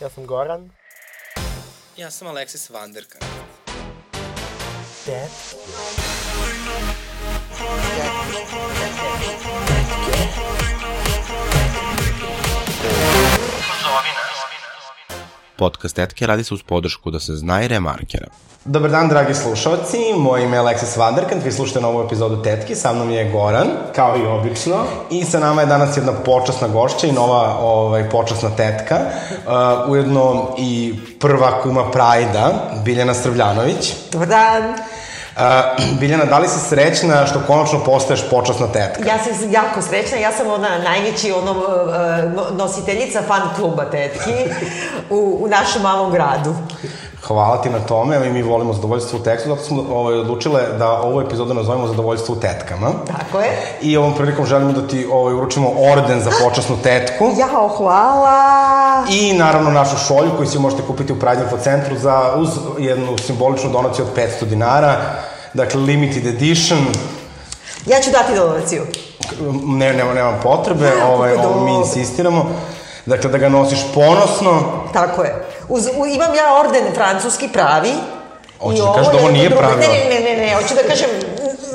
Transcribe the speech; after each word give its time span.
Ja 0.00 0.10
sam 0.10 0.26
Goran. 0.26 0.70
Ja 1.96 2.10
sam 2.10 2.28
Aleksis 2.28 2.70
Vanderkan. 2.70 3.20
Ted. 5.04 5.30
Podcast 15.58 15.96
Tetke 15.96 16.26
radi 16.26 16.44
se 16.44 16.54
uz 16.54 16.62
podršku 16.62 17.10
da 17.10 17.20
se 17.20 17.36
zna 17.36 17.62
i 17.62 17.68
remarkera. 17.68 18.26
Dobar 18.64 18.90
dan, 18.90 19.08
dragi 19.08 19.34
slušalci. 19.34 19.98
Moje 20.16 20.44
ime 20.44 20.56
je 20.56 20.60
Aleksis 20.60 20.96
Vanderkant. 20.96 21.44
Vi 21.44 21.52
slušate 21.52 21.80
novu 21.80 22.02
epizodu 22.02 22.42
Tetki. 22.42 22.74
Sa 22.74 22.92
mnom 22.92 23.10
je 23.10 23.30
Goran. 23.32 23.68
Kao 23.94 24.16
i 24.18 24.26
obično. 24.26 24.84
I 25.10 25.24
sa 25.24 25.38
nama 25.38 25.60
je 25.60 25.66
danas 25.66 25.96
jedna 25.96 26.12
počasna 26.12 26.68
gošća 26.68 27.06
i 27.06 27.12
nova 27.12 27.58
ovaj, 27.60 28.10
počasna 28.10 28.50
tetka. 28.50 28.96
Uh, 28.96 29.90
ujedno 29.90 30.54
i 30.58 30.94
prva 31.20 31.62
kuma 31.62 31.90
Prajda, 31.90 32.72
Biljana 32.84 33.14
Strvljanović. 33.14 33.94
Dobar 34.12 34.28
dan. 34.28 34.62
Uh, 35.38 35.44
Biljana, 36.00 36.24
da 36.24 36.38
li 36.38 36.48
si 36.48 36.58
srećna 36.68 37.26
što 37.26 37.40
konačno 37.46 37.84
postaješ 37.84 38.20
počasna 38.30 38.66
tetka? 38.66 39.08
Ja 39.08 39.18
sam 39.18 39.52
jako 39.52 39.82
srećna, 39.82 40.18
ja 40.18 40.32
sam 40.32 40.46
ona 40.50 40.78
najveći 40.78 41.32
ono, 41.32 41.50
uh, 41.50 42.56
nositeljica 42.56 43.22
fan 43.26 43.42
kluba 43.56 43.84
tetki 43.84 44.34
u, 45.10 45.38
u 45.40 45.48
našem 45.48 45.82
malom 45.82 46.12
gradu. 46.12 46.54
Hvala 47.26 47.62
ti 47.62 47.70
na 47.70 47.78
tome, 47.78 48.16
evo 48.16 48.24
i 48.24 48.32
mi 48.32 48.42
volimo 48.42 48.72
zadovoljstvo 48.72 49.18
u 49.18 49.22
tekstu, 49.22 49.48
zato 49.48 49.62
smo 49.62 49.84
ovaj, 49.92 50.14
odlučile 50.14 50.62
da 50.78 50.92
ovu 50.92 51.20
epizodu 51.20 51.54
nazovemo 51.54 51.86
zadovoljstvo 51.86 52.34
u 52.34 52.40
tetkama. 52.40 52.92
Tako 53.06 53.40
je. 53.40 53.78
I 53.80 53.96
ovom 53.96 54.14
prilikom 54.14 54.46
želimo 54.46 54.72
da 54.72 54.88
ti 54.88 55.06
ovaj, 55.12 55.34
uručimo 55.34 55.70
orden 55.92 56.20
za 56.20 56.30
počasnu 56.44 56.76
tetku. 56.82 57.30
Jao, 57.40 57.68
hvala. 57.68 59.04
I 59.10 59.32
naravno 59.32 59.70
našu 59.70 59.96
šolju 59.96 60.30
koju 60.36 60.46
svi 60.46 60.58
možete 60.58 60.82
kupiti 60.86 61.12
u 61.12 61.18
Pride 61.18 61.42
Info 61.42 61.58
centru 61.58 61.96
za, 61.96 62.34
uz 62.36 62.48
jednu 62.78 63.18
simboličnu 63.18 63.70
donaciju 63.70 64.04
od 64.04 64.16
500 64.42 64.44
dinara. 64.44 64.96
Dakle, 65.54 65.80
limited 65.80 66.26
edition. 66.26 66.78
Ja 67.86 68.00
ću 68.00 68.10
dati 68.10 68.34
donaciju. 68.34 68.82
Ne, 69.64 69.92
nema, 69.92 70.14
nema 70.14 70.32
potrebe, 70.42 70.92
ovaj, 71.08 71.34
kako 71.34 71.48
ovo 71.48 71.64
mi 71.64 71.74
insistiramo. 71.74 72.46
Dakle, 73.06 73.30
da 73.30 73.38
ga 73.38 73.48
nosiš 73.48 73.78
ponosno. 73.94 74.62
Tako 74.92 75.22
je. 75.22 75.47
Uz, 75.68 75.86
u, 75.96 76.06
imam 76.06 76.34
ja 76.34 76.54
orden 76.60 76.94
francuski 76.94 77.48
pravi. 77.48 77.92
Hoćeš 78.60 78.78
I 78.78 78.82
da 78.82 78.92
kažeš 78.92 79.12
da 79.12 79.18
ovo 79.18 79.30
nije 79.30 79.50
pravi 79.50 79.76
Ne, 79.80 79.88
ne, 79.88 80.20
ne, 80.20 80.20
ne, 80.20 80.46
ne, 80.46 80.54
hoću 80.54 80.74
da 80.74 80.88
kažem 80.88 81.08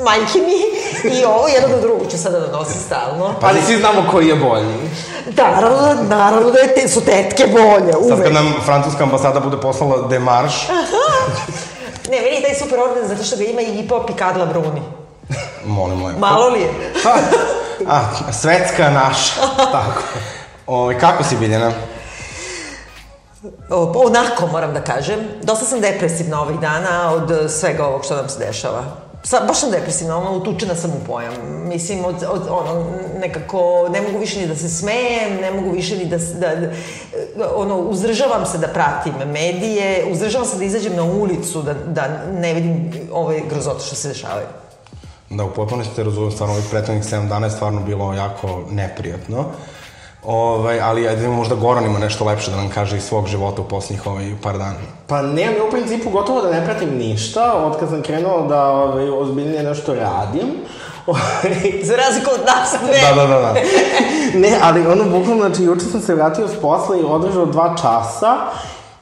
majke 0.04 0.38
mi. 0.38 0.74
I 1.18 1.24
ovo 1.24 1.48
jedno 1.48 1.68
do 1.68 1.80
drugog 1.80 2.10
ću 2.10 2.18
sada 2.18 2.40
da 2.40 2.52
nosim 2.58 2.80
stalno. 2.86 3.34
Ali 3.42 3.62
svi 3.62 3.76
znamo 3.76 4.04
koji 4.10 4.28
je 4.28 4.34
bolji. 4.34 4.74
Da, 5.30 5.50
naravno, 5.50 5.96
naravno 6.08 6.50
da 6.50 6.58
je 6.58 6.74
te, 6.74 6.88
su 6.88 7.00
tetke 7.00 7.46
bolje, 7.46 7.92
Sad 7.92 8.02
uvek. 8.02 8.22
kad 8.22 8.32
nam 8.32 8.54
francuska 8.64 9.04
ambasada 9.04 9.40
bude 9.40 9.56
poslala 9.56 10.08
demarš, 10.08 10.68
Ne, 12.10 12.20
meni 12.20 12.36
je 12.36 12.42
taj 12.42 12.54
super 12.54 12.78
orden 12.80 13.08
zato 13.08 13.24
što 13.24 13.36
ga 13.36 13.44
ima 13.44 13.60
i 13.60 13.78
Ipo 13.78 14.06
Picard 14.06 14.48
Bruni. 14.48 14.82
molimo 15.64 16.08
je. 16.08 16.14
Malo 16.18 16.48
li 16.48 16.60
je? 16.60 16.70
Pa, 17.04 17.14
a, 17.88 18.00
svetska 18.32 18.90
naša, 18.90 19.40
tako. 19.78 20.02
Ove, 20.66 20.98
kako 21.00 21.24
si 21.24 21.36
Biljana? 21.36 21.72
O, 23.70 23.92
pa 23.92 23.98
onako, 23.98 24.46
moram 24.52 24.74
da 24.74 24.80
kažem. 24.80 25.18
Dosta 25.42 25.64
sam 25.64 25.80
depresivna 25.80 26.42
ovih 26.42 26.60
dana 26.60 27.12
od 27.12 27.30
eh, 27.30 27.48
svega 27.48 27.86
ovog 27.86 28.04
što 28.04 28.16
nam 28.16 28.28
se 28.28 28.38
dešava. 28.46 28.84
Sa, 29.22 29.40
baš 29.46 29.60
sam 29.60 29.70
depresivna, 29.70 30.18
ono, 30.18 30.36
utučena 30.36 30.74
sam 30.74 30.90
u 30.90 31.06
pojam. 31.06 31.32
Mislim, 31.68 32.04
od, 32.04 32.14
od, 32.30 32.42
ono, 32.50 32.84
nekako, 33.20 33.88
ne 33.92 34.00
mogu 34.00 34.18
više 34.18 34.40
ni 34.40 34.46
da 34.46 34.56
se 34.56 34.68
smejem, 34.68 35.40
ne 35.40 35.50
mogu 35.50 35.70
više 35.70 35.96
ni 35.96 36.04
da, 36.04 36.16
da, 36.16 36.56
da 36.56 36.70
ono, 37.56 37.78
uzdržavam 37.78 38.46
se 38.46 38.58
da 38.58 38.68
pratim 38.68 39.14
medije, 39.26 40.04
uzdržavam 40.12 40.46
se 40.46 40.58
da 40.58 40.64
izađem 40.64 40.96
na 40.96 41.02
ulicu, 41.02 41.62
da, 41.62 41.74
da 41.74 42.24
ne 42.40 42.54
vidim 42.54 42.92
ove 43.12 43.40
grozote 43.50 43.84
što 43.86 43.94
se 43.96 44.08
dešavaju. 44.08 44.46
Da, 45.30 45.44
u 45.44 45.54
potpunosti 45.54 45.96
te 45.96 46.04
razumem, 46.04 46.30
stvarno 46.30 46.54
ovih 46.54 46.66
prethodnih 46.70 47.04
7 47.04 47.28
dana 47.28 47.46
je 47.46 47.50
stvarno 47.50 47.80
bilo 47.80 48.14
jako 48.14 48.62
neprijatno. 48.70 49.44
Ovaj, 50.26 50.80
ali 50.80 51.08
ajde 51.08 51.22
da 51.22 51.28
možda 51.28 51.54
Goran 51.54 51.84
ima 51.84 51.98
nešto 51.98 52.24
lepše 52.24 52.50
da 52.50 52.56
nam 52.56 52.68
kaže 52.68 52.96
iz 52.96 53.02
svog 53.02 53.26
života 53.26 53.62
u 53.62 53.64
poslednjih 53.64 54.06
ovaj, 54.06 54.32
par 54.42 54.58
dana. 54.58 54.74
Pa 55.06 55.22
nemam, 55.22 55.54
ja 55.56 55.64
u 55.68 55.70
principu 55.70 56.10
gotovo 56.10 56.42
da 56.42 56.50
ne 56.50 56.64
pratim 56.64 56.98
ništa, 56.98 57.52
od 57.52 57.78
kad 57.78 57.88
sam 57.88 58.02
krenuo 58.02 58.46
da 58.46 58.70
ovaj, 58.70 59.08
ozbiljnije 59.10 59.62
nešto 59.62 59.94
radim. 59.94 60.46
Ovaj, 61.06 61.82
Za 61.82 61.96
razliku 61.96 62.30
od 62.34 62.40
nas 62.46 62.74
dve. 62.86 63.00
Da, 63.00 63.14
da, 63.14 63.26
da, 63.26 63.40
da. 63.40 63.54
ne, 64.42 64.58
ali 64.62 64.86
ono, 64.86 65.04
bukvalno, 65.04 65.46
znači, 65.46 65.62
juče 65.62 65.84
sam 65.84 66.00
se 66.00 66.14
vratio 66.14 66.48
s 66.48 66.60
posla 66.60 66.96
i 66.96 67.04
održao 67.04 67.46
dva 67.46 67.76
časa 67.82 68.36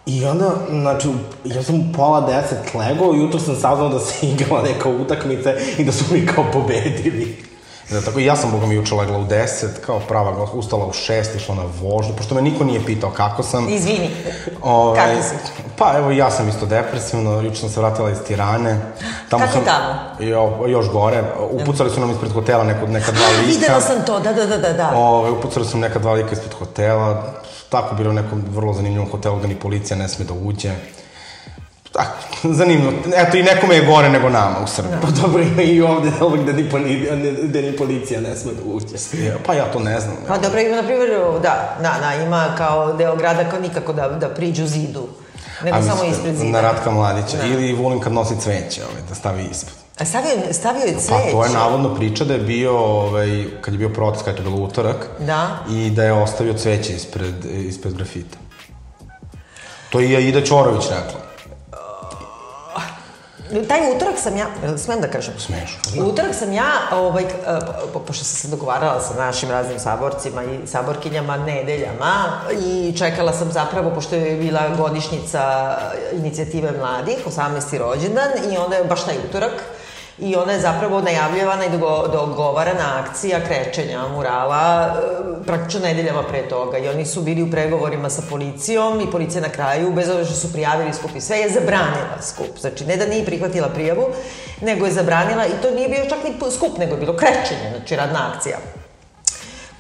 I 0.06 0.24
onda, 0.24 0.50
znači, 0.70 1.08
ja 1.44 1.62
sam 1.62 1.74
u 1.74 1.92
pola 1.96 2.20
deset 2.20 2.74
legao, 2.74 3.14
jutro 3.14 3.40
sam 3.40 3.56
saznao 3.56 3.88
da 3.88 3.98
se 3.98 4.26
igrala 4.26 4.62
neka 4.62 4.88
utakmica 4.88 5.52
i 5.78 5.84
da 5.84 5.92
su 5.92 6.04
mi 6.10 6.26
kao 6.26 6.44
pobedili. 6.52 7.51
Da, 7.92 8.00
tako 8.00 8.18
i 8.18 8.24
ja 8.24 8.36
sam, 8.36 8.50
boga 8.50 8.66
mi, 8.66 8.74
juče 8.74 8.94
legla 8.94 9.18
u 9.18 9.24
10, 9.24 9.66
kao 9.86 10.00
prava, 10.00 10.46
ustala 10.52 10.86
u 10.86 10.92
6, 10.92 11.36
išla 11.36 11.54
na 11.54 11.62
vožnju, 11.80 12.14
pošto 12.16 12.34
me 12.34 12.42
niko 12.42 12.64
nije 12.64 12.84
pitao 12.84 13.10
kako 13.10 13.42
sam. 13.42 13.68
Izvini. 13.68 14.10
Ovaj, 14.62 15.00
Kako 15.00 15.22
si? 15.22 15.34
Pa 15.76 15.94
evo 15.98 16.10
ja 16.10 16.30
sam 16.30 16.48
isto 16.48 16.66
depresivno, 16.66 17.40
juče 17.40 17.60
sam 17.60 17.68
se 17.68 17.80
vratila 17.80 18.10
iz 18.10 18.18
Tirane. 18.26 18.80
Tamo 19.28 19.44
Kako 19.44 19.52
sam, 19.52 19.64
tamo? 19.64 19.94
Jo, 20.30 20.66
još 20.66 20.90
gore, 20.90 21.22
upucali 21.50 21.90
su 21.90 22.00
nam 22.00 22.10
ispred 22.10 22.32
hotela 22.32 22.64
neko, 22.64 22.86
neka 22.86 23.12
dva 23.12 23.26
lika. 23.38 23.46
Videla 23.46 23.80
sam 23.80 24.04
to, 24.06 24.20
da, 24.20 24.32
da, 24.32 24.46
da, 24.46 24.58
da. 24.58 24.72
da. 24.72 24.92
Ove, 24.96 25.30
upucali 25.30 25.66
su 25.66 25.78
neka 25.78 25.98
dva 25.98 26.12
lika 26.12 26.32
ispred 26.32 26.52
hotela, 26.58 27.32
tako 27.68 27.94
bilo 27.94 28.10
u 28.10 28.12
nekom 28.12 28.44
vrlo 28.50 28.72
zanimljivom 28.72 29.10
hotelu 29.10 29.40
da 29.40 29.46
ni 29.46 29.54
policija 29.54 29.96
ne 29.96 30.08
sme 30.08 30.24
da 30.24 30.32
uđe. 30.34 30.72
Tako, 31.92 32.18
zanimljivo. 32.44 32.92
Eto, 33.16 33.36
i 33.36 33.42
nekome 33.42 33.74
je 33.74 33.86
gore 33.86 34.08
nego 34.10 34.28
nama 34.28 34.56
u 34.64 34.66
Srbiji. 34.66 34.94
Pa 35.02 35.08
dobro, 35.10 35.42
ima 35.42 35.62
i 35.62 35.82
ovde 35.82 36.10
ovog 36.20 36.44
da 36.44 36.52
ni, 36.52 36.70
poli, 36.70 37.08
da 37.42 37.60
ni 37.60 37.76
policija 37.76 38.20
ne 38.20 38.36
sme 38.36 38.52
da 38.52 38.62
uđe. 38.64 38.86
Pa 39.46 39.54
ja 39.54 39.64
to 39.64 39.78
ne 39.78 40.00
znam. 40.00 40.16
Pa 40.28 40.38
dobro, 40.38 40.60
ima, 40.60 40.76
na 40.76 40.82
primjer, 40.82 41.10
da, 41.42 41.76
da, 41.82 41.96
da, 42.00 42.22
ima 42.24 42.54
kao 42.58 42.92
deo 42.92 43.16
grada 43.16 43.50
kao 43.50 43.60
nikako 43.60 43.92
da, 43.92 44.08
da 44.08 44.28
priđu 44.28 44.66
zidu, 44.66 45.08
nego 45.64 45.76
A 45.76 45.82
samo 45.82 46.04
ispred 46.04 46.36
zida. 46.36 46.50
Na 46.50 46.60
Ratka 46.60 46.90
Mladića. 46.90 47.36
Da. 47.36 47.46
Ili 47.46 47.72
Vulin 47.72 48.00
kad 48.00 48.12
nosi 48.12 48.34
cveće, 48.40 48.82
ovaj, 48.84 49.02
da 49.08 49.14
stavi 49.14 49.44
ispred. 49.50 49.74
A 49.98 50.04
stavio, 50.04 50.30
je- 50.30 50.52
stavio 50.54 50.84
je 50.84 50.94
Pa 50.94 51.00
cveće. 51.00 51.30
to 51.30 51.44
je 51.44 51.50
navodno 51.50 51.94
priča 51.94 52.24
da 52.24 52.34
je 52.34 52.40
bio, 52.40 52.78
ovaj, 52.78 53.44
kad 53.60 53.74
je 53.74 53.78
bio 53.78 53.88
protest, 53.88 54.24
kada 54.24 54.36
je 54.36 54.42
bilo 54.42 54.56
utorak, 54.56 55.06
Da. 55.18 55.58
i 55.70 55.90
da 55.90 56.04
je 56.04 56.12
ostavio 56.12 56.54
cveće 56.54 56.92
ispred, 56.92 57.34
ispred 57.44 57.94
grafita. 57.94 58.38
To 59.90 60.00
je 60.00 60.10
i 60.10 60.16
Aida 60.16 60.40
Ćorović 60.42 60.82
rekla. 60.84 61.21
Taj 63.68 63.96
utorak 63.96 64.18
sam 64.18 64.36
ja, 64.36 64.46
smem 64.78 65.00
da 65.00 65.08
kažem? 65.08 65.34
Smešno. 65.38 66.04
U 66.04 66.08
utorak 66.08 66.34
sam 66.34 66.52
ja, 66.52 66.72
ovaj, 66.92 67.22
e, 67.22 67.26
po, 67.92 67.98
pošto 67.98 68.24
sam 68.24 68.36
se 68.36 68.48
dogovarala 68.48 69.00
sa 69.00 69.14
našim 69.14 69.50
raznim 69.50 69.78
saborcima 69.78 70.44
i 70.44 70.66
saborkinjama 70.66 71.36
nedeljama 71.36 72.40
i 72.64 72.94
čekala 72.98 73.32
sam 73.32 73.52
zapravo, 73.52 73.90
pošto 73.94 74.16
je 74.16 74.36
bila 74.36 74.60
godišnjica 74.76 75.76
inicijative 76.12 76.72
mladih, 76.78 77.16
18. 77.26 77.78
rođendan 77.78 78.30
i 78.52 78.56
onda 78.56 78.76
je 78.76 78.84
baš 78.84 79.04
taj 79.04 79.16
utorak 79.28 79.52
I 80.18 80.36
ona 80.36 80.52
je 80.52 80.60
zapravo 80.60 81.00
najavljivana 81.00 81.64
i 81.64 81.70
dogo, 81.70 82.08
dogovarana 82.12 83.04
akcija 83.04 83.40
krečenja 83.46 84.08
murala 84.08 84.86
e, 84.86 85.44
praktično 85.46 85.80
nedeljama 85.80 86.22
pre 86.22 86.48
toga. 86.48 86.78
I 86.78 86.88
oni 86.88 87.06
su 87.06 87.22
bili 87.22 87.42
u 87.42 87.50
pregovorima 87.50 88.10
sa 88.10 88.22
policijom 88.30 89.00
i 89.00 89.10
policija 89.10 89.40
na 89.40 89.48
kraju, 89.48 89.92
bez 89.92 90.08
obzira 90.08 90.24
što 90.24 90.34
su 90.34 90.52
prijavili 90.52 90.94
skup 90.94 91.10
i 91.16 91.20
sve, 91.20 91.36
je 91.36 91.50
zabranila 91.50 92.22
skup. 92.22 92.58
Znači, 92.60 92.86
ne 92.86 92.96
da 92.96 93.06
nije 93.06 93.24
prihvatila 93.24 93.68
prijavu, 93.68 94.06
nego 94.60 94.86
je 94.86 94.92
zabranila, 94.92 95.46
i 95.46 95.62
to 95.62 95.70
nije 95.70 95.88
bio 95.88 96.04
čak 96.08 96.18
ni 96.24 96.50
skup, 96.50 96.78
nego 96.78 96.94
je 96.94 97.00
bilo 97.00 97.16
krečenje, 97.16 97.70
znači 97.76 97.96
radna 97.96 98.32
akcija 98.34 98.58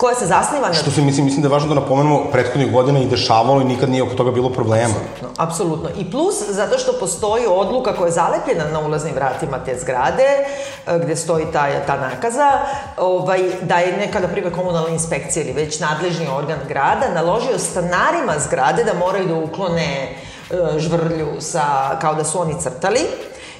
koja 0.02 0.14
se 0.14 0.26
zasniva 0.26 0.68
na... 0.68 0.74
Što 0.74 0.90
se, 0.90 1.02
mislim, 1.02 1.24
mislim 1.24 1.42
da 1.42 1.48
je 1.48 1.52
važno 1.52 1.68
da 1.68 1.80
napomenemo, 1.80 2.24
prethodnih 2.32 2.72
godina 2.72 2.98
i 2.98 3.06
dešavalo 3.06 3.60
i 3.60 3.64
nikad 3.64 3.90
nije 3.90 4.02
oko 4.02 4.14
toga 4.14 4.30
bilo 4.30 4.50
problema. 4.50 4.94
Apsolutno, 4.94 5.28
apsolutno. 5.38 5.88
I 5.98 6.10
plus, 6.10 6.34
zato 6.48 6.78
što 6.78 6.92
postoji 6.92 7.46
odluka 7.46 7.94
koja 7.94 8.06
je 8.06 8.12
zalepljena 8.12 8.64
na 8.72 8.80
ulaznim 8.80 9.14
vratima 9.14 9.58
te 9.64 9.78
zgrade, 9.80 10.26
e, 10.86 10.98
gde 10.98 11.16
stoji 11.16 11.46
ta, 11.52 11.66
ta 11.86 11.96
nakaza, 11.96 12.50
ovaj, 12.96 13.40
da 13.62 13.78
je 13.78 13.96
neka, 13.96 14.20
na 14.20 14.28
primjer, 14.28 14.54
komunalna 14.54 14.88
inspekcija 14.88 15.44
ili 15.44 15.52
već 15.52 15.80
nadležni 15.80 16.26
organ 16.36 16.58
grada 16.68 17.14
naložio 17.14 17.58
stanarima 17.58 18.34
zgrade 18.38 18.84
da 18.84 18.94
moraju 18.94 19.28
da 19.28 19.34
uklone 19.34 19.86
e, 19.86 20.78
žvrlju 20.78 21.28
sa, 21.40 21.96
kao 22.00 22.14
da 22.14 22.24
su 22.24 22.40
oni 22.40 22.54
crtali, 22.60 23.00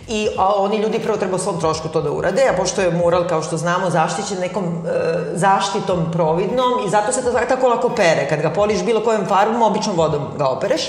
I 0.09 0.29
a, 0.37 0.55
oni 0.57 0.77
ljudi 0.77 0.99
prvo 0.99 1.17
treba 1.17 1.39
svom 1.39 1.61
trošku 1.61 1.89
to 1.89 2.03
da 2.03 2.11
urade, 2.11 2.43
a 2.51 2.57
pošto 2.57 2.81
je 2.81 2.91
mural, 2.91 3.29
kao 3.29 3.43
što 3.43 3.57
znamo, 3.57 3.91
zaštićen 3.91 4.41
nekom 4.41 4.65
e, 4.65 4.91
zaštitom 5.35 6.13
providnom 6.13 6.87
i 6.87 6.91
zato 6.91 7.13
se 7.13 7.23
to 7.23 7.33
tako 7.49 7.69
lako 7.69 7.89
pere. 7.89 8.29
Kad 8.29 8.41
ga 8.41 8.51
poliš 8.51 8.83
bilo 8.83 9.01
kojom 9.01 9.27
farbom, 9.27 9.63
običnom 9.63 9.97
vodom 9.97 10.27
ga 10.39 10.49
opereš, 10.49 10.83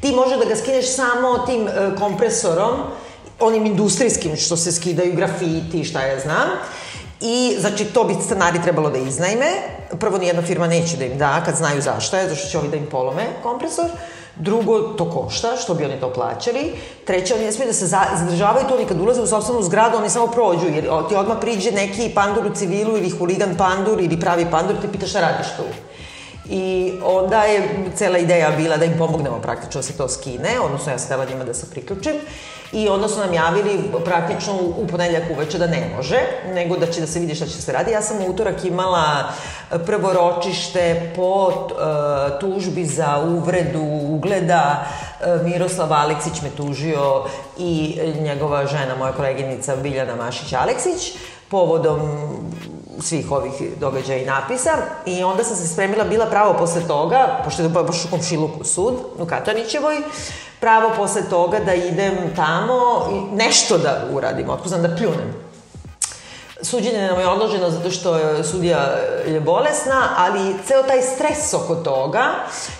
ti 0.00 0.14
može 0.14 0.36
da 0.36 0.44
ga 0.44 0.56
skineš 0.56 0.94
samo 0.94 1.38
tim 1.38 1.68
e, 1.68 1.70
kompresorom, 1.98 2.70
onim 3.40 3.66
industrijskim 3.66 4.36
što 4.36 4.56
se 4.56 4.72
skidaju 4.72 5.16
grafiti, 5.16 5.84
šta 5.84 6.02
ja 6.02 6.20
znam, 6.20 6.48
I, 7.22 7.56
znači, 7.60 7.84
to 7.84 8.04
bi 8.04 8.14
stanari 8.14 8.62
trebalo 8.62 8.90
da 8.90 8.98
iznajme. 8.98 9.46
Prvo, 10.00 10.18
nijedna 10.18 10.42
firma 10.42 10.66
neće 10.66 10.96
da 10.96 11.04
im 11.04 11.18
da, 11.18 11.42
kad 11.44 11.56
znaju 11.56 11.82
zašto 11.82 12.16
je, 12.16 12.28
zašto 12.28 12.48
će 12.48 12.58
ovi 12.58 12.68
da 12.68 12.76
im 12.76 12.86
polome 12.90 13.26
kompresor. 13.42 13.86
Drugo, 14.36 14.78
to 14.80 15.10
košta, 15.10 15.56
što 15.56 15.74
bi 15.74 15.84
oni 15.84 16.00
to 16.00 16.12
plaćali. 16.12 16.72
Treće, 17.04 17.34
oni 17.34 17.44
ne 17.44 17.52
smiju 17.52 17.66
da 17.66 17.72
se 17.72 17.86
za- 17.86 18.16
zadržavaju 18.18 18.66
tu, 18.68 18.74
oni 18.74 18.84
kad 18.84 19.00
ulaze 19.00 19.22
u 19.22 19.26
sobstvenu 19.26 19.62
zgradu, 19.62 19.98
oni 19.98 20.10
samo 20.10 20.26
prođu, 20.26 20.66
jer 20.66 20.84
ti 21.08 21.16
odmah 21.16 21.36
priđe 21.40 21.72
neki 21.72 22.10
pandur 22.14 22.46
u 22.46 22.54
civilu 22.54 22.96
ili 22.96 23.10
huligan 23.10 23.56
pandur 23.58 24.00
ili 24.00 24.20
pravi 24.20 24.46
pandur, 24.50 24.76
te 24.82 24.92
pita 24.92 25.06
šta 25.06 25.20
radiš 25.20 25.46
tu. 25.56 25.62
I 26.50 26.92
onda 27.04 27.42
je 27.42 27.68
cela 27.94 28.18
ideja 28.18 28.50
bila 28.56 28.76
da 28.76 28.84
im 28.84 28.98
pomognemo 28.98 29.38
praktično 29.38 29.78
da 29.78 29.82
se 29.82 29.96
to 29.96 30.08
skine, 30.08 30.60
odnosno 30.64 30.92
ja 30.92 30.98
sam 30.98 31.06
htela 31.06 31.24
njima 31.24 31.44
da 31.44 31.54
se 31.54 31.70
priključim. 31.70 32.14
I 32.72 32.88
onda 32.88 33.08
su 33.08 33.20
nam 33.20 33.34
javili 33.34 33.90
praktično 34.04 34.54
u 34.76 34.86
ponedeljak 34.86 35.22
uveče 35.30 35.58
da 35.58 35.66
ne 35.66 35.90
može, 35.96 36.20
nego 36.54 36.76
da 36.76 36.86
će 36.86 37.00
da 37.00 37.06
se 37.06 37.20
vidi 37.20 37.34
šta 37.34 37.46
će 37.46 37.62
se 37.62 37.72
radi. 37.72 37.90
Ja 37.90 38.02
sam 38.02 38.16
u 38.16 38.30
utorak 38.30 38.64
imala 38.64 39.32
e, 39.70 39.78
prvo 39.78 40.12
ročište 40.12 41.12
po 41.16 41.52
e, 41.52 42.40
tužbi 42.40 42.84
za 42.84 43.18
uvredu 43.18 43.82
ugleda. 44.08 44.84
E, 45.20 45.38
Miroslav 45.44 45.92
Aleksić 45.92 46.42
me 46.42 46.50
tužio 46.50 47.24
i 47.58 48.00
njegova 48.20 48.66
žena, 48.66 48.96
moja 48.98 49.12
koleginica 49.12 49.76
Biljana 49.76 50.12
Mašić-Aleksić, 50.16 51.16
povodom 51.48 52.00
svih 53.00 53.32
ovih 53.32 53.52
događaja 53.80 54.22
i 54.22 54.26
napisa 54.26 54.70
i 55.06 55.24
onda 55.24 55.44
sam 55.44 55.56
se 55.56 55.68
spremila, 55.68 56.04
bila 56.04 56.26
pravo 56.26 56.54
posle 56.58 56.86
toga, 56.86 57.40
pošto 57.44 57.62
je 57.62 57.68
baš 57.68 58.04
u 58.04 58.10
komšiluku 58.10 58.64
sud, 58.64 58.94
u 59.18 59.26
Katanićevoj, 59.26 59.96
pravo 60.60 60.90
posle 60.96 61.22
toga 61.30 61.58
da 61.58 61.74
idem 61.74 62.14
tamo 62.36 63.08
i 63.12 63.36
nešto 63.36 63.78
da 63.78 64.08
uradim, 64.12 64.50
otpuzam 64.50 64.82
da 64.82 64.96
pljunem. 64.96 65.41
Suđenje 66.62 67.02
nam 67.02 67.20
je 67.20 67.28
odloženo 67.28 67.70
zato 67.70 67.90
što 67.90 68.16
je 68.16 68.44
sudija 68.44 68.78
je 69.26 69.40
bolesna, 69.40 70.08
ali 70.18 70.54
ceo 70.66 70.82
taj 70.82 71.02
stres 71.02 71.54
oko 71.54 71.74
toga 71.74 72.22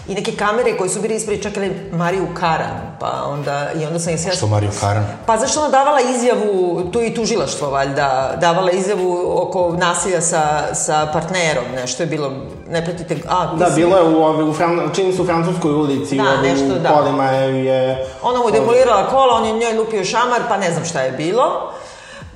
i 0.09 0.15
neke 0.15 0.33
kamere 0.33 0.77
koje 0.77 0.91
su 0.91 1.01
bili 1.01 1.15
ispred 1.17 1.43
čekali 1.43 1.89
Mariju 1.93 2.27
Karan, 2.35 2.97
pa 3.01 3.25
onda, 3.27 3.69
i 3.73 3.87
onda 3.87 3.99
sam 3.99 4.13
je 4.13 4.19
sve... 4.19 4.33
Što 4.33 4.47
Mariju 4.47 4.71
Karan? 4.81 5.07
Pa 5.27 5.37
zašto 5.37 5.61
ona 5.61 5.69
davala 5.71 5.99
izjavu, 6.01 6.83
tu 6.93 7.03
i 7.03 7.15
tužilaštvo 7.15 7.71
valjda, 7.71 8.35
davala 8.37 8.71
izjavu 8.71 9.33
oko 9.39 9.73
nasilja 9.73 10.21
sa, 10.21 10.43
sa 10.75 11.09
partnerom, 11.13 11.65
nešto 11.75 12.03
je 12.03 12.07
bilo, 12.07 12.33
ne 12.69 12.85
pratite, 12.85 13.17
a, 13.29 13.47
Da, 13.57 13.67
si- 13.67 13.75
bilo 13.77 13.97
je 13.97 14.05
u, 14.05 14.25
ovi, 14.25 14.45
u 14.45 14.53
Fran, 14.53 14.91
čini 14.95 15.13
se 15.13 15.23
u 15.23 15.27
Francuskoj 15.27 15.73
ulici, 15.73 16.17
Da, 16.17 16.23
u 16.23 16.27
ovim 16.29 16.43
nešto, 16.43 16.79
da. 16.79 16.89
kolima 16.89 17.25
je... 17.25 17.65
je 17.65 18.07
Ona 18.23 18.39
mu 18.39 18.49
je 18.49 18.53
demolirala 18.53 19.07
kola, 19.07 19.35
on 19.35 19.45
je 19.45 19.53
njoj 19.53 19.73
lupio 19.75 20.05
šamar, 20.05 20.41
pa 20.49 20.57
ne 20.57 20.71
znam 20.71 20.85
šta 20.85 21.01
je 21.01 21.13
bilo. 21.13 21.73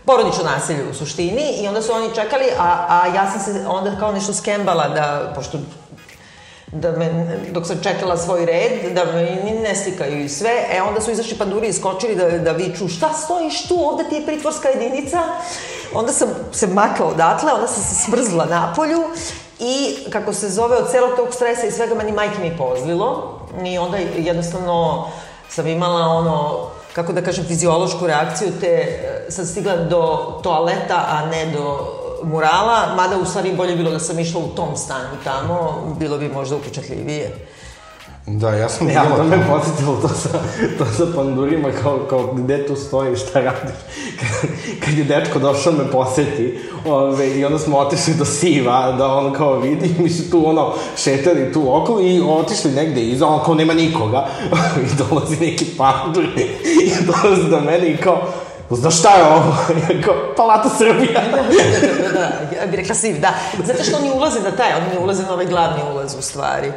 Porodično 0.07 0.45
nasilje 0.45 0.91
u 0.91 0.95
suštini 0.95 1.63
i 1.63 1.69
onda 1.69 1.83
su 1.83 1.93
oni 1.93 2.15
čekali, 2.15 2.45
a, 2.59 2.87
a 2.89 3.07
ja 3.07 3.31
sam 3.31 3.41
se 3.41 3.67
onda 3.69 3.97
kao 3.99 4.13
nešto 4.13 4.35
skembala 4.35 4.89
da, 4.89 5.33
pošto 5.35 5.59
da 6.73 6.93
me, 6.93 7.39
dok 7.51 7.67
sam 7.67 7.81
čekala 7.83 8.17
svoj 8.17 8.47
red, 8.47 8.95
da 8.95 9.05
me 9.05 9.23
ne 9.63 9.75
slikaju 9.75 10.25
i 10.25 10.29
sve, 10.29 10.67
e 10.73 10.83
onda 10.83 11.01
su 11.01 11.11
izašli 11.11 11.39
panduri 11.39 11.69
i 11.69 11.73
skočili 11.73 12.17
da, 12.17 12.39
da 12.39 12.53
viču 12.53 12.89
šta 12.89 13.13
stojiš 13.13 13.69
tu, 13.69 13.75
ovde 13.75 14.05
ti 14.09 14.15
je 14.15 14.27
pritvorska 14.27 14.69
jedinica. 14.69 15.23
Onda 15.95 16.13
sam 16.13 16.29
se 16.53 16.67
makla 16.67 17.07
odatle, 17.07 17.53
onda 17.53 17.67
sam 17.67 17.83
se 17.83 17.95
smrzla 17.95 18.45
napolju 18.45 19.05
i 19.59 19.97
kako 20.11 20.33
se 20.33 20.49
zove 20.49 20.77
od 20.77 20.91
celog 20.91 21.17
tog 21.17 21.35
stresa 21.35 21.67
i 21.67 21.71
svega 21.71 21.95
meni 21.95 22.13
majke 22.13 22.39
mi 22.41 22.57
pozlilo 22.57 23.41
i 23.65 23.79
onda 23.79 23.97
jednostavno 24.17 25.09
sam 25.49 25.67
imala 25.67 26.07
ono 26.07 26.67
kako 26.97 27.13
da 27.13 27.21
kažem, 27.23 27.45
fiziološku 27.45 28.07
reakciju, 28.07 28.53
te 28.61 28.67
e, 28.67 29.27
sam 29.29 29.47
stigla 29.47 29.77
do 29.77 30.03
toaleta, 30.43 31.05
a 31.09 31.27
ne 31.27 31.47
do 31.53 31.93
murala, 32.23 32.95
mada 32.97 33.19
u 33.19 33.25
stvari 33.25 33.53
bolje 33.57 33.77
bilo 33.77 33.91
da 33.91 33.99
sam 33.99 34.19
išla 34.19 34.41
u 34.41 34.49
tom 34.49 34.77
stanju 34.77 35.19
tamo, 35.25 35.83
bilo 35.99 36.19
bi 36.19 36.29
možda 36.29 36.57
upečatljivije. 36.57 37.47
Da, 38.27 38.51
ja 38.51 38.69
sam 38.69 38.91
Ja, 38.95 39.17
to 39.17 39.25
me 39.25 39.47
podsjetilo 39.49 39.97
to 40.03 40.09
sa, 40.09 40.29
to 40.79 40.85
sa 40.97 41.07
pandurima, 41.15 41.69
kao, 41.83 41.99
kao 42.11 42.33
gde 42.35 42.67
tu 42.67 42.77
stojiš, 42.77 43.21
šta 43.23 43.41
radiš. 43.41 43.77
Kad, 44.21 44.51
kad 44.85 44.99
je 44.99 45.05
dečko 45.05 45.39
došao 45.39 45.73
da 45.73 45.83
me 45.83 45.91
poseti, 45.91 46.59
ove, 46.87 47.31
i 47.31 47.45
onda 47.45 47.59
smo 47.59 47.79
otišli 47.79 48.15
do 48.15 48.25
Siva, 48.25 48.93
da 48.93 49.07
on 49.07 49.33
kao 49.33 49.59
vidi, 49.59 49.95
mi 50.03 50.11
su 50.11 50.31
tu 50.31 50.49
ono, 50.49 50.73
šetali 50.97 51.53
tu 51.53 51.75
okolo 51.75 52.01
i 52.01 52.21
otišli 52.21 52.71
negde 52.71 53.01
iza, 53.01 53.27
on 53.27 53.45
kao 53.45 53.55
nema 53.55 53.75
nikoga. 53.75 54.27
I 54.83 55.05
dolazi 55.09 55.37
neki 55.41 55.65
pandur 55.79 56.25
i 56.65 56.91
dolazi 57.07 57.51
do 57.51 57.61
mene 57.61 57.89
i 57.89 57.97
kao, 57.97 58.23
znaš 58.71 58.99
šta 58.99 59.17
je 59.17 59.25
ovo? 59.25 59.55
Ja 59.69 60.03
kao, 60.03 60.15
Palata 60.37 60.69
Srbija. 60.79 61.21
da, 61.31 61.37
da, 61.37 62.03
da, 62.03 62.13
da, 62.13 62.61
ja 62.61 62.67
bih 62.67 62.75
rekla 62.81 62.95
siv, 62.95 63.21
da. 63.21 63.35
Zato 63.65 63.85
što 63.85 63.97
oni 63.97 64.11
ulaze 64.11 64.41
na 64.41 64.51
taj, 64.51 64.73
oni 64.73 64.95
ne 64.95 64.99
ulaze 64.99 65.23
na 65.23 65.33
ovaj 65.33 65.47
glavni 65.47 65.83
ulaz 65.93 66.15
u 66.19 66.23
stvari. 66.23 66.73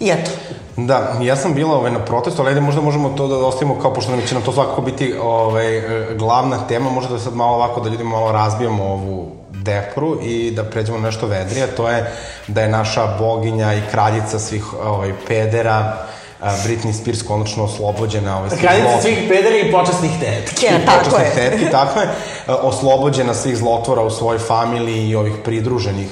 I 0.00 0.10
eto, 0.10 0.30
Da, 0.76 1.18
ja 1.22 1.36
sam 1.36 1.54
bila 1.54 1.76
ovaj, 1.76 1.90
na 1.90 2.04
protestu, 2.04 2.42
ali 2.42 2.48
ajde 2.48 2.60
možda 2.60 2.80
možemo 2.80 3.08
to 3.08 3.28
da 3.28 3.36
ostavimo 3.36 3.80
kao, 3.80 3.94
pošto 3.94 4.10
nam 4.10 4.20
će 4.26 4.34
nam 4.34 4.42
to 4.42 4.52
svakako 4.52 4.82
biti 4.82 5.14
ovaj, 5.22 5.76
e, 5.76 6.14
glavna 6.14 6.66
tema, 6.68 6.90
možda 6.90 7.12
da 7.12 7.18
sad 7.18 7.34
malo 7.34 7.56
ovako 7.56 7.80
da 7.80 7.88
ljudima 7.88 8.10
malo 8.10 8.32
razbijemo 8.32 8.84
ovu 8.84 9.32
depru 9.50 10.18
i 10.22 10.50
da 10.50 10.64
pređemo 10.64 10.98
na 10.98 11.06
nešto 11.06 11.26
vedrije, 11.26 11.66
to 11.66 11.88
je 11.88 12.12
da 12.46 12.62
je 12.62 12.68
naša 12.68 13.06
boginja 13.18 13.74
i 13.74 13.82
kraljica 13.90 14.38
svih 14.38 14.64
ovaj, 14.84 15.12
pedera, 15.28 15.96
a, 16.40 16.56
Britney 16.66 16.92
Spears 16.92 17.22
konačno 17.22 17.64
oslobođena 17.64 18.38
ovaj, 18.38 18.50
svih 18.50 18.60
Kraljica 18.60 19.00
svih 19.02 19.18
pedera 19.28 19.56
i 19.56 19.72
počasnih 19.72 20.10
tetki. 20.20 20.66
ja, 20.66 20.72
tako 20.86 21.04
počasnih 21.04 21.36
je. 21.36 21.50
tetki, 21.50 21.70
tako 21.70 22.00
je, 22.00 22.06
e, 22.06 22.52
oslobođena 22.52 23.34
svih 23.34 23.56
zlotvora 23.56 24.02
u 24.02 24.10
svojoj 24.10 24.38
familiji 24.38 25.08
i 25.08 25.16
ovih 25.16 25.34
pridruženih 25.44 26.08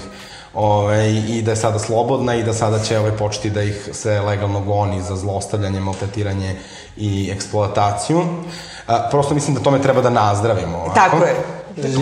Ove, 0.54 1.12
i 1.12 1.42
da 1.42 1.50
je 1.50 1.56
sada 1.56 1.78
slobodna 1.78 2.34
i 2.34 2.42
da 2.42 2.52
sada 2.52 2.78
će 2.78 2.98
ovaj, 2.98 3.12
početi 3.12 3.50
da 3.50 3.62
ih 3.62 3.88
se 3.92 4.20
legalno 4.20 4.60
goni 4.60 5.02
za 5.02 5.16
zlostavljanje, 5.16 5.80
maltretiranje 5.80 6.56
i 6.96 7.30
eksploataciju. 7.34 8.22
A, 8.86 9.08
prosto 9.10 9.34
mislim 9.34 9.56
da 9.56 9.62
tome 9.62 9.82
treba 9.82 10.00
da 10.00 10.10
nazdravimo. 10.10 10.78
Ovako. 10.78 10.94
Tako 10.94 11.24
je. 11.24 11.34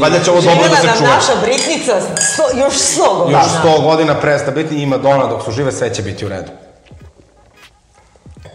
Valjda 0.01 0.21
će 0.25 0.31
ovo 0.31 0.41
dobro 0.41 0.69
da 0.69 0.77
se 0.77 0.87
nam 0.87 0.97
čuje. 0.97 1.09
naša 1.09 1.33
Britnica 1.43 2.01
sto, 2.21 2.43
još 2.59 2.75
sto 2.75 3.15
godina. 3.19 3.39
Još 3.39 3.75
100 3.77 3.83
godina 3.83 4.15
presta 4.15 4.51
biti 4.51 4.83
i 4.83 4.87
Madonna 4.87 5.27
dok 5.27 5.45
su 5.45 5.53
žive, 5.53 5.73
sve 5.73 5.95
će 5.95 6.03
biti 6.03 6.27
u 6.27 6.29
redu. 6.29 6.51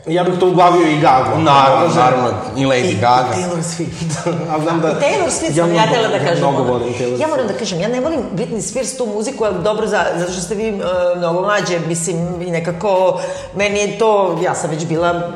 Ja 0.07 0.23
bih 0.23 0.33
to 0.39 0.47
uglavio 0.47 0.87
i 0.87 0.99
Gagu. 0.99 1.41
Naravno, 1.41 1.95
naravno, 1.95 2.29
i 2.57 2.65
Lady 2.65 2.99
Gaga. 3.01 3.33
Taylor 3.35 3.61
Swift. 3.61 4.29
A 4.55 4.59
znam 4.61 4.81
da... 4.81 4.87
Taylor 4.87 5.29
Swift 5.29 5.55
sam 5.55 5.75
ja 5.75 5.81
htjela 5.81 6.07
da 6.07 6.19
kažem. 6.19 6.37
Mnogo 6.37 6.63
volim 6.63 6.93
Taylor 6.93 7.21
Ja 7.21 7.27
moram 7.27 7.45
Swift. 7.45 7.51
da 7.53 7.59
kažem, 7.59 7.79
ja 7.81 7.87
ne 7.87 7.99
volim 7.99 8.19
Britney 8.35 8.61
Spears 8.61 8.97
tu 8.97 9.05
muziku, 9.05 9.43
ali 9.45 9.63
dobro, 9.63 9.87
za, 9.87 10.05
zato 10.17 10.31
što 10.31 10.41
ste 10.41 10.55
vi 10.55 10.69
uh, 10.71 10.79
mnogo 11.17 11.41
mlađe, 11.41 11.79
mislim, 11.87 12.41
i 12.41 12.51
nekako, 12.51 13.19
meni 13.55 13.79
je 13.79 13.97
to, 13.99 14.39
ja 14.43 14.55
sam 14.55 14.69
već 14.69 14.85
bila 14.85 15.31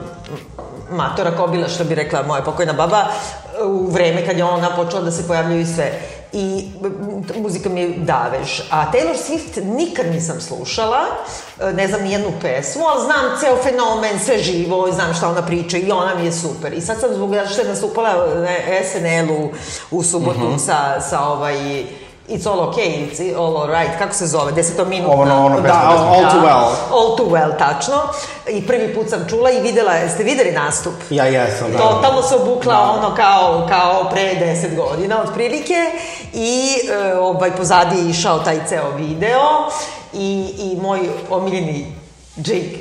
matora 0.92 1.32
kobila, 1.32 1.68
što 1.68 1.84
bi 1.84 1.96
rekla 1.96 2.24
moja 2.24 2.42
pokojna 2.42 2.74
baba, 2.74 3.06
u 3.64 3.92
vreme 3.92 4.26
kad 4.26 4.38
je 4.38 4.44
ona 4.44 4.70
počela 4.76 5.02
da 5.02 5.12
se 5.12 5.28
pojavljaju 5.28 5.62
i 5.62 5.66
sve. 5.66 5.92
I 6.38 6.68
muzika 7.42 7.70
mi 7.70 7.82
je 7.82 7.90
davež. 7.98 8.62
A 8.70 8.92
Taylor 8.92 9.16
Swift 9.16 9.64
nikad 9.64 10.06
nisam 10.06 10.42
slušala, 10.42 11.00
e, 11.60 11.74
ne 11.74 11.88
znam 11.88 12.02
ni 12.02 12.12
jednu 12.12 12.32
pesmu, 12.42 12.84
ali 12.86 13.06
znam 13.06 13.40
ceo 13.40 13.58
fenomen, 13.64 14.20
sve 14.20 14.38
živo, 14.38 14.92
znam 14.92 15.14
šta 15.14 15.30
ona 15.30 15.42
priča 15.42 15.78
i 15.78 15.92
ona 15.92 16.16
mi 16.16 16.26
je 16.26 16.32
super. 16.32 16.74
I 16.74 16.82
sad 16.82 17.00
sam 17.00 17.14
zbog 17.14 17.36
što 17.52 17.62
je 17.62 17.68
nastupala 17.68 18.14
na 18.36 18.50
SNL-u 18.92 19.50
u 19.92 20.04
subotu 20.04 20.56
sa, 20.66 21.02
sa 21.02 21.22
ovaj 21.22 21.86
It's 22.28 22.48
all 22.48 22.60
okay, 22.60 23.08
it's 23.08 23.38
all 23.38 23.58
alright, 23.58 24.00
kako 24.00 24.14
se 24.14 24.28
zove, 24.28 24.52
desetominutna. 24.52 25.14
Ono, 25.22 25.46
ono, 25.46 25.56
Da, 25.56 25.62
pesma. 25.62 26.08
all 26.10 26.32
too 26.32 26.40
well. 26.42 26.66
All 26.92 27.18
too 27.18 27.26
well, 27.30 27.58
tačno. 27.58 27.96
I 28.50 28.68
prvi 28.68 28.96
put 28.96 29.10
sam 29.10 29.26
čula 29.30 29.52
i 29.52 29.62
videla, 29.62 29.94
jeste 29.94 30.24
videli 30.24 30.52
nastup? 30.52 30.94
Ja 31.10 31.26
jesam, 31.26 31.72
da. 31.72 31.78
Totalno 31.78 32.22
se 32.22 32.36
obukla 32.36 32.92
ono 32.98 33.16
kao, 33.16 33.66
kao 33.70 34.10
pre 34.12 34.36
10 34.36 34.76
godina 34.76 35.22
otprilike 35.22 35.76
i 36.34 36.76
e, 36.92 37.18
ovaj, 37.18 37.52
pozadi 37.56 37.98
je 37.98 38.10
išao 38.10 38.40
taj 38.40 38.60
ceo 38.70 38.90
video 38.98 39.42
i, 40.14 40.54
i 40.58 40.78
moj 40.82 41.00
omiljeni 41.30 41.96
Jake, 42.38 42.78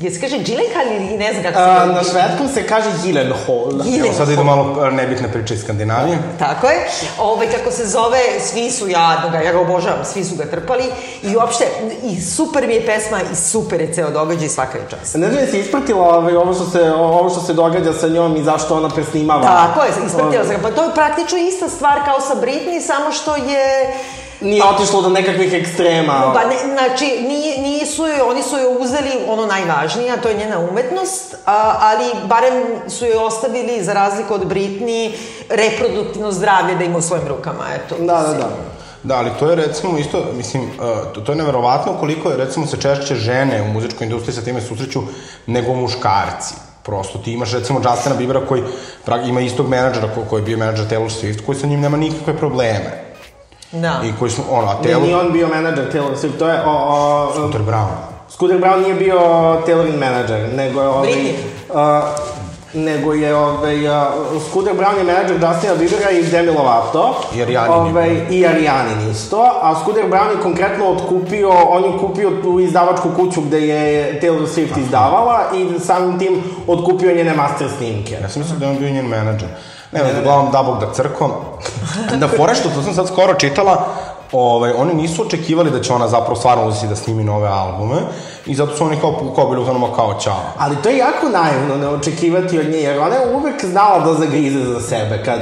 je 0.00 0.10
se 0.10 0.20
kaže 0.20 0.36
Gyllenhaal 0.36 0.96
ili 0.96 1.18
ne 1.18 1.32
znam 1.32 1.42
kako 1.42 1.54
se 1.56 1.62
A, 1.62 1.78
kaže? 1.78 1.92
na 1.92 2.02
švedskom 2.02 2.48
se 2.54 2.66
kaže 2.66 2.90
Gyllenhaal. 3.04 3.70
Gyllenhaal. 3.72 4.04
Evo 4.04 4.12
sad 4.16 4.30
idu 4.30 4.44
malo 4.44 4.86
e, 4.86 4.90
nebitne 4.90 5.32
priče 5.32 5.54
iz 5.54 5.60
Skandinavije. 5.60 6.18
Tako 6.38 6.66
je. 6.66 6.86
Ovaj, 7.18 7.46
kako 7.46 7.70
se 7.70 7.86
zove, 7.86 8.20
svi 8.40 8.70
su 8.70 8.88
ja, 8.88 9.28
ga, 9.32 9.38
ja 9.38 9.52
ga 9.52 9.60
obožavam, 9.60 10.04
svi 10.04 10.24
su 10.24 10.36
ga 10.36 10.44
trpali 10.44 10.84
i 11.22 11.36
uopšte, 11.36 11.64
i 12.02 12.20
super 12.20 12.66
mi 12.66 12.74
je 12.74 12.86
pesma 12.86 13.18
i 13.32 13.36
super 13.36 13.80
je 13.80 13.92
ceo 13.94 14.10
događaj 14.10 14.46
i 14.46 14.48
svaka 14.48 14.78
je 14.78 14.84
čast. 14.90 15.14
Ne 15.14 15.30
znam 15.30 15.44
jesi 15.44 15.58
ispratila 15.58 16.18
ovaj, 16.18 16.36
ovo, 16.36 16.54
što 16.54 16.64
se, 16.64 16.92
ovo 16.92 17.30
što 17.30 17.40
se 17.40 17.52
događa 17.52 17.92
sa 17.92 18.08
njom 18.08 18.36
i 18.36 18.44
zašto 18.44 18.76
ona 18.76 18.88
presnimava. 18.88 19.42
Tako 19.42 19.82
je, 19.82 19.90
ispratila 20.06 20.44
sam 20.44 20.56
ga. 20.56 20.62
Pa 20.62 20.70
to 20.70 20.84
je 20.84 20.94
praktično 20.94 21.38
ista 21.38 21.68
stvar 21.68 22.04
kao 22.04 22.20
sa 22.20 22.34
Britney, 22.34 22.80
samo 22.80 23.12
što 23.12 23.36
je 23.36 23.94
Nije 24.40 24.64
otišlo 24.64 25.02
do 25.02 25.08
nekakvih 25.08 25.52
ekstrema. 25.52 26.32
Pa 26.34 26.48
ne, 26.48 26.56
znači, 26.72 27.04
nisu 27.58 28.06
joj, 28.06 28.20
oni 28.20 28.42
su 28.42 28.56
joj 28.56 28.76
uzeli 28.80 29.10
ono 29.28 29.46
najvažnije, 29.46 30.12
a 30.12 30.16
to 30.16 30.28
je 30.28 30.36
njena 30.36 30.58
umetnost, 30.58 31.34
a, 31.46 31.76
ali 31.80 32.04
barem 32.28 32.64
su 32.88 33.04
joj 33.04 33.16
ostavili, 33.16 33.84
za 33.84 33.92
razliku 33.92 34.34
od 34.34 34.44
Britney, 34.44 35.12
reproduktivno 35.48 36.32
zdravlje 36.32 36.74
da 36.74 36.84
ima 36.84 36.98
u 36.98 37.02
svojim 37.02 37.28
rukama, 37.28 37.64
eto. 37.74 37.96
Da, 37.98 38.22
da, 38.22 38.32
da. 38.32 38.48
Da, 39.04 39.16
ali 39.16 39.30
to 39.38 39.50
je 39.50 39.56
recimo 39.56 39.98
isto, 39.98 40.24
mislim, 40.36 40.62
uh, 40.62 41.12
to, 41.12 41.20
to 41.20 41.32
je 41.32 41.36
neverovatno 41.36 41.92
koliko 42.00 42.30
je 42.30 42.36
recimo 42.36 42.66
se 42.66 42.80
češće 42.80 43.14
žene 43.14 43.62
u 43.62 43.72
muzičkoj 43.72 44.04
industriji 44.04 44.34
sa 44.34 44.42
time 44.42 44.60
susreću 44.60 45.02
nego 45.46 45.74
muškarci. 45.74 46.54
Prosto 46.82 47.18
ti 47.18 47.32
imaš 47.32 47.52
recimo 47.52 47.80
Justina 47.84 48.14
Biebera 48.16 48.46
koji 48.46 48.62
ima 49.26 49.40
istog 49.40 49.68
menadžera 49.68 50.08
ko, 50.14 50.24
koji 50.30 50.40
je 50.40 50.44
bio 50.44 50.58
menadžer 50.58 50.86
Taylor 50.86 51.10
Swift 51.20 51.44
koji 51.46 51.58
sa 51.58 51.66
njim 51.66 51.80
nema 51.80 51.96
nikakve 51.96 52.36
probleme. 52.36 53.03
Da. 53.74 54.00
I 54.04 54.12
koji 54.18 54.30
su, 54.30 54.42
ono, 54.50 54.66
a 54.66 54.82
Taylor... 54.82 55.02
nije 55.02 55.16
on 55.16 55.32
bio 55.32 55.48
menadžer 55.48 55.92
Taylor 55.92 56.16
Swift, 56.16 56.38
to 56.38 56.48
je... 56.48 56.62
O, 56.66 56.70
o, 56.70 57.30
Scooter 57.32 57.62
Brown. 57.62 57.88
Scooter 58.28 58.58
Brown 58.58 58.82
nije 58.82 58.94
bio 58.94 59.20
Taylorin 59.66 59.98
menadžer, 59.98 60.54
nego 60.54 60.80
je 60.80 60.88
ovaj... 60.88 61.08
Britney. 61.08 61.32
Uh, 61.68 62.33
nego 62.74 63.14
je 63.14 63.36
ovaj, 63.36 63.88
uh, 63.88 63.94
Scooter 64.48 64.74
Brown 64.74 64.98
je 64.98 65.04
menadžer 65.04 65.36
Justina 65.42 65.74
Biebera 65.74 66.10
i 66.10 66.22
Demi 66.22 66.50
Lovato. 66.50 67.14
I 67.34 67.42
Arianin 67.42 67.86
je 67.86 67.90
ovaj. 67.90 68.26
I 68.30 68.46
Arianin 68.46 69.10
isto, 69.10 69.42
a 69.62 69.74
Scooter 69.80 70.04
Brown 70.10 70.30
je 70.30 70.42
konkretno 70.42 70.86
otkupio, 70.86 71.50
on 71.50 71.84
je 71.84 71.98
kupio 72.00 72.30
tu 72.42 72.60
izdavačku 72.60 73.08
kuću 73.16 73.40
gde 73.40 73.60
je 73.60 74.20
Taylor 74.20 74.46
Swift 74.46 74.78
izdavala 74.78 75.40
i 75.54 75.80
samim 75.80 76.18
tim 76.18 76.42
otkupio 76.66 77.14
njene 77.14 77.34
master 77.34 77.68
snimke. 77.78 78.18
Ja 78.22 78.28
sam 78.28 78.42
mislio 78.42 78.58
da 78.58 78.66
je 78.66 78.70
on 78.70 78.78
bio 78.78 78.90
njen 78.90 79.06
menadžer. 79.06 79.48
Ne, 79.92 80.02
ne, 80.02 80.12
ne, 80.12 80.20
uglavnom 80.20 80.52
da 80.52 80.62
bog 80.62 80.80
da 80.86 80.92
crkom. 80.92 81.30
Da 82.16 82.28
fore 82.28 82.54
što 82.54 82.68
to 82.68 82.82
sam 82.82 82.94
sad 82.94 83.08
skoro 83.08 83.34
čitala, 83.34 83.86
ovaj, 84.34 84.72
oni 84.76 84.94
nisu 84.94 85.22
očekivali 85.22 85.70
da 85.70 85.80
će 85.80 85.92
ona 85.92 86.08
zapravo 86.08 86.36
stvarno 86.36 86.66
uzeti 86.68 86.86
da 86.86 86.96
snimi 86.96 87.24
nove 87.24 87.48
albume 87.48 87.96
i 88.46 88.54
zato 88.54 88.76
su 88.76 88.84
oni 88.84 88.96
kao, 89.00 89.32
kao 89.36 89.48
bili 89.48 89.62
u 89.62 89.64
zonama 89.64 89.86
kao 89.96 90.20
čao. 90.20 90.40
Ali 90.58 90.76
to 90.82 90.88
je 90.88 90.96
jako 90.96 91.28
naivno 91.28 91.76
ne 91.76 91.88
očekivati 91.88 92.58
od 92.58 92.66
nje, 92.66 92.78
jer 92.78 93.00
ona 93.00 93.14
je 93.14 93.34
uvek 93.36 93.64
znala 93.64 94.04
da 94.04 94.14
zagrize 94.14 94.64
za 94.64 94.80
sebe 94.80 95.22
kad, 95.24 95.40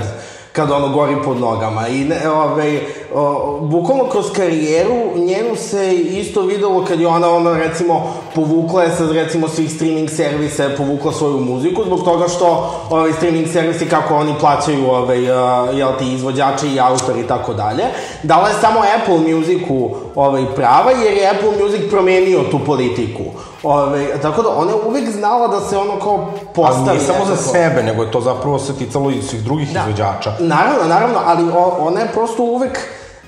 kad 0.53 0.71
ono 0.71 0.89
gori 0.89 1.17
pod 1.25 1.41
nogama. 1.41 1.89
I 1.89 2.05
ne, 2.05 2.31
ovaj, 2.31 2.81
o, 3.15 3.59
bukvalno 3.61 4.05
kroz 4.05 4.33
karijeru 4.33 4.95
njenu 5.17 5.57
se 5.57 5.95
isto 5.95 6.43
videlo 6.43 6.85
kad 6.85 7.01
je 7.01 7.07
ona, 7.07 7.31
ona 7.31 7.57
recimo, 7.57 8.15
povukla 8.35 8.83
je 8.83 8.91
sa 8.91 9.13
recimo 9.13 9.49
svih 9.49 9.73
streaming 9.73 10.11
servisa, 10.11 10.71
povukla 10.77 11.13
svoju 11.13 11.39
muziku, 11.39 11.85
zbog 11.85 12.05
toga 12.05 12.29
što 12.29 12.75
ovaj, 12.91 13.13
streaming 13.13 13.49
servisi, 13.53 13.89
kako 13.89 14.15
oni 14.15 14.35
plaćaju 14.41 14.91
ovaj, 14.91 15.31
a, 15.31 15.69
jel 15.73 15.93
ti, 15.99 16.13
izvođače 16.15 16.69
i 16.69 16.81
autori 16.81 17.21
i 17.21 17.27
tako 17.27 17.55
dalje, 17.55 17.85
dala 18.23 18.49
je 18.49 18.55
samo 18.61 18.81
Apple 19.01 19.35
Musicu 19.35 19.91
ovaj, 20.15 20.45
prava, 20.57 20.91
jer 20.91 21.17
je 21.17 21.31
Apple 21.31 21.65
Music 21.65 21.91
promenio 21.91 22.43
tu 22.51 22.59
politiku. 22.67 23.23
Ove, 23.63 24.21
tako 24.23 24.43
da 24.43 24.49
ona 24.49 24.71
je 24.71 24.77
uvek 24.87 25.11
znala 25.11 25.49
da 25.49 25.61
se 25.61 25.77
ono 25.77 26.01
kao 26.01 26.33
postavi. 26.55 26.89
Ali 26.89 26.99
nije 26.99 27.07
samo 27.07 27.25
za 27.25 27.37
sebe, 27.37 27.83
nego 27.83 28.03
je 28.03 28.11
to 28.11 28.21
zapravo 28.21 28.59
se 28.59 28.75
ticalo 28.79 29.11
i 29.11 29.23
svih 29.23 29.43
drugih 29.43 29.73
da. 29.73 29.81
izvođača. 29.81 30.33
Naravno, 30.39 30.89
naravno, 30.89 31.19
ali 31.25 31.45
o, 31.57 31.77
ona 31.81 32.01
je 32.01 32.13
prosto 32.13 32.43
uvek 32.43 32.79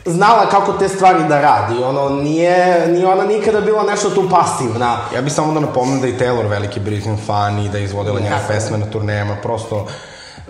znala 0.04 0.48
kako 0.48 0.72
te 0.72 0.88
stvari 0.88 1.24
da 1.28 1.40
radi. 1.40 1.82
Ono, 1.84 2.08
nije, 2.08 2.88
nije 2.88 3.06
ona 3.06 3.24
nikada 3.24 3.60
bila 3.60 3.82
nešto 3.82 4.10
tu 4.10 4.28
pasivna. 4.30 4.98
Ja 5.14 5.22
bih 5.22 5.32
samo 5.32 5.54
da 5.54 5.60
napomenem 5.60 6.00
da 6.00 6.06
je 6.06 6.12
i 6.12 6.18
Taylor 6.18 6.48
veliki 6.48 6.80
Britney 6.80 7.26
fan 7.26 7.58
i 7.58 7.68
da 7.68 7.78
je 7.78 7.84
izvodila 7.84 8.20
njene 8.20 8.38
pesme 8.48 8.78
na 8.78 8.86
turnejama, 8.86 9.36
prosto... 9.42 9.86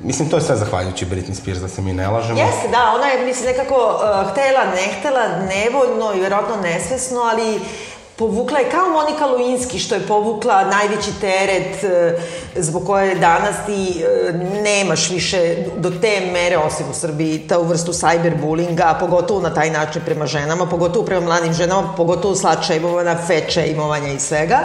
Mislim, 0.02 0.28
to 0.30 0.36
je 0.36 0.42
sve 0.42 0.56
zahvaljujući 0.56 1.06
Britney 1.06 1.34
Spears, 1.34 1.60
da 1.60 1.68
se 1.68 1.82
mi 1.82 1.92
ne 1.92 2.08
lažemo. 2.08 2.40
Jeste, 2.40 2.68
da, 2.68 2.92
ona 2.96 3.06
je, 3.06 3.26
mislim, 3.26 3.46
nekako 3.46 3.74
uh, 3.74 4.30
htela, 4.30 4.64
ne 4.64 5.00
htela, 5.00 5.28
nevoljno 5.28 6.14
i 6.14 6.20
verovatno 6.20 6.56
nesvesno, 6.56 7.20
ali 7.20 7.60
povukla 8.16 8.58
je 8.58 8.70
kao 8.70 8.88
Monika 8.90 9.26
Luinski 9.26 9.78
što 9.78 9.94
je 9.94 10.06
povukla 10.06 10.64
najveći 10.64 11.10
teret 11.20 11.84
uh, 11.84 12.22
zbog 12.56 12.86
koje 12.86 13.14
danas 13.14 13.56
ti 13.66 14.04
uh, 14.04 14.34
nemaš 14.62 15.10
više 15.10 15.56
do 15.76 15.90
te 15.90 16.20
mere, 16.32 16.58
osim 16.58 16.86
u 16.90 16.94
Srbiji, 16.94 17.38
ta 17.48 17.58
vrstu 17.58 17.92
cyberbullinga, 17.92 18.98
pogotovo 19.00 19.40
na 19.40 19.54
taj 19.54 19.70
način 19.70 20.02
prema 20.04 20.26
ženama, 20.26 20.66
pogotovo 20.66 21.04
prema 21.04 21.26
mladim 21.26 21.52
ženama, 21.52 21.94
pogotovo 21.96 22.34
fat 23.26 23.50
šejmovanja 23.50 24.12
i 24.12 24.20
svega. 24.20 24.58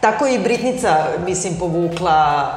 Tako 0.00 0.26
i 0.26 0.38
Britnica, 0.38 1.06
mislim, 1.26 1.58
povukla 1.58 2.50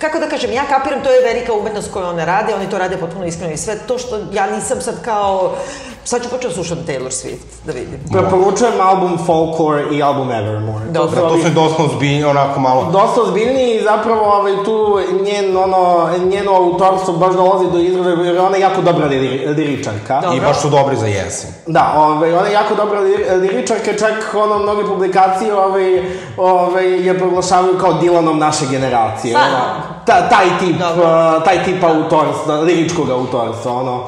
kako 0.00 0.18
da 0.18 0.28
kažem, 0.28 0.52
ja 0.52 0.64
kapiram, 0.64 1.02
to 1.02 1.10
je 1.10 1.34
velika 1.34 1.52
umetnost 1.52 1.92
koju 1.92 2.06
one 2.06 2.24
rade, 2.24 2.54
oni 2.54 2.70
to 2.70 2.78
rade 2.78 2.96
potpuno 2.96 3.26
iskreno 3.26 3.52
i 3.52 3.56
sve 3.56 3.78
to 3.86 3.98
što 3.98 4.20
ja 4.32 4.50
nisam 4.50 4.80
sad 4.80 5.04
kao, 5.04 5.56
sad 6.04 6.22
ću 6.22 6.28
početi 6.28 6.48
da 6.48 6.54
slušam 6.54 6.78
Taylor 6.88 7.10
Swift, 7.10 7.66
da 7.66 7.72
vidim. 7.72 8.00
Preporučujem 8.12 8.74
album 8.80 9.18
Folklore 9.26 9.84
i 9.92 10.02
album 10.02 10.30
Evermore. 10.30 10.84
Dobro. 10.90 11.20
Da, 11.20 11.28
to 11.28 11.38
su 11.38 11.50
dosta 11.50 11.82
ozbiljni, 11.82 12.24
onako 12.24 12.60
malo... 12.60 12.84
dosta 12.92 13.22
ozbiljniji 13.22 13.74
i 13.76 13.82
zapravo 13.82 14.20
ovaj, 14.20 14.52
tu 14.64 14.98
njen, 15.24 15.56
ono, 15.56 16.08
njeno 16.30 16.52
autorstvo 16.54 17.14
baš 17.14 17.34
dolazi 17.34 17.70
do 17.72 17.78
izražaja 17.78 18.16
jer 18.16 18.38
ona 18.38 18.56
je 18.56 18.62
jako 18.62 18.82
dobra 18.82 19.06
liri, 19.06 19.46
liričarka. 19.46 20.20
Dobro. 20.20 20.36
I 20.36 20.40
baš 20.40 20.60
su 20.60 20.70
dobri 20.70 20.96
za 20.96 21.06
jesen. 21.06 21.50
Da, 21.66 21.94
ovaj, 21.96 22.32
ona 22.32 22.46
je 22.46 22.52
jako 22.52 22.74
dobra 22.74 23.00
lir, 23.00 23.20
liričarka, 23.40 23.92
čak 23.98 24.34
ono, 24.34 24.58
mnoge 24.58 24.84
publikacije 24.84 25.54
ovaj, 25.54 26.02
ovaj, 26.36 27.06
je 27.06 27.18
proglašavaju 27.18 27.78
kao 27.78 27.92
Dylanom 27.92 28.38
naše 28.38 28.66
generacije. 28.70 29.34
Stvarno? 29.34 29.56
Ono, 29.56 30.04
ta, 30.06 30.28
taj 30.28 30.46
tip, 30.60 30.78
Dobro. 30.78 31.04
uh, 31.04 31.44
taj 31.44 31.64
tip 31.64 31.84
autorstva, 31.84 32.54
liričkog 32.54 33.10
autorstva, 33.10 33.72
ono, 33.72 34.04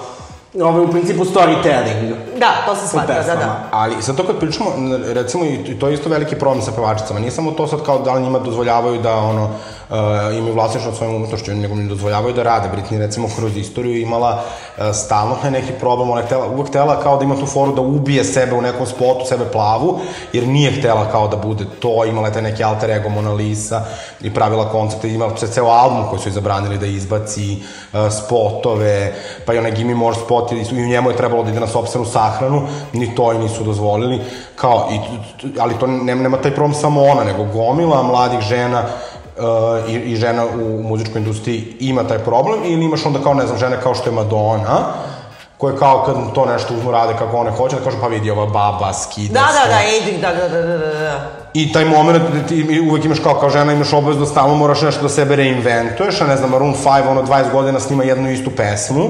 ovaj, 0.63 0.85
u 0.85 0.91
principu 0.91 1.25
storytelling. 1.25 2.15
Da, 2.39 2.63
to 2.67 2.77
se 2.77 2.89
shvata, 2.89 3.23
da, 3.27 3.37
da. 3.37 3.69
Ali 3.71 4.03
sad 4.03 4.17
to 4.17 4.27
kad 4.27 4.39
pričamo, 4.39 4.71
recimo, 5.15 5.45
i 5.45 5.79
to 5.79 5.89
je 5.89 5.95
isto 5.95 6.09
veliki 6.09 6.37
problem 6.37 6.63
sa 6.63 6.73
pevačicama. 6.73 7.21
Nije 7.21 7.31
samo 7.31 7.51
to 7.51 7.67
sad 7.67 7.83
kao 7.83 7.99
da 7.99 8.15
li 8.15 8.23
njima 8.23 8.39
dozvoljavaju 8.39 9.03
da 9.03 9.17
ono, 9.17 9.51
uh, 9.91 9.97
imaju 10.39 10.55
vlasništvo 10.55 10.91
nad 10.91 10.97
svojom 10.97 11.15
umetnošću, 11.15 11.55
nego 11.55 11.75
im 11.75 11.89
dozvoljavaju 11.89 12.35
da 12.35 12.43
rade. 12.43 12.69
Britney 12.77 12.99
recimo 12.99 13.29
kroz 13.37 13.57
istoriju 13.57 14.01
imala 14.01 14.43
uh, 14.79 14.85
stalno 14.95 15.37
neki 15.51 15.73
problem, 15.81 16.11
ona 16.11 16.21
je 16.21 16.27
htela, 16.27 16.47
uvek 16.47 16.69
htela 16.69 17.01
kao 17.03 17.17
da 17.17 17.25
ima 17.25 17.37
tu 17.37 17.47
foru 17.47 17.75
da 17.75 17.81
ubije 17.81 18.25
sebe 18.25 18.55
u 18.55 18.63
nekom 18.63 18.87
spotu, 18.87 19.27
sebe 19.29 19.45
plavu, 19.53 19.99
jer 20.33 20.49
nije 20.49 20.71
htela 20.71 21.11
kao 21.11 21.29
da 21.29 21.37
bude 21.37 21.65
to, 21.81 22.05
imala 22.05 22.27
je 22.27 22.33
taj 22.33 22.43
neki 22.43 22.65
alter 22.65 22.91
ego 22.91 23.09
Mona 23.09 23.33
Lisa 23.33 23.85
i 24.21 24.35
pravila 24.35 24.69
koncerte, 24.69 25.09
imala 25.09 25.37
se 25.37 25.49
ceo 25.49 25.67
album 25.67 26.09
koji 26.11 26.21
su 26.21 26.29
joj 26.29 26.33
zabranili 26.33 26.79
da 26.79 26.87
izbaci, 26.87 27.63
uh, 27.93 27.99
spotove, 28.13 29.13
pa 29.47 29.55
i 29.55 29.59
onaj 29.59 29.73
Gimme 29.73 29.95
More 29.95 30.17
spot, 30.17 30.53
i, 30.53 30.75
u 30.75 30.87
njemu 30.87 31.11
je 31.11 31.17
trebalo 31.17 31.43
da 31.43 31.51
ide 31.51 31.61
na 31.61 31.67
sopstvenu 31.67 32.07
sahranu, 32.07 32.63
ni 32.93 33.15
to 33.15 33.33
i 33.33 33.39
nisu 33.39 33.65
dozvolili, 33.65 34.21
kao, 34.57 34.89
i, 34.93 34.99
ali 35.59 35.75
to 35.75 35.87
nema, 35.87 36.23
nema 36.23 36.37
taj 36.37 36.55
problem 36.55 36.75
samo 36.75 37.03
ona, 37.03 37.25
nego 37.25 37.45
gomila 37.45 38.03
mladih 38.03 38.41
žena 38.41 38.85
uh, 39.39 39.91
i, 39.91 39.95
i 39.95 40.17
žena 40.17 40.45
u 40.47 40.83
muzičkoj 40.83 41.19
industriji 41.19 41.77
ima 41.81 42.03
taj 42.05 42.19
problem, 42.19 42.61
ili 42.65 42.85
imaš 42.85 43.07
onda 43.07 43.19
kao, 43.23 43.35
ne 43.35 43.47
znam, 43.47 43.59
žene 43.59 43.77
kao 43.83 43.95
što 43.95 44.11
je 44.11 44.15
Madonna, 44.15 44.79
koje 45.59 45.77
kao 45.77 46.03
kad 46.07 46.35
to 46.35 46.47
nešto 46.47 46.75
uzmu 46.75 46.91
rade 46.91 47.13
kako 47.19 47.37
one 47.37 47.51
hoće, 47.51 47.77
da 47.77 47.85
kažu 47.85 47.97
pa 48.01 48.07
vidi 48.07 48.31
ova 48.31 48.47
baba, 48.47 48.93
skida 48.93 49.41
Da, 49.41 49.47
se. 49.53 49.59
da, 50.21 50.29
da, 50.29 50.39
da, 50.39 50.49
da, 50.49 50.49
da, 50.49 50.67
da, 50.67 50.79
da, 50.79 51.01
da. 51.01 51.31
I 51.55 51.73
taj 51.73 51.85
moment 51.85 52.23
da 52.33 52.47
ti 52.47 52.81
uvek 52.91 53.05
imaš 53.05 53.19
kao, 53.19 53.35
kao 53.35 53.51
žena, 53.51 53.73
imaš 53.73 53.93
obavezu 53.93 54.21
da 54.21 54.27
stalno 54.27 54.55
moraš 54.55 54.83
nešto 54.83 55.03
da 55.03 55.09
sebe 55.09 55.37
reinventuješ, 55.37 56.21
a 56.21 56.27
ne 56.27 56.37
znam, 56.37 56.51
Maroon 56.51 56.75
5, 56.85 57.09
ono, 57.11 57.23
20 57.23 57.53
godina 57.53 57.81
snima 57.81 58.05
jednu 58.05 58.31
istu 58.31 58.51
pesmu 58.51 59.05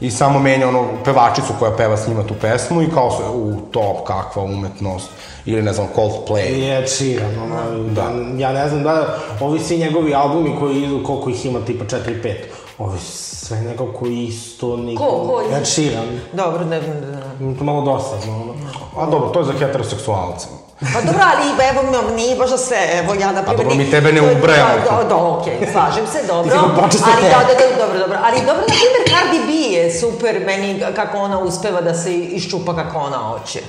i 0.00 0.10
samo 0.10 0.38
menja 0.38 0.68
ono 0.68 0.88
pevačicu 1.04 1.52
koja 1.58 1.76
peva 1.76 1.96
s 1.96 2.08
njima 2.08 2.22
tu 2.22 2.34
pesmu 2.40 2.82
i 2.82 2.90
kao 2.94 3.10
se, 3.10 3.22
u, 3.34 3.56
to, 3.70 4.04
kakva 4.06 4.42
umetnost. 4.42 5.10
Ili, 5.44 5.62
ne 5.62 5.72
znam, 5.72 5.88
Coldplay. 5.96 6.48
I 6.48 6.70
Ed 6.70 6.88
Sheeran, 6.88 7.34
ono, 7.38 7.88
da. 7.88 8.10
ja 8.38 8.52
ne 8.52 8.68
znam 8.68 8.82
da, 8.82 9.18
ovi 9.40 9.58
svi 9.58 9.78
njegovi 9.78 10.14
albumi 10.14 10.56
koji 10.60 10.82
idu, 10.82 11.04
koliko 11.04 11.30
ih 11.30 11.46
ima, 11.46 11.60
tipa 11.60 11.84
4-5, 11.84 12.34
ovi 12.78 12.98
sve 13.00 13.60
nekako 13.60 14.06
isto, 14.06 14.76
niko... 14.76 15.04
Ko, 15.04 15.10
ko? 15.10 15.42
Ed 15.56 15.66
Sheeran, 15.66 16.20
Dobro, 16.32 16.64
ne, 16.64 16.80
ne, 16.80 16.94
ne. 17.40 17.56
To 17.58 17.64
malo 17.64 17.82
dosadno, 17.82 18.42
ono. 18.42 18.54
A 18.96 19.10
dobro, 19.10 19.28
to 19.28 19.38
je 19.38 19.44
za 19.44 19.52
heteroseksualce. 19.52 20.46
Pa 20.80 21.00
dobro, 21.00 21.22
ali 21.32 21.68
evo, 21.70 21.80
nije 22.16 22.36
baš 22.36 22.50
za 22.50 22.58
sve, 22.58 22.78
evo 22.92 23.14
ja, 23.14 23.32
na 23.32 23.42
primjer... 23.42 23.56
dobro, 23.58 23.74
mi 23.76 23.90
tebe 23.90 24.12
ne 24.12 24.22
ubrajamo. 24.32 24.72
Da, 24.90 24.96
da, 24.96 25.04
da, 25.04 25.16
okej, 25.16 25.68
slažem 25.72 26.06
se, 26.06 26.26
dobro. 26.32 26.56
Ti 26.90 26.98
si 26.98 27.04
ali, 27.14 27.22
te. 27.22 27.28
da, 27.28 27.38
da, 27.38 27.54
da, 27.54 27.86
dobro, 27.86 27.98
dobro. 27.98 28.18
Ali 28.24 28.36
dobro, 28.36 28.62
na 28.62 28.74
primjer, 28.74 29.02
Cardi 29.10 29.38
B 29.46 29.52
je 29.76 30.00
super 30.00 30.42
meni 30.46 30.82
kako 30.96 31.18
ona 31.18 31.38
uspeva 31.38 31.80
da 31.80 31.94
se 31.94 32.14
iščupa 32.14 32.74
kako 32.76 32.98
ona 32.98 33.16
hoće. 33.16 33.60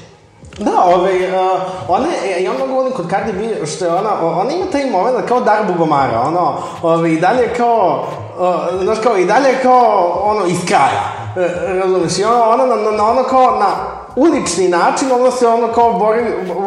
Da, 0.58 0.72
ovaj, 0.86 1.15
uh, 1.30 1.62
ona, 1.88 2.08
je- 2.25 2.44
ja 2.44 2.53
mnogo 2.53 2.74
volim 2.74 2.94
kod 2.94 3.10
Cardi 3.10 3.34
B, 3.34 3.65
što 3.65 3.86
je 3.86 3.94
ona, 3.94 4.10
ona 4.22 4.51
ima 4.51 4.65
taj 4.72 4.86
moment 4.86 5.27
kao 5.27 5.39
Darbu 5.39 5.74
Gomara, 5.74 6.22
ono, 6.22 6.58
ovaj, 6.82 7.10
i 7.10 7.20
dalje 7.20 7.53
kao, 7.58 8.08
uh, 8.39 8.84
znaš 8.84 8.98
kao, 9.03 9.18
i 9.18 9.25
dalje 9.25 9.58
kao, 9.63 10.22
ono, 10.24 10.46
iz 10.46 10.58
kraja, 10.68 11.03
e, 11.38 11.50
razumeš, 11.80 12.18
i 12.18 12.24
ona, 12.24 12.50
ona, 12.50 12.65
na, 12.65 12.75
na, 12.75 12.91
na, 12.91 13.10
ono 13.10 13.24
kao, 13.24 13.60
na, 13.60 13.68
ulični 14.15 14.68
način, 14.70 15.12
ona 15.12 15.32
se 15.32 15.48
ono 15.48 15.68
kao 15.68 15.94
bori, 15.94 16.22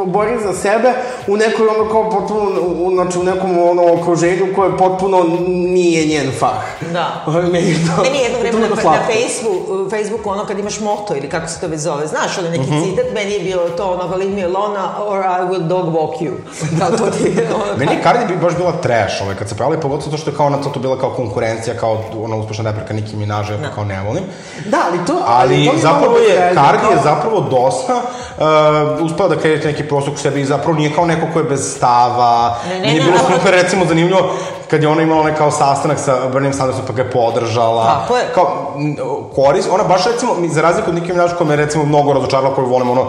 bori 0.06 0.38
za 0.42 0.52
sebe 0.54 0.92
u 1.26 1.36
nekoj 1.36 1.66
ono 1.68 1.90
kao 1.90 2.10
potpuno, 2.10 2.40
u, 2.60 2.90
znači 2.90 3.18
u 3.18 3.22
nekom 3.22 3.58
ono 3.60 3.92
okruženju 3.92 4.46
koje 4.56 4.76
potpuno 4.76 5.24
nije 5.48 6.06
njen 6.06 6.32
fah. 6.32 6.62
Da. 6.92 7.24
Meni 7.52 7.68
je 7.68 7.76
to, 7.86 8.02
Meni 8.02 8.18
je 8.18 8.22
jedno 8.22 8.38
to 8.38 8.42
vreme 8.42 8.60
na, 8.60 8.90
na. 8.90 8.98
Facebooku, 9.04 9.90
Facebooku 9.90 10.30
ono 10.30 10.44
kad 10.44 10.58
imaš 10.58 10.80
moto 10.80 11.16
ili 11.16 11.28
kako 11.28 11.48
se 11.48 11.60
to 11.60 11.66
već 11.66 11.80
zove, 11.80 12.06
znaš, 12.06 12.38
ono 12.38 12.48
neki 12.50 12.62
Mhm. 12.64 12.82
citat, 12.82 13.06
meni 13.14 13.32
je 13.32 13.40
bilo 13.40 13.68
to 13.68 13.84
ono, 13.86 14.16
leave 14.16 14.32
me 14.32 14.44
alone 14.44 14.78
or 15.00 15.20
I 15.20 15.44
will 15.44 15.62
dog 15.64 15.86
walk 15.86 16.20
you. 16.20 16.32
Da, 16.78 16.86
to 16.88 17.06
ti 17.08 17.24
je 17.26 17.48
ono, 17.54 17.76
Meni 17.76 17.92
je 17.92 18.02
Cardi 18.02 18.34
B 18.34 18.40
baš 18.40 18.56
bila 18.56 18.72
trash, 18.72 19.22
ovaj, 19.22 19.34
kad 19.34 19.48
se 19.48 19.56
pojavila, 19.56 19.80
pogotovo 19.80 20.04
zato 20.04 20.16
što 20.16 20.30
je 20.30 20.36
kao 20.36 20.46
ona 20.46 20.56
to 20.64 20.80
bila 20.80 20.98
kao 20.98 21.10
konkurencija, 21.10 21.76
kao 21.76 21.92
ona 22.16 22.36
uspešna 22.36 22.64
replika 22.64 22.94
Nicki 22.94 23.16
Minaj, 23.16 23.40
ja 23.42 23.58
to 23.60 23.74
kao 23.74 23.84
ne 23.84 24.02
volim. 24.02 24.22
Da, 24.66 24.78
ali 24.86 24.98
to... 25.06 25.12
Ali 25.26 25.66
to 25.66 25.72
mi 25.72 25.78
zapravo 25.80 26.16
je, 26.18 26.50
Cardi 26.54 26.86
je 26.86 26.94
kao- 26.94 27.02
zapravo 27.34 27.62
dosta 27.62 27.94
uh, 27.94 28.44
uspela 29.02 29.28
da 29.28 29.36
kreće 29.36 29.66
neki 29.66 29.82
prostor 29.84 30.14
u 30.14 30.16
sebi 30.16 30.40
i 30.40 30.44
zapravo 30.44 30.76
nije 30.78 30.94
kao 30.94 31.06
neko 31.06 31.26
ko 31.32 31.38
je 31.38 31.44
bez 31.44 31.74
stava. 31.76 32.56
Ne, 32.68 32.74
ne, 32.74 32.80
nije 32.80 32.94
ne, 32.94 33.00
bilo 33.00 33.18
ali- 33.26 33.34
super, 33.34 33.54
recimo, 33.54 33.84
zanimljivo 33.86 34.18
kad 34.70 34.82
je 34.82 34.88
ona 34.88 35.02
imala 35.02 35.20
onaj 35.20 35.34
kao 35.34 35.50
sastanak 35.50 35.98
sa 35.98 36.28
Bernie 36.32 36.52
Sandersom 36.52 36.84
pa 36.86 36.92
ga 36.92 37.02
je 37.02 37.10
podržala. 37.10 37.84
Tako 37.84 38.16
je. 38.16 38.24
Kao, 38.34 38.74
koris, 39.34 39.66
ona 39.70 39.84
baš 39.84 40.04
recimo, 40.04 40.32
za 40.48 40.62
razliku 40.62 40.90
od 40.90 40.94
Nicki 40.94 41.12
Minaj 41.12 41.28
koja 41.28 41.48
me 41.48 41.56
recimo 41.56 41.84
mnogo 41.84 42.12
razočarala, 42.12 42.54
koju 42.54 42.66
volim 42.66 42.90
ono, 42.90 43.02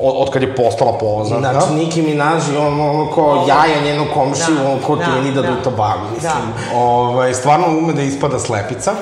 od, 0.00 0.14
od 0.16 0.30
kad 0.30 0.42
je 0.42 0.56
postala 0.56 0.92
poznata. 0.92 1.52
Znači, 1.52 1.72
Nicki 1.74 2.02
Minaj 2.02 2.34
je 2.52 2.58
ono, 2.58 2.90
ono 2.90 3.14
kao 3.14 3.44
jaja 3.48 3.80
njenog 3.84 4.06
komšiju, 4.14 4.54
Da, 4.56 4.70
ono 4.70 4.78
kao 4.86 4.96
da, 4.96 5.04
Trini 5.04 5.32
da 5.34 5.42
da. 5.42 5.48
duta 5.48 5.70
bagu, 5.70 6.02
mislim. 6.14 6.32
Da. 6.72 6.78
Ovaj, 6.78 7.34
stvarno 7.34 7.66
ume 7.68 7.92
da 7.92 8.02
ispada 8.02 8.38
slepica. 8.38 8.92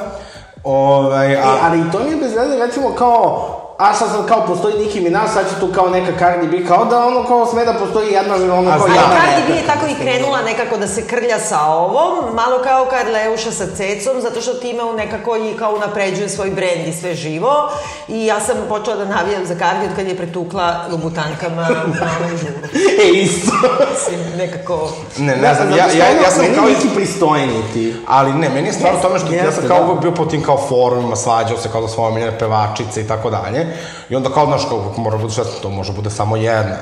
Ovaj, 0.64 1.32
E, 1.32 1.36
a, 1.36 1.56
ali 1.62 1.78
i 1.78 1.90
to 1.92 1.98
mi 1.98 2.10
je 2.10 2.16
bez 2.16 2.32
veze, 2.34 2.56
recimo, 2.66 2.90
kao, 2.90 3.48
a 3.82 3.94
šta 3.94 4.08
sad 4.08 4.28
kao 4.28 4.46
postoji 4.46 4.74
Nicki 4.78 5.00
Minaj, 5.00 5.28
sad 5.28 5.48
će 5.48 5.60
tu 5.60 5.68
kao 5.74 5.88
neka 5.88 6.18
Cardi 6.18 6.46
B, 6.46 6.66
kao 6.66 6.84
da 6.84 7.06
ono 7.06 7.24
kao 7.24 7.46
sme 7.46 7.64
da 7.64 7.74
postoji 7.74 8.12
jedna, 8.12 8.34
ono 8.34 8.70
A 8.70 8.78
kao 8.78 8.86
jedna 8.86 9.02
Ali 9.02 9.20
Cardi 9.20 9.52
B 9.52 9.58
je 9.58 9.66
tako 9.66 9.86
i 9.86 9.94
krenula 9.94 10.42
nekako 10.42 10.76
da 10.76 10.86
se 10.86 11.06
krlja 11.06 11.38
sa 11.38 11.60
ovom, 11.60 12.34
malo 12.34 12.58
kao 12.64 12.86
Karleuša 12.90 13.50
sa 13.50 13.66
cecom, 13.76 14.20
zato 14.20 14.40
što 14.40 14.54
time 14.54 14.82
on 14.82 14.96
nekako 14.96 15.36
i 15.36 15.56
kao 15.58 15.74
unapređuje 15.74 16.28
svoj 16.28 16.50
brend 16.50 16.88
i 16.88 16.92
sve 16.92 17.14
živo. 17.14 17.70
I 18.08 18.26
ja 18.26 18.40
sam 18.40 18.56
počela 18.68 18.96
da 18.96 19.04
navijam 19.04 19.46
za 19.46 19.54
Cardi 19.54 19.86
od 19.86 19.96
kad 19.96 20.06
je 20.06 20.16
pretukla 20.16 20.84
lubutankama 20.90 21.62
na 21.62 21.68
onom 21.84 22.38
žuru. 22.38 22.52
E, 23.02 23.08
isto. 23.08 23.52
Mislim, 23.92 24.38
nekako... 24.38 24.90
ne, 25.18 25.36
ne 25.36 25.54
znam, 25.54 25.70
ja, 25.70 25.76
ja, 25.76 26.10
ono, 26.10 26.22
ja 26.22 26.30
sam 26.30 26.42
meni 26.42 26.54
kao... 26.54 26.64
Nicki 26.68 26.88
pristojni 26.94 27.62
ti. 27.72 27.94
Ali 28.06 28.32
ne, 28.32 28.48
meni 28.48 28.66
je 28.66 28.72
stvarno 28.72 28.98
Jeste, 28.98 29.08
tome 29.08 29.18
što 29.18 29.32
ja 29.32 29.44
jeste, 29.44 29.60
sam 29.60 29.68
kao 29.68 29.78
da. 29.78 29.84
uvek 29.84 30.00
bio 30.00 30.10
po 30.10 30.24
tim 30.24 30.42
kao 30.42 30.58
forumima, 30.68 31.16
svađao 31.16 31.58
se 31.58 31.68
kao 31.72 31.82
za 31.82 31.88
svoje 31.88 32.08
omiljene 32.08 32.38
pevačice 32.38 33.00
i 33.00 33.08
tako 33.08 33.30
dalje. 33.30 33.71
I 34.10 34.16
onda 34.16 34.30
kao, 34.30 34.46
znaš, 34.46 34.64
kao, 34.68 34.94
mora 34.96 35.18
bude 35.18 35.32
šest, 35.32 35.62
to 35.62 35.70
može 35.70 35.92
bude 35.92 36.10
samo 36.10 36.36
jedna. 36.36 36.76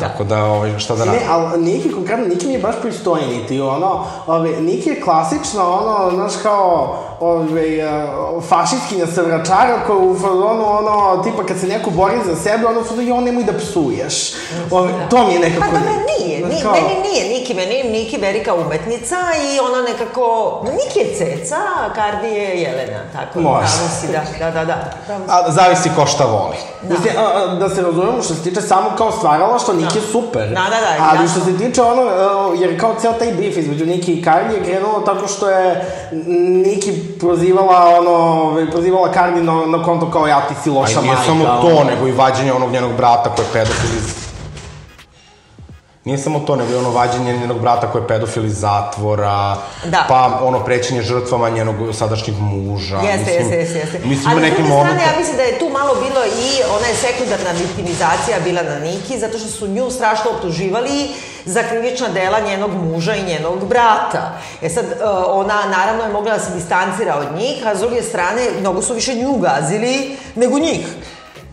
Tako 0.00 0.24
da, 0.24 0.44
ovaj, 0.44 0.78
šta 0.78 0.96
da 0.96 1.04
Ne, 1.04 1.12
radim? 1.12 1.28
ali 1.30 1.62
Niki, 1.62 1.92
konkretno, 1.92 2.26
Niki 2.26 2.46
mi 2.46 2.52
je 2.52 2.58
baš 2.58 2.74
pristojni 2.82 3.46
ti, 3.48 3.60
ono, 3.60 4.04
ove, 4.26 4.60
Niki 4.60 4.88
je 4.90 5.00
klasično, 5.00 5.70
ono, 5.70 6.10
znaš, 6.14 6.32
kao, 6.42 6.98
ove, 7.20 7.84
uh, 8.36 8.44
fašistkinja 8.44 9.06
sa 9.06 9.22
vračara 9.22 9.78
koja 9.86 9.98
u 9.98 10.14
fazonu, 10.14 10.64
ono, 10.78 11.22
tipa 11.22 11.46
kad 11.46 11.58
se 11.60 11.66
neko 11.66 11.90
bori 11.90 12.14
za 12.26 12.36
sebe, 12.36 12.66
ono, 12.66 12.82
fazonu, 12.82 13.02
jo, 13.02 13.20
nemoj 13.20 13.44
da 13.44 13.52
psuješ. 13.52 14.32
Ove, 14.70 14.92
to 15.10 15.26
mi 15.26 15.32
je 15.34 15.40
nekako... 15.40 15.66
Pa 15.72 15.78
dobro, 15.78 15.92
nije, 16.18 16.38
znaš, 16.38 16.50
nije 16.50 16.62
kao- 16.62 16.72
meni 16.72 16.94
nije 17.10 17.38
Niki, 17.38 17.54
meni 17.54 17.82
Niki 17.84 18.16
velika 18.16 18.54
umetnica 18.54 19.16
i 19.16 19.60
ona 19.60 19.82
nekako, 19.82 20.24
Niki 20.64 20.98
je 20.98 21.14
ceca, 21.14 21.56
a 21.56 21.94
Cardi 21.94 22.28
je 22.28 22.62
Jelena, 22.62 23.00
tako 23.12 23.40
Može. 23.40 23.58
pravo 23.58 23.88
si, 24.00 24.06
da, 24.38 24.50
da, 24.50 24.64
da, 24.64 24.64
da. 24.64 25.14
A, 25.28 25.50
zavisi 25.50 25.90
ko 25.96 26.06
šta 26.06 26.24
voli. 26.24 26.56
Mislim, 26.82 27.14
a, 27.18 27.22
a, 27.22 27.46
da 27.54 27.68
se 27.68 27.82
razumemo 27.82 28.22
što 28.22 28.34
se 28.34 28.42
tiče 28.42 28.60
samo 28.60 28.90
kao 28.98 29.12
stvaralaštva, 29.12 29.74
Niki 29.74 29.98
je 29.98 30.02
super. 30.12 30.48
Da, 30.48 30.54
da, 30.54 30.80
da, 30.80 31.08
Ali 31.10 31.18
jasno. 31.22 31.28
što 31.42 31.50
se 31.50 31.58
tiče 31.58 31.82
ono, 31.82 32.02
a, 32.02 32.54
jer 32.60 32.80
kao 32.80 32.94
ceo 33.00 33.12
taj 33.12 33.32
bif 33.32 33.56
između 33.56 33.86
Niki 33.86 34.12
i 34.12 34.24
Cardi 34.24 34.54
je 34.54 34.64
krenulo 34.64 35.00
tako 35.00 35.26
što 35.26 35.50
je 35.50 35.84
Niki 36.36 37.07
prozivala 37.20 37.98
ono, 38.00 38.10
ovaj, 38.10 38.70
prozivala 38.70 39.12
Cardi 39.12 39.40
na, 39.40 39.66
na 39.66 39.84
konto 39.84 40.10
kao 40.10 40.26
ja 40.26 40.48
ti 40.48 40.54
si 40.62 40.70
loša 40.70 40.98
A 40.98 41.00
i 41.00 41.02
nije 41.02 41.14
majka. 41.14 41.26
samo 41.26 41.44
ono. 41.44 41.62
to, 41.62 41.84
nego 41.84 42.08
i 42.08 42.12
vađenje 42.12 42.52
onog 42.52 42.70
njenog 42.72 42.92
brata 42.96 43.30
koji 43.34 43.46
je 43.46 43.52
pedofil 43.52 43.90
iz... 43.96 44.28
Nije 46.04 46.18
samo 46.18 46.38
to, 46.40 46.56
nego 46.56 46.72
i 46.72 46.76
ono 46.76 46.90
vađenje 46.90 47.38
njenog 47.38 47.60
brata 47.60 47.86
koji 47.92 48.02
je 48.02 48.08
pedofil 48.08 48.44
iz 48.44 48.58
zatvora, 48.60 49.56
Da. 49.84 50.04
pa 50.08 50.40
ono 50.42 50.64
prećenje 50.64 51.02
žrtvama 51.02 51.50
njenog 51.50 51.76
sadašnjeg 51.94 52.36
muža. 52.40 52.96
Jeste, 52.96 53.18
mislim, 53.18 53.38
jeste, 53.38 53.56
jeste, 53.56 53.78
jeste. 53.78 54.08
Mislim, 54.08 54.32
Ali 54.32 54.40
s 54.40 54.42
neki 54.42 54.56
druge 54.56 54.68
moment... 54.68 54.86
strane, 54.96 55.12
ja 55.12 55.18
mislim 55.18 55.36
da 55.36 55.42
je 55.42 55.58
tu 55.58 55.68
malo 55.68 55.94
bilo 55.94 56.20
i 56.26 56.48
ona 56.78 56.86
je 56.86 56.94
sekundarna 56.94 57.50
viktimizacija 57.50 58.36
bila 58.44 58.62
na 58.62 58.78
Niki, 58.78 59.18
zato 59.18 59.38
što 59.38 59.48
su 59.48 59.68
nju 59.68 59.90
strašno 59.90 60.30
optuživali 60.30 61.08
za 61.48 61.62
krivična 61.62 62.08
dela 62.08 62.40
njenog 62.40 62.70
muža 62.84 63.14
i 63.14 63.22
njenog 63.22 63.68
brata. 63.68 64.38
E 64.62 64.68
sad, 64.68 64.84
e, 64.84 65.04
ona 65.26 65.62
naravno 65.76 66.02
je 66.02 66.12
mogla 66.12 66.32
da 66.32 66.40
se 66.40 66.54
distancira 66.54 67.16
od 67.16 67.38
njih, 67.38 67.66
a 67.66 67.76
s 67.76 67.80
druge 67.80 68.02
strane, 68.02 68.42
mnogo 68.60 68.82
su 68.82 68.94
više 68.94 69.14
nju 69.14 69.38
gazili 69.38 70.16
nego 70.34 70.58
njih. 70.58 70.86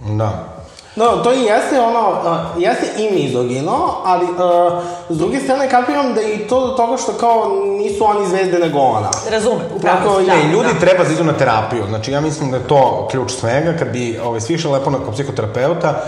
Da. 0.05 0.55
No, 0.95 1.05
to 1.05 1.33
i 1.33 1.43
jeste 1.43 1.79
ono, 1.79 2.09
uh, 2.09 2.61
jeste 2.63 2.87
i 2.97 3.11
mizogino, 3.11 4.01
ali 4.03 4.25
uh, 4.25 4.83
s 5.09 5.17
druge 5.17 5.39
strane 5.39 5.69
kapiram 5.69 6.13
da 6.13 6.21
i 6.21 6.37
to 6.37 6.67
do 6.67 6.73
toga 6.73 6.97
što 6.97 7.11
kao 7.11 7.51
nisu 7.79 8.05
oni 8.05 8.27
zvezde 8.27 8.59
nego 8.59 8.79
ona. 8.79 9.09
Razumem, 9.31 9.65
upravo 9.75 9.97
Tako, 9.97 10.19
si, 10.19 10.27
ne, 10.27 10.35
da, 10.35 10.51
ljudi 10.51 10.73
da. 10.73 10.79
treba 10.79 11.03
da 11.03 11.13
idu 11.13 11.23
na 11.23 11.33
terapiju. 11.33 11.83
Znači, 11.89 12.11
ja 12.11 12.21
mislim 12.21 12.51
da 12.51 12.57
je 12.57 12.67
to 12.67 13.07
ključ 13.11 13.31
svega. 13.31 13.77
Kad 13.79 13.87
bi 13.91 14.19
ovaj, 14.23 14.41
svi 14.41 14.53
išli 14.53 14.71
lepo 14.71 14.89
na 14.89 14.97
kod 14.97 15.13
psihoterapeuta, 15.13 16.03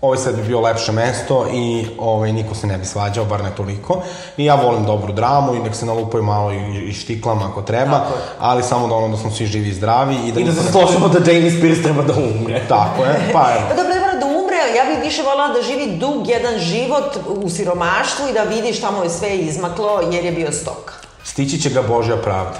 ovaj 0.00 0.18
sad 0.18 0.36
bi 0.36 0.42
bio 0.42 0.60
lepše 0.60 0.92
mesto 0.92 1.46
i 1.52 1.86
ovaj, 1.98 2.32
niko 2.32 2.54
se 2.54 2.66
ne 2.66 2.78
bi 2.78 2.84
svađao, 2.84 3.24
bar 3.24 3.42
ne 3.42 3.50
toliko. 3.56 4.02
I 4.36 4.44
ja 4.44 4.54
volim 4.54 4.84
dobru 4.84 5.12
dramu 5.12 5.54
i 5.54 5.58
nek 5.58 5.74
se 5.74 5.86
nalupaju 5.86 6.24
malo 6.24 6.52
i, 6.52 6.88
i 6.88 6.92
štiklama 6.92 7.48
ako 7.50 7.62
treba, 7.62 8.06
ali 8.40 8.62
samo 8.62 8.88
da 8.88 8.94
ono 8.94 9.08
da 9.08 9.16
smo 9.16 9.30
svi 9.30 9.46
živi 9.46 9.68
i 9.68 9.74
zdravi 9.74 10.16
i 10.26 10.32
da... 10.32 10.40
I 10.40 10.44
da 10.44 10.52
se 10.52 10.62
ne- 10.64 10.72
složimo 10.72 11.08
da 11.08 11.32
Jamie 11.32 11.50
Spears 11.50 11.82
treba 11.82 12.02
da 12.02 12.12
umre. 12.12 12.62
Tako 12.68 13.04
je, 13.04 13.30
pa 13.32 13.46
evo. 13.52 13.66
Pa 13.68 13.74
dobro, 13.74 13.94
ne 13.94 14.00
mora 14.00 14.14
da 14.14 14.26
umre, 14.26 14.56
ja 14.76 14.84
bih 14.84 14.98
više 15.04 15.22
voljela 15.22 15.48
da 15.48 15.62
živi 15.62 15.96
dug 15.96 16.28
jedan 16.28 16.58
život 16.58 17.16
u 17.26 17.50
siromaštvu 17.50 18.28
i 18.28 18.32
da 18.32 18.42
vidi 18.42 18.72
šta 18.72 18.90
mu 18.90 19.02
je 19.04 19.10
sve 19.10 19.36
izmaklo 19.36 20.00
jer 20.12 20.24
je 20.24 20.32
bio 20.32 20.52
stok. 20.52 20.92
Stići 21.24 21.60
će 21.60 21.70
ga 21.70 21.82
Božja 21.82 22.16
pravda. 22.16 22.58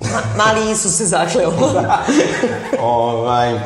Ma, 0.00 0.44
mali 0.44 0.70
Isus 0.70 0.96
se 0.96 1.06
zakleo. 1.06 1.52
ovaj, 2.80 3.60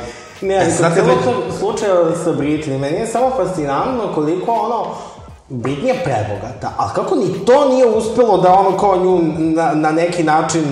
Ne, 0.45 0.55
E, 0.55 0.61
ali 0.61 0.71
sad 0.73 0.85
kod 0.87 0.95
kad 0.95 1.05
celog 1.05 1.17
već- 1.17 1.25
tog 1.27 1.59
slučaja 1.59 1.95
sa 2.25 2.31
Britney, 2.33 2.79
meni 2.79 2.97
je 2.97 3.07
samo 3.07 3.31
fascinantno 3.37 4.15
koliko 4.15 4.53
ono, 4.53 4.87
Britney 5.51 5.87
je 5.87 6.01
prebogata, 6.05 6.73
ali 6.77 6.91
kako 6.95 7.15
ni 7.15 7.45
to 7.47 7.65
nije 7.65 7.87
uspelo 7.87 8.37
da 8.39 8.53
ono 8.53 8.79
kao 8.79 8.97
nju 8.97 9.19
na, 9.37 9.73
na 9.75 9.91
neki 9.93 10.23
način 10.23 10.65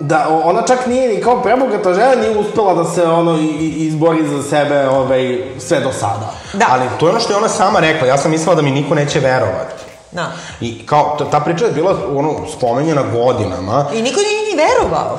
da 0.00 0.40
ona 0.44 0.62
čak 0.62 0.86
nije 0.86 1.08
ni 1.08 1.22
kao 1.22 1.42
prebogata 1.42 1.94
žena 1.94 2.14
nije 2.14 2.38
uspela 2.38 2.74
da 2.74 2.84
se 2.84 3.02
ono 3.04 3.38
izbori 3.60 4.28
za 4.28 4.42
sebe 4.42 4.88
ovaj, 4.88 5.38
sve 5.58 5.80
do 5.80 5.92
sada. 5.92 6.32
Da. 6.52 6.66
Ali 6.70 6.84
to 7.00 7.06
je 7.06 7.10
ono 7.10 7.20
što 7.20 7.32
je 7.32 7.36
ona 7.36 7.48
sama 7.48 7.80
rekla. 7.80 8.06
Ja 8.08 8.18
sam 8.18 8.30
mislila 8.30 8.54
da 8.54 8.62
mi 8.62 8.70
niko 8.70 8.94
neće 8.94 9.20
verovati. 9.20 9.84
Da. 10.12 10.32
I 10.60 10.86
kao, 10.86 11.14
ta, 11.18 11.24
ta 11.24 11.40
priča 11.40 11.64
je 11.64 11.72
bila 11.72 11.96
ono, 12.16 12.34
spomenjena 12.48 13.02
godinama. 13.04 13.86
I 13.94 14.02
niko 14.02 14.20
nije 14.20 14.56
ni 14.56 14.62
verovao. 14.64 15.18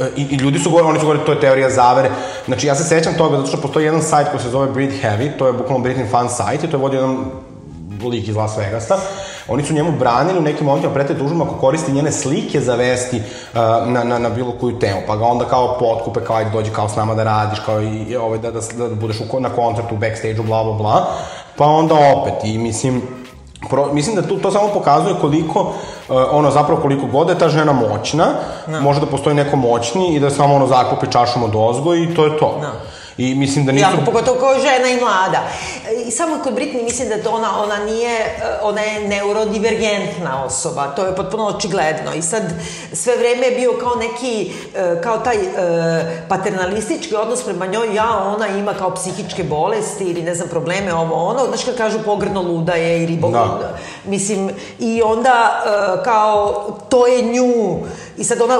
E, 0.00 0.08
I, 0.16 0.22
I 0.22 0.36
ljudi 0.36 0.58
su 0.58 0.70
govorili, 0.70 0.90
oni 0.90 0.98
su 0.98 1.06
govorili 1.06 1.26
to 1.26 1.32
je 1.32 1.40
teorija 1.40 1.70
zavere. 1.70 2.10
Znači, 2.46 2.66
ja 2.66 2.74
se 2.74 2.84
sećam 2.84 3.14
toga 3.14 3.36
zato 3.36 3.48
što 3.48 3.60
postoji 3.60 3.84
jedan 3.84 4.02
sajt 4.02 4.28
koji 4.30 4.42
se 4.42 4.48
zove 4.48 4.66
Brit 4.66 5.02
Heavy, 5.02 5.30
to 5.38 5.46
je 5.46 5.52
bukvalno 5.52 5.84
Britney 5.84 6.10
fan 6.10 6.28
sajt 6.28 6.64
i 6.64 6.70
to 6.70 6.76
je 6.76 6.80
vodio 6.80 7.00
jedan 7.00 7.24
lik 8.10 8.28
iz 8.28 8.36
Las 8.36 8.56
Vegasa. 8.56 8.96
Oni 9.48 9.64
su 9.64 9.74
njemu 9.74 9.92
branili 9.92 10.38
u 10.38 10.42
nekim 10.42 10.66
momentima 10.66 10.94
prete 10.94 11.18
tužbama 11.18 11.44
ako 11.44 11.54
koristi 11.54 11.92
njene 11.92 12.12
slike 12.12 12.60
za 12.60 12.74
vesti 12.74 13.16
uh, 13.16 13.58
na, 13.86 14.04
na, 14.04 14.18
na 14.18 14.28
bilo 14.28 14.52
koju 14.60 14.78
temu. 14.78 15.00
Pa 15.06 15.16
ga 15.16 15.24
onda 15.24 15.44
kao 15.44 15.78
potkupe, 15.78 16.20
kao 16.20 16.36
ajde 16.36 16.50
dođi 16.50 16.70
kao 16.70 16.88
s 16.88 16.96
nama 16.96 17.14
da 17.14 17.24
radiš, 17.24 17.58
kao 17.60 17.82
i, 17.82 18.16
ovaj, 18.16 18.38
da, 18.38 18.50
da, 18.50 18.60
da 18.88 18.94
budeš 18.94 19.16
u, 19.20 19.40
na 19.40 19.48
koncertu, 19.48 19.96
backstage-u, 19.96 20.42
bla, 20.42 20.64
bla, 20.64 20.72
bla. 20.72 21.06
Pa 21.56 21.66
onda 21.66 21.94
opet, 21.94 22.34
i 22.44 22.58
mislim, 22.58 23.02
Pro, 23.70 23.92
mislim 23.92 24.16
da 24.16 24.22
tu, 24.22 24.38
to 24.38 24.50
samo 24.50 24.68
pokazuje 24.68 25.14
koliko, 25.20 25.60
uh, 25.60 26.16
ono, 26.30 26.50
zapravo 26.50 26.80
koliko 26.80 27.06
god 27.06 27.28
je 27.28 27.38
ta 27.38 27.48
žena 27.48 27.72
moćna, 27.72 28.26
može 28.66 29.00
da 29.00 29.06
postoji 29.06 29.36
neko 29.36 29.56
moćni 29.56 30.14
i 30.14 30.20
da 30.20 30.30
samo 30.30 30.54
ono 30.54 30.66
zakupi 30.66 31.12
čašom 31.12 31.42
od 31.42 31.52
ozgo 31.54 31.94
i 31.94 32.14
to 32.14 32.24
je 32.24 32.38
to. 32.38 32.58
Da. 32.60 32.72
I 33.22 33.34
mislim 33.34 33.66
da 33.66 33.72
nisu... 33.72 33.84
Jako, 33.90 34.04
pogotovo 34.04 34.40
kao 34.40 34.54
žena 34.54 34.88
i 34.88 35.00
mlada. 35.00 35.42
I 36.06 36.10
samo 36.10 36.38
kod 36.42 36.54
Britney 36.54 36.84
mislim 36.84 37.08
da 37.08 37.22
to 37.22 37.30
ona, 37.30 37.62
ona 37.62 37.84
nije, 37.84 38.40
ona 38.62 38.80
je 38.80 39.08
neurodivergentna 39.08 40.44
osoba, 40.44 40.86
to 40.86 41.06
je 41.06 41.16
potpuno 41.16 41.46
očigledno. 41.46 42.14
I 42.14 42.22
sad 42.22 42.42
sve 42.92 43.16
vreme 43.16 43.46
je 43.46 43.56
bio 43.56 43.72
kao 43.80 43.94
neki, 43.94 44.52
e, 44.74 45.00
kao 45.02 45.18
taj 45.18 45.36
e, 45.36 46.26
paternalistički 46.28 47.14
odnos 47.14 47.42
prema 47.42 47.66
njoj, 47.66 47.94
ja, 47.94 48.34
ona 48.36 48.48
ima 48.48 48.74
kao 48.74 48.94
psihičke 48.94 49.44
bolesti 49.44 50.04
ili 50.04 50.22
ne 50.22 50.34
znam 50.34 50.48
probleme, 50.48 50.94
ovo 50.94 51.14
ono, 51.14 51.46
znaš 51.46 51.64
kad 51.64 51.76
kažu 51.76 51.98
pogrno 52.04 52.42
luda 52.42 52.72
je 52.72 53.02
i 53.02 53.06
ribo 53.06 53.28
Da. 53.30 53.76
Mislim, 54.04 54.50
i 54.78 55.02
onda 55.02 55.62
e, 55.66 56.04
kao 56.04 56.66
to 56.88 57.06
je 57.06 57.22
nju 57.22 57.78
i 58.16 58.24
sad 58.24 58.40
ona 58.40 58.54
e, 58.54 58.58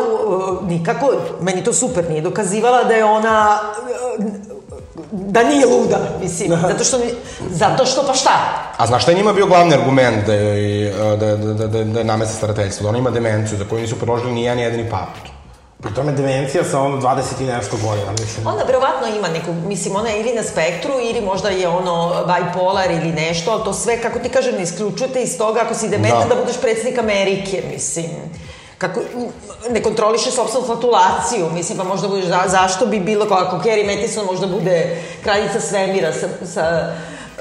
nikako, 0.67 1.13
meni 1.41 1.65
to 1.65 1.73
super 1.73 2.11
nije 2.11 2.23
dokazivala 2.23 2.85
da 2.85 2.95
je 2.95 3.05
ona 3.05 3.59
e, 4.19 4.53
da 5.13 5.43
nije 5.43 5.67
luda, 5.67 5.99
mislim, 6.23 6.51
zato 6.69 6.85
što, 6.85 6.99
zato 7.51 7.87
što 7.87 8.05
pa 8.07 8.15
šta? 8.15 8.31
A 8.77 8.87
znaš 8.87 9.03
šta 9.03 9.11
je 9.11 9.17
njima 9.17 9.33
bio 9.33 9.47
glavni 9.47 9.75
argument 9.75 10.27
da 10.27 10.35
je, 10.35 10.93
da, 10.93 11.17
da, 11.17 11.37
da, 11.37 11.67
da, 11.67 11.85
da 11.85 11.99
je 11.99 12.05
namesta 12.05 12.37
starateljstvo? 12.37 12.83
Da 12.83 12.89
ona 12.89 12.99
ima 12.99 13.11
demenciju 13.11 13.59
za 13.59 13.65
koju 13.71 13.81
nisu 13.81 13.99
priložili 13.99 14.33
ni 14.33 14.45
jedan 14.45 14.59
jedini 14.59 14.91
papir. 14.91 15.33
Pri 15.83 15.95
tome 15.95 16.13
demencija 16.13 16.65
sa 16.65 16.81
ono 16.81 17.01
20 17.01 17.23
i 17.41 17.45
nešto 17.45 17.77
godina, 17.83 18.11
mislim. 18.11 18.47
Ona 18.47 18.63
verovatno 18.63 19.17
ima 19.17 19.29
neku, 19.29 19.53
mislim, 19.67 19.97
ona 19.97 20.09
je 20.09 20.21
ili 20.21 20.35
na 20.35 20.43
spektru, 20.43 20.93
ili 21.03 21.21
možda 21.21 21.49
je 21.49 21.69
ono 21.69 22.15
bipolar 22.27 22.91
ili 22.91 23.13
nešto, 23.13 23.51
ali 23.51 23.65
to 23.65 23.73
sve, 23.73 24.03
kako 24.03 24.19
ti 24.19 24.29
kažem, 24.29 24.55
ne 24.55 24.63
isključujete 24.63 25.23
iz 25.23 25.39
toga 25.39 25.61
ako 25.65 25.75
si 25.75 25.89
dementan 25.89 26.29
Da. 26.29 26.35
da, 26.35 26.41
budeš 26.41 26.61
predsednik 26.61 26.99
Amerike, 26.99 27.63
mislim. 27.75 28.07
Kako, 28.83 29.01
ne 29.71 29.83
kontroliše 29.83 30.31
sobstvenu 30.31 30.67
flatulaciju, 30.67 31.51
mislim, 31.51 31.79
pa 31.79 31.85
možda 31.85 32.09
budeš, 32.09 32.27
za, 32.27 32.43
zašto 32.47 32.87
bi 32.87 33.01
bilo, 33.01 33.27
ako 33.31 33.63
Carrie 33.63 33.87
Mathison 33.87 34.27
možda 34.27 34.47
bude 34.47 35.03
kraljica 35.23 35.61
svemira 35.61 36.13
sa, 36.13 36.29
sa 36.47 36.95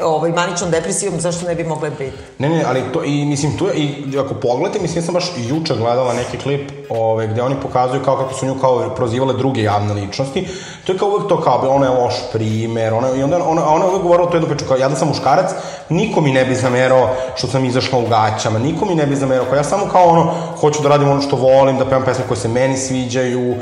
ovaj, 0.04 0.32
maničnom 0.32 0.72
depresijom, 0.72 1.20
zašto 1.20 1.48
ne 1.48 1.56
bi 1.56 1.64
mogla 1.64 1.90
biti? 1.90 2.18
Ne, 2.38 2.50
ne, 2.50 2.64
ali 2.68 2.82
to, 2.94 3.04
i 3.04 3.26
mislim, 3.26 3.58
tu 3.58 3.66
je, 3.66 3.74
i 3.76 4.18
ako 4.20 4.34
pogledate, 4.34 4.80
mislim, 4.80 4.98
ja 4.98 5.06
sam 5.06 5.14
baš 5.14 5.32
juče 5.38 5.76
gledala 5.76 6.14
neki 6.14 6.38
klip 6.38 6.72
ove, 6.90 7.28
gde 7.28 7.42
oni 7.42 7.56
pokazuju 7.62 8.04
kao 8.04 8.18
kako 8.18 8.34
su 8.34 8.46
nju 8.46 8.56
kao 8.62 8.90
prozivale 8.96 9.34
druge 9.34 9.62
javne 9.62 9.94
ličnosti. 9.94 10.48
To 10.86 10.92
je 10.92 10.98
kao 10.98 11.10
uvek 11.10 11.30
to 11.30 11.42
kao, 11.42 11.70
ona 11.70 11.86
je 11.86 11.92
loš 11.92 12.14
primer, 12.34 12.94
ona, 12.94 13.16
i 13.16 13.24
onda 13.24 13.48
ona, 13.48 13.70
ona 13.70 13.86
je 13.86 13.92
uvek 13.92 14.04
govorila 14.04 14.30
to 14.30 14.36
jednu 14.36 14.50
priču, 14.50 14.66
kao 14.68 14.78
ja 14.78 14.90
da 14.90 14.96
sam 14.96 15.08
muškarac, 15.08 15.52
niko 15.90 16.22
mi 16.22 16.32
ne 16.32 16.46
bi 16.46 16.56
zamerao 16.56 17.10
što 17.36 17.48
sam 17.48 17.66
izašla 17.66 18.00
u 18.00 18.08
gaćama, 18.08 18.60
niko 18.60 18.86
mi 18.86 18.96
ne 18.96 19.06
bi 19.06 19.16
zamerao, 19.16 19.46
kao 19.46 19.56
ja 19.56 19.64
samo 19.64 19.86
kao 19.92 20.06
ono, 20.06 20.34
hoću 20.60 20.82
da 20.84 20.90
radim 20.90 21.10
ono 21.10 21.22
što 21.22 21.36
volim, 21.36 21.78
da 21.78 21.86
pevam 21.86 22.06
pesme 22.06 22.24
koje 22.28 22.38
se 22.38 22.48
meni 22.48 22.78
sviđaju, 22.78 23.56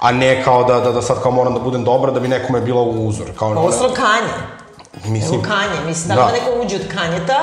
a 0.00 0.12
ne 0.12 0.44
kao 0.44 0.64
da, 0.64 0.80
da, 0.80 0.92
da 0.92 1.02
sad 1.02 1.22
kao 1.22 1.32
moram 1.32 1.54
da 1.54 1.60
budem 1.60 1.84
dobra 1.84 2.10
da 2.10 2.20
bi 2.20 2.28
nekome 2.28 2.60
bila 2.60 2.82
uzor. 2.82 3.26
Kao, 3.38 3.54
Pa 3.54 3.60
ostalo 3.60 3.94
Kanje. 3.94 4.57
Mislim, 5.04 5.34
Evo 5.34 5.42
Kanje, 5.42 5.86
mislim, 5.86 6.08
da, 6.08 6.14
Da. 6.14 6.22
da. 6.22 6.32
neko 6.32 6.60
uđe 6.62 6.76
od 6.76 6.94
Kanjeta 6.94 7.38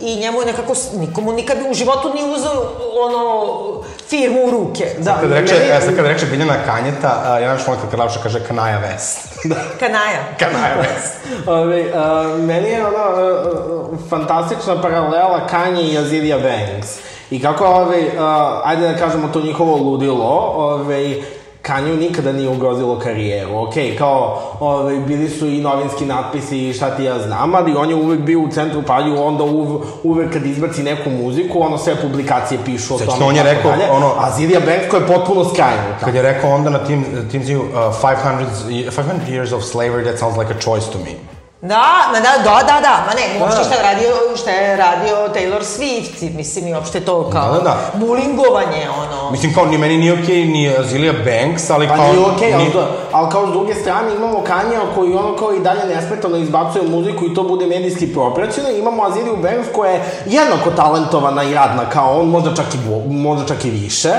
i 0.00 0.16
njemu 0.16 0.40
je 0.40 0.46
nekako, 0.46 0.72
nikomu 0.94 1.32
nikad 1.32 1.58
u 1.70 1.74
životu 1.74 2.14
nije 2.14 2.26
uzeo 2.26 2.52
ono, 3.00 3.82
firmu 4.08 4.46
u 4.46 4.50
ruke. 4.50 4.86
Da, 4.98 5.18
Kad 5.20 5.32
reče, 5.32 5.54
meni- 5.54 5.70
e, 5.70 5.80
sad 5.80 5.96
kad 5.96 6.06
reče 6.06 6.26
Biljana 6.26 6.54
Kanjeta, 6.66 7.22
a, 7.24 7.38
ja 7.38 7.52
nešto 7.52 7.66
volim 7.66 7.80
kad 7.80 7.90
Karlavša 7.90 8.20
kaže 8.22 8.40
Kanaja 8.40 8.80
West. 8.80 9.18
Kanaja. 9.80 10.20
Kanaja 10.38 10.76
West. 10.76 11.48
Ove, 11.48 11.80
uh, 11.82 12.38
meni 12.38 12.68
je 12.68 12.86
ono 12.86 13.04
uh, 13.06 13.92
uh, 13.92 13.98
fantastična 14.10 14.82
paralela 14.82 15.46
Kanye 15.46 15.82
i 15.82 15.98
Azilia 15.98 16.38
Banks. 16.38 16.88
I 17.30 17.42
kako, 17.42 17.64
ove, 17.66 17.98
uh, 17.98 18.22
ajde 18.64 18.88
da 18.88 18.96
kažemo 18.96 19.28
to 19.28 19.40
njihovo 19.40 19.76
ludilo, 19.76 20.24
ove, 20.56 21.22
Kanju 21.68 21.96
nikada 21.96 22.32
nije 22.32 22.48
ugrozilo 22.48 22.98
karijeru, 22.98 23.58
okej, 23.58 23.96
kao, 23.96 24.20
ove, 24.60 24.96
bili 24.96 25.28
su 25.28 25.46
i 25.46 25.60
novinski 25.60 26.06
natpisi 26.06 26.58
i 26.58 26.72
šta 26.72 26.90
ti 26.90 27.04
ja 27.04 27.18
znam, 27.18 27.54
ali 27.54 27.74
on 27.76 27.90
je 27.90 27.94
uvek 27.96 28.20
bio 28.20 28.40
u 28.40 28.48
centru 28.48 28.82
pažnje, 28.82 29.12
onda 29.12 29.44
uv, 29.44 29.68
uvek 30.02 30.32
kad 30.32 30.46
izbaci 30.46 30.82
neku 30.82 31.10
muziku, 31.12 31.60
ono 31.60 31.78
sve 31.78 31.96
publikacije 31.96 32.60
pišu 32.64 32.94
o 32.94 32.98
Sećaš, 32.98 33.14
tome. 33.14 33.26
on 33.26 33.36
je 33.36 33.42
rekao, 33.42 33.70
dalje. 33.70 33.90
ono- 33.90 34.06
A 34.08 34.26
Azilia 34.26 34.60
Banks 34.60 34.88
koja 34.90 35.00
je 35.00 35.06
potpuno 35.06 35.44
skrajnuta. 35.44 36.04
Kad 36.04 36.14
je 36.14 36.22
rekao 36.22 36.50
onda 36.50 36.70
na 36.70 36.78
tim, 36.78 37.04
tim 37.30 37.42
uh, 37.42 37.64
500, 38.02 38.46
y- 38.70 38.90
500 38.90 39.02
years 39.28 39.54
of 39.54 39.62
slavery, 39.64 40.04
that 40.04 40.18
sounds 40.18 40.38
like 40.38 40.52
a 40.52 40.60
choice 40.60 40.92
to 40.92 40.98
me. 40.98 41.37
Da, 41.62 41.76
ma 42.12 42.20
da, 42.20 42.42
da, 42.44 42.62
da, 42.62 42.80
da, 42.80 43.04
ma 43.06 43.14
ne, 43.14 43.40
uopšte 43.40 43.64
šta 43.64 43.74
je 43.74 43.82
radio, 43.84 44.08
šta 44.36 44.50
je 44.50 44.76
radio 44.76 45.16
Taylor 45.28 45.62
Swift, 45.62 46.32
mislim 46.32 46.66
i 46.66 46.74
uopšte 46.74 47.00
to 47.00 47.30
kao 47.30 47.48
Da, 47.48 47.58
da, 47.58 47.64
da. 47.64 47.90
bulingovanje, 47.96 48.88
ono. 48.92 49.30
Mislim, 49.30 49.54
kao, 49.54 49.66
ni 49.66 49.78
meni 49.78 49.96
nije 49.96 50.12
okej, 50.14 50.44
ni 50.44 50.68
Azilia 50.70 51.12
Banks, 51.14 51.70
ali 51.70 51.88
Pa 51.88 51.96
kao... 51.96 52.06
nije 52.06 52.26
okej, 52.26 52.54
ali, 52.54 52.64
ni- 52.64 52.72
to- 52.72 52.88
ali 53.12 53.30
kao 53.30 53.46
s 53.46 53.50
druge 53.50 53.74
strane 53.74 54.14
imamo 54.14 54.40
Kanja 54.40 54.80
koji 54.94 55.14
ono 55.14 55.36
kao 55.36 55.54
i 55.54 55.60
dalje 55.60 55.84
nesmetano 55.86 56.36
izbacuje 56.36 56.84
muziku 56.84 57.24
i 57.26 57.34
to 57.34 57.42
bude 57.42 57.66
medijski 57.66 58.06
propraćeno. 58.06 58.68
Imamo 58.70 59.04
Aziriju 59.04 59.36
Banks 59.36 59.68
koja 59.74 59.90
je 59.90 60.04
jednako 60.26 60.70
talentovana 60.70 61.42
i 61.42 61.54
radna 61.54 61.90
kao 61.90 62.20
on, 62.20 62.26
možda 62.26 62.54
čak 62.54 62.66
i, 62.74 62.78
možda 63.08 63.46
čak 63.46 63.64
i 63.64 63.70
više. 63.70 64.10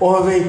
Ove, 0.00 0.40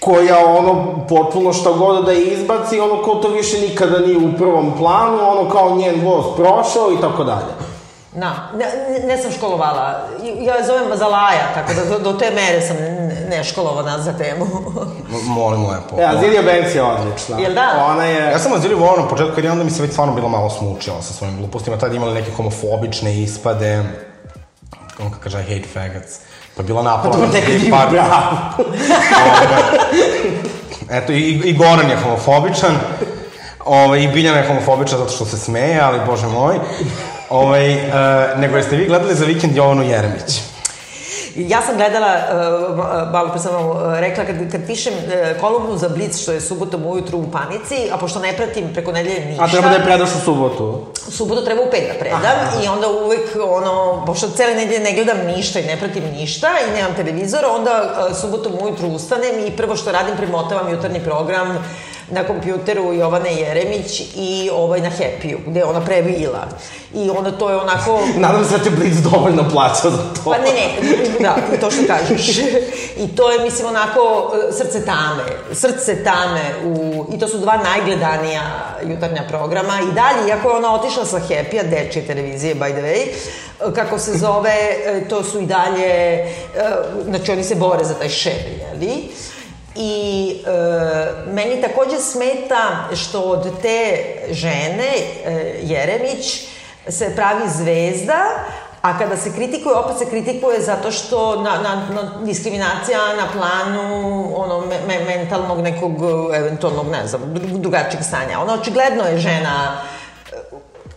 koja 0.00 0.46
ono 0.46 0.98
potpuno 1.08 1.52
šta 1.52 1.70
god 1.72 2.04
da 2.04 2.12
je 2.12 2.24
izbaci, 2.24 2.80
ono 2.80 3.02
kao 3.02 3.14
to 3.14 3.28
više 3.28 3.60
nikada 3.60 3.98
nije 3.98 4.18
u 4.18 4.36
prvom 4.36 4.72
planu, 4.78 5.18
ono 5.30 5.50
kao 5.50 5.76
njen 5.76 6.00
voz 6.04 6.24
prošao 6.36 6.92
i 6.98 7.00
tako 7.00 7.24
dalje. 7.24 7.70
Na, 8.14 8.48
ne, 8.58 8.66
ne, 9.06 9.22
sam 9.22 9.32
školovala, 9.32 10.06
ja 10.40 10.54
je 10.54 10.66
zovem 10.66 10.96
Zalaja, 10.96 11.54
tako 11.54 11.72
da 11.74 11.84
do, 11.84 11.98
do 11.98 12.18
te 12.18 12.30
mere 12.30 12.60
sam 12.60 12.76
ne- 12.76 13.26
neškolovana 13.30 13.98
za 13.98 14.12
temu. 14.12 14.46
Molim 15.38 15.62
lepo. 15.66 16.00
E, 16.00 16.04
Azirija 16.04 16.42
Banks 16.42 16.74
je 16.74 16.82
odlična. 16.82 17.38
Jel 17.38 17.54
da? 17.54 17.86
Ona 17.90 18.04
je... 18.04 18.30
Ja 18.30 18.38
sam 18.38 18.52
Aziliju 18.52 18.78
volao 18.78 18.96
na 18.96 19.08
početku, 19.08 19.34
jer 19.36 19.44
je 19.44 19.50
onda 19.50 19.64
mi 19.64 19.70
se 19.70 19.82
već 19.82 19.90
stvarno 19.92 20.14
bilo 20.14 20.28
malo 20.28 20.50
smučila 20.50 21.02
sa 21.02 21.12
svojim 21.12 21.36
glupostima. 21.36 21.78
Tad 21.78 21.92
je 21.92 21.96
imala 21.96 22.14
neke 22.14 22.32
homofobične 22.32 23.22
ispade. 23.22 23.84
On 25.02 25.10
kako 25.10 25.22
kaže, 25.22 25.38
I 25.40 25.42
hate 25.42 25.68
faggots. 25.72 26.29
Pa 26.60 26.62
je 26.62 26.66
bila 26.66 26.82
napala 26.82 27.16
na 27.16 27.26
nekad 27.26 27.90
bravo. 27.90 28.36
Eto, 30.90 31.12
i, 31.12 31.42
i 31.44 31.52
Goran 31.52 31.90
je 31.90 31.96
homofobičan. 31.96 32.76
Ove, 33.64 34.04
I 34.04 34.08
Biljana 34.08 34.38
je 34.38 34.46
homofobična 34.46 34.98
zato 34.98 35.10
što 35.10 35.24
se 35.24 35.38
smeje, 35.38 35.80
ali 35.80 36.00
bože 36.06 36.26
moj. 36.26 36.58
Ove, 37.30 37.72
e, 37.72 37.88
nego 38.36 38.56
jeste 38.56 38.76
vi 38.76 38.86
gledali 38.86 39.14
za 39.14 39.24
vikend 39.24 39.56
Jovanu 39.56 39.82
Jeremić? 39.82 40.40
Ja 41.36 41.62
sam 41.62 41.76
gledala, 41.76 42.16
malo 43.12 43.28
pre 43.28 43.40
sam 43.40 43.54
vam 43.54 43.66
uh, 43.66 43.98
rekla, 43.98 44.24
kad, 44.24 44.36
kad 44.52 44.66
pišem 44.66 44.92
kolumnu 45.40 45.76
za 45.76 45.88
Blic, 45.88 46.18
što 46.22 46.32
je 46.32 46.40
subotom 46.40 46.86
ujutru 46.86 47.18
u 47.18 47.30
panici, 47.30 47.90
a 47.92 47.98
pošto 47.98 48.18
ne 48.18 48.36
pratim 48.36 48.72
preko 48.72 48.92
nedelje 48.92 49.24
ništa... 49.26 49.44
A 49.44 49.48
treba 49.48 49.68
da 49.68 49.74
je 49.74 49.84
predaš 49.84 50.10
u 50.10 50.24
subotu. 50.24 50.86
U 51.08 51.10
subotu 51.10 51.44
treba 51.44 51.62
u 51.62 51.70
pet 51.70 51.88
da 51.92 51.98
predam 51.98 52.64
i 52.64 52.68
onda 52.68 52.88
uvek, 52.88 53.36
ono, 53.48 54.04
pošto 54.06 54.28
cele 54.28 54.54
nedelje 54.54 54.80
ne 54.80 54.92
gledam 54.92 55.18
ništa 55.26 55.60
i 55.60 55.66
ne 55.66 55.76
pratim 55.76 56.04
ništa 56.12 56.48
i 56.68 56.74
nemam 56.76 56.94
televizor, 56.94 57.44
onda 57.44 58.06
subotom 58.20 58.52
ujutru 58.62 58.88
ustanem 58.88 59.46
i 59.46 59.56
prvo 59.56 59.76
što 59.76 59.92
radim, 59.92 60.16
premotavam 60.16 60.70
jutarnji 60.70 61.00
program 61.04 61.64
na 62.10 62.24
kompjuteru 62.24 62.92
Jovane 62.92 63.34
Jeremić 63.34 64.00
i 64.16 64.50
ovaj 64.52 64.80
na 64.80 64.90
Happy-u, 64.90 65.38
gde 65.46 65.60
je 65.60 65.64
ona 65.64 65.80
prebila. 65.80 66.46
I 66.94 67.10
onda 67.10 67.30
to 67.30 67.50
je 67.50 67.56
onako... 67.56 68.00
Nadam 68.16 68.44
se 68.44 68.58
da 68.58 68.64
te 68.64 68.70
Blitz 68.70 69.00
dovoljno 69.00 69.48
plaća 69.52 69.90
za 69.90 69.96
to. 69.96 70.30
Pa 70.30 70.38
ne, 70.38 70.52
ne, 70.52 71.18
da, 71.20 71.36
to 71.60 71.70
što 71.70 71.82
kažeš. 71.86 72.38
I 72.96 73.08
to 73.16 73.30
je, 73.30 73.40
mislim, 73.40 73.68
onako, 73.68 74.32
e, 74.48 74.52
srce 74.52 74.84
tame. 74.84 75.24
Srce 75.52 76.04
tame 76.04 76.40
u... 76.64 77.06
I 77.14 77.18
to 77.18 77.28
su 77.28 77.38
dva 77.38 77.56
najgledanija 77.56 78.42
jutarnja 78.86 79.22
programa. 79.28 79.78
I 79.80 79.94
dalje, 79.94 80.28
iako 80.28 80.50
je 80.50 80.56
ona 80.56 80.74
otišla 80.74 81.04
sa 81.04 81.18
Happy-a, 81.18 81.62
dečje 81.62 82.06
televizije, 82.06 82.54
by 82.54 82.72
the 82.72 82.82
way, 82.82 83.06
e, 83.70 83.74
kako 83.74 83.98
se 83.98 84.18
zove, 84.18 84.56
e, 84.84 85.08
to 85.08 85.24
su 85.24 85.40
i 85.40 85.46
dalje... 85.46 86.24
Znači, 87.04 87.32
oni 87.32 87.44
se 87.44 87.54
bore 87.54 87.84
za 87.84 87.94
taj 87.94 88.08
šer, 88.08 88.42
jeli? 88.60 89.08
I 89.74 90.36
e, 90.46 90.50
meni 91.32 91.62
takođe 91.62 91.96
smeta 91.96 92.88
što 92.94 93.20
od 93.20 93.60
te 93.62 94.04
žene, 94.30 94.92
e, 95.24 95.60
Jeremić, 95.62 96.46
se 96.88 97.12
pravi 97.16 97.48
zvezda, 97.48 98.24
a 98.82 98.98
kada 98.98 99.16
se 99.16 99.32
kritikuje, 99.34 99.74
opet 99.74 99.98
se 99.98 100.10
kritikuje 100.10 100.60
zato 100.60 100.90
što 100.90 101.42
na, 101.42 101.50
na, 101.50 101.88
na 101.94 102.24
diskriminacija 102.24 102.98
na 103.16 103.26
planu 103.32 104.32
ono, 104.36 104.60
me, 104.60 104.78
me, 104.86 105.04
mentalnog 105.04 105.60
nekog, 105.60 105.92
eventualnog, 106.34 106.88
ne 106.90 107.06
znam, 107.06 107.22
dru- 107.22 107.58
drugačijeg 107.58 108.02
stanja. 108.02 108.40
Ona 108.40 108.54
očigledno 108.54 109.02
je 109.04 109.18
žena 109.18 109.80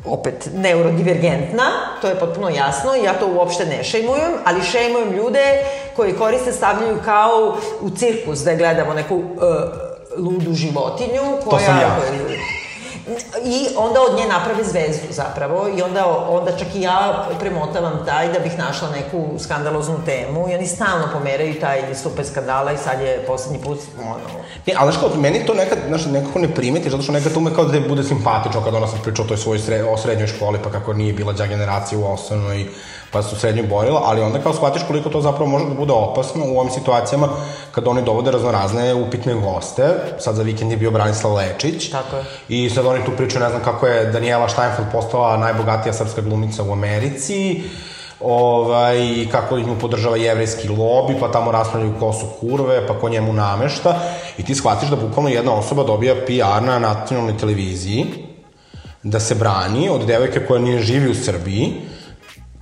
opet 0.05 0.49
neurodivergentna, 0.53 1.63
to 2.01 2.07
je 2.07 2.19
potpuno 2.19 2.49
jasno 2.49 2.95
ja 2.95 3.13
to 3.13 3.27
uopšte 3.27 3.65
ne 3.65 3.83
šejmujem, 3.83 4.31
ali 4.45 4.61
šejmujem 4.61 5.11
ljude 5.13 5.43
koji 5.95 6.13
koriste, 6.13 6.51
stavljaju 6.51 6.97
kao 7.05 7.57
u 7.81 7.89
cirkus 7.89 8.39
da 8.39 8.55
gledamo 8.55 8.93
neku 8.93 9.15
uh, 9.15 9.23
ludu 10.17 10.53
životinju 10.53 11.21
koja... 11.45 11.65
sam 11.65 11.77
ja. 11.77 11.95
koja- 11.99 12.62
I 13.45 13.67
onda 13.77 14.01
od 14.01 14.17
nje 14.17 14.25
naprave 14.27 14.63
zvezdu 14.63 15.07
zapravo 15.09 15.67
i 15.77 15.81
onda, 15.81 16.05
onda 16.29 16.57
čak 16.57 16.67
i 16.75 16.81
ja 16.81 17.27
premotavam 17.39 18.05
taj 18.05 18.33
da 18.33 18.39
bih 18.39 18.57
našla 18.57 18.89
neku 18.89 19.39
skandaloznu 19.39 19.95
temu 20.05 20.49
i 20.49 20.55
oni 20.55 20.67
stalno 20.67 21.07
pomeraju 21.13 21.59
taj 21.59 21.95
stupe 21.95 22.23
skandala 22.23 22.71
i 22.71 22.77
sad 22.77 23.01
je 23.01 23.23
poslednji 23.27 23.63
put 23.63 23.79
ono, 23.99 24.43
Ne, 24.65 24.73
ali 24.77 24.93
kao, 24.99 25.09
meni 25.15 25.45
to 25.45 25.53
nekad, 25.53 25.77
znaš, 25.87 26.05
nekako 26.05 26.39
ne 26.39 26.55
primeti, 26.55 26.89
zato 26.89 27.03
što 27.03 27.11
nekad 27.11 27.37
ume 27.37 27.53
kao 27.55 27.65
da 27.65 27.79
bude 27.79 28.03
simpatično 28.03 28.63
kad 28.63 28.75
ona 28.75 28.87
sad 28.87 29.01
priča 29.03 29.21
o 29.21 29.25
toj 29.25 29.37
svojoj 29.37 29.59
sre, 29.59 29.83
o 29.83 29.97
srednjoj 29.97 30.27
školi, 30.27 30.59
pa 30.63 30.71
kako 30.71 30.93
nije 30.93 31.13
bila 31.13 31.33
đa 31.33 31.45
generacija 31.45 31.99
u 31.99 32.13
osnovnoj, 32.13 32.65
pa 33.11 33.23
su 33.23 33.35
srednju 33.35 33.63
borila, 33.69 34.01
ali 34.03 34.21
onda 34.21 34.39
kao 34.39 34.53
shvatiš 34.53 34.81
koliko 34.87 35.09
to 35.09 35.21
zapravo 35.21 35.49
može 35.49 35.65
da 35.65 35.73
bude 35.73 35.93
opasno 35.93 36.45
u 36.45 36.59
ovim 36.59 36.71
situacijama 36.71 37.29
kad 37.71 37.87
oni 37.87 38.01
dovode 38.01 38.31
raznorazne 38.31 38.93
upitne 38.93 39.33
goste. 39.33 39.83
Sad 40.19 40.35
za 40.35 40.43
vikend 40.43 40.71
je 40.71 40.77
bio 40.77 40.91
Branislav 40.91 41.33
Lečić. 41.33 41.89
Tako 41.89 42.15
je. 42.15 42.23
I 42.49 42.69
sad 42.69 42.85
oni 42.93 43.06
tu 43.06 43.12
pričaju, 43.17 43.43
ne 43.43 43.49
znam 43.49 43.63
kako 43.63 43.88
je 43.88 44.12
Daniela 44.12 44.49
Steinfeld 44.49 44.88
postala 44.91 45.38
najbogatija 45.38 45.93
srpska 45.93 46.21
glumica 46.21 46.63
u 46.63 46.71
Americi 46.71 47.63
ovaj, 48.23 49.27
kako 49.32 49.60
nju 49.60 49.79
podržava 49.79 50.17
jevrejski 50.17 50.67
lobi, 50.67 51.15
pa 51.19 51.32
tamo 51.32 51.51
raspravljaju 51.51 51.99
ko 51.99 52.13
su 52.13 52.25
kurve, 52.39 52.88
pa 52.88 52.99
ko 52.99 53.10
njemu 53.10 53.34
namešta. 53.34 53.99
I 54.38 54.45
ti 54.45 54.56
shvatiš 54.56 54.89
da 54.89 54.95
bukvalno 54.95 55.29
jedna 55.29 55.53
osoba 55.53 55.84
dobija 55.84 56.15
PR 56.25 56.63
na 56.63 56.79
nacionalnoj 56.79 57.38
televiziji, 57.38 58.06
da 59.03 59.19
se 59.19 59.36
brani 59.36 59.89
od 59.89 60.06
devojke 60.06 60.45
koja 60.45 60.62
nije 60.62 60.82
živi 60.82 61.12
u 61.12 61.15
Srbiji, 61.15 61.73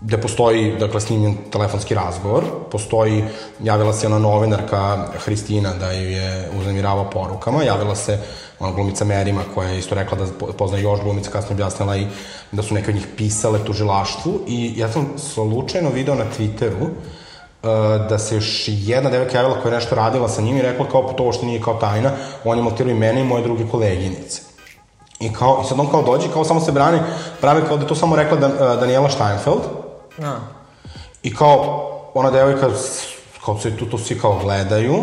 gde 0.01 0.17
postoji, 0.17 0.75
dakle, 0.79 1.01
snimljen 1.01 1.37
telefonski 1.51 1.95
razgovor, 1.95 2.43
postoji, 2.71 3.23
javila 3.63 3.93
se 3.93 4.07
ona 4.07 4.19
novinarka 4.19 5.07
Hristina 5.25 5.73
da 5.73 5.91
ju 5.91 6.09
je 6.09 6.49
uznemiravao 6.59 7.09
porukama, 7.09 7.63
javila 7.63 7.95
se 7.95 8.19
ona 8.61 8.71
glumica 8.71 9.05
Merima 9.05 9.41
koja 9.55 9.69
je 9.69 9.79
isto 9.79 9.95
rekla 9.95 10.17
da 10.17 10.53
pozna 10.53 10.77
još 10.77 10.99
glumica, 11.01 11.31
kasnije 11.31 11.53
objasnila 11.53 11.97
i 11.97 12.07
da 12.51 12.63
su 12.63 12.73
neke 12.73 12.89
od 12.89 12.95
njih 12.95 13.07
pisale 13.17 13.65
tužilaštvu 13.65 14.39
i 14.47 14.73
ja 14.77 14.91
sam 14.91 15.07
slučajno 15.17 15.89
video 15.89 16.15
na 16.15 16.25
Twitteru 16.37 16.83
uh, 16.83 16.91
da 18.09 18.19
se 18.19 18.35
još 18.35 18.63
jedna 18.67 19.09
devojka 19.09 19.37
javila 19.37 19.61
koja 19.61 19.71
je 19.71 19.79
nešto 19.79 19.95
radila 19.95 20.29
sa 20.29 20.41
njim 20.41 20.57
i 20.57 20.61
rekla 20.61 20.85
kao 20.91 21.13
to 21.13 21.31
što 21.31 21.45
nije 21.45 21.61
kao 21.61 21.73
tajna, 21.73 22.11
on 22.45 22.57
je 22.57 22.63
montirao 22.63 22.91
i 22.91 22.99
mene 22.99 23.21
i 23.21 23.23
moje 23.23 23.43
druge 23.43 23.63
koleginice. 23.71 24.41
I, 25.19 25.33
kao, 25.33 25.61
I 25.65 25.67
sad 25.67 25.79
on 25.79 25.87
kao 25.87 26.01
dođe, 26.01 26.27
kao 26.33 26.45
samo 26.45 26.59
se 26.59 26.71
brani, 26.71 26.99
pravi 27.41 27.61
kao 27.67 27.77
da 27.77 27.87
to 27.87 27.95
samo 27.95 28.15
rekla 28.15 28.37
Dan, 28.37 28.51
uh, 28.51 28.79
Daniela 28.79 29.09
Steinfeld. 29.09 29.61
No. 30.17 30.35
I 31.23 31.35
kao, 31.35 31.87
ona 32.13 32.31
devojka, 32.31 32.69
kao 33.45 33.59
se 33.59 33.77
tu 33.77 33.85
to 33.85 33.97
svi 33.97 34.19
kao 34.19 34.39
gledaju, 34.43 34.95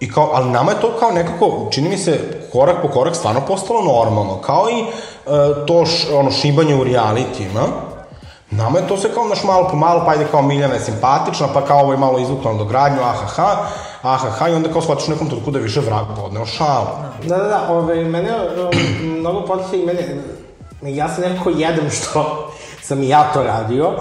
I 0.00 0.10
kao, 0.12 0.30
ali 0.32 0.50
nama 0.50 0.70
je 0.72 0.80
to 0.80 0.92
kao 1.00 1.10
nekako, 1.10 1.68
čini 1.70 1.88
mi 1.88 1.98
se, 1.98 2.20
korak 2.52 2.76
po 2.82 2.88
korak 2.88 3.16
stvarno 3.16 3.40
postalo 3.40 3.82
normalno. 3.82 4.40
Kao 4.40 4.66
i 4.70 4.82
uh, 4.82 5.66
to 5.66 5.86
š, 5.86 6.14
ono, 6.14 6.30
šibanje 6.30 6.74
u 6.74 6.84
realitima. 6.84 7.60
Nama 8.50 8.78
je 8.78 8.88
to 8.88 8.96
se 8.96 9.08
kao 9.14 9.24
naš 9.24 9.44
malo 9.44 9.68
po 9.70 9.76
malo, 9.76 10.02
pa 10.06 10.14
ide 10.14 10.26
kao 10.30 10.42
Miljana 10.42 10.74
je 10.74 10.80
simpatična, 10.80 11.48
pa 11.54 11.64
kao 11.64 11.80
ovo 11.80 11.92
je 11.92 11.98
malo 11.98 12.18
izvukla 12.18 12.52
na 12.52 12.58
dogradnju, 12.58 13.02
ahaha, 13.02 13.56
ahaha, 14.02 14.48
i 14.48 14.54
onda 14.54 14.72
kao 14.72 14.82
shvatiš 14.82 15.08
u 15.08 15.10
nekom 15.10 15.26
trenutku 15.26 15.50
da 15.50 15.58
je 15.58 15.62
više 15.62 15.80
vrag 15.80 16.04
podneo 16.16 16.46
šalu. 16.46 16.86
Da, 17.24 17.36
da, 17.36 17.44
da, 17.44 17.66
ove, 17.70 18.04
mene 18.04 18.30
mnogo 19.20 19.46
potiče 19.46 19.82
i 19.82 19.86
mene, 19.86 20.22
ja 20.82 21.08
sam 21.08 21.24
nekako 21.24 21.50
jedem 21.50 21.90
što 21.90 22.50
sam 22.82 23.02
i 23.02 23.08
ja 23.08 23.32
to 23.32 23.42
radio, 23.42 23.92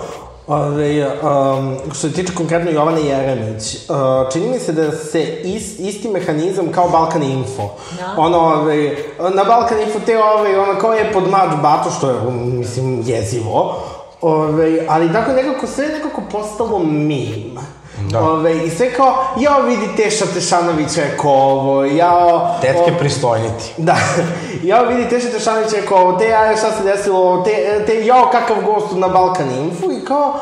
Ove, 0.48 1.08
um, 1.08 1.78
što 1.86 2.08
se 2.08 2.12
tiče 2.12 2.34
konkretno 2.36 2.72
Jovane 2.72 3.02
Jeremić, 3.02 3.76
uh, 3.76 4.32
čini 4.34 4.50
mi 4.50 4.60
se 4.60 4.74
da 4.74 4.92
se 4.92 5.22
is, 5.44 5.80
isti 5.80 6.10
mehanizam 6.10 6.72
kao 6.72 6.90
Balkan 6.90 7.24
Info. 7.24 7.70
Da. 7.98 8.16
Ono, 8.18 8.38
ove, 8.38 8.96
na 9.36 9.44
Balkan 9.44 9.82
Info 9.82 10.00
te 10.06 10.24
ove, 10.24 10.60
ono 10.60 10.80
kao 10.80 10.94
je 10.94 11.14
pod 11.14 11.30
mač 11.30 11.50
bato, 11.62 11.92
što 11.92 12.10
je, 12.10 12.32
mislim, 12.32 13.04
jezivo. 13.06 13.76
Ove, 14.22 14.86
ali 14.90 15.14
tako 15.14 15.32
nekako 15.32 15.68
sve 15.68 15.88
nekako 15.88 16.22
postalo 16.32 16.80
meme. 16.80 17.62
Da. 18.02 18.20
Ove, 18.22 18.66
I 18.66 18.70
sve 18.70 18.94
kao, 18.94 19.26
jao 19.38 19.62
vidi 19.62 19.88
Teša 19.98 20.26
Tešanović 20.26 20.96
rekao 20.98 21.32
ovo, 21.32 21.86
jao... 21.86 22.56
Tetke 22.62 22.92
o- 22.96 23.00
pristojniti. 23.00 23.74
Da, 23.78 23.96
jao 24.64 24.86
vidi 24.86 25.10
Teša 25.10 25.30
Tešanović 25.30 25.72
rekao 25.74 25.98
ovo, 25.98 26.18
te 26.18 26.26
jaja 26.28 26.58
šta 26.58 26.72
se 26.72 26.84
desilo, 26.84 27.44
te, 27.44 27.84
te 27.86 28.06
jao 28.06 28.30
kakav 28.32 28.56
gost 28.66 28.88
na 28.96 29.08
Balkan 29.08 29.48
Info 29.52 29.86
i 29.92 30.06
kao, 30.06 30.34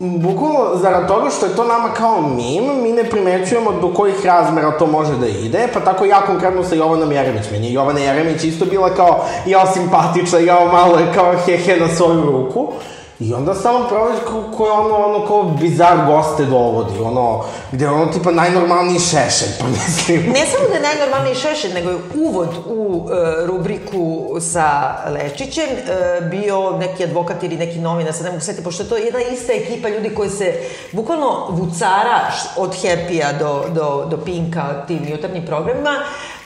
m, 0.00 0.20
bukvalno 0.22 0.76
zarad 0.76 1.08
toga 1.08 1.30
što 1.30 1.46
je 1.46 1.56
to 1.56 1.64
nama 1.64 1.88
kao 1.88 2.20
mim, 2.20 2.82
mi 2.82 2.92
ne 2.92 3.04
primećujemo 3.04 3.72
do 3.72 3.94
kojih 3.94 4.26
razmera 4.26 4.78
to 4.78 4.86
može 4.86 5.12
da 5.12 5.26
ide, 5.26 5.68
pa 5.74 5.80
tako 5.80 6.04
ja 6.04 6.20
konkretno 6.26 6.64
sa 6.64 6.74
Jovanom 6.74 7.12
Jeremić, 7.12 7.44
meni 7.52 7.66
je 7.66 7.72
Jovana 7.72 8.00
Jeremić 8.00 8.44
isto 8.44 8.64
bila 8.64 8.94
kao, 8.94 9.24
jao 9.46 9.66
simpatična, 9.66 10.38
jao 10.38 10.66
malo 10.66 10.98
je 10.98 11.12
kao 11.14 11.32
hehe 11.46 11.76
na 11.76 11.88
svoju 11.88 12.22
ruku, 12.22 12.72
I 13.20 13.34
onda 13.34 13.54
samo 13.54 13.88
proveš 13.88 14.18
ko, 14.26 14.44
ko 14.56 14.66
je 14.66 14.72
ono, 14.72 14.96
ono, 14.96 15.26
kao 15.26 15.42
bizar 15.42 16.06
goste 16.06 16.44
dovodi, 16.44 16.98
ono, 16.98 17.44
gde 17.72 17.88
ono 17.88 18.06
tipa 18.06 18.30
najnormalniji 18.30 18.98
šešelj, 18.98 19.48
pa 19.60 19.66
mislim. 19.76 20.32
Ne 20.32 20.46
samo 20.46 20.68
da 20.68 20.74
je 20.74 20.80
najnormalniji 20.80 21.34
šešelj, 21.34 21.74
nego 21.74 21.90
je 21.90 21.96
uvod 22.14 22.48
u 22.66 23.08
e, 23.10 23.46
rubriku 23.46 24.28
sa 24.40 24.96
Lečićem 25.08 25.68
e, 25.68 26.20
bio 26.30 26.70
neki 26.78 27.04
advokat 27.04 27.42
ili 27.42 27.56
neki 27.56 27.78
novinar, 27.78 28.12
sad 28.12 28.24
ne 28.24 28.30
mogu 28.30 28.44
setiti, 28.44 28.64
pošto 28.64 28.84
to 28.84 28.96
jedna 28.96 29.20
ista 29.20 29.52
ekipa 29.52 29.88
ljudi 29.88 30.14
koji 30.14 30.30
se 30.30 30.54
bukvalno 30.92 31.46
vucara 31.50 32.30
od 32.56 32.70
Happy-a 32.82 33.32
do, 33.32 33.64
do, 33.68 34.06
do 34.10 34.16
Pinka, 34.24 34.84
tim 34.86 35.08
jutarnjim 35.08 35.46
programima, 35.46 35.90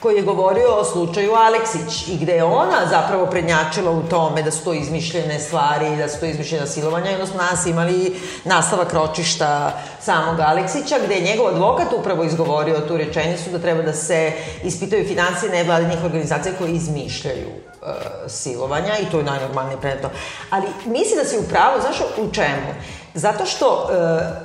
koji 0.01 0.17
je 0.17 0.23
govorio 0.23 0.69
o 0.75 0.85
slučaju 0.85 1.33
Aleksić 1.35 2.09
i 2.09 2.17
gde 2.17 2.33
je 2.33 2.45
ona 2.45 2.87
zapravo 2.91 3.27
prednjačila 3.27 3.91
u 3.91 4.03
tome 4.03 4.43
da 4.43 4.51
su 4.51 4.65
to 4.65 4.73
izmišljene 4.73 5.41
stvari, 5.41 5.97
da 5.97 6.09
su 6.09 6.21
to 6.21 6.27
izmišljena 6.27 6.67
silovanja 6.67 7.11
i 7.11 7.15
onda 7.15 7.27
smo 7.27 7.43
nas 7.43 7.67
imali 7.67 8.17
nastavak 8.45 8.93
ročišta 8.93 9.81
samog 10.01 10.41
Aleksića 10.41 10.97
gde 11.05 11.15
je 11.15 11.21
njegov 11.21 11.47
advokat 11.47 11.93
upravo 11.93 12.25
izgovorio 12.25 12.81
tu 12.81 12.97
rečenicu 12.97 13.51
da 13.51 13.59
treba 13.59 13.83
da 13.83 13.93
se 13.93 14.33
ispitaju 14.65 15.09
financije 15.09 15.53
nevladinih 15.53 16.05
organizacija 16.05 16.55
koje 16.59 16.71
izmišljaju 16.71 17.49
e, 17.49 18.29
silovanja 18.29 18.99
i 18.99 19.11
to 19.11 19.19
je 19.19 19.25
najnormalnije 19.25 19.81
predmeto. 19.81 20.11
Ali 20.51 20.67
mislim 20.87 21.19
da 21.19 21.25
si 21.25 21.39
u 21.39 21.49
pravu, 21.49 21.81
znaš 21.81 22.01
u 22.01 22.33
čemu? 22.33 22.75
Zato 23.15 23.47
što 23.47 23.67
e, 23.67 23.95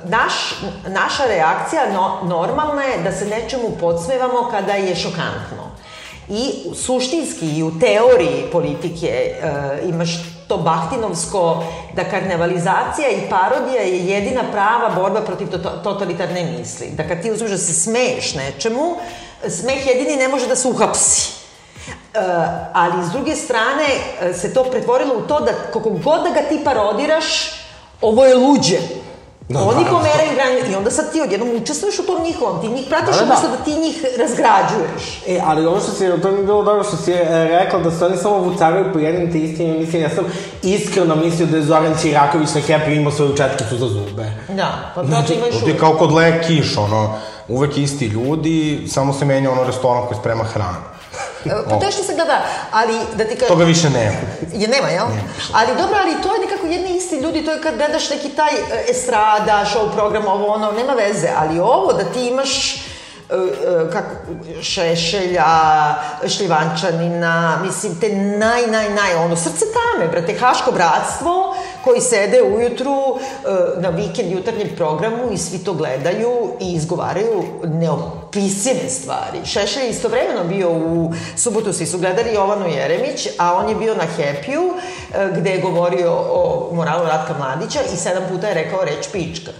naš, 0.08 0.32
naša 0.88 1.24
reakcija 1.26 1.92
no, 1.92 2.18
normalna 2.22 2.82
je 2.82 3.02
da 3.02 3.12
se 3.12 3.26
nečemu 3.26 3.70
podsmevamo 3.80 4.48
kada 4.50 4.72
je 4.72 4.96
šokantno. 4.96 5.70
I 6.28 6.52
suštinski 6.74 7.46
i 7.46 7.62
u 7.62 7.78
teoriji 7.78 8.48
politike 8.52 9.06
e, 9.06 9.40
imaš 9.88 10.10
to 10.48 10.56
bahtinovsko 10.56 11.64
da 11.94 12.04
karnevalizacija 12.04 13.08
i 13.10 13.30
parodija 13.30 13.82
je 13.82 14.06
jedina 14.06 14.42
prava 14.52 14.94
borba 14.94 15.20
protiv 15.20 15.48
to, 15.48 15.58
totalitarne 15.58 16.44
misli. 16.58 16.90
Da 16.90 17.08
kad 17.08 17.22
ti 17.22 17.30
uzmeš 17.30 17.50
da 17.50 17.58
se 17.58 17.74
smeješ 17.74 18.34
nečemu, 18.34 18.96
smeh 19.48 19.86
jedini 19.86 20.16
ne 20.16 20.28
može 20.28 20.46
da 20.46 20.56
se 20.56 20.68
uhapsi. 20.68 21.32
E, 21.88 22.18
ali 22.72 23.06
s 23.06 23.10
druge 23.10 23.36
strane 23.36 23.84
e, 24.20 24.32
se 24.34 24.54
to 24.54 24.64
pretvorilo 24.64 25.14
u 25.14 25.22
to 25.22 25.40
da 25.40 25.52
koliko 25.72 25.90
god 25.90 26.22
da 26.22 26.30
ga 26.30 26.48
ti 26.48 26.60
parodiraš, 26.64 27.26
ovo 28.00 28.24
je 28.24 28.34
luđe. 28.34 28.78
Da, 29.48 29.58
Oni 29.58 29.68
naravno. 29.68 29.98
pomeraju 29.98 30.30
granice 30.34 30.72
i 30.72 30.76
onda 30.76 30.90
sad 30.90 31.12
ti 31.12 31.20
odjednom 31.20 31.50
učestvuješ 31.62 31.98
u 31.98 32.02
tom 32.02 32.22
njihovom, 32.22 32.60
ti 32.60 32.68
njih 32.68 32.86
pratiš 32.88 33.06
Da, 33.06 33.12
da, 33.12 33.18
da. 33.18 33.24
umesto 33.24 33.48
da 33.48 33.56
ti 33.56 33.80
njih 33.80 34.04
razgrađuješ. 34.18 35.22
E, 35.26 35.40
ali 35.44 35.66
ovo 35.66 35.80
što 35.80 35.90
si, 35.92 36.22
to 36.22 36.30
mi 36.30 36.38
je 36.38 36.44
bilo 36.44 36.62
dobro 36.62 36.84
što 36.84 36.96
si 36.96 37.12
e, 37.12 37.24
rekla 37.48 37.78
da 37.78 37.90
se 37.90 38.04
oni 38.06 38.16
samo 38.16 38.38
vucaraju 38.38 38.92
po 38.92 38.98
jednim 38.98 39.32
te 39.32 39.38
istim, 39.38 39.78
mislim, 39.78 40.02
ja 40.02 40.10
sam 40.10 40.24
iskreno 40.62 41.16
mislio 41.16 41.46
da 41.46 41.56
je 41.56 41.62
Zoran 41.62 41.94
Čiraković 42.02 42.48
na 42.54 42.60
Happy 42.60 42.96
imao 42.96 43.12
svoju 43.12 43.36
četkicu 43.36 43.76
za 43.76 43.86
zube. 43.88 44.32
Da, 44.48 44.92
pa 44.94 45.00
to 45.00 45.06
Znači, 45.08 45.34
imaš 45.34 45.64
ti 45.64 45.70
je 45.70 45.78
kao 45.78 45.94
kod 45.94 46.12
Le 46.12 46.42
Kiš, 46.46 46.76
ono, 46.76 47.14
uvek 47.48 47.78
isti 47.78 48.06
ljudi, 48.06 48.84
samo 48.88 49.12
se 49.12 49.24
menja 49.24 49.50
ono 49.50 49.64
restoran 49.64 50.06
koji 50.08 50.18
sprema 50.20 50.44
hranu. 50.44 50.78
Pa 51.68 51.90
što 51.90 52.02
se 52.02 52.14
gleda, 52.14 52.44
ali 52.72 52.98
da 53.14 53.24
ti 53.24 53.34
kažem... 53.34 53.48
Toga 53.48 53.64
više 53.64 53.90
nema. 53.90 54.16
Je, 54.52 54.68
nema, 54.68 54.88
jel? 54.88 55.06
Ali 55.52 55.68
dobro, 55.68 55.96
ali 56.02 56.22
to 56.22 56.34
je 56.34 56.40
nekako 56.40 56.66
jedni 56.66 56.96
isti 56.96 57.16
ljudi, 57.16 57.44
to 57.44 57.50
je 57.50 57.62
kad 57.62 57.76
gledaš 57.76 58.10
neki 58.10 58.28
taj 58.28 58.54
e, 58.54 58.90
estrada, 58.90 59.64
show 59.74 59.94
program, 59.94 60.26
ovo 60.26 60.46
ono, 60.46 60.72
nema 60.72 60.92
veze, 60.92 61.28
ali 61.36 61.60
ovo 61.60 61.92
da 61.92 62.04
ti 62.04 62.26
imaš 62.26 62.76
e, 62.76 62.78
e, 63.30 63.90
kako, 63.92 64.10
Šešelja, 64.62 65.44
Šljivančanina, 66.28 67.58
mislim, 67.66 68.00
te 68.00 68.08
naj, 68.16 68.66
naj, 68.66 68.90
naj, 68.90 69.14
ono, 69.14 69.36
srce 69.36 69.64
tame, 69.64 70.08
brate, 70.08 70.38
Haško 70.38 70.72
bratstvo, 70.72 71.56
koji 71.86 72.00
sede 72.00 72.42
ujutru 72.42 72.92
e, 72.94 73.80
na 73.80 73.88
vikend 73.88 74.32
jutarnjem 74.32 74.68
programu 74.76 75.32
i 75.32 75.38
svi 75.38 75.58
to 75.58 75.72
gledaju 75.72 76.30
i 76.60 76.72
izgovaraju 76.72 77.44
neopisive 77.64 78.88
stvari. 78.88 79.38
Šešelj 79.44 79.82
je 79.82 79.90
istovremeno 79.90 80.44
bio 80.44 80.70
u 80.70 81.12
subotu, 81.36 81.72
svi 81.72 81.86
su 81.86 81.98
gledali 81.98 82.34
Jovanu 82.34 82.68
Jeremić, 82.68 83.28
a 83.38 83.54
on 83.54 83.68
je 83.68 83.74
bio 83.74 83.94
na 83.94 84.04
Happy-u, 84.16 84.74
e, 85.14 85.28
gde 85.38 85.50
je 85.50 85.60
govorio 85.60 86.12
o 86.12 86.70
moralu 86.72 87.06
Ratka 87.06 87.34
Mladića 87.38 87.80
i 87.94 87.96
sedam 87.96 88.24
puta 88.28 88.48
je 88.48 88.54
rekao 88.54 88.84
reč 88.84 89.06
pička. 89.12 89.50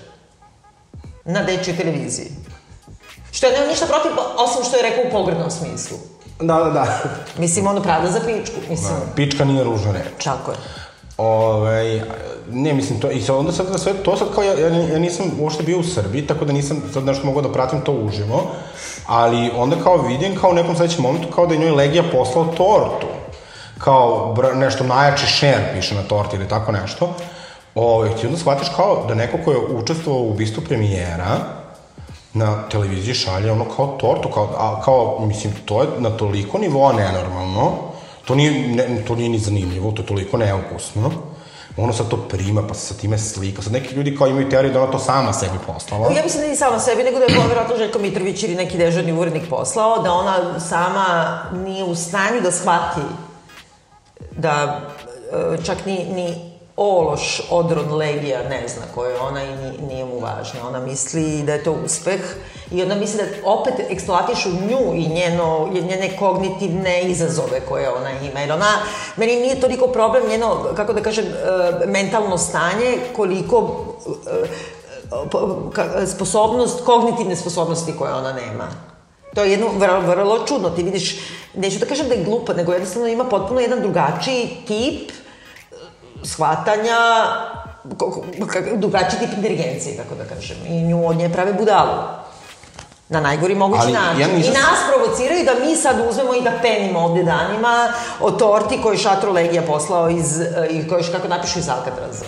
Na 1.24 1.42
dečjoj 1.42 1.76
televiziji. 1.76 2.30
Što 3.32 3.46
ja 3.46 3.52
nemam 3.52 3.68
ništa 3.68 3.86
protiv, 3.86 4.12
osim 4.38 4.64
što 4.64 4.76
je 4.76 4.82
rekao 4.82 5.04
u 5.08 5.12
pogrednom 5.12 5.50
smislu. 5.50 5.96
Da, 6.40 6.54
da, 6.54 6.70
da. 6.70 6.98
Mislim, 7.38 7.66
ono 7.66 7.82
pravda 7.82 8.10
za 8.10 8.20
pičku, 8.20 8.56
mislim. 8.70 8.94
Pička 9.16 9.44
nije 9.44 9.64
ružna 9.64 9.92
reč. 9.92 10.24
Tako 10.24 10.50
je. 10.50 10.56
Ove, 11.18 12.02
ne, 12.50 12.72
mislim, 12.72 13.00
to, 13.00 13.10
i 13.10 13.20
sad 13.20 13.36
onda 13.36 13.52
sad 13.52 13.80
sve, 13.80 13.92
to 13.92 14.16
sad 14.16 14.34
kao, 14.34 14.44
ja, 14.44 14.52
ja, 14.58 14.68
ja 14.68 14.98
nisam 14.98 15.26
uopšte 15.40 15.62
bio 15.62 15.78
u 15.78 15.84
Srbiji, 15.84 16.26
tako 16.26 16.44
da 16.44 16.52
nisam 16.52 16.82
sad 16.92 17.04
nešto 17.04 17.26
mogao 17.26 17.42
da 17.42 17.52
pratim 17.52 17.80
to 17.80 17.92
uživo, 17.92 18.42
ali 19.06 19.50
onda 19.56 19.76
kao 19.82 19.96
vidim 19.96 20.36
kao 20.36 20.50
u 20.50 20.54
nekom 20.54 20.76
sledećem 20.76 21.02
momentu 21.02 21.28
kao 21.34 21.46
da 21.46 21.54
je 21.54 21.60
njoj 21.60 21.70
Legija 21.70 22.02
poslao 22.12 22.44
tortu. 22.44 23.06
Kao 23.78 24.36
nešto 24.54 24.84
najjači 24.84 25.26
šer 25.26 25.58
piše 25.74 25.94
na 25.94 26.02
torti 26.02 26.36
ili 26.36 26.48
tako 26.48 26.72
nešto. 26.72 27.14
Ove, 27.74 28.16
ti 28.16 28.26
onda 28.26 28.38
shvatiš 28.38 28.68
kao 28.76 29.04
da 29.08 29.14
neko 29.14 29.38
ko 29.44 29.52
je 29.52 29.58
učestvovao 29.58 30.22
u 30.22 30.30
ubistvu 30.30 30.62
premijera, 30.68 31.38
na 32.34 32.68
televiziji 32.68 33.14
šalje 33.14 33.52
ono 33.52 33.64
kao 33.76 33.86
tortu, 33.86 34.28
kao, 34.28 34.48
a, 34.58 34.80
kao, 34.82 35.26
mislim, 35.26 35.52
to 35.64 35.82
je 35.82 35.88
na 35.98 36.10
toliko 36.10 36.58
nivoa 36.58 36.92
nenormalno, 36.92 37.72
to 38.26 38.34
nije, 38.34 38.68
ne, 38.68 39.04
to 39.06 39.14
nije 39.14 39.28
ni 39.28 39.38
zanimljivo, 39.38 39.92
to 39.92 40.02
je 40.02 40.06
toliko 40.06 40.36
neukusno, 40.36 41.10
ono 41.76 41.92
sad 41.92 42.08
to 42.08 42.16
prima, 42.16 42.66
pa 42.66 42.74
se 42.74 42.86
sa 42.86 42.94
time 42.94 43.18
slika, 43.18 43.62
sad 43.62 43.72
neki 43.72 43.94
ljudi 43.94 44.16
kao 44.16 44.26
imaju 44.26 44.48
teoriju 44.50 44.72
da 44.72 44.82
ona 44.82 44.92
to 44.92 44.98
sama 44.98 45.32
sebi 45.32 45.58
poslala. 45.66 46.12
Ja 46.16 46.22
mislim 46.22 46.40
da 46.40 46.46
nije 46.46 46.56
sama 46.56 46.78
sebi, 46.78 47.02
nego 47.02 47.18
da 47.18 47.24
je 47.24 47.40
povjerojatno 47.40 47.76
Željko 47.76 47.98
Mitrović 47.98 48.42
ili 48.42 48.54
neki 48.54 48.78
dežurni 48.78 49.12
urednik 49.12 49.48
poslao, 49.50 50.02
da 50.02 50.12
ona 50.12 50.60
sama 50.60 51.38
nije 51.64 51.84
u 51.84 51.94
stanju 51.94 52.40
da 52.42 52.52
shvati 52.52 53.00
da 54.30 54.80
e, 55.32 55.64
čak 55.64 55.86
ni, 55.86 56.04
ni 56.04 56.55
ološ 56.76 57.42
odron 57.50 57.94
legija 57.94 58.48
ne 58.48 58.68
zna 58.68 58.82
ko 58.94 59.04
je 59.04 59.20
ona 59.20 59.42
i 59.42 59.56
ni, 59.56 59.78
nije 59.88 60.04
mu 60.04 60.18
važna. 60.18 60.68
Ona 60.68 60.80
misli 60.80 61.42
da 61.42 61.52
je 61.52 61.64
to 61.64 61.72
uspeh 61.84 62.20
i 62.70 62.82
ona 62.82 62.94
misli 62.94 63.18
da 63.18 63.50
opet 63.50 63.74
eksploatišu 63.90 64.48
nju 64.48 64.94
i 64.94 65.08
njeno, 65.08 65.68
njene 65.72 66.16
kognitivne 66.18 67.02
izazove 67.02 67.60
koje 67.68 67.90
ona 67.90 68.10
ima. 68.10 68.40
Jer 68.40 68.52
ona, 68.52 68.72
meni 69.16 69.36
nije 69.36 69.60
toliko 69.60 69.86
problem 69.86 70.28
njeno, 70.28 70.56
kako 70.76 70.92
da 70.92 71.02
kažem, 71.02 71.24
e, 71.24 71.86
mentalno 71.86 72.38
stanje, 72.38 72.98
koliko 73.16 73.84
e, 76.02 76.06
sposobnost, 76.06 76.84
kognitivne 76.84 77.36
sposobnosti 77.36 77.92
koje 77.98 78.14
ona 78.14 78.32
nema. 78.32 78.68
To 79.34 79.44
je 79.44 79.50
jedno 79.50 79.66
vrlo, 79.78 80.00
vrlo 80.00 80.46
čudno. 80.46 80.70
Ti 80.70 80.82
vidiš, 80.82 81.16
neću 81.54 81.78
da 81.78 81.86
kažem 81.86 82.08
da 82.08 82.14
je 82.14 82.24
glupa, 82.24 82.54
nego 82.54 82.72
jednostavno 82.72 83.08
ima 83.08 83.24
potpuno 83.24 83.60
jedan 83.60 83.80
drugačiji 83.80 84.48
tip 84.66 85.10
shvatanja, 86.26 86.98
drugačiji 88.74 89.20
tip 89.20 89.30
inteligencije, 89.36 89.96
kako 89.96 90.14
da 90.14 90.24
kažem. 90.34 90.56
I 90.68 90.82
nju 90.82 91.08
od 91.08 91.16
nje 91.16 91.28
prave 91.32 91.52
budalu. 91.52 91.92
Na 93.08 93.20
najgori 93.20 93.54
mogući 93.54 93.82
Ali, 93.82 93.92
način. 93.92 94.20
Ja 94.20 94.28
nisam... 94.28 94.52
I 94.52 94.56
nas 94.56 94.78
provociraju 94.92 95.44
da 95.44 95.66
mi 95.66 95.76
sad 95.76 95.96
uzmemo 96.10 96.34
i 96.34 96.42
da 96.42 96.52
penimo 96.62 97.00
ovde 97.00 97.22
danima 97.22 97.92
o 98.20 98.30
torti 98.30 98.82
koju 98.82 98.98
Šatro 98.98 99.32
Legija 99.32 99.62
poslao 99.62 100.10
iz, 100.10 100.40
eh, 100.40 100.66
i 100.70 100.88
koju, 100.88 101.04
kako 101.12 101.28
napišu 101.28 101.58
iz 101.58 101.68
Alcatraza. 101.68 102.24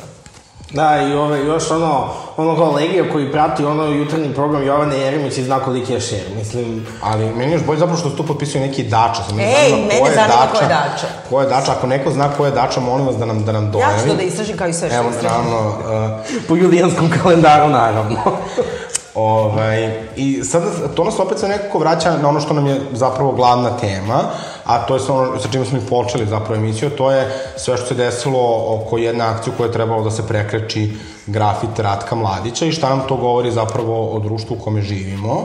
Da, 0.71 1.03
i 1.03 1.15
ove, 1.15 1.45
još 1.45 1.71
ono, 1.71 2.09
ono 2.37 2.57
kolegija 2.57 3.13
koji 3.13 3.33
prati 3.33 3.65
ono 3.65 3.85
jutarnji 3.85 4.35
program 4.35 4.67
Jovane 4.67 4.99
Jeremić 4.99 5.39
i 5.39 5.45
zna 5.45 5.61
koliki 5.61 5.93
je 5.93 6.01
šer, 6.01 6.23
mislim... 6.37 6.87
Ali 7.03 7.35
meni 7.35 7.53
još 7.53 7.63
bolje 7.65 7.79
zapravo 7.79 8.01
što 8.01 8.11
se 8.11 8.17
tu 8.17 8.27
potpisuje 8.27 8.67
neki 8.67 8.83
dača. 8.83 9.23
Sam 9.29 9.41
Ej, 9.41 9.73
mene 9.73 10.15
zanima 10.15 10.49
ko 10.53 10.59
je 10.59 10.69
dača. 10.69 11.07
Ko 11.31 11.41
je 11.41 11.47
dača, 11.47 11.73
ako 11.73 11.87
neko 11.87 12.11
zna 12.11 12.29
ko 12.37 12.47
je 12.47 12.53
dača, 12.53 12.81
molim 12.81 13.07
vas 13.07 13.17
da 13.17 13.27
nam, 13.27 13.45
da 13.45 13.53
nam 13.53 13.71
dojavi. 13.71 13.93
Ja 13.93 14.03
ću 14.03 14.09
to 14.09 14.15
da 14.15 14.23
istražim 14.23 14.57
kao 14.57 14.69
i 14.69 14.73
sve 14.73 14.89
što 14.89 14.99
Evo, 14.99 15.11
naravno... 15.23 15.69
Uh, 15.69 16.43
po 16.49 16.57
julijanskom 16.57 17.11
kalendaru, 17.23 17.69
naravno. 17.69 18.19
Ovaj, 19.19 19.93
I 20.17 20.45
sad 20.45 20.63
to 20.95 21.05
nas 21.05 21.19
opet 21.21 21.39
se 21.39 21.49
nekako 21.49 21.79
vraća 21.79 22.17
na 22.23 22.29
ono 22.29 22.41
što 22.41 22.55
nam 22.55 22.67
je 22.67 22.81
zapravo 22.93 23.33
glavna 23.33 23.77
tema, 23.77 24.23
a 24.65 24.87
to 24.87 24.97
je 24.97 25.01
ono 25.09 25.39
sa 25.39 25.49
čime 25.53 25.65
smo 25.65 25.79
i 25.79 25.89
počeli 25.89 26.27
zapravo 26.27 26.55
emisiju, 26.55 26.91
to 26.91 27.11
je 27.11 27.53
sve 27.57 27.77
što 27.77 27.87
se 27.87 27.95
desilo 27.95 28.65
oko 28.75 28.99
jedne 28.99 29.25
akcije 29.25 29.55
koja 29.57 29.67
je 29.67 29.73
trebalo 29.73 30.05
da 30.05 30.11
se 30.11 30.27
prekreči 30.27 30.93
grafit 31.27 31.79
Ratka 31.79 32.15
Mladića 32.15 32.67
i 32.67 32.73
šta 32.73 32.89
nam 32.89 33.03
to 33.09 33.17
govori 33.17 33.51
zapravo 33.51 34.11
o 34.11 34.19
društvu 34.19 34.57
u 34.57 34.65
kome 34.65 34.83
živimo. 34.83 35.45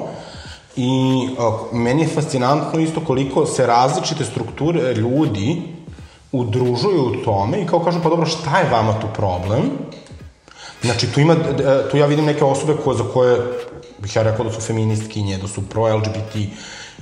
I 0.76 1.28
meni 1.72 2.02
je 2.02 2.08
fascinantno 2.08 2.80
isto 2.80 3.02
koliko 3.08 3.46
se 3.46 3.68
različite 3.68 4.26
strukture 4.26 4.94
ljudi 4.94 5.62
udružuju 6.32 7.02
u 7.02 7.24
tome 7.26 7.62
i 7.62 7.66
kao 7.66 7.80
kažu, 7.80 8.00
pa 8.04 8.10
dobro, 8.10 8.26
šta 8.26 8.60
je 8.60 8.70
vama 8.72 8.94
tu 9.00 9.08
problem? 9.14 9.62
Znači, 10.84 11.08
tu, 11.14 11.20
ima, 11.20 11.36
tu 11.92 11.98
ja 11.98 12.06
vidim 12.06 12.26
neke 12.26 12.44
osobe 12.44 12.74
koje, 12.84 12.98
za 12.98 13.04
koje 13.14 13.38
bih 14.00 14.16
ja 14.16 14.24
rekao 14.24 14.46
da 14.46 14.52
su 14.52 14.62
feministkinje, 14.62 15.38
da 15.38 15.48
su 15.48 15.62
pro-LGBT, 15.70 16.36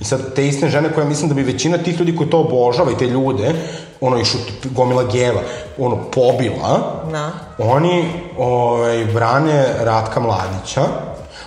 I 0.02 0.04
sad, 0.04 0.34
te 0.36 0.48
iste 0.48 0.70
žene 0.70 0.89
koje 0.94 1.06
mislim 1.06 1.30
da 1.30 1.36
bi 1.36 1.44
većina 1.44 1.78
tih 1.78 2.00
ljudi 2.00 2.15
koji 2.15 2.30
to 2.30 2.39
obožava 2.39 2.91
i 2.91 2.98
te 2.98 3.08
ljude, 3.08 3.54
ono, 4.02 4.20
išu 4.20 4.38
gomila 4.63 5.04
geva, 5.04 5.41
ono, 5.78 5.98
pobila, 6.12 7.04
da. 7.12 7.32
oni 7.58 8.06
ovaj, 8.38 9.06
brane 9.06 9.65
Ratka 9.80 10.20
Mladića, 10.20 10.82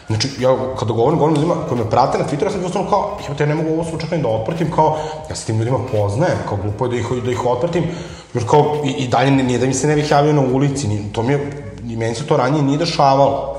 Znači, 0.06 0.28
ja 0.40 0.56
kada 0.78 0.92
govorim, 0.92 1.18
govorim 1.18 1.36
ljudima 1.36 1.54
koji 1.68 1.80
me 1.80 1.90
prate 1.90 2.18
na 2.18 2.24
Twitteru, 2.24 2.44
ja 2.44 2.50
sam 2.50 2.60
jednostavno 2.60 2.90
kao, 2.90 3.18
ja 3.28 3.34
te 3.34 3.46
ne 3.46 3.54
mogu 3.54 3.70
ovo 3.70 3.84
slučajno 3.84 4.22
da 4.22 4.28
otpratim, 4.28 4.70
kao, 4.70 4.98
ja 5.30 5.36
se 5.36 5.46
tim 5.46 5.58
ljudima 5.58 5.78
poznajem, 5.92 6.38
kao 6.48 6.58
glupo 6.62 6.84
je 6.84 6.90
da 6.90 6.96
ih, 6.96 7.24
da 7.24 7.30
ih 7.30 7.46
otpratim, 7.46 7.84
jer 8.34 8.44
kao, 8.50 8.82
i, 8.84 8.90
i 8.90 9.08
dalje 9.08 9.30
nije 9.30 9.58
da 9.58 9.66
mi 9.66 9.74
se 9.74 9.86
ne 9.86 9.94
bih 9.94 10.10
javio 10.10 10.32
na 10.32 10.42
ulici, 10.42 10.88
ni, 10.88 11.12
to 11.12 11.22
mi 11.22 11.32
je, 11.32 11.73
i 11.94 11.96
meni 11.96 12.14
se 12.14 12.26
to 12.26 12.36
ranije 12.36 12.62
nije 12.62 12.78
dešavalo. 12.78 13.56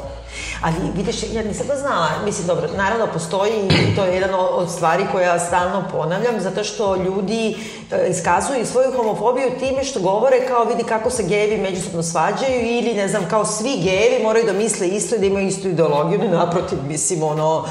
Ali 0.61 0.75
vidiš, 0.95 1.15
ja 1.33 1.43
nisam 1.43 1.67
da 1.67 1.75
znala, 1.75 2.09
mislim, 2.25 2.47
dobro, 2.47 2.67
naravno 2.77 3.07
postoji 3.13 3.51
i 3.67 3.95
to 3.95 4.03
je 4.05 4.13
jedan 4.13 4.29
od 4.33 4.71
stvari 4.71 5.05
koja 5.11 5.27
ja 5.27 5.39
stalno 5.39 5.83
ponavljam, 5.91 6.41
zato 6.41 6.63
što 6.63 6.95
ljudi 6.95 7.57
e, 7.91 8.09
iskazuju 8.09 8.65
svoju 8.65 8.91
homofobiju 8.95 9.59
time 9.59 9.83
što 9.83 9.99
govore 9.99 10.47
kao 10.47 10.63
vidi 10.63 10.83
kako 10.83 11.09
se 11.09 11.23
gejevi 11.23 11.57
međusobno 11.57 12.03
svađaju 12.03 12.61
ili 12.61 12.93
ne 12.93 13.07
znam, 13.07 13.23
kao 13.29 13.45
svi 13.45 13.77
gejevi 13.83 14.23
moraju 14.23 14.45
da 14.45 14.53
misle 14.53 14.87
isto 14.87 15.15
i 15.15 15.19
da 15.19 15.25
imaju 15.25 15.47
istu 15.47 15.67
ideologiju, 15.67 16.19
naprotiv, 16.31 16.77
mislim, 16.87 17.23
ono, 17.23 17.65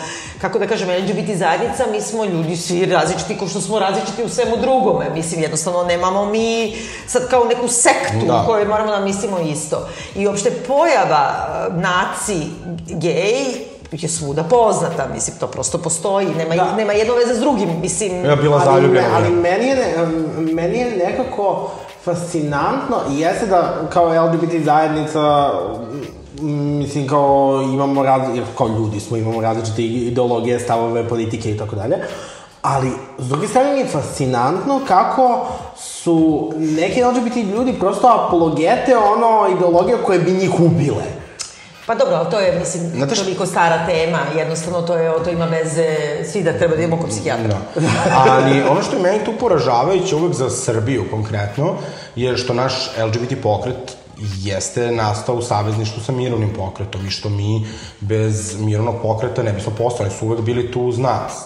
kako 0.45 0.59
da 0.59 0.67
kažem, 0.67 0.89
LGBT 0.89 1.39
zajednica, 1.39 1.85
mi 1.93 2.01
smo 2.01 2.25
ljudi 2.25 2.57
svi 2.57 2.87
različiti 2.87 3.39
kao 3.39 3.49
što 3.49 3.61
smo 3.61 3.79
različiti 3.79 4.25
u 4.25 4.29
svemu 4.29 4.57
drugome, 4.57 5.11
mislim, 5.15 5.43
jednostavno 5.43 5.85
nemamo 5.85 6.27
mi 6.27 6.77
sad 7.07 7.31
kao 7.31 7.45
neku 7.45 7.69
sektu 7.69 8.27
da. 8.27 8.43
u 8.43 8.47
kojoj 8.47 8.65
moramo 8.65 8.91
da 8.91 9.01
mislimo 9.01 9.39
isto. 9.39 9.89
I 10.17 10.27
uopšte 10.27 10.51
pojava 10.51 11.35
e, 11.37 11.73
naci 11.81 12.41
gej 12.87 13.45
je 13.93 14.09
svuda 14.09 14.43
poznata, 14.43 15.07
mislim, 15.15 15.37
to 15.41 15.47
prosto 15.47 15.79
postoji, 15.79 16.27
nema, 16.27 16.55
da. 16.55 16.77
nema 16.77 16.93
jedno 16.93 17.15
veze 17.15 17.35
s 17.35 17.41
drugim, 17.41 17.69
mislim... 17.81 18.25
Ja 18.25 18.37
bila 18.37 18.65
zaljubljena. 18.65 19.09
Ali, 19.15 19.27
ali 19.27 19.37
meni, 19.37 19.67
je, 19.67 20.07
meni 20.37 20.79
je 20.79 20.97
nekako 20.97 21.71
fascinantno 22.05 22.97
i 23.11 23.21
jeste 23.21 23.47
da 23.47 23.75
kao 23.93 24.27
LGBT 24.27 24.65
zajednica 24.65 25.51
mislim 26.53 27.09
kao 27.09 27.63
imamo 27.73 28.03
raz, 28.03 28.23
kao 28.59 28.69
ljudi 28.69 29.01
smo, 29.01 29.17
imamo 29.17 29.41
različite 29.41 29.83
ideologije, 29.83 30.61
stavove, 30.61 31.09
politike 31.09 31.51
i 31.51 31.57
tako 31.57 31.77
dalje. 31.77 31.97
Ali, 32.63 32.91
s 33.19 33.29
druge 33.29 33.49
strane 33.49 33.73
mi 33.73 33.79
je 33.79 33.87
fascinantno 33.87 34.81
kako 34.89 35.47
su 35.77 36.51
neki 36.57 37.03
LGBT 37.03 37.37
ljudi 37.37 37.73
prosto 37.81 38.09
apologete 38.09 38.97
ono 38.97 39.57
ideologije 39.57 39.97
koje 40.07 40.19
bi 40.19 40.33
njih 40.33 40.61
ubile. 40.61 41.05
Pa 41.87 41.95
dobro, 41.95 42.15
ali 42.15 42.31
to 42.31 42.41
je, 42.41 42.59
mislim, 42.59 42.83
Znate 42.83 43.15
toliko 43.15 43.47
stara 43.47 43.87
tema, 43.87 44.19
jednostavno 44.37 44.83
to, 44.83 44.97
je, 44.97 45.13
to 45.25 45.31
ima 45.31 45.45
veze, 45.45 45.97
svi 46.33 46.43
da 46.43 46.59
treba 46.59 46.77
da 46.77 46.83
imamo 46.83 47.03
kod 47.03 47.11
psihijatra. 47.11 47.49
Da. 47.49 47.59
Ali 48.29 48.63
ono 48.63 48.83
što 48.83 48.97
je 48.97 49.03
meni 49.03 49.25
tu 49.25 49.33
poražavajuće 49.41 50.17
uvek 50.17 50.35
za 50.35 50.51
Srbiju 50.51 51.05
konkretno, 51.11 51.75
je 52.17 52.37
što 52.37 52.55
naš 52.55 52.91
LGBT 53.07 53.43
pokret 53.43 53.97
jeste 54.19 54.91
nastao 54.91 55.35
u 55.35 55.43
savezništvu 55.43 56.03
sa 56.03 56.13
mirovnim 56.13 56.55
pokretom 56.57 57.07
i 57.07 57.11
što 57.11 57.29
mi 57.29 57.67
bez 58.01 58.61
mirovnog 58.61 58.95
pokreta 59.03 59.43
ne 59.43 59.53
bismo 59.53 59.73
postali, 59.79 60.11
su 60.11 60.27
uvek 60.27 60.41
bili 60.41 60.73
tu 60.73 60.83
uz 60.83 60.99
nas. 60.99 61.45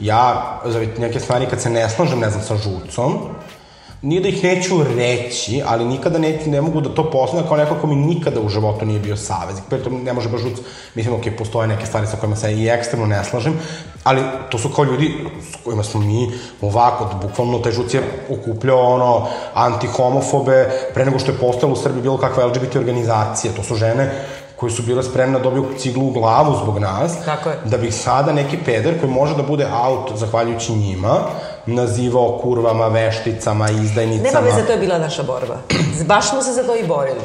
Ja, 0.00 0.60
za 0.64 0.86
neke 0.98 1.20
stvari 1.20 1.46
kad 1.50 1.60
se 1.60 1.70
ne 1.70 1.88
slažem, 1.88 2.20
ne 2.20 2.30
znam, 2.30 2.42
sa 2.42 2.56
žucom, 2.56 3.18
nije 4.02 4.20
da 4.20 4.28
ih 4.28 4.44
neću 4.44 4.82
reći, 4.96 5.62
ali 5.66 5.84
nikada 5.84 6.18
ne, 6.18 6.38
ne 6.46 6.60
mogu 6.60 6.80
da 6.80 6.94
to 6.94 7.10
postavljam 7.10 7.48
kao 7.48 7.56
neko 7.56 7.74
ko 7.80 7.86
mi 7.86 7.94
nikada 7.96 8.40
u 8.40 8.48
životu 8.48 8.84
nije 8.86 9.00
bio 9.00 9.16
saveznik. 9.16 9.64
Pritom 9.68 10.02
ne 10.04 10.12
može 10.12 10.28
baš 10.28 10.40
žuc, 10.40 10.58
mislim, 10.94 11.14
ok, 11.14 11.22
postoje 11.38 11.68
neke 11.68 11.86
stvari 11.86 12.06
sa 12.06 12.16
kojima 12.16 12.36
se 12.36 12.54
i 12.54 12.68
ekstremno 12.68 13.06
ne 13.06 13.24
slažem, 13.24 13.54
ali 14.04 14.22
to 14.50 14.58
su 14.58 14.68
kao 14.68 14.84
ljudi 14.84 15.14
s 15.52 15.64
kojima 15.64 15.82
smo 15.82 16.00
mi 16.00 16.30
ovako, 16.60 17.04
da 17.04 17.28
bukvalno 17.28 17.58
taj 17.58 17.72
žuc 17.72 17.94
je 17.94 18.02
okupljao 18.30 18.94
ono 18.94 19.26
antihomofobe 19.54 20.70
pre 20.94 21.04
nego 21.04 21.18
što 21.18 21.32
je 21.32 21.38
postalo 21.38 21.72
u 21.72 21.76
Srbiji 21.76 22.02
bilo 22.02 22.18
kakva 22.18 22.46
LGBT 22.46 22.76
organizacija. 22.76 23.52
To 23.56 23.62
su 23.62 23.74
žene 23.74 24.10
koji 24.56 24.72
su 24.72 24.82
bile 24.82 25.02
spremne 25.02 25.38
da 25.38 25.44
dobiju 25.44 25.66
ciglu 25.78 26.08
u 26.08 26.10
glavu 26.10 26.56
zbog 26.62 26.78
nas, 26.78 27.12
Tako 27.24 27.48
je. 27.48 27.56
da 27.64 27.78
bi 27.78 27.90
sada 27.92 28.32
neki 28.32 28.56
peder 28.64 29.00
koji 29.00 29.12
može 29.12 29.36
da 29.36 29.42
bude 29.42 29.66
out 29.84 30.18
zahvaljujući 30.18 30.72
njima, 30.72 31.14
nazivao 31.70 32.38
kurvama, 32.42 32.88
vešticama, 32.88 33.70
izdajnicama. 33.70 34.40
Nema 34.40 34.40
veze, 34.40 34.66
to 34.66 34.72
je 34.72 34.78
bila 34.78 34.98
naša 34.98 35.22
borba. 35.22 35.56
Baš 36.06 36.30
smo 36.30 36.42
se 36.42 36.52
za 36.52 36.62
to 36.62 36.76
i 36.76 36.86
borili. 36.86 37.20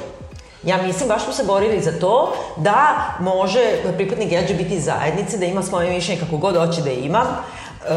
Ja 0.63 0.81
mislim, 0.81 1.09
baš 1.09 1.23
smo 1.23 1.33
se 1.33 1.43
borili 1.43 1.81
za 1.81 1.91
to 1.99 2.33
da 2.57 2.95
može 3.19 3.59
pripadnik 3.97 4.31
LGBT 4.31 4.83
zajednice 4.83 5.37
da 5.37 5.45
ima 5.45 5.63
svoje 5.63 5.89
mišljenje 5.89 6.21
kako 6.21 6.37
god 6.37 6.55
hoće 6.57 6.81
da 6.81 6.91
ima, 6.91 7.25
Uh, 7.85 7.91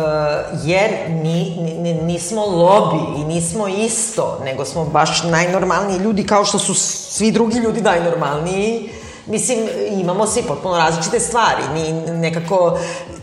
jer 0.64 0.90
ni, 1.08 1.56
ni, 1.78 1.94
nismo 1.94 2.46
lobi 2.46 3.20
i 3.20 3.24
nismo 3.24 3.68
isto, 3.68 4.40
nego 4.44 4.64
smo 4.64 4.84
baš 4.84 5.22
najnormalniji 5.22 5.98
ljudi 5.98 6.26
kao 6.26 6.44
što 6.44 6.58
su 6.58 6.74
svi 6.74 7.32
drugi 7.32 7.58
ljudi 7.58 7.80
najnormalniji 7.80 8.90
Mislim, 9.28 9.68
imamo 9.90 10.26
svi 10.26 10.42
potpuno 10.42 10.76
različite 10.76 11.20
stvari. 11.20 11.62
Ni, 11.74 11.92
nekako, 12.12 12.78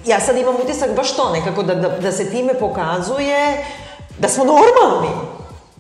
ja 0.06 0.20
sad 0.20 0.38
imam 0.38 0.56
utisak 0.56 0.96
baš 0.96 1.16
to, 1.16 1.30
nekako 1.30 1.64
da, 1.64 1.76
da, 1.76 1.90
da 1.90 2.12
se 2.12 2.30
time 2.30 2.54
pokazuje 2.60 3.66
da 4.20 4.30
smo 4.30 4.44
normalni. 4.44 5.16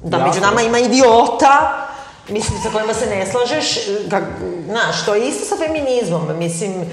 Da 0.04 0.18
Jasno. 0.18 0.28
među 0.28 0.42
nama 0.42 0.62
ima 0.62 0.80
idiota, 0.80 1.86
mislim, 2.30 2.60
sa 2.64 2.70
kojima 2.70 2.94
se 2.94 3.06
ne 3.06 3.26
slažeš, 3.26 3.76
kak, 4.10 4.24
znaš, 4.66 5.06
to 5.06 5.16
je 5.16 5.28
isto 5.28 5.46
sa 5.46 5.56
feminizmom, 5.66 6.38
mislim, 6.38 6.72
e, 6.82 6.88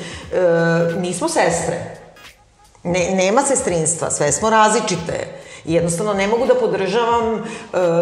nismo 0.99 1.29
sestre. 1.29 1.97
Ne, 2.83 3.11
nema 3.11 3.43
sestrinstva, 3.43 4.11
sve 4.11 4.33
smo 4.33 4.51
različite. 4.51 5.42
I 5.65 5.75
jednostavno 5.75 6.15
ne 6.15 6.27
mogu 6.27 6.47
da 6.47 6.55
podržavam 6.55 7.35
e, 7.35 7.43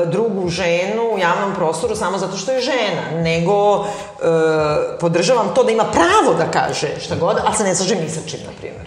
drugu 0.07 0.49
ženu 0.49 1.03
u 1.15 1.19
javnom 1.19 1.55
prostoru 1.55 1.97
samo 1.97 2.19
zato 2.19 2.37
što 2.37 2.53
je 2.53 2.61
žena, 2.61 3.23
nego 3.23 3.85
e, 3.85 3.89
podržavam 5.01 5.55
to 5.55 5.65
da 5.65 5.71
ima 5.71 5.85
pravo 5.85 6.35
da 6.39 6.51
kaže 6.51 6.89
šta 7.01 7.15
god, 7.15 7.37
ali 7.45 7.57
se 7.57 7.65
ne 7.65 7.75
slažem 7.75 7.99
ni 7.99 8.09
sa 8.09 8.21
čim, 8.27 8.41
na 8.47 8.53
primjer. 8.61 8.87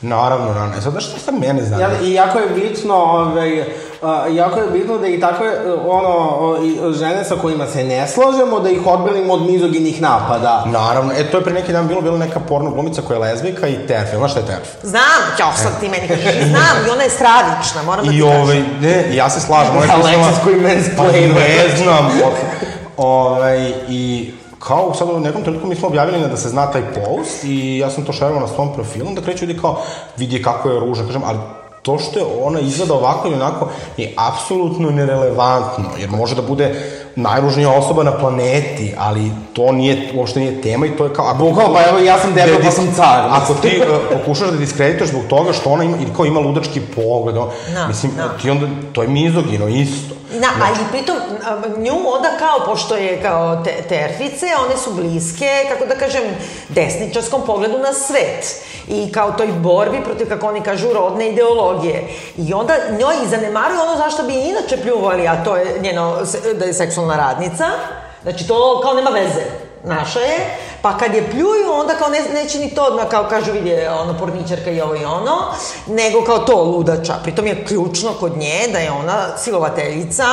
Naravno, 0.00 0.46
naravno. 0.46 0.76
E, 0.78 0.80
sad, 0.80 1.00
što 1.00 1.18
sad 1.18 1.34
mene 1.34 1.62
zanima? 1.62 1.88
Ja, 1.88 2.00
I 2.00 2.12
jako 2.12 2.38
je 2.38 2.48
bitno, 2.48 2.94
ovaj, 2.94 3.64
a, 4.04 4.26
jako 4.28 4.60
je 4.60 4.70
bitno 4.70 4.98
da 4.98 5.06
i 5.06 5.20
takve, 5.20 5.46
e, 5.46 5.72
ono, 5.86 6.56
i 6.62 6.94
žene 6.98 7.24
sa 7.24 7.34
kojima 7.36 7.66
se 7.66 7.84
ne 7.84 8.08
slažemo, 8.08 8.60
da 8.60 8.70
ih 8.70 8.86
odbranimo 8.86 9.32
od 9.34 9.42
mizoginih 9.50 10.02
napada. 10.02 10.64
Naravno, 10.66 11.12
e, 11.12 11.30
to 11.30 11.36
je 11.36 11.44
pre 11.44 11.52
neki 11.52 11.72
dan 11.72 11.88
bilo, 11.88 12.00
bila 12.00 12.18
neka 12.18 12.40
porno 12.40 12.70
glumica 12.70 13.02
koja 13.02 13.14
je 13.14 13.20
lezbijka 13.20 13.68
i 13.68 13.86
terf. 13.86 14.10
Znaš 14.16 14.30
šta 14.30 14.40
je 14.40 14.46
terf? 14.46 14.68
Znam, 14.82 15.20
ćao 15.36 15.52
sad 15.56 15.80
ti 15.80 15.88
meni 15.88 16.08
kažeš, 16.08 16.44
znam, 16.44 16.86
i 16.86 16.90
ona 16.90 17.02
je 17.02 17.10
stravična, 17.10 17.82
moram 17.86 18.04
da 18.04 18.10
ti 18.10 18.18
I 18.18 18.20
kažem. 18.20 18.40
ovaj, 18.40 18.62
ne, 18.80 19.16
ja 19.16 19.30
se 19.30 19.40
slažem. 19.40 19.76
ona 19.76 19.84
je 19.84 19.92
Alexis 19.92 20.44
koji 20.44 20.56
mansplainuje. 20.60 21.34
Pa 21.34 21.40
ne 21.40 21.76
znam. 21.76 22.10
ovaj, 22.96 23.72
I 23.88 24.32
kao 24.58 24.94
sad 24.94 25.08
u 25.08 25.20
nekom 25.20 25.42
trenutku 25.42 25.68
mi 25.68 25.74
smo 25.74 25.88
objavili 25.88 26.28
da 26.28 26.36
se 26.36 26.48
zna 26.48 26.66
taj 26.66 26.82
post 26.82 27.44
i 27.44 27.78
ja 27.78 27.90
sam 27.90 28.04
to 28.04 28.12
šerovao 28.12 28.40
na 28.40 28.48
svom 28.48 28.74
profilu, 28.74 29.08
onda 29.08 29.22
kreću 29.22 29.44
ljudi 29.44 29.60
kao 29.60 29.82
vidi 30.16 30.42
kako 30.42 30.70
je 30.70 30.80
ruža, 30.80 31.04
kažem, 31.06 31.22
ali 31.26 31.38
to 31.84 31.98
što 31.98 32.18
je 32.18 32.26
ona 32.42 32.60
izgleda 32.60 32.94
ovako 32.94 33.28
ili 33.28 33.36
onako 33.36 33.68
je 33.96 34.14
apsolutno 34.16 34.90
nerelevantno, 34.90 35.84
jer 35.98 36.10
može 36.10 36.34
da 36.34 36.42
bude 36.42 36.90
najružnija 37.16 37.70
osoba 37.70 38.02
na 38.02 38.18
planeti, 38.18 38.94
ali 38.98 39.30
to 39.52 39.72
nije, 39.72 40.12
uopšte 40.14 40.40
nije 40.40 40.62
tema 40.62 40.86
i 40.86 40.96
to 40.96 41.04
je 41.04 41.12
kao... 41.12 41.26
Ako, 41.26 41.38
Bukvalno, 41.38 41.74
pa 41.74 41.80
evo, 41.88 41.98
ja 41.98 42.18
sam 42.18 42.34
debel, 42.34 42.62
pa 42.64 42.70
sam 42.70 42.92
car. 42.96 43.24
Ako 43.30 43.54
ti 43.54 43.80
uh, 43.80 44.18
pokušaš 44.18 44.48
da 44.48 44.56
diskredituješ 44.56 45.10
zbog 45.10 45.22
toga 45.28 45.52
što 45.52 45.70
ona 45.70 45.84
ima, 45.84 45.96
ili 45.96 46.14
kao 46.16 46.26
ima 46.26 46.40
ludački 46.40 46.80
pogled, 46.80 47.34
no, 47.34 47.50
Da, 47.74 47.86
mislim, 47.86 48.12
da. 48.16 48.38
ti 48.42 48.50
onda, 48.50 48.66
to 48.92 49.02
je 49.02 49.08
mizogino 49.08 49.68
isto. 49.68 50.14
Da, 50.40 50.48
ali 50.66 50.78
pritom 50.90 51.16
nju 51.76 51.92
onda 52.14 52.28
kao, 52.38 52.66
pošto 52.66 52.96
je 52.96 53.22
kao 53.22 53.62
te, 53.64 53.82
terfice, 53.88 54.46
one 54.64 54.76
su 54.76 54.92
bliske, 54.92 55.50
kako 55.68 55.86
da 55.86 55.94
kažem, 55.94 56.22
desničarskom 56.68 57.42
pogledu 57.46 57.78
na 57.78 57.92
svet. 57.92 58.64
I 58.88 59.12
kao 59.12 59.32
toj 59.32 59.46
borbi 59.46 60.00
protiv, 60.04 60.28
kako 60.28 60.48
oni 60.48 60.60
kažu, 60.60 60.92
rodne 60.92 61.28
ideologije. 61.28 62.08
I 62.36 62.54
onda 62.54 62.74
njoj 62.98 63.14
i 63.24 63.28
zanemaruju 63.28 63.80
ono 63.80 63.96
zašto 63.96 64.22
bi 64.22 64.34
inače 64.34 64.82
pljuvali, 64.82 65.28
a 65.28 65.44
to 65.44 65.56
je 65.56 65.80
njeno, 65.82 66.18
da 66.58 66.64
je 66.64 66.72
seksualna 67.04 67.16
radnica. 67.16 67.64
Znači, 68.22 68.48
to 68.48 68.80
kao 68.82 68.94
nema 68.94 69.10
veze 69.10 69.44
naša 69.84 70.20
je, 70.20 70.58
pa 70.82 70.98
kad 70.98 71.14
je 71.14 71.30
pljuju, 71.30 71.72
onda 71.72 71.94
kao 71.94 72.08
ne, 72.08 72.20
neće 72.34 72.58
ni 72.58 72.74
to, 72.74 72.82
odmah 72.82 73.08
kao 73.08 73.26
kažu 73.28 73.52
vidi 73.52 73.86
ono 73.86 74.18
porničarka 74.18 74.70
i 74.70 74.80
ovo 74.80 74.94
i 74.94 75.04
ono, 75.04 75.36
nego 75.86 76.24
kao 76.24 76.38
to 76.38 76.64
ludača. 76.64 77.14
Pritom 77.22 77.46
je 77.46 77.64
ključno 77.64 78.12
kod 78.20 78.36
nje 78.36 78.68
da 78.72 78.78
je 78.78 78.90
ona 78.90 79.36
silovateljica 79.38 80.24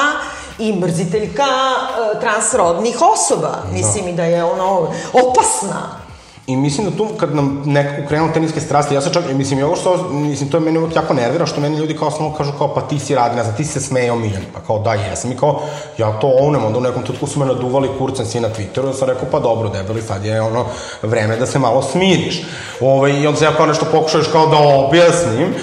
i 0.60 0.74
mrziteljka 0.74 1.44
e, 1.44 2.20
transrodnih 2.20 2.98
osoba. 3.02 3.58
Mislim 3.72 4.08
i 4.08 4.14
da 4.14 4.24
je 4.24 4.44
ono 4.44 4.88
opasna. 5.14 6.01
I 6.48 6.56
mislim 6.56 6.90
da 6.90 6.98
tu, 6.98 7.08
kad 7.18 7.36
nam 7.36 7.64
nekako 7.66 8.08
krenu 8.08 8.34
teniske 8.34 8.62
strasti, 8.62 8.96
ja 8.96 9.02
se 9.02 9.14
čak, 9.14 9.24
mislim, 9.34 9.60
i 9.60 9.64
ovo 9.64 9.76
što, 9.76 10.10
mislim, 10.12 10.50
to 10.50 10.58
je 10.58 10.62
meni 10.62 10.78
uvek 10.78 10.96
jako 10.96 11.14
nervira, 11.14 11.46
što 11.46 11.62
meni 11.62 11.78
ljudi 11.78 11.98
kao 11.98 12.12
samo 12.12 12.34
kažu 12.34 12.52
kao, 12.58 12.74
pa 12.74 12.82
ti 12.82 13.00
si 13.00 13.16
radi, 13.16 13.36
ne 13.36 13.44
znam, 13.44 13.56
ti 13.56 13.64
si 13.64 13.72
se 13.72 13.82
smejao 13.82 14.16
Miljan, 14.16 14.44
pa 14.54 14.60
kao, 14.60 14.80
da, 14.80 14.94
jesam, 14.94 15.32
i 15.32 15.38
kao, 15.38 15.62
ja 15.98 16.20
to 16.20 16.28
ovnem, 16.28 16.66
onda 16.66 16.78
u 16.78 16.82
nekom 16.82 17.04
tutku 17.04 17.28
su 17.28 17.40
me 17.40 17.46
naduvali 17.46 17.90
kurcem 17.98 18.26
si 18.26 18.40
na 18.40 18.50
Twitteru, 18.50 18.86
da 18.86 18.94
sam 18.94 19.08
rekao, 19.08 19.28
pa 19.32 19.40
dobro, 19.40 19.70
debeli, 19.70 20.02
sad 20.02 20.26
je 20.26 20.42
ono, 20.42 20.66
vreme 21.02 21.38
da 21.38 21.46
se 21.46 21.60
malo 21.60 21.82
smiriš. 21.82 22.44
Ove, 22.82 23.22
I 23.22 23.28
onda 23.28 23.40
se 23.40 23.46
ja 23.46 23.56
kao 23.56 23.66
nešto 23.66 23.86
pokušaš 23.92 24.28
kao 24.28 24.48
da 24.48 24.58
objasnim, 24.58 25.54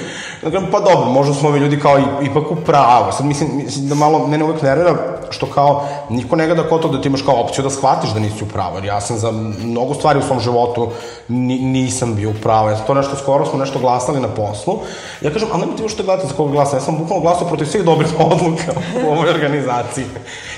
Da 0.43 0.51
kažem, 0.51 0.69
pa 0.71 0.81
dobro, 0.81 1.11
možda 1.11 1.35
smo 1.35 1.49
ovi 1.49 1.61
ljudi 1.61 1.81
kao 1.81 1.99
ipak 2.23 2.51
u 2.51 2.57
pravu. 2.57 3.13
Sad 3.13 3.27
mislim, 3.27 3.51
mislim 3.55 3.89
da 3.89 3.95
malo 3.95 4.27
mene 4.27 4.45
uvek 4.45 4.63
nervira 4.63 5.18
što 5.31 5.47
kao 5.47 5.89
niko 6.09 6.37
ne 6.37 6.47
gleda 6.47 6.69
kod 6.69 6.83
to 6.83 6.89
da 6.89 7.01
ti 7.01 7.09
imaš 7.09 7.23
kao 7.23 7.41
opciju 7.41 7.65
da 7.65 7.71
shvatiš 7.71 8.11
da 8.11 8.21
nisi 8.21 8.45
u 8.45 8.49
pravu. 8.49 8.77
Jer 8.77 8.85
ja 8.85 9.01
sam 9.01 9.19
za 9.19 9.31
mnogo 9.31 9.95
stvari 9.95 10.19
u 10.19 10.23
svom 10.23 10.41
životu 10.41 10.91
ni, 11.29 11.59
nisam 11.59 12.15
bio 12.15 12.31
u 12.31 12.35
pravu. 12.43 12.69
Ja 12.69 12.77
sam 12.77 12.87
to 12.87 12.95
nešto 12.95 13.17
skoro 13.17 13.47
smo 13.47 13.59
nešto 13.59 13.79
glasali 13.79 14.21
na 14.21 14.29
poslu. 14.29 14.79
Ja 15.21 15.33
kažem, 15.33 15.49
ali 15.53 15.61
nemojte 15.61 15.89
što 15.89 16.03
gledate 16.03 16.29
za 16.29 16.35
koga 16.35 16.53
glasam. 16.53 16.79
Ja 16.79 16.83
sam 16.83 16.99
bukvalno 16.99 17.23
glasao 17.23 17.49
protiv 17.49 17.65
svih 17.65 17.85
dobrih 17.85 18.11
odluka 18.33 18.73
u 19.07 19.11
ovoj 19.11 19.31
organizaciji. 19.31 20.05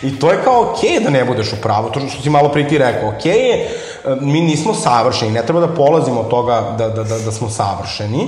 I 0.03 0.19
to 0.19 0.31
je 0.31 0.43
kao 0.45 0.61
okej 0.61 0.91
okay 0.91 1.05
da 1.05 1.11
ne 1.11 1.25
budeš 1.25 1.53
u 1.53 1.61
pravu. 1.63 1.91
To 1.91 2.01
što 2.01 2.23
si 2.23 2.31
malo 2.31 2.49
pre 2.49 2.69
ti 2.69 2.79
rekao. 2.79 3.09
Okej 3.09 3.33
okay 3.33 3.65
e, 4.13 4.17
mi 4.21 4.41
nismo 4.41 4.75
savršeni. 4.75 5.31
Ne 5.33 5.43
treba 5.43 5.61
da 5.61 5.75
polazimo 5.75 6.21
od 6.21 6.29
toga 6.29 6.75
da, 6.79 6.89
da, 6.89 7.05
da, 7.05 7.19
da 7.19 7.33
smo 7.33 7.49
savršeni 7.49 8.27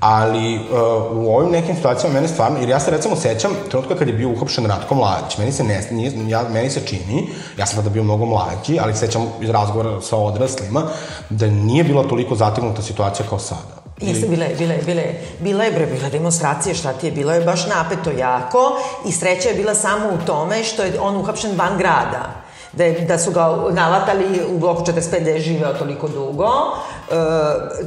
ali 0.00 0.54
uh, 0.54 1.16
u 1.16 1.36
ovim 1.36 1.50
nekim 1.50 1.76
situacijama 1.76 2.14
mene 2.14 2.28
stvarno, 2.28 2.58
jer 2.58 2.68
ja 2.68 2.80
se 2.80 2.90
recimo 2.90 3.16
sećam 3.16 3.52
trenutka 3.70 3.96
kad 3.96 4.08
je 4.08 4.14
bio 4.14 4.28
uhapšen 4.28 4.66
Ratko 4.66 4.94
Mladić, 4.94 5.38
meni 5.38 5.52
se, 5.52 5.64
ne, 5.64 5.88
nije, 5.90 6.12
ja, 6.28 6.42
meni 6.52 6.70
se 6.70 6.80
čini, 6.86 7.28
ja 7.58 7.66
sam 7.66 7.76
tada 7.76 7.90
bio 7.90 8.02
mnogo 8.02 8.24
mlađi, 8.24 8.78
ali 8.80 8.94
sećam 8.94 9.26
iz 9.40 9.50
razgovora 9.50 10.00
sa 10.00 10.16
odraslima, 10.16 10.82
da 11.30 11.46
nije 11.46 11.84
bila 11.84 12.08
toliko 12.08 12.34
zategnuta 12.34 12.82
situacija 12.82 13.26
kao 13.28 13.38
sada. 13.38 13.78
Jeste, 14.00 14.28
bila 14.28 14.44
je, 14.44 14.54
bila 14.54 14.72
je, 14.72 14.82
bila 14.82 15.00
je, 15.00 15.20
bila 15.40 15.64
je, 15.64 15.72
bre, 15.72 15.86
bila 15.86 16.08
demonstracija, 16.08 16.74
šta 16.74 16.92
ti 16.92 17.06
je, 17.06 17.12
bilo 17.12 17.32
je 17.32 17.40
baš 17.40 17.66
napeto 17.66 18.10
jako. 18.10 18.78
I 19.08 19.12
sreća 19.12 19.48
je 19.48 19.54
bila 19.54 19.74
samo 19.74 20.08
u 20.08 20.26
tome 20.26 20.64
što 20.64 20.82
je 20.82 21.00
on 21.00 21.16
uhapšen 21.16 21.50
van 21.56 21.78
grada 21.78 22.47
da, 22.72 22.84
je, 22.84 23.00
da 23.00 23.18
su 23.18 23.30
ga 23.30 23.56
navatali 23.70 24.40
u 24.54 24.58
bloku 24.58 24.82
45 24.82 25.24
da 25.24 25.30
je 25.30 25.40
živeo 25.40 25.74
toliko 25.74 26.08
dugo. 26.08 26.48
E, 27.10 27.14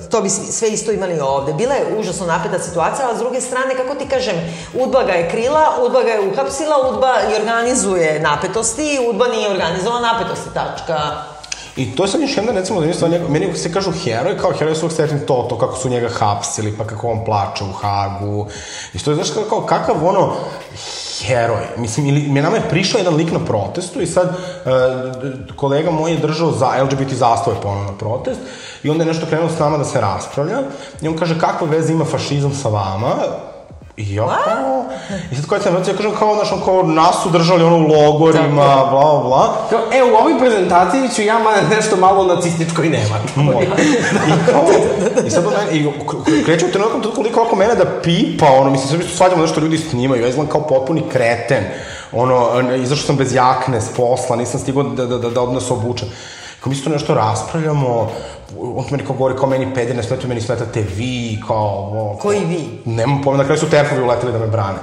to 0.09 0.21
bi 0.21 0.29
sve 0.29 0.69
isto 0.69 0.91
imali 0.91 1.19
ovde. 1.19 1.53
Bila 1.53 1.73
je 1.73 1.97
užasno 1.99 2.25
napeta 2.25 2.59
situacija, 2.59 3.09
a 3.09 3.15
s 3.15 3.19
druge 3.19 3.41
strane, 3.41 3.75
kako 3.75 3.95
ti 3.95 4.09
kažem, 4.09 4.35
Udba 4.73 5.03
ga 5.03 5.11
je 5.11 5.29
krila, 5.29 5.65
Udba 5.85 6.03
ga 6.03 6.09
je 6.09 6.27
uhapsila, 6.31 6.75
Udba 6.89 7.13
i 7.31 7.41
organizuje 7.41 8.19
napetosti, 8.19 8.99
Udba 9.09 9.27
nije 9.27 9.51
organizovala 9.51 10.01
napetosti, 10.01 10.49
tačka. 10.53 11.30
I 11.75 11.95
to 11.95 12.03
je 12.03 12.07
sad 12.07 12.21
još 12.21 12.37
jedna, 12.37 12.51
recimo, 12.51 12.81
da 12.81 12.93
stvar 12.93 13.11
meni 13.29 13.55
se 13.55 13.73
kažu 13.73 13.91
heroj, 13.91 14.37
kao 14.37 14.51
heroj 14.51 14.75
su 14.75 14.85
uvek 14.85 15.25
to, 15.27 15.45
to 15.49 15.57
kako 15.57 15.77
su 15.77 15.89
njega 15.89 16.09
hapsili, 16.09 16.75
pa 16.77 16.83
kako 16.83 17.07
on 17.07 17.25
plače 17.25 17.63
u 17.63 17.71
Hagu. 17.71 18.47
I 18.93 18.99
što 18.99 19.11
je, 19.11 19.15
znaš, 19.15 19.31
kao, 19.31 19.43
kao 19.43 19.61
kakav 19.61 20.07
ono, 20.07 20.33
heroj. 21.21 21.65
Mislim, 21.77 22.07
ili, 22.07 22.21
mi 22.21 22.41
nama 22.41 22.57
je 22.57 22.69
prišao 22.69 22.97
jedan 22.97 23.15
lik 23.15 23.31
na 23.31 23.39
protestu 23.45 24.01
i 24.01 24.07
sad 24.07 24.27
e, 24.27 24.35
kolega 25.55 25.91
moj 25.91 26.11
je 26.11 26.17
držao 26.17 26.51
za 26.51 26.83
LGBT 26.83 27.13
zastave 27.13 27.57
ponovno 27.61 27.91
na 27.91 27.97
protest 27.97 28.39
i 28.83 28.89
onda 28.89 29.03
je 29.03 29.07
nešto 29.07 29.25
krenuo 29.25 29.49
s 29.49 29.59
nama 29.59 29.77
da 29.77 29.85
se 29.85 30.01
raspravlja 30.01 30.59
i 31.01 31.07
on 31.07 31.17
kaže 31.17 31.39
kakve 31.39 31.67
veze 31.67 31.93
ima 31.93 32.05
fašizam 32.05 32.53
sa 32.53 32.69
vama 32.69 33.15
I 33.97 34.15
ja 34.15 34.25
kao... 34.45 34.85
I 35.31 35.35
sad 35.35 35.45
koja 35.45 35.61
sam 35.61 35.75
ja 35.75 35.83
kažem 35.97 36.11
kao, 36.19 36.35
znaš, 36.35 36.49
kao 36.65 36.83
nas 36.83 37.23
su 37.23 37.29
držali 37.29 37.63
ono 37.63 37.77
u 37.77 37.87
logorima, 37.87 38.47
bla, 38.47 38.87
bla, 38.91 39.21
bla. 39.23 39.55
Kao, 39.69 39.79
e, 39.93 40.03
u 40.03 40.15
ovoj 40.15 40.39
prezentaciji 40.39 41.09
ću 41.15 41.21
ja 41.21 41.39
nešto 41.75 41.95
malo 41.95 42.35
nacističko 42.35 42.83
i 42.83 42.89
nemačko. 42.89 43.39
Moj. 43.39 43.63
I 44.27 44.51
kao, 44.51 44.65
i 45.25 45.29
sad 45.29 45.45
on 45.45 45.53
meni, 45.65 45.79
i 45.79 45.91
k- 46.07 46.45
kreće 46.45 46.65
u 46.65 46.71
trenutkom 46.71 47.01
trenutku 47.01 47.21
koliko 47.21 47.39
ovako 47.39 47.55
mene 47.55 47.75
da 47.75 47.85
pipa, 48.03 48.45
ono, 48.45 48.69
mislim, 48.69 48.87
sve 48.89 48.97
mi 48.97 49.03
su 49.03 49.17
svađamo 49.17 49.41
nešto 49.41 49.59
ljudi 49.61 49.77
snimaju, 49.77 50.21
ja 50.21 50.27
izgledam 50.27 50.51
kao 50.51 50.61
potpuni 50.67 51.03
kreten, 51.11 51.63
ono, 52.11 52.49
izašao 52.75 53.05
sam 53.05 53.15
bez 53.15 53.33
jakne 53.35 53.81
s 53.81 53.89
posla, 53.97 54.35
nisam 54.35 54.59
stigao 54.59 54.83
da, 54.83 55.05
da, 55.05 55.17
da, 55.17 55.29
da 55.29 55.41
odnos 55.41 55.71
obučem. 55.71 56.07
Kao 56.59 56.69
mi 56.69 56.75
se 56.75 56.83
tu 56.83 56.89
nešto 56.89 57.13
raspravljamo, 57.13 58.11
on 58.59 58.85
meni 58.91 59.03
kao 59.05 59.15
govori 59.15 59.37
kao 59.37 59.49
meni 59.49 59.73
peder, 59.73 59.95
ne 59.95 60.03
smeta 60.03 60.27
meni 60.27 60.41
smetate 60.41 60.81
vi, 60.95 61.41
kao 61.47 61.57
ovo. 61.57 62.17
Koji 62.17 62.45
vi? 62.45 62.79
Nemam 62.85 63.21
pojma, 63.21 63.37
na 63.37 63.43
kraju 63.43 63.59
su 63.59 63.69
terfovi 63.69 64.01
uleteli 64.01 64.31
da 64.31 64.39
me 64.39 64.47
brane. 64.47 64.77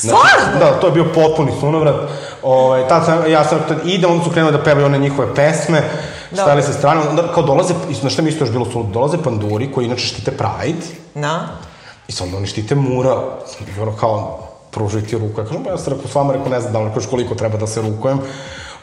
Znači, 0.00 0.18
Stvarno? 0.18 0.58
da, 0.60 0.80
to 0.80 0.86
je 0.86 0.92
bio 0.92 1.04
potpuni 1.14 1.52
sunovrat. 1.60 1.94
Ovaj, 2.42 2.88
tad 2.88 3.04
sam, 3.04 3.30
ja 3.30 3.44
sam, 3.44 3.58
tad 3.68 3.78
idem, 3.84 4.10
onda 4.10 4.24
su 4.24 4.30
krenuli 4.30 4.52
da 4.52 4.62
pevaju 4.64 4.86
one 4.86 4.98
njihove 4.98 5.34
pesme, 5.34 5.82
Da. 6.30 6.42
stajali 6.42 6.62
sa 6.62 6.72
strane, 6.72 7.00
onda 7.08 7.32
kao 7.34 7.42
dolaze, 7.42 7.74
i 7.90 7.94
znaš 7.94 8.12
šta 8.12 8.22
mi 8.22 8.28
isto 8.28 8.44
još 8.44 8.52
bilo 8.52 8.64
suludo, 8.72 8.90
dolaze 8.90 9.18
panduri 9.22 9.72
koji 9.72 9.84
inače 9.84 10.06
štite 10.06 10.30
Pride, 10.30 10.86
Na? 11.14 11.48
i 12.08 12.12
sad 12.12 12.26
onda 12.26 12.36
oni 12.36 12.46
štite 12.46 12.74
mural, 12.74 13.22
i 13.76 13.80
ono 13.80 13.92
kao, 13.96 14.38
pružuj 14.70 15.06
ti 15.06 15.18
ruku, 15.18 15.40
ja 15.40 15.46
kažem, 15.46 15.64
pa 15.64 15.70
ja 15.70 15.78
sam 15.78 15.92
rekao 15.92 16.08
s 16.08 16.14
vama, 16.14 16.32
rekao, 16.32 16.48
ne 16.48 16.60
znam 16.60 16.72
da 16.72 16.80
li 16.80 16.90
koliko 17.10 17.34
treba 17.34 17.56
da 17.58 17.66
se 17.66 17.82
rukujem, 17.82 18.20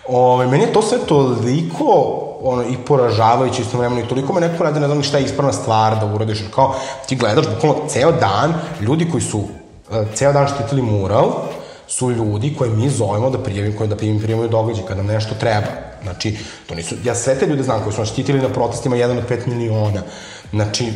Ove, 0.07 0.47
meni 0.47 0.63
je 0.63 0.73
to 0.73 0.81
sve 0.81 0.97
toliko 1.07 2.17
ono, 2.41 2.63
i 2.63 2.77
poražavajuće 2.87 3.61
isto 3.61 3.77
vremeno 3.77 4.01
i 4.01 4.07
toliko 4.07 4.33
me 4.33 4.41
neko 4.41 4.63
radi, 4.63 4.79
ne 4.79 4.85
znam 4.85 4.97
ni 4.97 5.03
šta 5.03 5.17
je 5.17 5.23
ispravna 5.23 5.53
stvar 5.53 5.99
da 5.99 6.05
uradiš, 6.05 6.41
jer 6.41 6.51
kao 6.51 6.75
ti 7.07 7.15
gledaš 7.15 7.45
bukvalno 7.55 7.87
ceo 7.87 8.11
dan, 8.11 8.53
ljudi 8.81 9.09
koji 9.11 9.23
su 9.23 9.43
e, 9.91 10.05
ceo 10.15 10.33
dan 10.33 10.47
štitili 10.47 10.81
mural, 10.81 11.31
su 11.87 12.11
ljudi 12.11 12.55
koje 12.57 12.69
mi 12.69 12.89
zovemo 12.89 13.29
da 13.29 13.37
prijavim, 13.37 13.77
koje 13.77 13.87
da 13.87 13.95
prijavim, 13.95 14.21
prijavimo 14.21 14.47
događaj 14.47 14.83
kada 14.87 15.03
nam 15.03 15.13
nešto 15.13 15.35
treba. 15.35 15.67
Znači, 16.03 16.37
to 16.67 16.75
nisu, 16.75 16.95
ja 17.03 17.15
sve 17.15 17.35
te 17.39 17.47
ljude 17.47 17.63
znam 17.63 17.83
koji 17.83 17.93
su 17.93 18.01
nas 18.01 18.09
štitili 18.09 18.41
na 18.41 18.49
protestima 18.49 18.95
jedan 18.95 19.17
od 19.17 19.29
5 19.29 19.47
miliona. 19.47 20.01
Znači, 20.51 20.93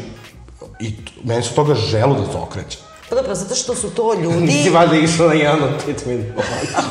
i 0.80 0.94
meni 1.24 1.44
se 1.44 1.56
toga 1.56 1.74
želo 1.74 2.16
da 2.16 2.32
se 2.32 2.38
okreće. 2.38 2.85
Pa 3.10 3.16
dobro, 3.16 3.36
zato 3.36 3.56
što 3.56 3.76
su 3.76 3.90
to 3.90 4.14
ljudi... 4.14 4.46
Nisi 4.46 4.70
valjda 4.70 4.96
išla 4.96 5.28
na 5.28 5.34
jedan 5.34 5.64
od 5.64 5.84
pet 5.86 6.06
minuta. 6.06 6.42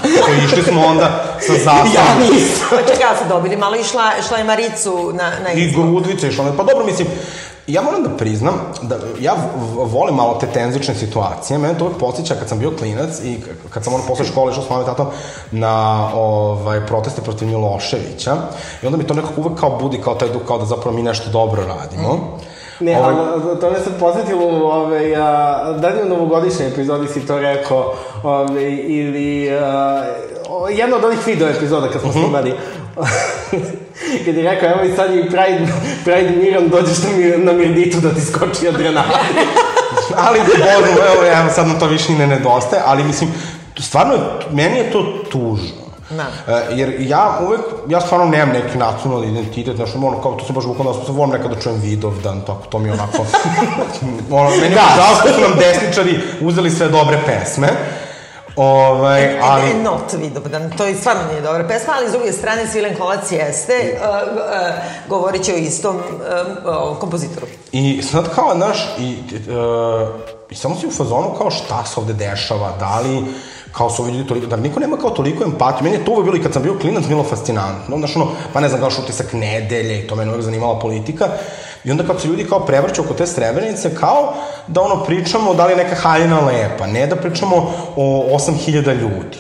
I 0.05 0.45
išli 0.45 0.63
smo 0.63 0.87
onda 0.87 1.25
sa 1.41 1.53
zastavom. 1.53 1.93
ja 1.95 2.31
nisam. 2.31 2.67
Pa 2.71 2.77
čekaj, 2.77 3.01
ja 3.01 3.17
su 3.19 3.29
dobili 3.29 3.57
malo 3.57 3.77
i 3.77 3.85
šla, 3.85 4.11
šla 4.29 4.39
je 4.39 4.45
Maricu 4.45 5.13
na, 5.13 5.33
na 5.45 5.53
I 5.53 5.65
izbor. 5.65 5.87
grudvice 5.87 6.29
išlo. 6.29 6.45
Pa 6.57 6.63
dobro, 6.63 6.85
mislim, 6.85 7.09
ja 7.67 7.83
moram 7.83 8.03
da 8.03 8.17
priznam 8.17 8.55
da 8.83 8.99
ja 9.21 9.37
volim 9.75 10.15
malo 10.15 10.35
te 10.41 10.47
tenzične 10.47 10.95
situacije. 10.95 11.59
Mene 11.59 11.79
to 11.79 11.85
uvek 11.85 11.99
podsjeća 11.99 12.35
kad 12.35 12.49
sam 12.49 12.59
bio 12.59 12.77
klinac 12.79 13.21
i 13.25 13.39
kad 13.71 13.85
sam 13.85 13.95
ono 13.95 14.05
posle 14.09 14.25
škole 14.27 14.53
išao 14.53 14.63
s 14.63 14.67
i 14.67 14.87
tatom 14.87 15.07
na 15.51 16.09
ovaj, 16.15 16.87
proteste 16.87 17.23
protiv 17.23 17.49
Miloševića. 17.49 18.37
I 18.83 18.87
onda 18.87 18.99
mi 18.99 19.07
to 19.07 19.15
nekako 19.15 19.41
uvek 19.41 19.61
kao 19.61 19.79
budi 19.79 20.01
kao 20.01 20.15
taj 20.15 20.29
duh 20.29 20.43
kao 20.47 20.59
da 20.59 20.65
zapravo 20.65 20.97
mi 20.97 21.03
nešto 21.03 21.31
dobro 21.31 21.65
radimo. 21.67 22.39
Ne, 22.81 22.99
Ovaj- 22.99 23.15
ali 23.15 23.61
to 23.61 23.71
me 23.71 23.79
sad 23.79 23.99
posjetilo 24.01 24.47
u 24.47 24.63
ovaj, 24.63 25.17
a, 25.17 25.23
da 25.73 25.89
li 25.89 26.03
u 26.03 26.09
novogodišnjoj 26.09 26.69
epizodi 26.69 27.09
si 27.09 27.27
to 27.27 27.39
rekao, 27.39 27.95
ovaj, 28.23 28.65
ili 28.81 29.51
a, 29.53 30.03
jedna 30.71 30.97
od 30.97 31.05
onih 31.05 31.27
video 31.27 31.49
epizoda 31.49 31.89
kad 31.89 32.01
smo 32.01 32.11
Mhm. 32.11 32.19
snimali. 32.19 32.55
kad 34.25 34.35
je 34.37 34.43
rekao, 34.45 34.69
evo 34.71 34.83
i 34.83 34.97
sad 34.97 35.11
je 35.11 35.21
i 35.21 35.31
Pride, 35.31 35.67
Pride 36.05 36.31
Miran, 36.33 36.69
dođeš 36.69 36.99
na, 36.99 37.17
mir, 37.17 37.39
na 37.39 37.53
Mirditu 37.53 38.01
da 38.01 38.11
ti 38.11 38.21
skoči 38.23 38.69
adrenalin. 38.69 39.11
ali 40.27 40.41
Bože, 40.41 40.65
evo, 40.71 40.87
evo, 41.41 41.51
sad 41.51 41.67
nam 41.67 41.79
to 41.79 41.87
više 41.87 42.13
ni 42.13 42.19
ne 42.19 42.27
nedostaje, 42.27 42.83
ali 42.87 43.05
mislim, 43.05 43.31
stvarno, 43.79 44.15
meni 44.53 44.79
je 44.79 44.91
to 44.91 45.03
tužno. 45.31 45.84
Da. 46.11 46.55
E, 46.55 46.67
jer 46.75 46.97
ja 46.99 47.39
uvek, 47.47 47.61
ja 47.89 48.01
stvarno 48.01 48.27
nemam 48.27 48.49
neki 48.49 48.79
nacionalni 48.79 49.27
identitet, 49.27 49.77
znaš, 49.77 49.95
ono, 49.95 50.23
kao, 50.23 50.33
to 50.33 50.45
se 50.45 50.53
baš 50.53 50.65
bukvalno, 50.65 50.93
da 50.93 51.13
volim 51.13 51.35
nekad 51.35 51.51
da 51.51 51.61
čujem 51.61 51.81
Vidovdan, 51.81 52.41
tako, 52.41 52.67
to 52.69 52.79
mi 52.79 52.89
je 52.89 52.93
onako, 52.93 53.19
ono, 54.31 54.51
meni 54.51 54.63
je 54.63 54.71
da. 54.71 54.95
žao 54.97 55.15
što 55.21 55.29
su 55.35 55.41
nam 55.41 55.59
desničari 55.59 56.21
uzeli 56.41 56.71
sve 56.71 56.89
dobre 56.89 57.21
pesme, 57.27 57.69
ovaj, 58.57 59.39
ali... 59.41 59.63
Ali... 59.73 59.83
Not 59.83 60.13
Vidovdan, 60.13 60.71
to 60.77 60.87
i 60.87 60.95
stvarno 60.95 61.23
nije 61.31 61.41
dobra 61.41 61.69
pesma, 61.69 61.93
ali 61.97 62.09
s 62.09 62.13
druge 62.13 62.33
strane 62.33 62.67
Svilen 62.67 62.97
Kolac 62.97 63.33
jeste, 63.33 63.99
uh, 64.01 64.33
uh, 64.33 64.41
govorit 65.09 65.43
će 65.43 65.53
o 65.53 65.57
istom 65.57 65.97
uh, 65.97 66.03
uh, 66.93 66.99
kompozitoru. 66.99 67.47
I 67.73 68.03
sad 68.03 68.35
kao, 68.35 68.55
znaš, 68.57 68.95
i, 68.99 69.17
uh, 69.51 70.09
i 70.51 70.55
samo 70.55 70.77
si 70.81 70.87
u 70.87 70.91
fazonu 70.91 71.35
kao 71.39 71.51
šta 71.51 71.85
se 71.85 72.01
ovde 72.01 72.13
dešava, 72.13 72.73
da 72.79 73.01
li 73.01 73.25
kao 73.77 73.91
su 73.91 74.03
ovi 74.03 74.13
ljudi 74.13 74.29
toliko, 74.29 74.47
da 74.47 74.57
niko 74.57 74.81
nema 74.81 74.97
kao 74.97 75.11
toliko 75.11 75.45
empatije. 75.45 75.83
Meni 75.83 75.97
je 75.97 76.05
to 76.05 76.13
uvek 76.13 76.25
bilo 76.25 76.37
i 76.37 76.43
kad 76.43 76.53
sam 76.53 76.63
bio 76.63 76.79
klinac 76.79 77.05
bilo 77.05 77.25
fascinantno. 77.25 77.99
Znaš, 77.99 78.17
ono, 78.17 78.29
pa 78.53 78.61
ne 78.61 78.69
znam, 78.69 78.81
kao 78.81 78.91
što 78.91 79.03
utisak 79.03 79.33
nedelje 79.33 80.01
i 80.01 80.07
to 80.07 80.17
mene 80.17 80.31
uvek 80.31 80.43
zanimala 80.43 80.79
politika. 80.79 81.29
I 81.85 81.91
onda 81.91 82.05
kako 82.07 82.21
se 82.21 82.29
ljudi 82.29 82.45
kao 82.45 82.67
prevrću 82.67 83.03
oko 83.03 83.15
te 83.15 83.27
srebrenice, 83.27 83.95
kao 83.95 84.35
da 84.67 84.81
ono 84.81 85.05
pričamo 85.05 85.55
da 85.55 85.67
li 85.67 85.73
je 85.73 85.77
neka 85.77 85.95
haljina 85.95 86.41
lepa, 86.41 86.87
ne 86.87 87.07
da 87.07 87.17
pričamo 87.17 87.57
o 87.97 88.27
8000 88.39 89.01
ljudi. 89.01 89.39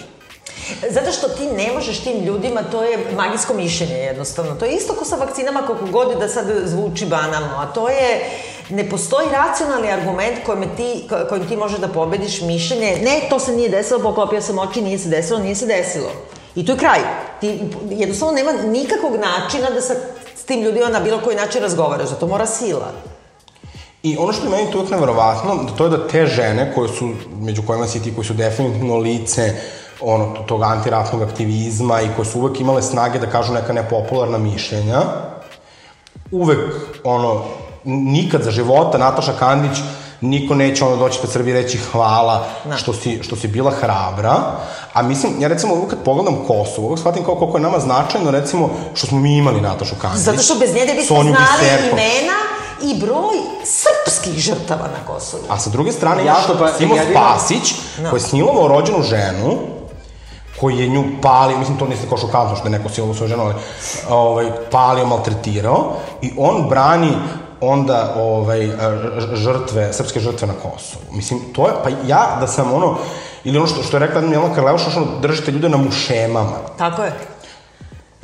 Zato 0.91 1.13
što 1.13 1.29
ti 1.29 1.47
ne 1.47 1.73
možeš 1.73 2.01
tim 2.01 2.25
ljudima, 2.25 2.63
to 2.63 2.85
je 2.85 2.99
magijsko 3.17 3.55
mišljenje 3.55 3.95
jednostavno. 3.95 4.55
To 4.55 4.65
je 4.65 4.77
isto 4.77 4.93
ko 4.93 5.05
sa 5.05 5.17
vakcinama 5.17 5.63
koliko 5.63 5.87
god 5.87 6.19
da 6.19 6.29
sad 6.29 6.47
zvuči 6.65 7.07
banalno, 7.07 7.57
a 7.57 7.67
to 7.67 7.89
je 7.89 8.31
ne 8.71 8.91
postoji 8.91 9.29
racionalni 9.29 9.91
argument 9.91 10.39
kojim 10.47 10.65
ti, 10.77 11.07
ko- 11.09 11.27
kojim 11.29 11.49
ti 11.49 11.57
možeš 11.57 11.79
da 11.79 11.89
pobediš 11.89 12.41
mišljenje, 12.41 12.99
ne, 13.03 13.21
to 13.31 13.39
se 13.39 13.53
nije 13.53 13.69
desilo, 13.69 14.01
poklopio 14.01 14.41
sam 14.41 14.59
oči, 14.59 14.83
nije 14.83 14.99
se 14.99 15.09
desilo, 15.09 15.39
nije 15.39 15.55
se 15.55 15.67
desilo. 15.67 16.11
I 16.55 16.67
to 16.67 16.73
je 16.73 16.79
kraj. 16.79 17.01
Ti 17.41 17.61
jednostavno 17.91 18.35
nema 18.35 18.53
nikakvog 18.53 19.13
načina 19.13 19.71
da 19.71 19.81
sa 19.81 19.95
s 20.37 20.45
tim 20.45 20.63
ljudima 20.63 20.89
na 20.89 21.01
bilo 21.01 21.21
koji 21.21 21.37
način 21.37 21.63
razgovaraš, 21.63 22.09
zato 22.09 22.27
mora 22.27 22.47
sila. 22.47 22.93
I 24.03 24.17
ono 24.17 24.33
što 24.33 24.45
je 24.45 24.51
meni 24.51 24.71
tu 24.71 24.79
uvijek 24.79 24.91
neverovatno, 24.91 25.55
da 25.55 25.73
to 25.73 25.85
je 25.85 25.91
da 25.91 26.09
te 26.09 26.27
žene 26.27 26.73
koje 26.75 26.89
su, 26.89 27.11
među 27.41 27.63
kojima 27.63 27.87
si 27.87 28.03
ti, 28.03 28.15
koji 28.15 28.25
su 28.25 28.35
definitivno 28.35 28.97
lice 28.97 29.53
ono, 30.01 30.35
tog 30.47 30.63
antiratnog 30.63 31.23
aktivizma 31.23 32.01
i 32.03 32.09
koje 32.17 32.27
su 32.27 32.39
uvek 32.41 32.61
imale 32.61 32.83
snage 32.83 33.19
da 33.19 33.27
kažu 33.27 33.53
neka 33.53 33.73
nepopularna 33.73 34.39
mišljenja, 34.39 35.01
uvek, 36.31 36.59
ono, 37.05 37.45
nikad 37.85 38.43
za 38.43 38.51
života 38.51 38.99
Nataša 38.99 39.33
Kandić 39.33 39.79
niko 40.21 40.55
neće 40.55 40.85
ono 40.85 40.97
doći 40.97 41.19
pred 41.19 41.33
Srbiji 41.33 41.53
i 41.53 41.57
reći 41.57 41.79
hvala 41.79 42.45
Da. 42.65 42.77
što, 42.77 42.93
si, 42.93 43.23
što 43.23 43.37
si 43.37 43.49
bila 43.49 43.71
hrabra. 43.73 44.35
A 44.93 45.03
mislim, 45.03 45.33
ja 45.39 45.49
recimo 45.49 45.75
uvek 45.75 45.91
kad 45.91 45.99
pogledam 46.01 46.37
Kosovo, 46.37 46.87
uvek 46.87 46.99
shvatim 46.99 47.25
kao 47.25 47.35
koliko 47.35 47.59
je 47.59 47.63
nama 47.63 47.81
značajno 47.81 48.31
recimo 48.31 48.71
što 48.95 49.07
smo 49.07 49.19
mi 49.19 49.37
imali 49.37 49.61
Natašu 49.61 49.95
Kandić. 49.95 50.21
Zato 50.21 50.39
što 50.39 50.55
bez 50.55 50.75
nje 50.75 50.85
ne 50.85 50.95
bismo 50.95 51.17
Sonju 51.17 51.31
znali 51.31 51.47
Biserko. 51.61 51.87
imena 51.87 52.39
i 52.85 53.01
broj 53.01 53.37
srpskih 53.65 54.35
žrtava 54.35 54.83
na 54.85 55.07
Kosovu. 55.07 55.43
A 55.49 55.59
sa 55.59 55.71
druge 55.71 55.93
strane 55.93 56.17
Ja 56.19 56.33
imaš 56.33 56.47
to 56.47 56.59
pa- 56.59 56.73
Simo 56.73 56.95
jedino- 56.97 57.21
Spasić, 57.21 57.75
Da. 57.99 58.11
koji 58.11 58.21
je 58.21 58.25
snilovao 58.25 58.69
rođenu 58.69 59.03
ženu, 59.03 59.57
koji 60.61 60.79
je 60.79 60.89
nju 60.89 61.05
palio, 61.23 61.59
mislim 61.59 61.79
to 61.79 61.87
niste 61.87 62.07
kao 62.09 62.19
šokantno 62.19 62.57
što 62.57 62.67
je 62.67 62.73
neko 62.73 62.89
silovao 62.89 63.15
svoju 63.15 63.29
ženu, 63.29 63.43
ali 63.43 63.55
ovaj, 64.11 64.47
palio, 64.71 65.07
maltretirao 65.07 65.93
i 66.23 66.33
on 66.39 66.69
brani 66.69 67.13
onda 67.61 68.15
ovaj, 68.17 68.71
žrtve, 69.35 69.93
srpske 69.93 70.21
žrtve 70.21 70.49
na 70.49 70.55
Kosovu. 70.55 71.05
Mislim, 71.13 71.41
to 71.53 71.67
je, 71.67 71.75
pa 71.85 71.91
ja 72.07 72.37
da 72.41 72.47
sam 72.47 72.73
ono, 72.73 72.97
ili 73.45 73.59
ono 73.59 73.67
što, 73.67 73.83
što 73.83 73.97
je 73.97 74.01
rekla 74.01 74.21
Jelena 74.21 74.55
Karleuša, 74.55 74.91
što 74.91 75.01
ono, 75.01 75.21
držite 75.21 75.51
ljude 75.51 75.69
na 75.69 75.77
mušemama. 75.77 76.59
Tako 76.79 77.03
je. 77.03 77.13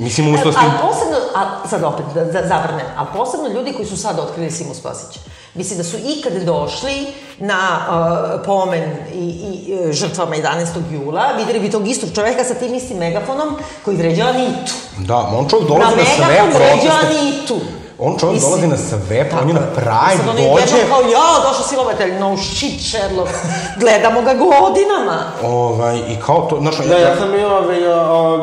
Mislim, 0.01 0.27
umesto 0.27 0.51
da 0.51 0.51
ste... 0.51 0.61
Ali 0.63 0.91
posebno, 0.91 1.17
a 1.35 1.67
sad 1.67 1.83
opet 1.83 2.05
da, 2.13 2.23
da 2.23 2.47
zavrnem, 2.47 2.85
a 2.97 3.05
posebno 3.05 3.47
ljudi 3.47 3.73
koji 3.73 3.87
su 3.87 3.97
sad 3.97 4.19
otkrili 4.19 4.51
Simu 4.51 4.73
Spasića. 4.73 5.19
Mislim 5.53 5.77
da 5.77 5.83
su 5.83 5.97
ikad 5.97 6.33
došli 6.33 7.07
na 7.39 7.59
uh, 7.59 8.45
pomen 8.45 8.89
i, 9.13 9.25
i 9.25 9.73
e, 9.73 9.93
žrtvama 9.93 10.35
11. 10.35 10.65
jula, 10.91 11.31
videli 11.37 11.59
bi 11.59 11.71
tog 11.71 11.87
istog 11.87 12.09
čoveka 12.15 12.43
sa 12.43 12.53
tim 12.53 12.73
istim 12.73 12.97
megafonom 12.97 13.55
koji 13.85 13.97
vređa 13.97 14.23
Anitu. 14.23 14.73
Da, 14.97 15.17
on 15.17 15.49
čovjek 15.49 15.69
Na 15.69 15.75
dolazi 15.75 15.97
na, 15.97 16.05
sve 16.15 16.25
megafon 16.27 16.61
vređa 16.61 16.91
proteste. 16.99 17.17
Anitu. 17.17 17.59
On 18.03 18.17
čovjek 18.19 18.33
Mislim, 18.33 18.51
dolazi 18.51 18.67
na 18.67 18.77
sve, 18.77 19.29
tako 19.29 19.43
on 19.43 19.47
je 19.49 19.53
na 19.53 19.59
je. 19.59 19.73
Pride, 19.75 20.17
Sad 20.17 20.29
on 20.29 20.35
dođe... 20.35 20.75
jednom 20.77 20.89
kao, 20.89 21.01
ja, 21.01 21.49
došao 21.49 21.63
silovatelj, 21.69 22.13
no 22.19 22.37
shit, 22.37 22.81
Sherlock. 22.81 23.31
Gledamo 23.79 24.21
ga 24.21 24.33
godinama. 24.33 25.17
Ovaj, 25.43 25.97
I 25.97 26.15
kao 26.25 26.41
to, 26.49 26.57
znaš, 26.61 26.77
Da, 26.77 26.97
ja 26.97 27.15
sam 27.15 27.31
bio, 27.31 27.47
ovaj, 27.57 27.77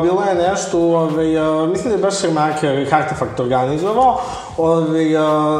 bilo 0.01 0.23
je 0.23 0.49
nešto, 0.49 0.79
ovaj, 0.79 1.37
o, 1.37 1.65
mislim 1.67 1.89
da 1.89 1.95
je 1.95 2.01
baš 2.01 2.19
Šermaker 2.19 2.93
Artefakt 2.93 3.39
organizovao, 3.39 4.21
ovaj, 4.57 5.17
o, 5.17 5.59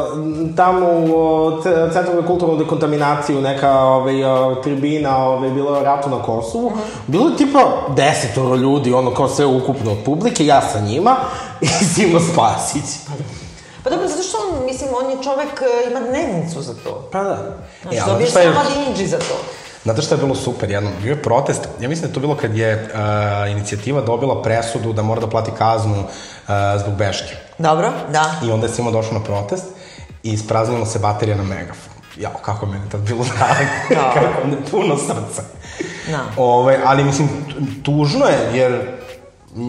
tamo 0.56 0.86
u 0.90 1.50
ce- 1.62 1.90
Centru 1.92 2.14
za 2.20 2.26
kulturnu 2.26 2.56
dekontaminaciju, 2.56 3.40
neka 3.40 3.78
ovaj, 3.80 4.24
o, 4.24 4.54
tribina, 4.54 5.26
ovaj, 5.26 5.50
bilo 5.50 5.76
je 5.76 5.84
ratu 5.84 6.10
na 6.10 6.22
Kosovu. 6.22 6.72
Bilo 7.06 7.28
je 7.28 7.36
tipa 7.36 7.60
desetoro 7.96 8.54
ljudi, 8.56 8.92
ono 8.92 9.14
kao 9.14 9.28
sve 9.28 9.46
ukupno 9.46 9.92
od 9.92 9.98
publike, 10.04 10.46
ja 10.46 10.60
sa 10.72 10.80
njima 10.80 11.16
i 11.60 11.66
Simo 11.66 12.20
Spasić. 12.20 12.84
Pa 13.06 13.12
dobro, 13.84 14.08
zato 14.08 14.22
što 14.22 14.38
on, 14.38 14.64
mislim, 14.66 14.90
on 14.94 15.10
je 15.10 15.22
čovek, 15.24 15.62
e, 15.62 15.90
ima 15.90 16.00
dnevnicu 16.00 16.62
za 16.62 16.74
to. 16.74 17.08
Pa 17.12 17.22
da. 17.22 17.56
Znači, 17.82 17.96
E, 17.96 18.02
dobiješ 18.06 18.28
je- 18.28 18.42
samo 18.44 18.60
dinđi 18.76 19.06
za 19.06 19.18
to. 19.18 19.34
Znate 19.82 20.02
šta 20.02 20.14
je 20.14 20.20
bilo 20.20 20.34
super 20.34 20.70
jednom? 20.70 20.92
Bio 21.02 21.10
je 21.10 21.22
protest, 21.22 21.68
ja 21.80 21.88
mislim 21.88 22.02
da 22.02 22.08
je 22.08 22.14
to 22.14 22.20
bilo 22.20 22.36
kad 22.36 22.56
je 22.56 22.74
uh, 22.84 23.50
inicijativa 23.50 24.00
dobila 24.00 24.42
presudu 24.42 24.92
da 24.92 25.02
mora 25.02 25.20
da 25.20 25.26
plati 25.26 25.50
kaznu 25.52 25.98
uh, 25.98 26.04
zbog 26.78 26.94
beške. 26.94 27.36
Dobro, 27.58 27.90
da. 28.08 28.34
I 28.44 28.50
onda 28.50 28.66
je 28.66 28.72
Simo 28.72 28.90
došao 28.90 29.12
na 29.12 29.20
protest 29.20 29.64
i 30.22 30.32
ispraznila 30.32 30.86
se 30.86 30.98
baterija 30.98 31.36
na 31.36 31.42
megafon. 31.44 31.92
Jao, 32.16 32.32
kako 32.34 32.66
je 32.66 32.72
meni 32.72 32.90
tad 32.90 33.00
bilo 33.00 33.24
drago. 33.26 33.54
Da. 33.90 34.10
kako 34.14 34.48
je 34.48 34.56
puno 34.70 34.96
srca. 34.98 35.42
Da. 36.08 36.20
Ove, 36.36 36.78
ali 36.84 37.04
mislim, 37.04 37.28
tu- 37.48 37.54
tužno 37.84 38.26
je, 38.26 38.50
jer 38.54 38.80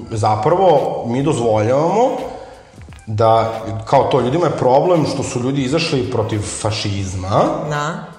zapravo 0.09 0.69
mi 1.07 1.23
dozvoljavamo 1.23 2.09
da, 3.05 3.61
kao 3.85 4.03
to, 4.03 4.21
ljudima 4.21 4.45
je 4.45 4.57
problem 4.57 5.05
što 5.13 5.23
su 5.23 5.39
ljudi 5.39 5.63
izašli 5.63 6.11
protiv 6.11 6.39
fašizma, 6.61 7.43
Da. 7.69 8.11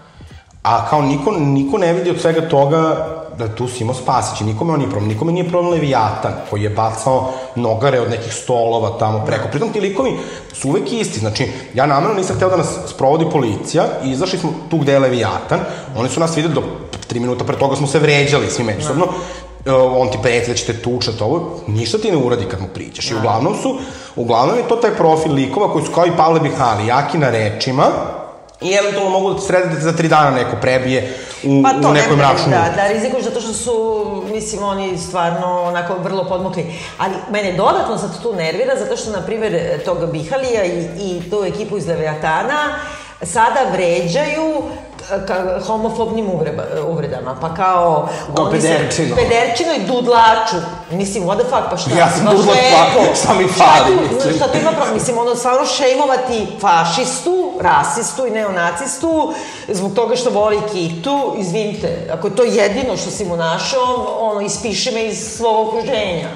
A 0.63 0.89
kao 0.91 1.03
niko, 1.03 1.31
niko 1.31 1.79
ne 1.79 1.93
vidi 1.93 2.11
od 2.11 2.21
svega 2.21 2.49
toga 2.49 3.09
da 3.39 3.55
tu 3.55 3.69
Simo 3.69 3.95
Spasić 3.95 4.41
i 4.41 4.45
nikome 4.45 4.73
on 4.73 4.79
nije 4.79 4.91
problem. 4.91 5.09
Nikome 5.09 5.33
nije 5.33 5.49
problem 5.49 5.73
Leviatan 5.73 6.33
koji 6.51 6.63
je 6.63 6.71
bacao 6.71 7.33
nogare 7.57 8.01
od 8.01 8.11
nekih 8.11 8.33
stolova 8.33 8.99
tamo 8.99 9.25
preko. 9.27 9.49
Pritom 9.49 9.73
ti 9.73 9.81
likovi 9.81 10.13
su 10.53 10.69
uvek 10.69 10.93
isti. 10.93 11.21
Znači, 11.21 11.49
ja 11.75 11.87
namerno 11.87 12.15
nisam 12.15 12.37
hteo 12.37 12.51
da 12.51 12.57
nas 12.57 12.79
sprovodi 12.87 13.31
policija 13.33 13.85
i 14.05 14.11
izašli 14.11 14.39
smo 14.39 14.53
tu 14.71 14.79
gde 14.79 14.93
je 14.93 14.99
Leviatan. 14.99 15.61
Oni 15.97 16.09
su 16.09 16.21
nas 16.21 16.37
videli 16.37 16.55
do 16.55 16.63
tri 17.07 17.21
minuta 17.21 17.45
pre 17.45 17.59
toga 17.59 17.77
smo 17.77 17.87
se 17.87 17.99
vređali 17.99 18.51
svi 18.51 18.65
međusobno. 18.65 19.07
E, 19.67 19.73
on 19.73 20.11
ti 20.11 20.19
preti 20.23 20.51
da 20.51 20.57
će 20.57 20.67
te 20.67 20.83
tučati 20.83 21.23
ovo, 21.23 21.61
ništa 21.67 21.99
ti 21.99 22.11
ne 22.11 22.17
uradi 22.17 22.45
kad 22.45 22.61
mu 22.61 22.69
priđeš. 22.75 23.11
I 23.11 23.15
uglavnom 23.15 23.55
su, 23.63 23.79
uglavnom 24.17 24.57
je 24.57 24.69
to 24.69 24.77
taj 24.77 24.91
profil 24.91 25.33
likova 25.33 25.73
koji 25.73 25.85
su 25.85 25.93
kao 25.93 26.07
i 26.07 26.17
Pavle 26.17 26.41
Bihali, 26.41 26.87
jaki 26.87 27.19
na 27.19 27.31
rečima, 27.31 27.85
I 28.63 28.73
eventualno 28.73 29.11
mogu 29.11 29.31
da 29.31 29.41
ti 29.41 29.47
srede 29.47 29.69
da 29.69 29.75
te 29.75 29.81
za 29.81 29.93
tri 29.93 30.09
dana 30.09 30.31
neko 30.31 30.57
prebije 30.61 31.15
u, 31.45 31.63
Pa 31.63 31.73
to 31.83 31.89
u 31.89 31.93
nekoj 31.93 32.17
ne 32.17 32.23
mračnoj 32.23 32.51
da, 32.51 32.73
da 32.77 32.89
rizikuš 32.89 33.25
zato 33.25 33.41
što 33.41 33.53
su, 33.53 34.07
mislim, 34.33 34.63
oni 34.63 34.99
stvarno 34.99 35.63
onako 35.63 35.95
vrlo 35.95 36.25
podmukli. 36.29 36.75
Ali 36.99 37.15
mene 37.31 37.53
dodatno 37.53 37.99
sad 37.99 38.23
tu 38.23 38.35
nervira 38.35 38.77
zato 38.77 38.97
što, 38.97 39.11
na 39.11 39.21
primjer, 39.21 39.85
tog 39.85 40.13
Bihalija 40.13 40.65
i, 40.65 40.89
i 40.99 41.31
tu 41.31 41.45
ekipu 41.45 41.77
iz 41.77 41.87
Leviatana 41.87 42.79
sada 43.23 43.61
vređaju 43.73 44.63
ka, 45.27 45.61
homofobnim 45.67 46.31
uvreba, 46.31 46.63
uvredama, 46.89 47.37
pa 47.41 47.55
kao... 47.55 48.09
Kao 48.37 48.51
pederčino. 48.51 49.17
Pederčino 49.17 49.73
i 49.75 49.87
dudlaču. 49.87 50.57
Mislim, 50.91 51.25
what 51.25 51.39
the 51.39 51.45
fuck, 51.45 51.63
pa 51.71 51.77
šta? 51.77 51.91
Ja 51.99 52.11
sam 52.11 52.27
lepo. 52.27 53.09
pa 53.09 53.15
šta 53.15 53.35
mi 53.35 53.49
Šta 53.49 53.65
fali, 53.65 53.97
tu- 53.97 54.15
mislim? 54.15 54.35
Šta 54.35 54.49
tu 54.53 54.59
ima 54.59 54.71
problem? 54.73 54.95
Mislim, 54.95 55.19
ono, 55.19 55.35
stvarno 55.35 55.67
šejmovati 55.67 56.47
fašistu, 56.61 57.53
rasistu 57.61 58.27
i 58.27 58.31
neonacistu 58.31 59.33
zbog 59.69 59.95
toga 59.95 60.17
što 60.17 60.31
voli 60.31 60.61
kitu, 60.73 61.35
izvinite, 61.39 62.11
ako 62.13 62.27
je 62.27 62.37
to 62.37 62.43
jedino 62.43 62.97
što 62.97 63.11
si 63.11 63.25
mu 63.25 63.37
našao, 63.37 64.17
ono, 64.21 64.41
ispiši 64.41 64.95
me 64.95 65.05
iz 65.05 65.37
svog 65.37 65.69
okruženja. 65.69 66.29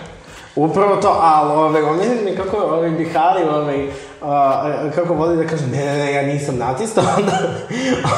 Upravo 0.57 0.97
to, 0.97 1.19
ali 1.21 1.53
ovaj, 1.53 1.83
mislim 1.83 2.25
mi 2.25 2.37
kako 2.37 2.57
ovaj, 2.57 2.91
Bihari 2.91 3.43
ovaj, 3.43 3.89
a, 4.23 4.91
kako 4.95 5.15
voli 5.15 5.37
da 5.37 5.47
kaže, 5.47 5.67
ne, 5.67 5.85
ne, 5.85 5.97
ne, 5.97 6.13
ja 6.13 6.23
nisam 6.23 6.57
nacista, 6.59 7.01
onda, 7.19 7.39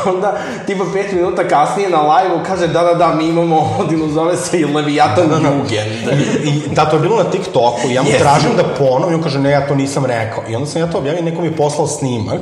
onda, 0.06 0.38
tipa 0.66 0.84
pet 0.92 1.12
minuta 1.12 1.48
kasnije 1.48 1.90
na 1.90 2.02
live-u 2.02 2.44
kaže, 2.46 2.66
da, 2.66 2.82
da, 2.82 2.94
da, 2.94 3.14
mi 3.14 3.28
imamo, 3.28 3.70
odinu 3.80 4.08
zove 4.08 4.36
se 4.36 4.60
i 4.60 4.64
Leviatan 4.64 5.30
Jugend. 5.30 6.22
I, 6.44 6.74
da, 6.74 6.84
to 6.84 6.96
je 6.96 7.02
bilo 7.02 7.16
na 7.16 7.30
TikToku 7.30 7.88
ja 7.90 8.02
mu 8.02 8.08
Jeste. 8.08 8.22
tražim 8.22 8.50
da 8.56 8.64
ponovim, 8.78 9.14
on 9.14 9.22
kaže, 9.22 9.38
ne, 9.38 9.50
ja 9.50 9.66
to 9.66 9.74
nisam 9.74 10.04
rekao. 10.04 10.42
I 10.48 10.56
onda 10.56 10.66
sam 10.66 10.82
ja 10.82 10.90
to 10.90 10.98
objavio, 10.98 11.22
neko 11.22 11.40
mi 11.40 11.46
je 11.46 11.56
poslao 11.56 11.86
snimak, 11.86 12.40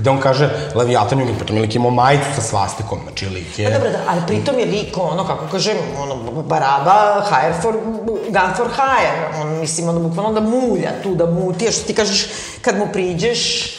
gde 0.00 0.10
on 0.10 0.20
kaže, 0.20 0.48
Leviatan 0.74 1.20
Jugend, 1.20 1.38
pritom 1.38 1.56
je 1.56 1.62
lik 1.62 1.74
imao 1.74 1.90
majicu 1.90 2.24
sa 2.34 2.42
svastikom, 2.42 2.98
znači 3.04 3.26
lik 3.26 3.58
je... 3.58 3.68
Pa 3.68 3.78
dobro, 3.78 3.90
da, 3.90 3.98
ali 4.08 4.20
pritom 4.26 4.58
je 4.58 4.66
lik, 4.66 4.96
ono, 4.98 5.26
kako 5.26 5.46
kažem, 5.52 5.76
ono, 6.02 6.16
baraba, 6.42 7.24
hire 7.28 7.54
for, 7.62 7.74
gun 8.06 8.54
for 8.56 8.68
hire. 8.68 9.28
On, 9.40 9.58
mislim, 9.60 9.88
ono, 9.88 10.00
bukvalno 10.00 10.40
da 10.40 10.40
mulja 10.40 10.92
tu, 11.02 11.14
da 11.14 11.26
muti, 11.26 11.68
a 11.68 11.72
što 11.72 11.86
ti 11.86 11.94
kažeš, 11.94 12.26
kad 12.62 12.78
mu 12.78 12.88
priđeš, 12.92 13.76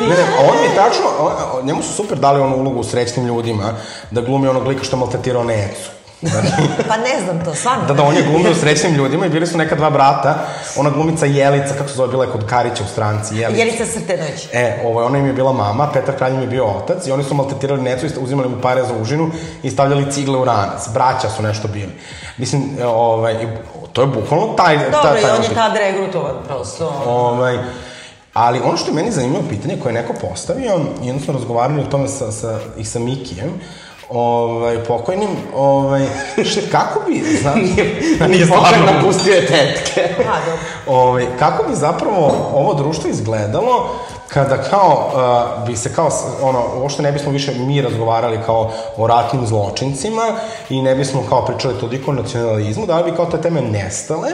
Ne, 0.00 0.08
ne, 0.08 0.14
a 0.14 0.40
on 0.50 0.56
mi 0.60 0.64
je 0.64 0.74
tačno, 0.74 1.06
on, 1.20 1.66
njemu 1.66 1.82
su 1.82 1.92
super 1.92 2.18
dali 2.18 2.40
onu 2.40 2.56
ulogu 2.56 2.80
u 2.80 2.84
srećnim 2.84 3.26
ljudima, 3.26 3.74
da 4.10 4.20
glumi 4.20 4.48
onog 4.48 4.66
lika 4.66 4.84
što 4.84 4.96
je 4.96 5.00
maltretirao 5.00 5.44
Necu. 5.44 5.90
Pa 6.88 6.96
ne 6.96 7.20
znam 7.24 7.44
to, 7.44 7.54
stvarno. 7.54 7.84
da, 7.86 7.94
da, 7.94 8.02
on 8.02 8.16
je 8.16 8.22
glumio 8.22 8.50
u 8.50 8.54
srećnim 8.54 8.94
ljudima 8.94 9.26
i 9.26 9.28
bili 9.28 9.46
su 9.46 9.58
neka 9.58 9.74
dva 9.74 9.90
brata, 9.90 10.34
ona 10.76 10.90
glumica 10.90 11.26
Jelica, 11.26 11.74
kako 11.74 11.88
se 11.88 11.94
zove, 11.94 12.08
bila 12.08 12.24
je 12.24 12.30
kod 12.30 12.46
Karića 12.46 12.84
u 12.84 12.86
stranci, 12.86 13.36
Jelica. 13.36 13.60
Jelica 13.60 13.86
Srtenović. 13.86 14.48
E, 14.52 14.80
ovaj, 14.84 15.06
ona 15.06 15.18
im 15.18 15.26
je 15.26 15.32
bila 15.32 15.52
mama, 15.52 15.90
Petar 15.92 16.16
Kralj 16.16 16.34
im 16.34 16.40
je 16.40 16.46
bio 16.46 16.66
otac 16.66 17.06
i 17.06 17.12
oni 17.12 17.24
su 17.24 17.34
maltretirali 17.34 17.82
Necu 17.82 18.06
i 18.06 18.10
uzimali 18.20 18.48
mu 18.48 18.60
pare 18.60 18.82
za 18.82 18.94
užinu 19.00 19.30
i 19.62 19.70
stavljali 19.70 20.12
cigle 20.12 20.38
u 20.38 20.44
ranac. 20.44 20.88
Braća 20.94 21.28
su 21.30 21.42
nešto 21.42 21.68
bili. 21.68 21.92
Mislim, 22.38 22.62
e, 22.80 22.86
ovaj, 22.86 23.46
to 23.92 24.00
je 24.00 24.06
bukvalno 24.06 24.46
taj... 24.46 24.78
ta, 24.78 25.02
Dobro, 25.02 25.18
i 25.18 25.22
taj 25.22 25.30
on 25.30 25.42
je 25.42 25.54
tad 25.54 25.76
regrutovan, 25.76 26.34
prosto. 26.46 27.02
Ovaj, 27.06 27.58
ali 28.34 28.60
ono 28.64 28.76
što 28.76 28.90
je 28.90 28.94
meni 28.94 29.10
zanimljivo 29.10 29.44
pitanje 29.48 29.76
koje 29.82 29.90
je 29.90 30.02
neko 30.02 30.14
postavio, 30.20 30.80
smo 31.24 31.34
razgovarali 31.34 31.80
o 31.80 31.86
tome 31.86 32.08
sa, 32.08 32.32
sa, 32.32 32.58
i 32.76 32.84
sa 32.84 32.98
Mikijem, 32.98 33.60
ovaj, 34.10 34.84
pokojnim, 34.84 35.30
ovaj, 35.56 36.06
šta, 36.50 36.60
kako 36.70 37.00
bi, 37.06 37.38
znam, 37.40 37.58
Nije 38.30 38.46
stvarno 38.46 38.92
napustio 38.92 39.34
je 39.34 39.46
tetke. 39.46 40.00
A, 40.32 40.38
dobro. 40.46 40.60
ovaj, 40.86 41.26
kako 41.38 41.68
bi 41.68 41.74
zapravo 41.74 42.50
ovo 42.54 42.74
društvo 42.74 43.10
izgledalo 43.10 43.90
kada 44.28 44.62
kao 44.62 45.10
uh, 45.60 45.66
bi 45.66 45.76
se 45.76 45.94
kao 45.94 46.10
ono 46.42 46.64
uopšte 46.76 47.02
ne 47.02 47.12
bismo 47.12 47.32
više 47.32 47.54
mi 47.54 47.82
razgovarali 47.82 48.38
kao 48.46 48.70
o 48.96 49.06
ratnim 49.06 49.46
zločincima 49.46 50.22
i 50.70 50.82
ne 50.82 50.94
bismo 50.94 51.22
kao 51.28 51.44
pričali 51.44 51.80
toliko 51.80 52.10
o 52.10 52.14
nacionalizmu, 52.14 52.86
da 52.86 52.98
li 52.98 53.10
bi 53.10 53.16
kao 53.16 53.26
te 53.26 53.40
teme 53.40 53.60
nestale 53.60 54.30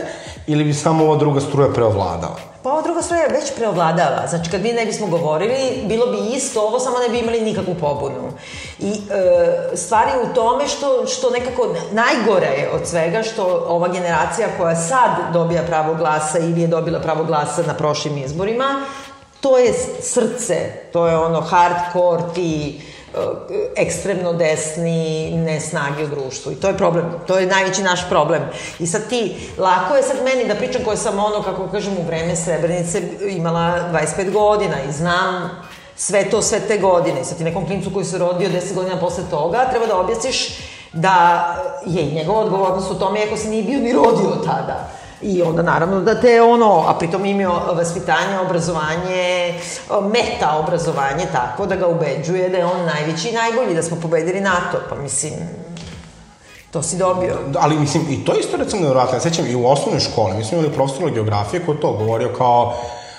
ili 0.47 0.65
bi 0.65 0.75
samo 0.75 1.05
ova 1.05 1.17
druga 1.17 1.41
struja 1.41 1.69
preovladala? 1.73 2.50
Pa 2.63 2.73
ova 2.73 2.83
druga 2.83 3.03
stvar 3.03 3.21
već 3.33 3.55
preovladava. 3.57 4.27
Znači, 4.29 4.51
kad 4.51 4.63
mi 4.63 4.73
ne 4.73 4.87
bismo 4.87 5.07
govorili, 5.07 5.83
bilo 5.85 6.07
bi 6.07 6.19
isto 6.37 6.61
ovo, 6.61 6.81
samo 6.81 6.99
ne 6.99 7.09
bi 7.09 7.19
imali 7.19 7.41
nikakvu 7.41 7.75
pobunu. 7.81 8.33
I 8.79 8.93
e, 8.93 9.77
stvar 9.77 10.09
je 10.09 10.31
u 10.31 10.35
tome 10.35 10.69
što, 10.69 11.07
što 11.07 11.31
nekako 11.31 11.75
najgore 11.93 12.47
je 12.47 12.71
od 12.73 12.87
svega 12.87 13.23
što 13.23 13.65
ova 13.69 13.89
generacija 13.89 14.49
koja 14.59 14.77
sad 14.77 15.11
dobija 15.33 15.63
pravo 15.63 15.95
glasa 15.95 16.39
ili 16.39 16.61
je 16.61 16.67
dobila 16.67 17.01
pravo 17.01 17.25
glasa 17.25 17.63
na 17.67 17.75
prošlim 17.75 18.19
izborima, 18.19 18.85
to 19.41 19.59
je 19.59 19.73
srce, 20.03 20.73
to 20.93 21.07
je 21.07 21.17
ono 21.17 21.41
hardcore, 21.41 22.23
ti 22.35 22.81
ekstremno 23.77 24.33
desni 24.33 25.31
nesnage 25.37 26.05
u 26.05 26.09
društvu. 26.09 26.53
I 26.53 26.55
to 26.55 26.69
je 26.69 26.77
problem. 26.77 27.05
To 27.27 27.39
je 27.39 27.47
najveći 27.47 27.83
naš 27.83 28.09
problem. 28.09 28.43
I 28.79 28.87
sad 28.87 29.09
ti, 29.09 29.37
lako 29.59 29.97
je 29.97 30.03
sad 30.03 30.17
meni 30.25 30.49
da 30.49 30.55
pričam 30.55 30.85
koja 30.85 30.97
sam 30.97 31.19
ono, 31.19 31.43
kako 31.43 31.69
kažem, 31.69 31.93
u 31.99 32.07
vreme 32.07 32.37
Srebrenice 32.37 33.03
imala 33.29 33.91
25 33.93 34.33
godina 34.33 34.77
i 34.89 34.93
znam 34.93 35.51
sve 35.97 36.31
to, 36.31 36.43
sve 36.43 36.61
te 36.61 36.79
godine. 36.79 37.21
I 37.21 37.25
sad 37.25 37.39
ti 37.39 37.45
nekom 37.45 37.67
klincu 37.67 37.91
koji 37.93 38.05
se 38.05 38.19
rodio 38.19 38.49
10 38.49 38.75
godina 38.75 39.01
posle 39.01 39.25
toga, 39.31 39.71
treba 39.71 39.87
da 39.87 39.99
objasniš 39.99 40.59
da 40.93 41.47
je 41.87 42.03
i 42.03 42.15
njegova 42.15 42.41
odgovornost 42.41 42.91
u 42.91 42.99
tome 42.99 43.21
ako 43.27 43.37
se 43.37 43.49
nije 43.49 43.63
bio 43.63 43.79
ni 43.79 43.93
rodio 43.93 44.45
tada. 44.45 45.00
I 45.23 45.43
onda 45.43 45.63
naravno 45.63 46.01
da 46.01 46.21
te 46.21 46.43
ono, 46.43 46.85
a 46.89 46.99
pritom 46.99 47.25
imao 47.25 47.75
vaspitanje, 47.75 48.39
obrazovanje, 48.39 49.55
meta 50.13 50.59
obrazovanje, 50.59 51.27
tako 51.33 51.67
da 51.67 51.77
ga 51.77 51.87
ubeđuje 51.87 52.49
da 52.49 52.57
je 52.57 52.65
on 52.65 52.85
najveći 52.87 53.29
i 53.29 53.33
najbolji, 53.33 53.75
da 53.75 53.83
smo 53.83 53.97
pobedili 54.03 54.41
NATO. 54.41 54.79
Pa 54.89 54.97
mislim, 54.97 55.33
to 56.71 56.83
si 56.83 56.97
dobio. 56.97 57.37
Ali 57.59 57.79
mislim, 57.79 58.03
i 58.11 58.25
to 58.25 58.33
je 58.33 58.41
isto 58.41 58.57
recimo 58.57 58.81
nevjerojatno. 58.81 59.17
Ja 59.17 59.21
sećam 59.21 59.47
i 59.47 59.55
u 59.55 59.67
osnovnoj 59.67 60.01
školi, 60.01 60.37
mi 60.37 60.45
smo 60.45 60.59
imali 60.59 60.75
profesora 60.75 61.11
geografije 61.11 61.67
koji 61.67 61.77
je 61.77 61.81
to 61.81 61.93
govorio 61.93 62.35
kao 62.39 62.75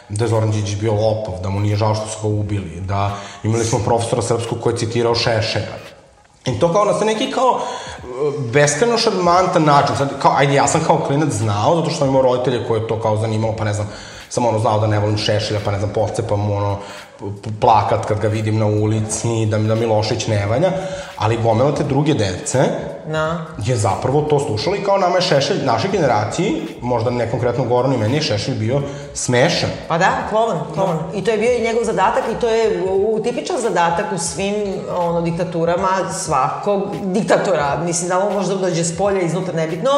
da 0.09 0.25
je 0.25 0.29
Zoran 0.29 0.51
Đinđić 0.51 0.79
bio 0.79 0.93
lopov, 0.93 1.39
da 1.43 1.49
mu 1.49 1.59
nije 1.59 1.75
žao 1.75 1.95
što 1.95 2.07
su 2.07 2.21
ga 2.21 2.27
ubili, 2.27 2.81
da 2.81 3.11
imali 3.43 3.65
smo 3.65 3.79
profesora 3.79 4.21
srpskog 4.21 4.59
koji 4.61 4.73
je 4.73 4.77
citirao 4.77 5.15
Šešelja. 5.15 5.90
I 6.45 6.59
to 6.59 6.73
kao 6.73 6.85
na 6.85 6.93
sve 6.93 7.05
neki 7.05 7.31
kao 7.31 7.59
e, 7.59 8.01
beskreno 8.53 8.97
šarmantan 8.97 9.63
način. 9.63 9.95
Sad, 9.97 10.21
kao, 10.21 10.33
ajde, 10.37 10.53
ja 10.53 10.67
sam 10.67 10.81
kao 10.87 10.97
klinac 11.07 11.33
znao, 11.33 11.75
zato 11.75 11.89
što 11.89 11.99
sam 11.99 12.07
imao 12.07 12.21
roditelje 12.21 12.67
koje 12.67 12.79
je 12.79 12.87
to 12.87 12.99
kao 13.01 13.17
zanimalo, 13.17 13.55
pa 13.57 13.63
ne 13.63 13.73
znam, 13.73 13.89
sam 14.29 14.45
ono 14.45 14.59
znao 14.59 14.79
da 14.79 14.87
ne 14.87 14.99
volim 14.99 15.17
Šešelja, 15.17 15.59
pa 15.65 15.71
ne 15.71 15.79
znam, 15.79 15.91
pocepam 15.93 16.51
ono, 16.51 16.77
plakat 17.59 18.05
kad 18.05 18.19
ga 18.19 18.27
vidim 18.27 18.59
na 18.59 18.65
ulici, 18.65 19.45
da, 19.45 19.57
da 19.57 19.75
Milošić 19.75 20.27
ne 20.27 20.45
valja, 20.45 20.71
ali 21.17 21.37
gomela 21.37 21.75
te 21.75 21.83
druge 21.83 22.13
dece, 22.13 22.63
Na. 23.07 23.45
je 23.65 23.75
zapravo 23.75 24.21
to 24.21 24.39
slušala 24.39 24.77
i 24.77 24.83
kao 24.83 24.97
nama 24.97 25.15
je 25.15 25.21
Šešelj, 25.21 25.65
našoj 25.65 25.91
generaciji, 25.91 26.61
možda 26.81 27.09
ne 27.09 27.31
konkretno 27.31 27.65
Goranu 27.65 27.95
i 27.95 27.97
meni, 27.97 28.15
je 28.15 28.21
Šešelj 28.21 28.55
bio 28.55 28.81
smešan. 29.13 29.69
Pa 29.87 29.97
da, 29.97 30.11
klovan, 30.29 30.59
klovan. 30.73 30.99
I 31.15 31.23
to 31.23 31.31
je 31.31 31.37
bio 31.37 31.51
i 31.51 31.61
njegov 31.61 31.83
zadatak 31.83 32.23
i 32.31 32.39
to 32.39 32.49
je 32.49 32.83
u, 32.83 33.19
tipičan 33.23 33.57
zadatak 33.61 34.05
u 34.15 34.17
svim 34.17 34.55
ono, 34.97 35.21
diktaturama 35.21 35.89
svakog 36.13 36.83
diktatora. 37.03 37.77
Mislim 37.85 38.09
da 38.09 38.19
ovo 38.19 38.29
možda 38.29 38.55
dođe 38.55 38.83
s 38.83 38.97
polja, 38.97 39.21
iznutra 39.21 39.53
nebitno, 39.53 39.91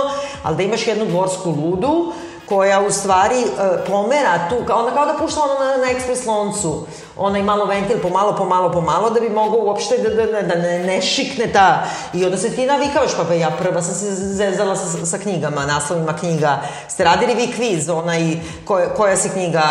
ali 0.44 0.58
da 0.58 0.64
imaš 0.64 0.88
jednu 0.88 1.06
dvorsku 1.06 1.50
ludu 1.50 2.14
koja 2.50 2.82
u 2.82 2.92
stvari 2.92 3.42
e, 3.42 3.46
pomera 3.88 4.50
tu, 4.50 4.66
kao, 4.68 4.80
ona 4.80 4.92
kao 4.92 5.06
da 5.06 5.14
pušta 5.14 5.42
ono 5.42 5.54
na, 5.54 5.78
na 5.78 5.92
ekspres 5.92 6.26
loncu, 6.26 6.86
onaj 7.18 7.44
malo 7.44 7.66
ventil, 7.66 7.98
pomalo, 8.02 8.36
pomalo, 8.36 8.72
pomalo, 8.72 9.10
da 9.10 9.20
bi 9.20 9.30
mogao 9.30 9.60
uopšte 9.60 9.98
da, 9.98 10.10
da, 10.10 10.26
da, 10.26 10.42
da 10.42 10.56
ne, 10.56 10.80
ne 10.80 11.02
šikne 11.02 11.54
ta... 11.54 11.84
I 12.14 12.26
onda 12.26 12.38
se 12.38 12.56
ti 12.56 12.66
navikavaš, 12.66 13.12
pa, 13.18 13.24
pa 13.24 13.34
ja 13.34 13.50
prva 13.50 13.82
sam 13.82 13.96
se 13.96 14.16
zezala 14.16 14.76
sa, 14.76 15.06
sa 15.06 15.18
knjigama, 15.18 15.66
naslovima 15.66 16.18
knjiga. 16.18 16.60
Ste 16.88 17.04
radili 17.04 17.36
vi 17.36 17.54
kviz, 17.56 17.90
onaj, 17.90 18.38
koja, 18.66 18.94
koja 18.94 19.18
si 19.18 19.30
knjiga 19.30 19.64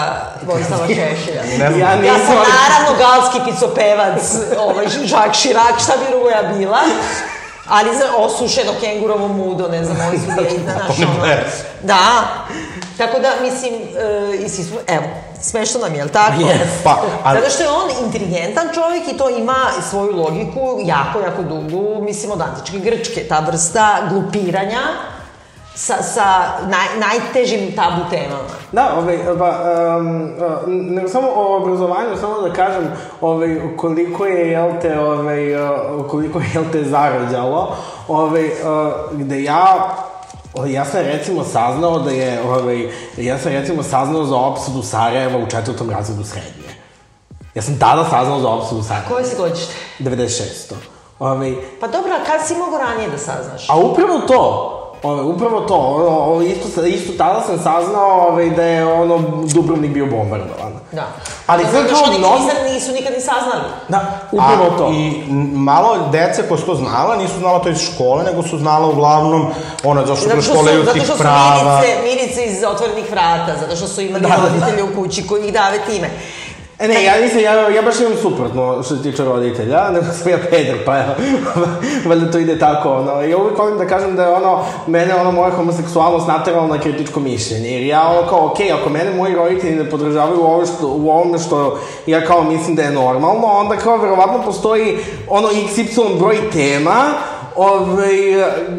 Vojislava 0.43 0.87
Šešelja? 0.97 1.43
Ja 1.79 1.93
Ja 1.93 2.19
sam 2.27 2.35
naravno 2.35 2.99
galski 2.99 3.39
picopevac, 3.51 4.23
ovaj, 4.59 4.89
Žak 4.89 5.35
Širak, 5.35 5.81
šta 5.83 5.93
bi 5.97 6.11
drugo 6.11 6.29
ja 6.29 6.43
bila? 6.43 6.79
Ali 7.73 7.91
za 7.93 8.17
osušeno 8.19 8.73
kengurovo 8.81 9.29
mudo, 9.29 9.69
ne 9.69 9.85
znam, 9.85 9.97
oni 10.09 10.19
su 10.19 10.27
bili, 10.39 10.61
znaš, 10.63 10.87
To 10.87 10.95
ne 10.99 11.07
ono... 11.07 11.21
gleda. 11.21 11.43
Da, 11.83 12.25
tako 12.99 13.19
da, 13.19 13.29
mislim, 13.43 13.75
e, 13.75 14.37
i 14.37 14.49
svi 14.49 14.65
smo, 14.65 14.79
evo, 14.89 15.05
smešno 15.43 15.81
nam 15.81 15.93
je, 15.93 15.99
jel 15.99 16.09
tako? 16.09 16.33
Yes. 16.35 16.67
Pa, 16.85 17.03
ali- 17.25 17.39
Zato 17.39 17.51
što 17.51 17.63
je 17.63 17.69
on 17.71 18.05
inteligentan 18.05 18.69
čovjek 18.75 19.09
i 19.09 19.17
to 19.17 19.31
ima 19.31 19.57
svoju 19.91 20.17
logiku 20.17 20.61
jako, 20.85 21.21
jako 21.21 21.43
dugu, 21.43 22.03
mislim, 22.03 22.33
od 22.33 22.41
antičke 22.41 22.79
Grčke, 22.81 23.29
ta 23.29 23.41
vrsta 23.41 23.99
glupiranja 24.11 24.81
sa, 25.75 26.03
sa 26.03 26.43
naj, 26.67 26.89
najtežim 26.99 27.73
tabu 27.77 28.03
temama. 28.11 28.55
Da, 28.73 28.95
ovaj, 28.99 29.19
pa, 29.39 29.61
um, 29.99 30.31
nego 30.67 31.09
samo 31.09 31.29
o 31.35 31.57
obrazovanju, 31.57 32.17
samo 32.21 32.41
da 32.41 32.53
kažem 32.53 32.93
ovaj, 33.21 33.61
koliko 33.77 34.27
je, 34.27 34.51
jel 34.51 34.71
te, 34.83 35.01
ovaj, 35.01 35.39
koliko 36.11 36.39
je, 36.39 36.47
jel 36.55 36.65
te, 36.73 36.85
zarađalo, 36.85 37.77
ovaj, 38.09 38.51
gde 39.13 39.43
ja 39.43 39.97
Ja 40.67 40.85
sam 40.85 41.01
recimo 41.01 41.45
saznao 41.45 41.99
da 41.99 42.11
je, 42.11 42.43
ovaj, 42.43 42.89
ja 43.17 43.39
sam 43.39 43.53
recimo 43.53 43.83
saznao 43.83 44.25
za 44.25 44.37
opsadu 44.37 44.83
Sarajeva 44.83 45.39
u 45.39 45.47
četvrtom 45.47 45.91
razredu 45.91 46.25
srednje. 46.25 46.77
Ja 47.55 47.63
sam 47.63 47.79
tada 47.79 48.05
saznao 48.11 48.41
za 48.41 48.49
opsadu 48.49 48.83
Sarajeva. 48.83 49.09
Koje 49.09 49.25
si 49.25 49.37
godište? 49.37 49.75
96. 50.01 50.75
Ovaj, 51.19 51.55
Pa 51.81 51.87
dobro, 51.87 52.13
a 52.13 52.25
kad 52.25 52.47
si 52.47 52.55
mogo 52.55 52.79
ranije 52.79 53.11
da 53.11 53.19
saznaš? 53.19 53.71
A 53.71 53.77
upravo 53.77 54.19
to, 54.19 54.79
Ove, 55.03 55.23
upravo 55.25 55.61
to, 55.61 55.75
ono, 55.77 56.09
ovo, 56.09 56.43
isto, 56.43 56.85
isto 56.85 57.13
tada 57.15 57.41
sam 57.41 57.59
saznao 57.59 58.11
ovaj, 58.23 58.51
da 58.51 58.63
je 58.65 58.87
ono, 58.87 59.19
Dubrovnik 59.45 59.91
bio 59.91 60.07
bombardovan. 60.07 60.73
Da. 60.93 61.07
Ali 61.47 61.65
da, 61.65 61.71
sad 61.71 61.83
zato 61.83 61.95
kao 61.97 62.13
mnogo- 62.13 62.35
nisu, 62.35 62.75
nisu 62.75 62.93
nikad 62.93 63.13
ni 63.13 63.21
saznali. 63.21 63.65
Da, 63.89 64.01
upravo 64.33 64.65
A, 64.65 64.79
to. 64.79 64.91
I 64.91 65.23
malo 65.55 65.99
dece 66.09 66.43
koja 66.43 66.59
su 66.59 66.67
to 66.67 66.75
znala, 66.75 67.17
nisu 67.17 67.39
znala 67.39 67.59
to 67.59 67.69
iz 67.69 67.79
škole, 67.81 68.25
nego 68.25 68.43
su 68.43 68.59
znala 68.59 68.89
uglavnom, 68.89 69.47
ono, 69.85 70.07
zašto 70.07 70.29
Zato 70.29 70.43
što 70.43 70.53
škole 70.53 70.59
su, 70.63 70.71
zato 70.71 70.79
ljudskih 70.79 71.03
što 71.05 71.13
su 71.13 71.19
prava. 71.19 71.81
mirice, 71.81 72.03
mirice 72.05 72.45
iz 72.47 72.65
otvorenih 72.65 73.11
vrata, 73.11 73.57
zato 73.61 73.77
što 73.77 73.87
su 73.89 74.01
imali 74.01 74.23
Da, 74.23 74.29
da, 74.29 74.37
da. 74.37 74.43
roditelje 74.43 74.83
u 74.83 74.95
kući 74.97 75.27
koji 75.27 75.45
ih 75.45 75.53
dave 75.53 75.79
time. 75.87 76.11
E 76.79 76.89
ne, 76.89 77.05
ja 77.05 77.21
nisam, 77.21 77.41
ja, 77.41 77.69
ja 77.69 77.83
baš 77.83 78.01
imam 78.01 78.17
suprotno 78.23 78.83
što 78.83 78.97
se 78.97 79.03
tiče 79.03 79.25
roditelja, 79.25 79.81
nego 79.95 80.07
sam 80.13 80.31
ja 80.31 80.39
peder, 80.51 80.85
pa 80.85 80.99
evo, 80.99 81.15
valjda 82.09 82.31
to 82.31 82.39
ide 82.39 82.59
tako, 82.59 82.93
ono, 82.93 83.23
ja 83.23 83.39
uvijek 83.39 83.59
volim 83.59 83.79
da 83.79 83.87
kažem 83.87 84.17
da 84.17 84.23
je 84.23 84.35
ono, 84.35 84.65
mene 84.87 85.15
ono 85.15 85.33
moja 85.33 85.51
homoseksualnost 85.51 86.29
naterala 86.29 86.67
na 86.67 86.79
kritičko 86.79 87.21
mišljenje, 87.21 87.69
jer 87.71 87.83
ja 87.83 88.09
ono 88.09 88.29
kao, 88.29 88.47
okej, 88.47 88.67
okay, 88.67 88.81
ako 88.81 88.91
mene 88.91 89.15
moji 89.17 89.35
roditelji 89.35 89.77
ne 89.77 89.91
podržavaju 89.91 90.41
u, 90.41 90.45
ovo 90.45 90.67
što, 90.67 90.87
u 90.87 91.11
ovome 91.11 91.39
što 91.39 91.79
ja 92.07 92.25
kao 92.25 92.43
mislim 92.43 92.77
da 92.77 92.83
je 92.83 92.91
normalno, 92.91 93.47
onda 93.47 93.77
kao 93.77 93.97
verovatno 93.97 94.43
postoji 94.45 94.99
ono 95.29 95.49
XY 95.49 96.19
broj 96.19 96.51
tema 96.53 97.05
ovaj, 97.57 98.13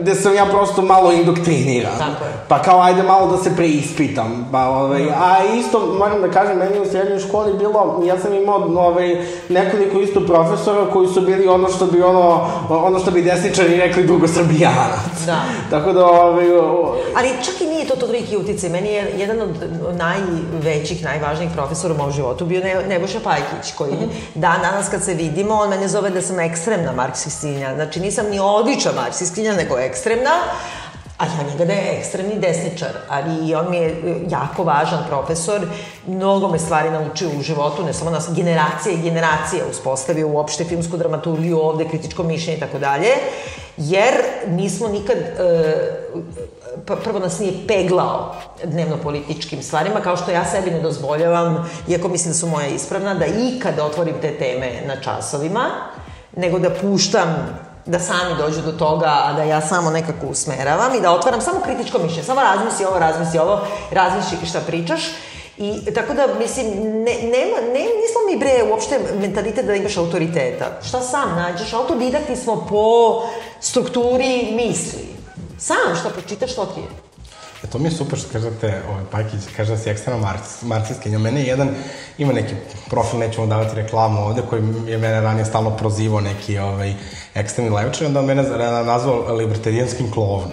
gde 0.02 0.16
sam 0.16 0.36
ja 0.36 0.46
prosto 0.46 0.82
malo 0.82 1.12
indoktriniran. 1.12 1.98
Tako 1.98 2.26
je. 2.26 2.34
Pa 2.48 2.62
kao, 2.62 2.82
ajde 2.82 3.04
malo 3.04 3.32
da 3.32 3.44
se 3.44 3.56
preispitam. 3.56 4.48
Pa, 4.52 4.70
ovaj, 4.70 5.02
a 5.02 5.44
isto, 5.60 5.96
moram 6.00 6.22
da 6.22 6.32
kažem, 6.32 6.58
meni 6.58 6.80
u 6.80 6.86
srednjoj 6.86 7.20
školi 7.20 7.54
bilo, 7.54 8.02
ja 8.06 8.20
sam 8.20 8.34
imao 8.34 8.88
ovaj, 8.88 9.26
nekoliko 9.50 10.00
isto 10.00 10.26
profesora 10.26 10.86
koji 10.94 11.08
su 11.08 11.22
bili 11.22 11.48
ono 11.48 11.70
što 11.70 11.86
bi 11.86 12.02
ono, 12.02 12.48
ono 12.70 13.00
što 13.00 13.12
bi 13.12 13.22
desničari 13.22 13.78
rekli 13.78 14.04
drugosrbijanac. 14.04 15.26
Da. 15.26 15.42
Tako 15.72 15.94
da, 15.94 16.06
ovaj, 16.06 16.46
Ali 17.18 17.30
čak 17.46 17.62
i 17.62 17.66
nije 17.66 17.88
to 17.88 17.96
toliki 17.96 18.38
uticaj. 18.38 18.70
Meni 18.70 18.90
je 18.90 19.14
jedan 19.18 19.42
od 19.42 19.50
najvećih, 19.96 21.04
najvažnijih 21.04 21.52
profesora 21.56 21.94
u 21.94 21.98
mom 21.98 22.12
životu 22.12 22.46
bio 22.46 22.64
ne, 22.64 22.76
Nebojša 22.88 23.20
Pajkić, 23.24 23.74
koji 23.78 23.94
dan 24.36 24.62
danas 24.62 24.90
kad 24.90 25.04
se 25.04 25.14
vidimo, 25.14 25.54
on 25.54 25.70
mene 25.70 25.88
zove 25.88 26.10
da 26.10 26.22
sam 26.22 26.40
ekstremna 26.40 26.92
marksistinja. 26.92 27.76
Znači 27.76 28.00
nisam 28.00 28.26
ni 28.30 28.40
odlična 28.64 28.92
marksistinja, 28.92 29.54
nego 29.54 29.80
ekstremna, 29.80 30.32
a 31.18 31.26
ja 31.26 31.44
njega 31.52 31.66
da 31.66 31.74
je 31.74 31.98
ekstremni 32.00 32.40
desničar, 32.40 32.90
ali 33.10 33.56
on 33.56 33.70
mi 33.70 33.78
je 33.78 33.90
e, 33.90 34.16
jako 34.30 34.64
važan 34.64 35.04
profesor, 35.08 35.62
mnogo 36.08 36.48
me 36.48 36.60
stvari 36.60 36.90
naučio 36.90 37.30
u 37.40 37.42
životu, 37.42 37.84
ne 37.86 37.94
samo 37.94 38.12
nas, 38.12 38.30
generacije 38.36 38.96
i 38.96 39.02
generacije 39.02 39.64
uspostavio 39.72 40.28
uopšte 40.28 40.64
filmsku 40.64 40.98
dramaturgiju 40.98 41.60
ovde, 41.60 41.88
kritičko 41.90 42.24
mišljenje 42.24 42.58
i 42.58 42.60
tako 42.60 42.80
dalje, 42.80 43.10
jer 43.78 44.14
nismo 44.48 44.88
nikad, 44.88 45.18
e, 45.18 45.34
prvo 47.04 47.20
nas 47.20 47.40
nije 47.40 47.68
peglao 47.68 48.36
dnevno-političkim 48.64 49.64
stvarima, 49.64 50.02
kao 50.02 50.18
što 50.18 50.32
ja 50.32 50.46
sebi 50.46 50.72
ne 50.72 50.82
dozvoljavam, 50.82 51.70
iako 51.88 52.08
mislim 52.08 52.32
da 52.32 52.38
su 52.38 52.48
moja 52.48 52.68
ispravna, 52.68 53.14
da 53.14 53.26
ikad 53.26 53.80
otvorim 53.80 54.16
te 54.22 54.38
teme 54.38 54.72
na 54.88 55.02
časovima, 55.02 55.70
nego 56.36 56.60
da 56.60 56.70
puštam 56.70 57.60
da 57.86 58.00
sami 58.00 58.36
dođu 58.38 58.62
do 58.62 58.72
toga, 58.72 59.22
a 59.26 59.34
da 59.34 59.44
ja 59.44 59.62
samo 59.62 59.90
nekako 59.90 60.28
usmeravam 60.28 60.96
i 60.96 61.02
da 61.02 61.12
otvaram 61.12 61.42
samo 61.42 61.60
kritičko 61.60 62.00
mišljenje. 62.00 62.24
Samo 62.24 62.42
razmisli 62.42 62.86
ovo, 62.86 63.00
razmisli 63.00 63.40
ovo, 63.40 63.60
razmisli 63.92 64.48
šta 64.48 64.60
pričaš. 64.68 65.02
I 65.58 65.94
tako 65.94 66.14
da, 66.14 66.28
mislim, 66.40 66.68
ne, 66.78 67.14
nema, 67.22 67.58
ne, 67.74 67.80
nismo 67.80 68.22
mi 68.30 68.38
bre 68.40 68.64
uopšte 68.72 69.00
mentalitet 69.20 69.66
da 69.66 69.76
imaš 69.76 69.98
autoriteta. 69.98 70.66
Šta 70.88 71.02
sam 71.02 71.36
nađeš? 71.36 71.74
Autodidakti 71.74 72.36
smo 72.36 72.66
po 72.70 73.22
strukturi 73.60 74.52
misli. 74.56 75.08
Sam 75.60 75.96
šta 76.00 76.10
pročitaš, 76.10 76.56
to 76.56 76.66
ti 76.66 76.80
je. 76.80 77.13
E, 77.64 77.68
to 77.68 77.80
mi 77.80 77.86
je 77.86 77.92
super 77.92 78.20
što 78.20 78.30
kažete, 78.30 78.82
ovaj, 78.90 79.04
Pajkić 79.12 79.40
kaže 79.58 79.72
da 79.72 79.78
si 79.78 79.90
ekstremno 79.90 80.22
marks, 80.22 80.62
marksiskinja. 80.62 81.20
Mene 81.20 81.44
jedan, 81.44 81.70
ima 82.18 82.34
neki 82.34 82.56
profil, 82.90 83.20
nećemo 83.20 83.48
davati 83.48 83.76
reklamu 83.76 84.26
ovde, 84.26 84.42
koji 84.50 84.64
je 84.88 84.98
mene 84.98 85.22
ranije 85.22 85.46
stalno 85.46 85.78
prozivao 85.78 86.22
neki 86.22 86.58
ovaj, 86.58 86.94
ekstremni 87.36 87.72
levičar, 87.76 88.08
onda 88.08 88.20
on 88.20 88.26
mene 88.26 88.44
nazvao 88.86 89.36
libertarijanskim 89.36 90.12
klovnom. 90.12 90.52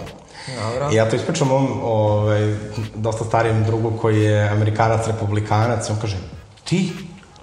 Dobro. 0.63 0.89
I 0.91 0.95
ja 0.95 1.09
to 1.09 1.15
ispričam 1.15 1.47
mom 1.47 1.81
ovaj, 1.83 2.55
dosta 2.95 3.25
starijem 3.25 3.63
drugu 3.63 3.91
koji 4.01 4.23
je 4.23 4.49
amerikanac, 4.49 5.07
republikanac, 5.07 5.89
on 5.89 5.97
kaže, 6.01 6.17
ti? 6.63 6.93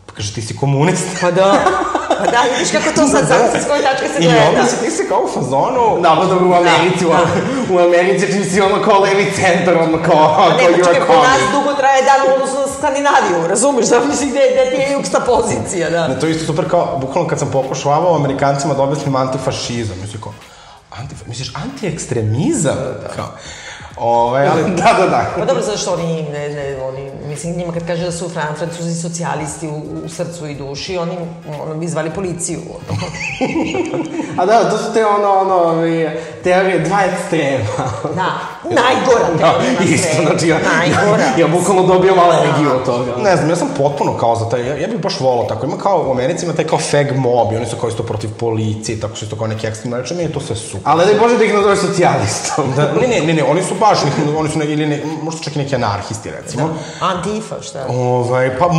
Pa 0.06 0.14
kaže, 0.14 0.34
ti 0.34 0.42
si 0.42 0.56
komunist. 0.56 1.06
Pa 1.20 1.30
da. 1.30 1.54
Pa 2.18 2.24
da, 2.30 2.40
vidiš 2.52 2.70
kako 2.72 2.90
to 2.96 3.08
sad 3.08 3.28
sad 3.28 3.62
s 3.62 3.66
koje 3.68 3.82
tačke 3.82 4.08
se 4.08 4.18
gleda. 4.20 4.44
I 4.44 4.48
onda 4.48 4.64
si 4.70 4.76
ti 4.84 4.90
si 4.90 5.08
kao 5.08 5.20
u 5.26 5.28
fazonu... 5.36 6.00
Da, 6.02 6.16
pa 6.20 6.24
dobro 6.24 6.46
u 6.48 6.54
Americi, 6.54 7.04
da. 7.04 7.20
u, 7.70 7.74
u 7.74 7.78
Americi 7.78 8.32
čim 8.32 8.44
si 8.50 8.60
ono 8.60 8.82
kao 8.84 8.98
levi 9.00 9.32
centar, 9.36 9.76
ono 9.76 9.98
kao, 10.02 10.34
pa 10.38 10.56
ne, 10.56 10.64
kao 10.64 10.92
čekaj, 10.92 11.06
po 11.06 11.12
nas 11.12 11.42
dugo 11.52 11.74
traje 11.74 12.02
dan 12.02 12.20
u 12.28 12.34
odnosu 12.34 12.54
na 12.54 12.68
Skandinaviju, 12.78 13.48
razumeš, 13.48 13.86
da 13.86 14.00
misli 14.04 14.26
gde, 14.26 14.40
gde 14.52 14.70
ti 14.70 14.76
je 14.82 14.92
jugsta 14.92 15.20
pozicija, 15.20 15.90
da. 15.90 16.08
Ne, 16.08 16.20
to 16.20 16.26
je 16.26 16.32
isto 16.32 16.46
super 16.46 16.70
kao, 16.70 16.98
bukvalno 17.00 17.28
kad 17.28 17.38
sam 17.38 17.50
pokušavao 17.50 18.16
Amerikancima 18.16 18.74
da 18.74 18.82
objasnim 18.82 19.16
antifašizam, 19.16 19.96
mislim 20.00 20.22
kao, 20.22 20.32
anti, 20.98 21.14
misliš, 21.26 21.52
antiekstremizam? 21.54 22.76
Da, 22.76 23.08
da. 23.08 23.08
Kao, 23.16 23.28
Ovaj, 24.00 24.48
ali... 24.48 24.62
da, 24.82 24.94
da, 24.98 25.06
da. 25.06 25.26
Pa 25.38 25.44
dobro, 25.44 25.62
zato 25.62 25.78
što 25.78 25.92
oni, 25.92 26.22
ne, 26.22 26.48
ne, 26.48 26.76
oni, 26.88 27.10
mislim, 27.28 27.56
njima 27.56 27.72
kad 27.72 27.86
kaže 27.86 28.04
da 28.04 28.12
su 28.12 28.28
fran, 28.28 28.54
francuzi 28.58 29.02
socijalisti 29.02 29.68
u, 29.68 30.04
u 30.04 30.08
srcu 30.08 30.46
i 30.46 30.54
duši, 30.54 30.96
oni, 30.98 31.16
ono, 31.62 31.74
bi 31.74 31.88
zvali 31.88 32.10
policiju. 32.10 32.60
A 34.38 34.46
da, 34.46 34.70
to 34.70 34.78
su 34.78 34.92
te 34.94 35.06
ono, 35.06 35.32
ono, 35.32 35.82
teorije 36.44 36.78
dva 36.78 36.98
ekstrema. 37.04 37.64
da, 38.14 38.38
najgora 38.62 39.28
da, 39.40 39.84
isto, 39.84 40.22
znači, 40.22 40.48
ja, 40.48 40.58
najgora. 40.76 41.22
ja, 41.22 41.38
ja 41.42 41.48
bukvalno 41.48 41.82
dobijam 41.82 42.18
alergiju 42.18 42.70
od 42.70 42.84
toga. 42.84 43.12
Ne 43.22 43.36
znam, 43.36 43.50
ja 43.50 43.56
sam 43.56 43.68
potpuno 43.78 44.16
kao 44.16 44.36
za 44.36 44.48
taj, 44.48 44.68
ja, 44.68 44.76
ja 44.76 44.86
bih 44.86 45.00
baš 45.00 45.20
volao 45.20 45.44
tako, 45.44 45.66
ima 45.66 45.76
kao 45.78 46.04
u 46.08 46.10
Americi 46.10 46.44
ima 46.44 46.54
taj 46.54 46.66
kao 46.66 46.78
fag 46.78 47.06
mob 47.16 47.52
i 47.52 47.56
oni 47.56 47.66
su 47.66 47.76
kao 47.76 47.88
isto 47.88 48.02
protiv 48.02 48.30
policije, 48.38 49.00
tako 49.00 49.16
što 49.16 49.24
isto 49.24 49.36
kao 49.36 49.46
neki 49.46 49.66
ekstremni, 49.66 49.96
znači, 49.96 50.14
meni 50.14 50.32
to 50.32 50.40
sve 50.40 50.56
super. 50.56 50.80
Ali 50.84 51.06
ne 51.06 51.20
bože 51.20 51.38
da 51.38 51.44
ih 51.44 51.54
nazove 51.54 51.76
socijalistom. 51.76 52.64
da, 52.76 52.92
ne, 53.00 53.08
ne, 53.08 53.20
ne, 53.20 53.34
ne, 53.34 53.44
oni 53.44 53.62
su 53.62 53.74
baš, 53.88 53.98
oni 54.38 54.50
su 54.50 54.58
ne, 54.58 54.64
ili 54.64 54.86
ne, 54.86 55.02
možda 55.22 55.40
čak 55.42 55.56
i 55.56 55.58
neki 55.58 55.74
anarhisti, 55.74 56.30
recimo. 56.30 56.68
Da. 56.68 57.06
Antifa, 57.06 57.62
šta? 57.62 57.86
Ovaj, 57.88 58.58
pa, 58.58 58.70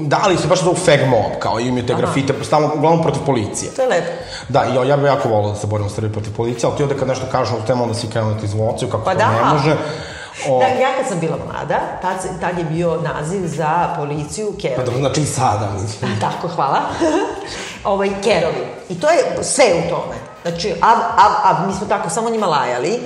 da, 0.00 0.20
ali 0.22 0.36
se 0.36 0.46
baš 0.46 0.62
zove 0.62 0.76
fag 0.76 1.08
mob, 1.08 1.38
kao 1.38 1.60
imaju 1.60 1.86
te 1.86 1.94
grafite, 1.94 2.34
stalno, 2.42 2.70
uglavnom 2.74 3.02
protiv 3.02 3.22
policije. 3.26 3.70
To 3.70 3.82
je 3.82 3.88
lepo. 3.88 4.12
Da, 4.48 4.64
ja, 4.64 4.84
ja 4.84 4.96
bih 4.96 5.06
jako 5.06 5.28
volao 5.28 5.52
da 5.52 5.58
se 5.58 5.66
borim 5.66 5.86
u 5.86 5.90
Srbiji 5.90 6.12
protiv 6.12 6.36
policije, 6.36 6.66
ali 6.68 6.76
ti 6.76 6.82
ovde 6.82 6.98
kad 6.98 7.08
nešto 7.08 7.26
kažeš 7.32 7.54
o 7.54 7.66
temu, 7.66 7.82
onda 7.82 7.94
si 7.94 8.10
krenu 8.10 8.34
da 8.34 8.44
izvociju, 8.44 8.88
kako 8.88 9.04
pa 9.04 9.12
to 9.12 9.18
da. 9.18 9.30
ne 9.30 9.54
može. 9.54 9.76
O... 10.48 10.58
Da, 10.58 10.66
ja 10.66 10.88
kad 10.96 11.08
sam 11.08 11.20
bila 11.20 11.36
mlada, 11.36 11.80
tad, 12.02 12.40
tad 12.40 12.58
je 12.58 12.64
bio 12.64 13.00
naziv 13.02 13.46
za 13.46 13.94
policiju 13.96 14.54
kerovi. 14.60 14.76
Pa 14.76 14.84
dobro, 14.84 15.00
znači 15.00 15.20
i 15.20 15.26
sada, 15.26 15.70
mislim. 15.82 16.10
Tako, 16.20 16.48
hvala. 16.48 16.80
ovaj, 17.84 18.10
kerovi. 18.24 18.66
I 18.88 19.00
to 19.00 19.10
je 19.10 19.18
sve 19.42 19.64
u 19.64 19.90
tome. 19.90 20.14
Znači, 20.42 20.74
a, 20.80 20.90
a, 21.16 21.26
a 21.44 21.66
mi 21.66 21.72
smo 21.72 21.86
tako 21.86 22.10
samo 22.10 22.30
njima 22.30 22.46
lajali. 22.46 23.00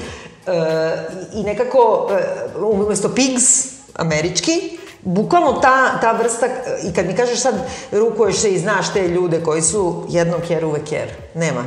I 1.33 1.43
nekako, 1.43 2.09
e, 2.11 2.59
umesto 2.59 3.15
pigs, 3.15 3.67
američki, 3.95 4.79
bukvalno 5.01 5.53
ta, 5.53 6.01
ta 6.01 6.13
vrsta, 6.13 6.47
i 6.83 6.93
kad 6.93 7.07
mi 7.07 7.17
kažeš 7.17 7.41
sad 7.41 7.55
rukuješ 7.93 8.37
se 8.37 8.51
i 8.51 8.59
znaš 8.59 8.93
te 8.93 9.09
ljude 9.09 9.43
koji 9.43 9.63
su 9.63 10.07
jednom 10.09 10.41
ker, 10.49 10.65
uvek 10.65 10.85
ker. 10.89 11.09
Nema. 11.35 11.65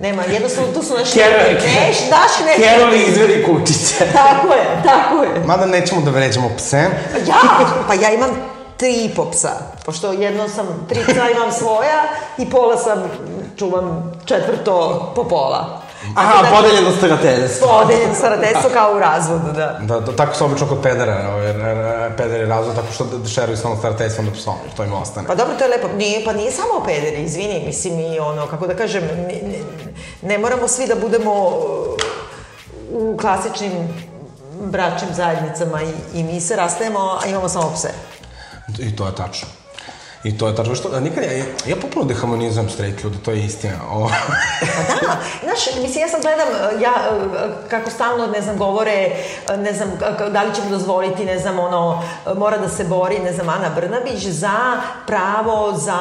Nema, 0.00 0.22
jednostavno 0.22 0.72
tu 0.72 0.82
su 0.82 0.94
naši... 0.94 1.18
Kerovi, 1.18 1.54
neš, 1.54 1.96
daš 2.10 2.46
ne. 2.46 2.64
Kerovi 2.64 3.04
izvedi 3.08 3.44
kučiće. 3.44 3.94
tako 4.22 4.54
je, 4.54 4.82
tako 4.84 5.22
je. 5.22 5.44
Mada 5.46 5.66
nećemo 5.66 6.00
da 6.00 6.10
vređamo 6.10 6.50
pse. 6.56 6.76
Ja, 7.26 7.36
pa 7.86 7.94
ja 7.94 8.12
imam 8.12 8.30
tri 8.76 9.04
i 9.04 9.14
po 9.16 9.30
psa, 9.30 9.50
pošto 9.84 10.12
jedno 10.12 10.48
sam, 10.48 10.86
tri 10.88 11.00
psa 11.08 11.30
imam 11.30 11.52
svoja 11.52 12.02
i 12.38 12.50
pola 12.50 12.76
sam, 12.76 13.10
čuvam 13.58 14.12
četvrto 14.24 15.12
po 15.16 15.24
pola. 15.24 15.79
Aha, 16.14 16.42
da, 16.42 16.56
podeljeno 16.56 16.90
starateljstvo. 16.96 17.68
Podeljeno 17.68 18.14
starateljstvo 18.14 18.70
kao 18.72 18.96
u 18.96 18.98
razvodu, 18.98 19.52
da. 19.52 19.78
Da, 19.80 20.00
da 20.00 20.16
tako 20.16 20.34
se 20.34 20.44
obično 20.44 20.66
kod 20.66 20.82
pedera, 20.82 21.30
ovaj, 21.32 22.16
pederi 22.16 22.46
razvod, 22.46 22.74
tako 22.74 22.92
što 22.92 23.04
šeruju 23.28 23.56
samo 23.56 23.76
starateljstvo 23.76 24.24
onda 24.24 24.34
psom, 24.34 24.54
to 24.76 24.84
im 24.84 24.92
ostane. 24.92 25.26
Pa 25.26 25.34
dobro, 25.34 25.54
to 25.54 25.64
je 25.64 25.70
lepo. 25.70 25.88
Nije, 25.96 26.24
pa 26.24 26.32
nije 26.32 26.52
samo 26.52 26.84
pederi, 26.86 27.22
izvini, 27.22 27.62
mislim 27.66 28.00
i 28.00 28.18
ono, 28.18 28.46
kako 28.46 28.66
da 28.66 28.76
kažem, 28.76 29.02
ne, 29.02 29.40
ne, 29.42 29.58
ne 30.22 30.38
moramo 30.38 30.68
svi 30.68 30.86
da 30.86 30.94
budemo 30.94 31.32
u 32.92 33.16
klasičnim 33.20 33.72
bračnim 34.60 35.14
zajednicama 35.14 35.82
i, 35.82 35.92
i 36.14 36.22
mi 36.22 36.40
se 36.40 36.56
rastajemo, 36.56 37.18
a 37.22 37.26
imamo 37.26 37.48
samo 37.48 37.72
pse. 37.74 37.90
I 38.78 38.96
to 38.96 39.06
je 39.06 39.14
tačno. 39.14 39.48
I 40.24 40.38
to 40.38 40.48
je 40.48 40.56
tačno 40.56 40.74
što, 40.74 41.00
nikad 41.00 41.24
ja, 41.24 41.32
ja 41.66 41.76
popuno 41.82 42.04
dehamonizujem 42.04 42.70
straight 42.70 43.04
ljude, 43.04 43.18
to 43.24 43.30
je 43.30 43.44
istina. 43.44 43.76
O. 43.90 44.08
pa 44.60 45.06
da, 45.06 45.16
znaš, 45.44 45.76
mislim, 45.82 46.02
ja 46.02 46.08
sam 46.08 46.20
gledam, 46.20 46.48
ja, 46.80 46.92
kako 47.68 47.90
stalno, 47.90 48.26
ne 48.26 48.42
znam, 48.42 48.58
govore, 48.58 49.10
ne 49.56 49.72
znam, 49.72 49.90
da 50.30 50.42
li 50.42 50.54
ćemo 50.54 50.70
dozvoliti, 50.70 51.24
ne 51.24 51.38
znam, 51.38 51.58
ono, 51.58 52.02
mora 52.36 52.58
da 52.58 52.68
se 52.68 52.84
bori, 52.84 53.18
ne 53.18 53.32
znam, 53.32 53.48
Ana 53.48 53.70
Brnabić, 53.76 54.26
za 54.26 54.80
pravo 55.06 55.72
za 55.76 55.98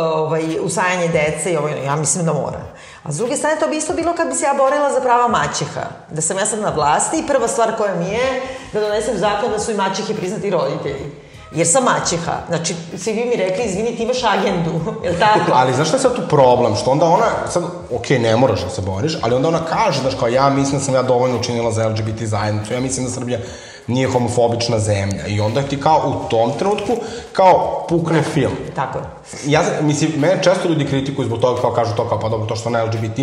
ovaj, 0.00 0.58
usajanje 0.62 1.08
dece 1.08 1.52
i 1.52 1.56
ovaj, 1.56 1.84
ja 1.84 1.96
mislim 1.96 2.24
da 2.24 2.32
mora. 2.32 2.60
A 3.02 3.12
s 3.12 3.16
druge 3.16 3.36
strane, 3.36 3.60
to 3.60 3.68
bi 3.68 3.76
isto 3.76 3.92
bilo 3.92 4.14
kad 4.14 4.28
bi 4.28 4.34
se 4.34 4.44
ja 4.44 4.54
borila 4.54 4.92
za 4.92 5.00
prava 5.00 5.28
maćeha. 5.28 5.82
Da 6.10 6.20
sam 6.20 6.38
ja 6.38 6.46
sad 6.46 6.60
na 6.60 6.70
vlasti 6.70 7.18
i 7.18 7.26
prva 7.26 7.48
stvar 7.48 7.76
koja 7.76 7.94
mi 7.94 8.08
je 8.08 8.42
da 8.72 8.80
donesem 8.80 9.18
zakon 9.18 9.50
da 9.50 9.58
su 9.58 9.70
i 9.70 9.74
maćehe 9.74 10.14
priznati 10.14 10.50
roditelji. 10.50 11.31
Jer 11.54 11.66
sam 11.66 11.84
maćeha. 11.84 12.32
Znači, 12.48 12.74
svi 12.96 13.14
bi 13.14 13.24
mi 13.24 13.36
rekli, 13.36 13.64
izvini, 13.64 13.96
ti 13.96 14.02
imaš 14.02 14.24
agendu, 14.24 14.70
je 15.04 15.10
li 15.10 15.18
tako? 15.18 15.52
ali 15.54 15.74
znaš 15.74 15.88
šta 15.88 15.96
je 15.96 16.00
sad 16.00 16.16
tu 16.16 16.22
problem? 16.28 16.76
Što 16.76 16.90
onda 16.90 17.06
ona, 17.06 17.26
sad, 17.50 17.62
ok, 17.90 18.10
ne 18.10 18.36
moraš 18.36 18.62
da 18.62 18.70
se 18.70 18.82
boriš, 18.82 19.18
ali 19.22 19.34
onda 19.34 19.48
ona 19.48 19.60
kaže, 19.64 20.00
znaš, 20.00 20.14
kao 20.14 20.28
ja 20.28 20.50
mislim 20.50 20.78
da 20.78 20.84
sam 20.84 20.94
ja 20.94 21.02
dovoljno 21.02 21.38
učinila 21.38 21.72
za 21.72 21.88
LGBT 21.88 22.22
zajednicu, 22.22 22.72
ja 22.72 22.80
mislim 22.80 23.06
da 23.06 23.12
Srbija 23.12 23.38
nije 23.86 24.08
homofobična 24.08 24.78
zemlja. 24.78 25.26
I 25.26 25.40
onda 25.40 25.62
ti 25.62 25.80
kao 25.80 26.02
u 26.06 26.28
tom 26.28 26.52
trenutku, 26.58 26.96
kao 27.32 27.86
pukne 27.88 28.22
film. 28.22 28.52
Tako 28.74 28.98
je. 28.98 29.04
Ja, 29.46 29.62
mislim, 29.80 30.12
mene 30.16 30.42
često 30.42 30.68
ljudi 30.68 30.86
kritikuju 30.86 31.26
zbog 31.26 31.40
toga, 31.40 31.60
kao 31.60 31.72
kažu 31.72 31.96
to 31.96 32.08
kao, 32.08 32.20
pa 32.20 32.28
dobro, 32.28 32.46
to 32.46 32.56
što 32.56 32.70
na 32.70 32.82
LGBT 32.84 33.18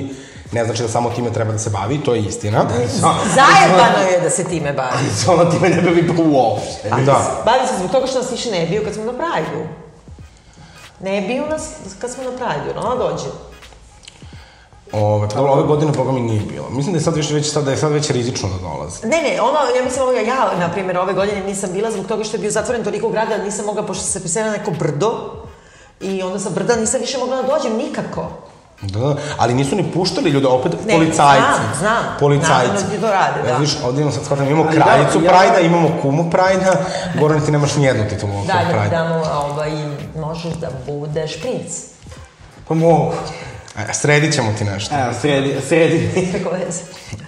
ne 0.52 0.66
znači 0.66 0.82
da 0.82 0.89
samo 0.89 1.10
time 1.10 1.34
treba 1.34 1.52
da 1.52 1.60
se 1.60 1.70
bavi, 1.70 2.04
to 2.04 2.14
je 2.14 2.22
istina. 2.22 2.66
Zajebano 3.36 4.12
je 4.12 4.20
da 4.22 4.30
se 4.30 4.43
time 4.43 4.74
bavi. 4.74 5.06
Ona 5.34 5.52
time 5.52 5.70
ne 5.70 5.82
bavi 5.82 6.08
pa 6.08 6.14
uopšte. 6.24 6.89
da. 7.06 7.41
Bavi 7.45 7.68
se 7.68 7.74
zbog 7.80 7.91
toga 7.91 8.08
što 8.08 8.20
nas 8.20 8.32
više 8.32 8.52
ne 8.52 8.66
biju 8.66 8.84
kad 8.84 8.93
smo 8.93 9.04
na 9.04 9.14
Prajdu. 9.14 9.68
Ne 11.00 11.22
biju 11.22 11.43
nas 11.50 11.70
kad 12.00 12.12
smo 12.12 12.24
na 12.24 12.32
Prajdu, 12.38 12.80
ona 12.80 12.95
dođe. 12.95 13.30
Ove, 14.91 15.30
pa 15.30 15.36
dobro, 15.36 15.52
ove 15.52 15.64
godine, 15.64 15.91
boga 15.91 16.12
mi, 16.12 16.22
nije 16.22 16.41
bilo. 16.41 16.70
Mislim 16.70 16.93
da 16.93 17.00
je 17.00 17.04
sad 17.04 17.16
više 17.16 17.34
već, 17.34 17.52
sad, 17.52 17.64
da 17.64 17.72
je 17.72 17.78
sad 17.78 17.91
već 17.91 18.10
rizično 18.10 18.50
da 18.50 18.58
dolaze. 18.58 19.08
Ne, 19.08 19.22
ne, 19.22 19.41
ono, 19.41 19.60
ja 19.78 19.84
mislim, 19.84 20.04
ovoga, 20.04 20.20
ja, 20.20 20.52
na 20.60 20.72
primjer, 20.72 20.97
ove 20.97 21.14
godine 21.14 21.43
nisam 21.43 21.70
bila 21.74 21.91
zbog 21.91 22.06
toga 22.06 22.24
što 22.24 22.38
je 22.38 22.41
bio 22.41 22.52
zatvoren 22.52 22.84
toliko 22.84 23.10
grada, 23.10 23.38
nisam 23.38 23.66
mogla, 23.66 23.86
pošto 23.86 24.04
se 24.04 24.20
preselila 24.20 24.52
na 24.52 24.58
neko 24.58 24.72
brdo, 24.72 25.12
i 26.02 26.22
onda 26.22 26.39
sa 26.39 26.50
brda 26.50 26.76
nisam 26.76 27.02
više 27.02 27.18
mogla 27.18 27.41
da 27.41 27.47
dođem 27.47 27.78
nikako. 27.78 28.30
Da, 28.82 28.99
da, 28.99 29.15
ali 29.38 29.53
nisu 29.53 29.75
ni 29.75 29.84
puštali 29.84 30.30
ljude, 30.30 30.47
opet 30.47 30.73
Ne, 30.86 30.93
policajci. 30.93 31.41
znam, 31.47 31.73
znam. 31.80 32.03
Policajci. 32.19 32.67
Naravno 32.67 32.89
da 32.91 33.01
to 33.01 33.11
rade, 33.11 33.41
da. 33.43 33.49
Ja, 33.49 33.57
vidiš, 33.57 33.75
ovdje 33.86 34.01
imamo 34.01 34.15
sad 34.15 34.23
shvatam, 34.25 34.47
imamo 34.47 34.63
Ali 34.63 34.77
da, 34.77 34.84
kraljicu 34.84 35.23
ja- 35.23 35.30
Prajda, 35.30 35.59
imamo 35.59 35.89
kumu 36.01 36.30
Prajda, 36.32 36.73
Goran, 37.15 37.41
ti 37.41 37.51
nemaš 37.51 37.75
nijednu 37.75 38.09
titulu 38.09 38.34
Da, 38.38 38.53
da, 38.53 38.69
Prajda. 38.69 38.89
da, 38.97 39.21
ovaj, 39.39 39.71
možeš 40.17 40.53
da 40.53 40.67
budeš 40.88 41.41
princ. 41.41 41.71
Pa 42.67 42.73
mogu. 42.73 43.13
E, 43.80 43.93
sredit 43.93 44.34
ćemo 44.34 44.53
ti 44.53 44.63
nešto. 44.63 44.95
Evo, 44.95 45.13
sredi, 45.13 45.55
sredi. 45.67 46.09
Preko 46.32 46.49
veze. 46.49 46.82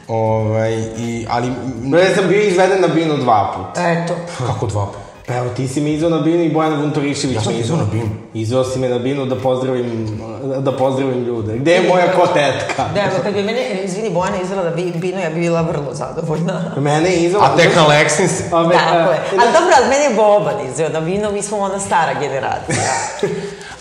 Ovaj, 0.07 0.73
i, 0.97 1.27
ali, 1.29 1.47
m, 1.47 1.93
Ja 1.95 2.15
sam 2.15 2.27
bio 2.27 2.41
izveden 2.41 2.81
na 2.81 2.87
binu 2.87 3.17
dva 3.17 3.53
puta. 3.55 3.89
Eto. 3.89 4.15
kako 4.39 4.67
dva 4.67 4.85
puta? 4.85 4.99
Pa 5.31 5.37
evo, 5.37 5.49
ti 5.55 5.67
si 5.67 5.81
me 5.81 5.89
izveo 5.91 6.09
na 6.09 6.17
binu 6.17 6.43
i 6.43 6.49
Bojana 6.49 6.75
Vunturišević 6.75 7.35
Ja 7.35 7.51
me 7.51 7.59
izveo 7.59 7.77
na 7.77 7.85
binu. 7.91 8.09
Izveo 8.33 8.63
si 8.63 8.79
me 8.79 8.89
na 8.89 8.99
binu 8.99 9.25
da 9.25 9.35
pozdravim, 9.35 10.19
da 10.59 10.71
pozdravim 10.71 11.23
ljude. 11.23 11.57
Gde 11.57 11.71
je 11.71 11.87
moja 11.89 12.11
kotetka? 12.11 12.83
Da, 12.95 13.01
evo, 13.01 13.15
kad 13.23 13.33
bi 13.33 13.43
mene, 13.43 13.81
izvini, 13.83 14.09
Bojana 14.09 14.41
izvela 14.43 14.63
da 14.63 14.69
bi 14.69 14.91
Bino, 14.95 15.19
ja 15.19 15.29
bi 15.29 15.39
bila 15.39 15.61
vrlo 15.61 15.93
zadovoljna. 15.93 16.61
Mene 16.77 17.09
je 17.09 17.23
izveo... 17.23 17.41
A 17.41 17.57
tek 17.57 17.75
na 17.75 17.87
Leksin 17.87 18.27
si. 18.27 18.49
Tako 18.49 18.71
je. 18.71 18.77
e, 18.77 19.37
Ali 19.39 19.51
dobro, 19.53 19.73
ali 19.77 19.89
mene 19.89 20.03
je 20.03 20.15
Boban 20.15 20.55
izveo 20.71 20.89
na 20.89 21.01
Bino, 21.01 21.31
mi 21.31 21.41
smo 21.41 21.57
ona 21.57 21.79
stara 21.79 22.13
generacija. 22.19 22.93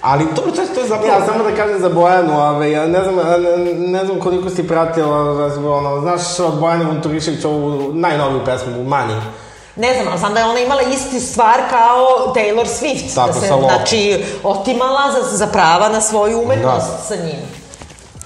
Ali 0.00 0.24
to 0.34 0.42
je, 0.46 0.74
to 0.74 0.80
je 0.80 0.86
zapravo... 0.88 1.12
Ja, 1.12 1.26
samo 1.26 1.44
da 1.44 1.56
kažem 1.56 1.80
za 1.80 1.88
Bojanu, 1.88 2.40
ove, 2.40 2.70
ja 2.70 2.86
ne 2.86 3.02
znam, 3.02 3.16
ne, 3.16 3.74
ne 3.74 4.04
znam 4.04 4.18
koliko 4.20 4.50
si 4.50 4.68
pratila, 4.68 5.16
ono, 5.76 6.00
znaš 6.00 6.40
od 6.40 6.60
Bojane 6.60 6.84
Vunturišević 6.84 7.44
ovu 7.44 7.92
najnoviju 7.92 8.40
pesmu, 8.44 8.84
Money. 8.84 9.20
Ne 9.76 9.94
znam, 9.94 10.08
ali 10.08 10.18
znam 10.18 10.34
da 10.34 10.40
je 10.40 10.46
ona 10.46 10.60
imala 10.60 10.82
isti 10.82 11.20
stvar 11.20 11.56
kao 11.70 12.34
Taylor 12.34 12.66
Swift. 12.66 13.14
Tako, 13.14 13.26
da 13.26 13.40
se, 13.40 13.48
sa 13.48 13.58
znači, 13.58 14.24
otimala 14.42 15.12
za, 15.12 15.36
za 15.36 15.46
prava 15.46 15.88
na 15.88 16.00
svoju 16.00 16.42
umetnost 16.42 16.86
Da. 16.90 17.02
sa 17.02 17.16
njim. 17.16 17.40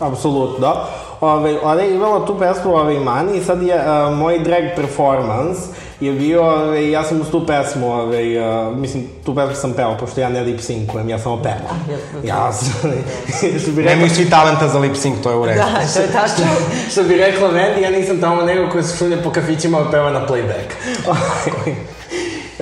Apsolutno. 0.01 0.76
Ove, 1.20 1.61
ona 1.62 1.80
je 1.82 1.95
imala 1.95 2.26
tu 2.26 2.38
pesmu 2.38 2.76
ove, 2.76 2.95
Money 2.95 3.40
i 3.40 3.45
sad 3.45 3.62
je 3.62 3.76
uh, 3.76 4.12
moj 4.16 4.38
drag 4.38 4.62
performance 4.76 5.61
je 6.01 6.12
bio, 6.12 6.42
ove, 6.42 6.90
ja 6.90 7.05
sam 7.05 7.20
uz 7.20 7.30
tu 7.30 7.47
pesmu, 7.47 7.92
ove, 7.92 8.40
uh, 8.40 8.76
mislim, 8.76 9.07
tu 9.24 9.34
pesmu 9.34 9.55
sam 9.55 9.72
peo, 9.72 9.97
pošto 10.01 10.20
ja 10.20 10.28
ne 10.28 10.40
lip 10.40 10.61
syncujem, 10.61 11.11
ja 11.11 11.18
samo 11.18 11.42
pevam. 11.42 11.86
Ja 12.24 12.53
sam, 12.53 12.72
što 13.62 13.70
bi 13.70 13.82
rekla, 13.82 13.95
Nemaju 13.95 14.11
svi 14.11 14.30
talenta 14.30 14.68
za 14.68 14.78
lip 14.78 14.95
sync, 14.95 15.22
to 15.22 15.30
je 15.30 15.36
u 15.36 15.47
redu. 15.47 15.59
Da, 15.59 15.80
to 15.95 16.01
je 16.01 16.07
tačno. 16.12 16.45
što 16.92 17.03
bi 17.03 17.16
rekla 17.16 17.49
Wendy, 17.49 17.82
ja 17.82 17.90
nisam 17.90 18.20
tamo 18.20 18.42
nego 18.42 18.70
koji 18.70 18.84
se 18.84 18.97
šunje 18.97 19.16
po 19.24 19.30
kafićima 19.30 19.80
i 19.80 19.90
peva 19.90 20.11
na 20.11 20.26
playback. 20.26 20.68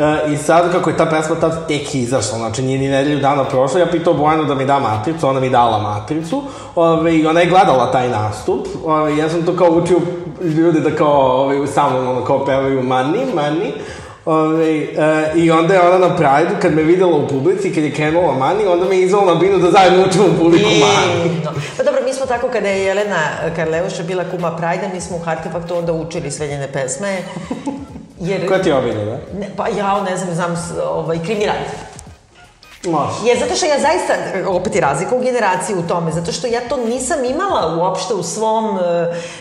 E, 0.03 0.33
I 0.33 0.37
sad, 0.37 0.73
kako 0.73 0.91
je 0.91 0.97
ta 0.97 1.07
pesma 1.07 1.37
tad 1.37 1.69
tek 1.69 1.95
izašla, 1.95 2.39
znači 2.39 2.63
nije 2.63 2.79
ni 2.79 2.89
nedelju 2.89 3.19
dana 3.19 3.45
prošla, 3.45 3.81
ja 3.81 3.87
pitao 3.87 4.15
Bojanu 4.15 4.45
da 4.45 4.55
mi 4.55 4.65
da 4.65 4.79
matricu, 4.79 5.29
ona 5.29 5.41
mi 5.41 5.51
dala 5.51 5.79
matricu, 5.79 6.43
ove, 6.75 7.17
i 7.17 7.27
ona 7.27 7.41
je 7.41 7.47
gledala 7.47 7.93
taj 7.93 8.09
nastup, 8.09 8.67
ove, 8.85 9.17
ja 9.17 9.29
sam 9.29 9.47
to 9.47 9.57
kao 9.57 9.69
učio 9.69 9.99
ljude 10.41 10.81
da 10.81 10.97
kao, 10.97 11.43
ove, 11.43 11.67
sa 11.67 11.91
mnom, 11.91 12.09
ono, 12.09 12.25
kao 12.25 12.45
pevaju 12.45 12.83
mani, 12.83 13.19
mani, 13.35 13.73
Ove, 14.25 14.79
e, 14.79 15.33
I 15.35 15.51
onda 15.51 15.75
je 15.75 15.81
ona 15.81 15.99
na 15.99 16.17
Pride-u, 16.17 16.61
kad 16.63 16.75
me 16.75 16.83
videla 16.83 17.17
u 17.17 17.29
publici, 17.29 17.75
kad 17.75 17.85
je 17.85 17.95
krenula 17.95 18.33
Mani, 18.33 18.67
onda 18.67 18.89
me 18.89 18.97
je 18.97 19.03
izvala 19.03 19.35
na 19.35 19.41
binu 19.41 19.59
da 19.59 19.71
zajedno 19.71 20.05
učimo 20.09 20.25
publiku 20.41 20.69
Mani. 20.69 21.23
Divno. 21.23 21.51
Pa 21.77 21.83
dobro, 21.83 22.01
mi 22.05 22.13
smo 22.13 22.27
tako 22.27 22.49
kada 22.49 22.69
je 22.69 22.85
Jelena 22.85 23.19
Karleuša 23.57 24.03
bila 24.03 24.25
kuma 24.31 24.57
Prajda, 24.57 24.89
mi 24.95 25.01
smo 25.01 25.17
u 25.17 25.21
Artefaktu 25.27 25.77
onda 25.77 25.93
učili 25.93 26.31
sve 26.31 26.47
njene 26.49 26.73
pesme. 26.73 27.19
Jer, 28.23 28.49
Koja 28.49 28.63
ti 28.63 28.69
je 28.69 28.75
omiljena? 28.75 29.19
ne, 29.39 29.47
pa 29.57 29.69
ja 29.69 30.03
ne 30.03 30.17
znam, 30.17 30.35
znam 30.35 30.55
ovaj, 30.85 31.19
krimi 31.25 31.47
rad. 31.47 31.57
Može. 32.85 33.15
Jer 33.25 33.39
zato 33.39 33.57
što 33.57 33.67
ja 33.67 33.79
zaista, 33.79 34.13
opet 34.49 34.75
je 34.75 34.81
razlika 34.81 35.15
u 35.15 35.21
generaciji 35.21 35.77
u 35.77 35.89
tome, 35.89 36.13
zato 36.13 36.33
što 36.33 36.47
ja 36.47 36.61
to 36.69 36.77
nisam 36.77 37.25
imala 37.25 37.77
uopšte 37.77 38.15
u 38.15 38.23
svom, 38.23 38.79
e, 38.79 38.81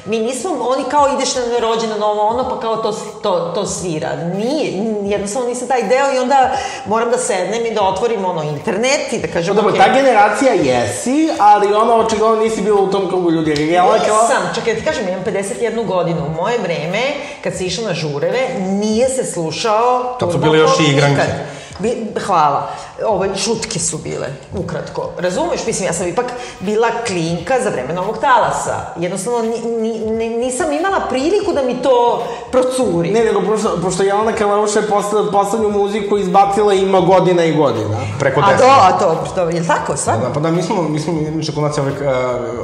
mi 0.05 0.19
nismo, 0.19 0.49
oni 0.59 0.83
kao 0.91 1.09
ideš 1.15 1.35
na 1.35 1.41
rođeno 1.59 1.97
novo 1.97 2.21
ono, 2.21 2.49
pa 2.49 2.59
kao 2.59 2.75
to, 2.75 2.91
to, 3.23 3.51
to 3.55 3.65
svira. 3.65 4.09
Nije, 4.15 4.71
jednostavno 5.03 5.47
nisam 5.49 5.67
taj 5.67 5.83
deo 5.83 6.13
i 6.15 6.19
onda 6.19 6.51
moram 6.85 7.11
da 7.11 7.17
sednem 7.17 7.65
i 7.65 7.73
da 7.73 7.81
otvorim 7.81 8.25
ono 8.25 8.43
internet 8.43 9.13
i 9.13 9.19
da 9.19 9.27
kažem, 9.27 9.55
Dobro, 9.55 9.69
okej, 9.69 9.81
ta 9.85 9.93
generacija 9.93 10.53
jesi, 10.53 11.29
ali 11.39 11.73
ono 11.73 11.95
očigledno 11.95 12.35
nisi 12.35 12.61
bila 12.61 12.81
u 12.81 12.91
tom 12.91 13.09
krugu 13.09 13.31
ljudi. 13.31 13.49
Jer 13.49 13.59
je 13.59 13.67
Jelena 13.67 14.05
kao... 14.07 14.21
Nisam, 14.21 14.51
čekaj, 14.55 14.73
da 14.73 14.79
ti 14.79 14.85
kažem, 14.85 15.07
imam 15.07 15.23
51 15.25 15.85
godinu. 15.85 16.25
U 16.27 16.41
moje 16.41 16.57
vreme, 16.57 17.01
kad 17.43 17.57
se 17.57 17.65
išlo 17.65 17.87
na 17.87 17.93
žureve, 17.93 18.49
nije 18.59 19.09
se 19.09 19.25
slušao... 19.25 20.15
Tad 20.19 20.31
su 20.31 20.37
bile 20.37 20.57
još 20.57 20.79
i 20.79 20.91
igranke. 20.91 21.21
nikad. 21.21 21.60
Bi, 21.81 22.05
hvala. 22.25 22.69
Ove, 23.07 23.29
šutke 23.37 23.79
su 23.79 23.97
bile, 23.97 24.27
ukratko. 24.57 25.09
Razumeš? 25.17 25.65
Mislim, 25.67 25.85
ja 25.87 25.93
sam 25.93 26.07
ipak 26.07 26.25
bila 26.59 26.87
klinka 27.07 27.53
za 27.63 27.69
vreme 27.69 27.93
novog 27.93 28.17
talasa. 28.17 28.93
Jednostavno, 28.97 29.41
ni, 29.41 29.61
ni, 29.81 29.99
ni, 29.99 30.29
nisam 30.37 30.71
imala 30.71 30.99
priliku 31.09 31.53
da 31.53 31.61
mi 31.61 31.81
to 31.81 32.23
procuri. 32.51 33.11
Ne, 33.11 33.23
nego 33.23 33.41
pošto, 33.41 33.77
pošto 33.81 34.03
Jelena 34.03 34.31
Karleuša 34.31 34.79
je 34.79 34.87
posle, 34.87 35.31
poslednju 35.31 35.69
muziku 35.69 36.17
izbacila 36.17 36.73
ima 36.73 36.99
godina 36.99 37.43
i 37.43 37.55
godina. 37.55 37.97
Preko 38.19 38.41
A 38.43 38.51
deset. 38.51 38.65
to, 38.65 38.71
a 38.71 38.91
to, 38.99 39.23
to, 39.35 39.49
je 39.49 39.59
li 39.61 39.67
tako, 39.67 39.91
Da, 39.91 39.97
stvarno? 39.97 40.27
da, 40.27 40.33
pa 40.33 40.39
da, 40.39 40.51
mi 40.51 40.63
smo, 40.63 40.81
mi 40.81 40.99
smo, 40.99 41.13
inače 41.13 41.51
nas 41.61 41.77
je 41.77 41.81
ovaj, 41.81 41.93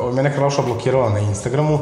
uh, 0.09 0.15
mene 0.15 0.33
Karloša 0.33 0.61
blokirala 0.61 1.09
na 1.09 1.19
Instagramu, 1.19 1.79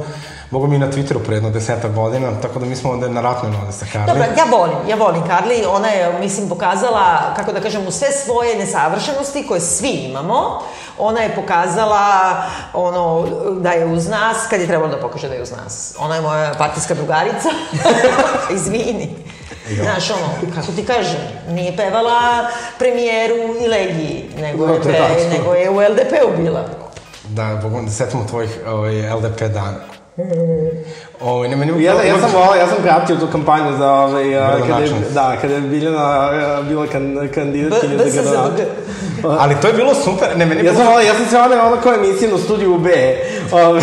mogu 0.51 0.67
mi 0.67 0.77
na 0.77 0.91
Twitteru 0.91 1.19
pre 1.25 1.35
jedno 1.35 1.49
deseta 1.49 1.87
godina, 1.87 2.31
tako 2.41 2.59
da 2.59 2.65
mi 2.65 2.75
smo 2.75 2.91
onda 2.91 3.09
na 3.09 3.21
ratnoj 3.21 3.51
node 3.51 3.71
sa 3.71 3.85
Karli. 3.93 4.07
Dobro, 4.07 4.23
ja 4.23 4.57
volim, 4.57 4.77
ja 4.87 4.95
volim 4.95 5.27
Karli, 5.27 5.65
ona 5.69 5.87
je, 5.87 6.19
mislim, 6.19 6.49
pokazala, 6.49 7.33
kako 7.35 7.51
da 7.51 7.61
kažem, 7.61 7.87
u 7.87 7.91
sve 7.91 8.11
svoje 8.11 8.57
nesavršenosti 8.57 9.47
koje 9.47 9.61
svi 9.61 9.89
imamo, 9.89 10.61
ona 10.97 11.21
je 11.21 11.35
pokazala 11.35 12.35
ono, 12.73 13.27
da 13.61 13.71
je 13.71 13.85
uz 13.85 14.07
nas, 14.07 14.37
kad 14.49 14.61
je 14.61 14.67
trebalo 14.67 14.91
da 14.91 14.97
pokaže 14.97 15.27
da 15.27 15.33
je 15.33 15.43
uz 15.43 15.51
nas. 15.51 15.95
Ona 15.99 16.15
je 16.15 16.21
moja 16.21 16.53
partijska 16.57 16.93
drugarica, 16.93 17.49
izvini. 18.55 19.15
Znaš, 19.81 20.09
ono, 20.09 20.53
kako 20.55 20.71
ti 20.71 20.85
kažem, 20.85 21.19
nije 21.49 21.77
pevala 21.77 22.47
premijeru 22.79 23.35
i 23.61 23.67
legiji, 23.67 24.29
nego 24.41 24.67
je, 24.67 24.81
to 24.81 24.89
je 24.89 24.95
pe, 24.95 25.37
nego 25.37 25.53
je 25.53 25.69
u 25.69 25.73
LDP-u 25.73 26.41
bila. 26.41 26.65
Da, 27.29 27.59
bogom, 27.63 27.85
da 27.85 27.91
se 27.91 27.97
setimo 27.97 28.25
tvojih 28.29 28.59
ovaj, 28.67 29.13
LDP 29.13 29.39
dana. 29.39 29.94
Ovaj, 31.22 31.49
ne, 31.49 31.55
meni, 31.55 31.84
Ja, 31.84 31.93
ja 31.93 32.20
sam 32.20 32.32
volao, 32.34 32.55
ja 32.55 32.68
sam 32.68 32.78
pratio 32.84 33.16
tu 33.16 33.28
kampanju 33.32 33.78
za 33.78 33.91
ovaj, 33.91 34.24
kada 34.68 34.84
je, 34.84 34.89
da, 35.13 35.36
kada 35.41 35.53
je 35.53 35.61
Biljana 35.61 36.32
bila 36.61 36.88
kan, 36.88 37.30
kandidatkinja 37.36 37.97
za 37.97 38.22
gradonačelnika. 38.22 38.66
Ali 39.39 39.55
to 39.61 39.68
je 39.68 39.74
bilo 39.74 39.93
super, 39.93 40.38
ne, 40.38 40.45
meni 40.45 40.66
Ja 40.66 40.72
bilo... 40.72 40.86
sam 40.86 41.05
ja 41.05 41.13
sam 41.13 41.26
se 41.26 41.38
ono, 41.38 41.63
ono 41.63 41.82
kao 41.82 41.93
emisije 41.93 42.32
na 42.32 42.38
studiju 42.38 42.78
B. 42.78 42.89
Ove, 43.51 43.82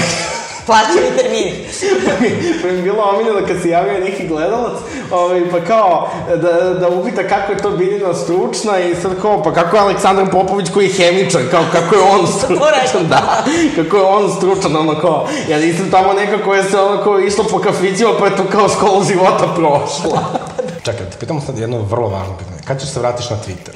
Plaćeni 0.66 1.16
termini. 1.16 1.66
pa 2.06 2.68
mi 2.68 2.76
je 2.76 2.82
bilo 2.88 3.02
omiljeno 3.02 3.46
kad 3.46 3.62
se 3.62 3.68
javio 3.68 4.00
neki 4.00 4.28
gledalac, 4.28 4.78
ovaj, 5.10 5.50
pa 5.50 5.60
kao 5.60 6.10
da, 6.28 6.74
da 6.74 6.88
upita 6.88 7.28
kako 7.28 7.52
je 7.52 7.58
to 7.58 7.70
Biljana 7.70 8.14
stručna 8.14 8.78
i 8.78 8.94
sad 8.94 9.22
kao, 9.22 9.42
pa 9.42 9.52
kako 9.52 9.76
je 9.76 9.82
Aleksandar 9.82 10.30
Popović 10.30 10.70
koji 10.74 10.86
je 10.86 10.92
hemičar, 10.92 11.40
kao 11.50 11.62
kako 11.72 11.94
je 11.94 12.00
on 12.02 12.26
stručan, 12.38 13.08
da, 13.08 13.44
kako 13.76 13.96
je 13.96 14.02
on 14.02 14.32
stručan, 14.36 14.76
ono 14.76 15.00
kao, 15.00 15.28
ja 15.48 15.58
nisam 15.58 15.90
tamo 15.90 16.12
neka 16.12 16.44
koja 16.44 16.64
se 16.64 16.80
ono 16.80 17.02
kao 17.02 17.20
išla 17.20 17.44
po 17.50 17.58
kafićima 17.58 18.10
pa 18.18 18.26
je 18.26 18.36
to 18.36 18.44
kao 18.52 18.68
škola 18.68 19.04
života 19.04 19.48
prošla. 19.56 20.24
Čekaj, 20.84 21.10
te 21.10 21.16
pitamo 21.20 21.40
sad 21.40 21.58
jedno 21.58 21.78
vrlo 21.78 22.08
važno 22.08 22.36
pitanje. 22.38 22.58
Kad 22.64 22.80
ćeš 22.80 22.88
se 22.90 23.00
vratiš 23.00 23.30
na 23.30 23.36
Twitter? 23.36 23.74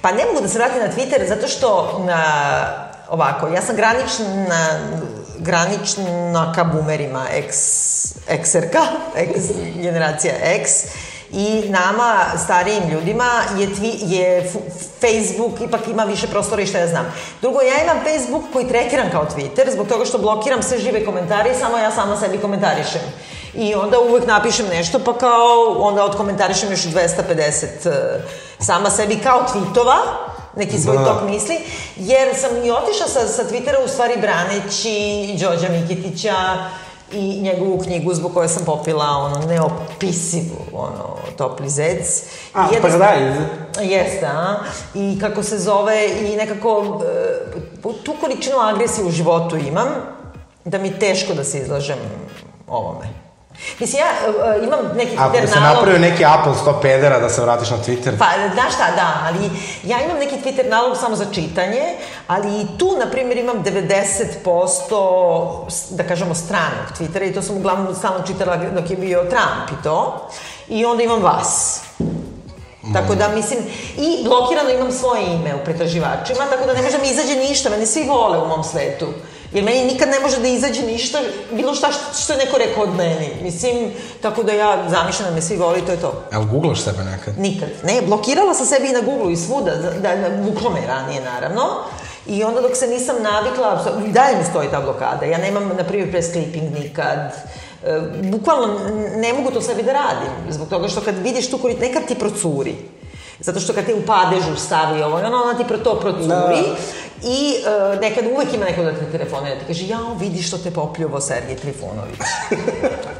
Pa 0.00 0.12
ne 0.12 0.24
mogu 0.24 0.40
da 0.40 0.48
se 0.48 0.58
vratim 0.58 0.82
na 0.82 0.92
Twitter 0.92 1.28
zato 1.28 1.48
što 1.48 2.00
na, 2.06 2.24
ovako, 3.10 3.48
ja 3.48 3.62
sam 3.62 3.76
granična, 3.76 4.80
granična 5.38 6.52
ka 6.54 6.64
boomerima, 6.64 7.26
ex, 7.32 7.56
XRK, 8.28 8.76
ex, 9.16 9.38
generacija 9.82 10.34
X, 10.42 10.70
i 11.36 11.68
nama, 11.68 12.24
starijim 12.44 12.88
ljudima, 12.92 13.30
je, 13.58 13.68
twi, 13.68 13.94
je 14.02 14.52
Facebook 15.00 15.60
ipak 15.60 15.88
ima 15.88 16.04
više 16.04 16.26
prostora 16.26 16.62
i 16.62 16.66
što 16.66 16.78
ja 16.78 16.88
znam. 16.88 17.14
Drugo, 17.40 17.60
ja 17.60 17.82
imam 17.82 18.04
Facebook 18.04 18.44
koji 18.52 18.68
trekiram 18.68 19.10
kao 19.10 19.26
Twitter, 19.36 19.72
zbog 19.72 19.88
toga 19.88 20.04
što 20.04 20.18
blokiram 20.18 20.62
sve 20.62 20.78
žive 20.78 21.04
komentare 21.04 21.54
samo 21.54 21.78
ja 21.78 21.90
sama 21.90 22.16
sebi 22.16 22.38
komentarišem. 22.38 23.00
I 23.54 23.74
onda 23.74 23.98
uvek 24.00 24.26
napišem 24.26 24.66
nešto, 24.66 24.98
pa 24.98 25.18
kao, 25.18 25.76
onda 25.78 26.04
odkomentarišem 26.04 26.70
još 26.70 26.80
250 26.80 27.88
uh, 27.88 27.94
sama 28.58 28.90
sebi 28.90 29.18
kao 29.18 29.46
tweetova, 29.54 29.96
neki 30.56 30.78
svoj 30.78 30.96
Da. 30.96 31.04
tok 31.04 31.22
misli, 31.24 31.58
jer 31.96 32.36
sam 32.36 32.56
i 32.56 32.70
otišla 32.70 33.06
sa, 33.08 33.26
sa 33.28 33.42
Twittera 33.44 33.84
u 33.84 33.88
stvari 33.88 34.14
braneći 34.16 34.96
Đorđa 35.40 35.68
Mikitića 35.70 36.34
i 37.12 37.40
njegovu 37.42 37.78
knjigu 37.78 38.14
zbog 38.14 38.34
koje 38.34 38.48
sam 38.48 38.64
popila 38.64 39.06
ono 39.06 39.38
neopisivu 39.38 40.56
ono 40.72 41.16
topli 41.36 41.68
zec. 41.68 42.22
A, 42.54 42.62
I 42.62 42.74
jednostavno- 42.74 43.06
Paradise. 43.06 43.40
Jeste, 43.84 44.26
a? 44.26 44.56
I 44.94 45.18
kako 45.20 45.42
se 45.42 45.58
zove, 45.58 46.06
i 46.22 46.36
nekako 46.36 47.00
e, 47.82 48.02
tu 48.04 48.14
količinu 48.20 48.56
agresije 48.58 49.04
u 49.04 49.10
životu 49.10 49.56
imam, 49.58 49.88
da 50.64 50.78
mi 50.78 50.98
teško 50.98 51.34
da 51.34 51.44
se 51.44 51.58
izlažem 51.58 51.98
ovome. 52.68 53.23
Mislim, 53.78 54.00
ja 54.00 54.06
e, 54.54 54.64
imam 54.64 54.78
neki 54.94 55.16
Ako 55.18 55.30
bi 55.30 55.38
Twitter 55.38 55.46
se 55.48 55.60
nalog... 55.60 55.76
napravio 55.76 56.00
neki 56.00 56.24
Apple 56.26 56.52
100 56.64 56.82
pedera 56.82 57.18
da 57.18 57.28
se 57.28 57.42
vratiš 57.42 57.70
na 57.70 57.76
Twitter, 57.78 58.18
Pa, 58.18 58.24
znaš 58.54 58.74
šta, 58.74 58.84
da, 58.92 59.12
ali 59.24 59.50
ja 59.84 59.98
imam 60.00 60.18
neki 60.18 60.36
Twitter 60.36 60.68
nalog 60.68 60.96
samo 60.96 61.16
za 61.16 61.24
čitanje, 61.26 61.82
ali 62.26 62.48
i 62.52 62.78
tu, 62.78 62.96
na 62.98 63.10
primjer, 63.10 63.38
imam 63.38 63.64
90%, 63.64 64.96
s- 65.68 65.90
da 65.90 66.02
kažemo, 66.04 66.34
stranog 66.34 66.64
Twittera 66.98 67.30
i 67.30 67.34
to 67.34 67.42
sam 67.42 67.56
uglavnom 67.56 67.94
stalno 67.94 68.26
čitala 68.26 68.56
dok 68.56 68.90
je 68.90 68.96
bio 68.96 69.20
Trump 69.20 69.70
i 69.70 69.84
to. 69.84 70.28
I 70.68 70.84
onda 70.84 71.02
imam 71.02 71.22
vas. 71.22 71.80
Tako 72.92 73.14
da, 73.14 73.28
mislim, 73.28 73.58
i 73.96 74.24
blokirano 74.24 74.70
imam 74.70 74.92
svoje 74.92 75.24
ime 75.24 75.54
u 75.54 75.64
pretraživačima, 75.64 76.44
tako 76.50 76.66
da 76.66 76.74
ne 76.74 76.82
može 76.82 76.98
mi 76.98 77.08
izađe 77.08 77.36
ništa, 77.36 77.70
mene 77.70 77.86
svi 77.86 78.02
vole 78.02 78.38
u 78.38 78.46
mom 78.46 78.64
svetu. 78.64 79.06
Jer 79.54 79.64
meni 79.64 79.84
nikad 79.84 80.08
ne 80.08 80.20
može 80.20 80.40
da 80.40 80.48
izađe 80.48 80.82
ništa, 80.82 81.18
bilo 81.52 81.74
šta 81.74 81.92
što, 81.92 82.22
što 82.22 82.32
je 82.32 82.38
neko 82.38 82.58
rekao 82.58 82.82
od 82.82 82.94
meni. 82.96 83.30
Mislim, 83.42 83.92
tako 84.22 84.42
da 84.42 84.52
ja 84.52 84.88
zamišljam 84.90 85.28
da 85.28 85.34
me 85.34 85.42
svi 85.42 85.56
vole 85.56 85.78
i 85.78 85.86
to 85.86 85.92
je 85.92 86.00
to. 86.00 86.24
jel 86.32 86.44
googlaš 86.44 86.80
sebe 86.80 87.04
nekad? 87.04 87.38
Nikad. 87.38 87.68
Ne, 87.84 88.02
blokirala 88.02 88.54
sam 88.54 88.66
sebi 88.66 88.88
i 88.88 88.92
na 88.92 89.00
Google 89.00 89.32
i 89.32 89.36
svuda, 89.36 89.76
da, 89.76 89.90
da, 89.90 90.16
da 90.16 90.28
vuklo 90.42 90.70
me 90.70 90.86
ranije, 90.86 91.20
naravno. 91.20 91.62
I 92.26 92.44
onda 92.44 92.60
dok 92.60 92.76
se 92.76 92.86
nisam 92.86 93.16
navikla, 93.22 93.84
i 94.08 94.12
dalje 94.12 94.36
mi 94.36 94.44
stoji 94.44 94.68
ta 94.70 94.80
blokada. 94.80 95.26
Ja 95.26 95.38
nemam, 95.38 95.68
na 95.68 95.84
primjer, 95.84 96.10
press 96.10 96.32
clipping 96.32 96.78
nikad. 96.78 97.18
E, 97.84 98.00
bukvalno 98.22 98.78
ne 99.16 99.32
mogu 99.32 99.50
to 99.50 99.60
sebi 99.60 99.82
da 99.82 99.92
radim. 99.92 100.52
Zbog 100.52 100.68
toga 100.68 100.88
što 100.88 101.00
kad 101.00 101.18
vidiš 101.18 101.50
tu 101.50 101.58
korit, 101.58 101.80
nekad 101.80 102.06
ti 102.06 102.14
procuri. 102.14 102.74
Zato 103.40 103.60
što 103.60 103.72
kad 103.72 103.86
te 103.86 103.94
u 103.94 104.06
padežu 104.06 104.56
stavi 104.56 105.02
ovo, 105.02 105.16
ono, 105.16 105.42
ona 105.42 105.54
ti 105.58 105.64
pro 105.68 105.78
to 105.78 106.00
procuri. 106.00 106.62
Da. 106.62 106.76
I 107.22 107.54
e, 107.54 107.96
nekad 108.00 108.24
uvek 108.26 108.54
ima 108.54 108.64
neko 108.64 108.82
da 108.82 108.92
te 108.92 109.10
telefonira, 109.12 109.58
ti 109.58 109.64
kaže, 109.66 109.86
jao, 109.86 110.14
vidi 110.14 110.42
što 110.42 110.58
te 110.58 110.70
popljuvo 110.70 111.20
Sergej 111.20 111.56
Trifunović. 111.56 112.18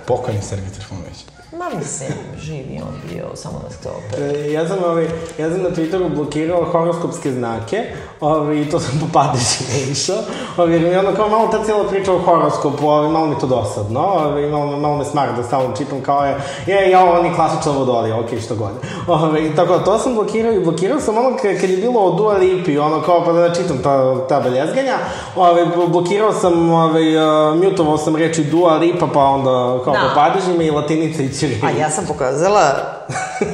Pokojni 0.06 0.42
Sergij 0.42 0.70
Trifunović. 0.70 1.33
Ma 1.64 1.78
mislim, 1.78 2.08
živi 2.38 2.80
on 2.82 2.94
bio, 3.12 3.24
samo 3.34 3.60
nas 3.64 3.72
hteo 3.80 3.92
opet. 3.92 4.18
E, 4.18 4.52
Ja 4.52 4.68
sam, 4.68 4.78
ovaj, 4.84 5.04
ja 5.38 5.50
sam 5.50 5.62
na 5.62 5.68
Twitteru 5.70 6.14
blokirao 6.14 6.64
horoskopske 6.64 7.32
znake, 7.32 7.82
ovaj, 8.20 8.56
i 8.56 8.70
to 8.70 8.80
sam 8.80 9.00
po 9.00 9.06
padežima 9.12 9.92
išao, 9.92 10.16
ovaj, 10.56 10.72
jer 10.72 10.82
mi 10.82 10.96
ono 10.96 11.16
kao 11.16 11.28
malo 11.28 11.48
ta 11.48 11.64
cijela 11.64 11.84
priča 11.84 12.12
o 12.12 12.18
horoskopu, 12.18 12.88
ovaj, 12.88 13.10
malo 13.10 13.26
mi 13.26 13.38
to 13.38 13.46
dosadno, 13.46 14.00
ovaj, 14.00 14.46
malo, 14.46 14.76
malo 14.76 14.96
me 14.96 15.04
smara 15.04 15.32
da 15.32 15.42
stalno 15.42 15.76
čitam 15.76 16.00
kao 16.00 16.24
je, 16.26 16.36
je, 16.66 16.90
ja, 16.90 17.04
ovo 17.04 17.22
ni 17.22 17.34
klasična 17.34 17.72
vodolija, 17.72 18.20
okej, 18.20 18.40
što 18.40 18.54
god. 18.54 18.72
Ovaj, 19.06 19.54
tako 19.56 19.78
da, 19.78 19.84
to 19.84 19.98
sam 19.98 20.14
blokirao 20.14 20.52
i 20.52 20.60
blokirao 20.60 21.00
sam 21.00 21.18
ono 21.18 21.36
kad, 21.42 21.70
je 21.70 21.76
bilo 21.76 22.00
o 22.00 22.10
Dua 22.16 22.34
Lipi, 22.34 22.78
ono 22.78 23.02
kao 23.02 23.24
pa 23.24 23.32
da 23.32 23.48
ne 23.48 23.54
čitam 23.54 23.78
ta, 23.82 24.26
ta 24.28 24.40
beljezganja, 24.40 24.94
ovaj, 25.36 25.66
blokirao 25.88 26.32
sam, 26.32 26.70
ovaj, 26.70 27.16
uh, 27.16 27.56
mutovao 27.64 27.98
sam 27.98 28.16
reči 28.16 28.44
Dua 28.44 28.76
Lipa, 28.76 29.06
pa 29.14 29.24
onda 29.24 29.84
kao 29.84 29.92
Da. 29.94 30.00
po 30.00 30.20
padežima 30.20 30.62
i 30.62 30.70
latinica 30.70 31.22
i 31.22 31.28
ćirilica. 31.28 31.53
A 31.62 31.70
ja 31.70 31.90
sam 31.90 32.06
pokazala 32.06 32.94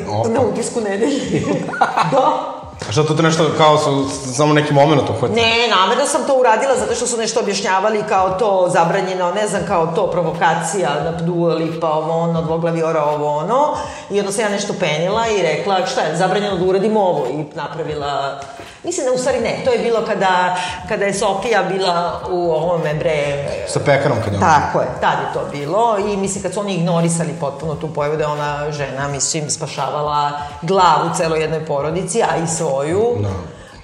Opa. 0.08 0.28
na 0.34 0.40
utisku 0.40 0.80
nedelje. 0.80 1.42
da. 2.12 2.59
A 2.88 2.92
što 2.92 3.02
to 3.02 3.14
te 3.14 3.22
nešto 3.22 3.50
kao 3.56 3.78
su 3.78 4.08
samo 4.32 4.54
neki 4.54 4.74
moment 4.74 5.10
uhvati? 5.10 5.34
Ne, 5.34 5.68
namerno 5.68 6.06
sam 6.06 6.24
to 6.26 6.34
uradila 6.34 6.76
zato 6.76 6.94
što 6.94 7.06
su 7.06 7.16
nešto 7.16 7.40
objašnjavali 7.40 8.04
kao 8.08 8.30
to 8.30 8.70
zabranjeno, 8.72 9.32
ne 9.32 9.48
znam, 9.48 9.62
kao 9.68 9.86
to 9.86 10.06
provokacija 10.10 10.90
na 11.04 11.12
Dua 11.12 11.54
Lipa, 11.54 11.90
ovo 11.90 12.12
ono, 12.12 12.42
dvoglavi 12.42 12.82
ora, 12.82 13.04
ovo 13.04 13.36
ono. 13.36 13.76
I 14.10 14.20
onda 14.20 14.32
sam 14.32 14.44
ja 14.44 14.48
nešto 14.48 14.72
penila 14.80 15.28
i 15.28 15.42
rekla 15.42 15.86
šta 15.86 16.00
je, 16.00 16.16
zabranjeno 16.16 16.56
da 16.56 16.64
uradimo 16.64 17.00
ovo 17.00 17.26
i 17.26 17.56
napravila... 17.56 18.40
Mislim 18.84 19.06
da 19.06 19.12
u 19.12 19.18
stvari 19.18 19.40
ne, 19.40 19.60
to 19.64 19.70
je 19.70 19.78
bilo 19.78 20.02
kada, 20.06 20.56
kada 20.88 21.04
je 21.04 21.14
Sofija 21.14 21.62
bila 21.62 22.20
u 22.30 22.52
ovome 22.52 22.94
bre... 22.94 23.48
Sa 23.68 23.80
pekarom 23.80 24.18
kad 24.24 24.32
je 24.32 24.38
on. 24.38 24.44
Tako 24.44 24.80
je, 24.80 24.86
tad 25.00 25.12
je 25.12 25.32
to 25.32 25.40
bilo 25.52 25.98
i 25.98 26.16
mislim 26.16 26.42
kad 26.42 26.54
su 26.54 26.60
oni 26.60 26.74
ignorisali 26.74 27.34
potpuno 27.40 27.74
tu 27.74 27.88
pojavu 27.94 28.16
da 28.16 28.22
je 28.22 28.28
ona 28.28 28.72
žena, 28.72 29.08
mislim, 29.08 29.50
spašavala 29.50 30.30
glavu 30.62 31.10
celoj 31.16 31.40
jednoj 31.40 31.66
porodici, 31.66 32.22
a 32.22 32.36
i 32.44 32.46
svoju. 32.70 33.04
Da. 33.18 33.28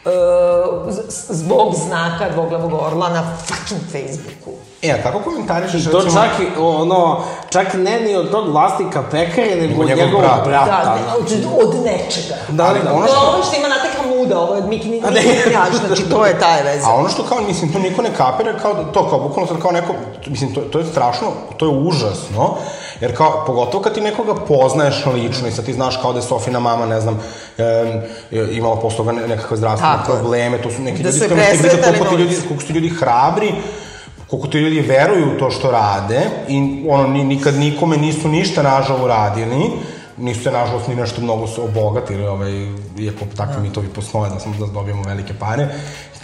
e, 0.07 0.93
z- 0.93 1.03
zbog 1.30 1.74
znaka 1.76 2.30
dvoglavog 2.30 2.72
orla 2.74 3.09
na 3.09 3.37
fucking 3.39 3.80
Facebooku. 3.82 4.51
E, 4.82 4.91
a 4.91 5.03
kako 5.03 5.18
komentarišeš, 5.20 5.82
I 5.82 5.91
to 5.91 5.99
recimo, 5.99 6.14
čak 6.14 6.30
ono, 6.59 7.20
čak 7.51 7.74
ne 7.74 8.01
ni 8.01 8.16
od 8.16 8.30
tog 8.30 8.49
vlasnika 8.49 9.03
pekare, 9.03 9.57
nego 9.57 9.80
od 9.82 9.89
njegov 9.89 10.05
njegovog 10.05 10.22
brat. 10.24 10.45
brata. 10.45 10.84
Da, 10.84 10.95
ne, 10.95 11.01
od, 11.14 11.24
od 11.64 11.74
nečega. 11.76 12.34
da, 12.49 12.64
Ali 12.64 12.80
da. 12.84 12.93
ono 12.93 13.07
što- 13.07 13.16
ovo 13.28 13.43
što 13.43 13.57
ima 13.57 13.68
Nate 13.68 13.89
Hamuda, 13.97 14.41
ovo 14.41 14.55
je 14.55 14.62
od 14.62 14.68
Miki 14.68 14.89
ne. 14.89 14.97
Minaj, 14.97 15.70
znači 15.87 16.03
to 16.05 16.26
je 16.26 16.39
taj 16.39 16.62
veza. 16.62 16.87
A 16.87 16.95
ono 16.95 17.09
što 17.09 17.22
kao, 17.22 17.41
mislim, 17.41 17.72
to 17.72 17.78
niko 17.78 18.03
ne 18.03 18.11
kapira, 18.14 18.53
kao 18.55 18.74
to, 18.84 19.11
kao 19.11 19.18
bukvalno 19.20 19.49
sad 19.49 19.62
kao 19.62 19.70
neko, 19.70 19.95
mislim, 20.26 20.55
to, 20.55 20.61
to 20.62 20.78
je 20.78 20.84
strašno, 20.87 21.26
to 21.57 21.66
je 21.66 21.78
užasno, 21.78 22.55
jer 23.01 23.16
kao, 23.16 23.44
pogotovo 23.47 23.82
kad 23.82 23.94
ti 23.94 24.01
nekoga 24.01 24.34
poznaješ 24.34 25.07
lično 25.07 25.49
i 25.49 25.53
sad 25.53 25.64
ti 25.64 25.72
znaš 25.72 25.97
kao 25.97 26.12
da 26.12 26.18
je 26.18 26.22
Sofina 26.22 26.61
mama, 26.61 26.86
ne 26.86 27.01
znam, 27.01 27.20
em, 27.59 28.01
imala 28.53 28.76
posle 28.76 28.97
toga 28.97 29.12
ne- 29.12 29.28
nekakve 29.28 29.57
zdravstvene 29.57 29.94
Tako 29.97 30.12
probleme, 30.12 30.62
to 30.62 30.70
su 30.70 30.82
neki 30.82 31.03
Da 31.03 31.09
ljudi 31.09 31.18
s 31.18 31.20
kojima 31.20 31.36
pričaš 31.36 31.61
presretali 31.61 31.99
koliko 31.99 32.16
ti 32.16 32.22
ljudi, 32.22 32.36
koliko 32.49 32.61
su 32.61 32.66
ti 32.66 32.72
ljudi 32.72 32.88
hrabri, 32.88 33.53
koliko 34.30 34.49
ti 34.49 34.59
ljudi 34.59 34.80
veruju 34.80 35.26
u 35.26 35.38
to 35.38 35.51
što 35.51 35.70
rade 35.70 36.20
i 36.49 36.84
ono, 36.88 37.09
ni, 37.09 37.24
nikad 37.24 37.55
nikome 37.55 37.97
nisu 37.97 38.28
ništa 38.28 38.62
nažal 38.62 39.05
uradili, 39.05 39.70
nisu 40.17 40.43
se 40.43 40.51
nažalost 40.51 40.89
ni 40.89 40.95
nešto 40.95 41.21
mnogo 41.21 41.47
su 41.47 41.64
obogatili, 41.64 42.27
ovaj, 42.27 42.53
iako 42.99 43.25
takvi 43.37 43.62
mitovi 43.62 43.89
postoje 43.89 44.31
da, 44.31 44.41
smo, 44.41 44.53
da 44.59 44.67
dobijemo 44.67 45.03
velike 45.07 45.35
pare, 45.41 45.69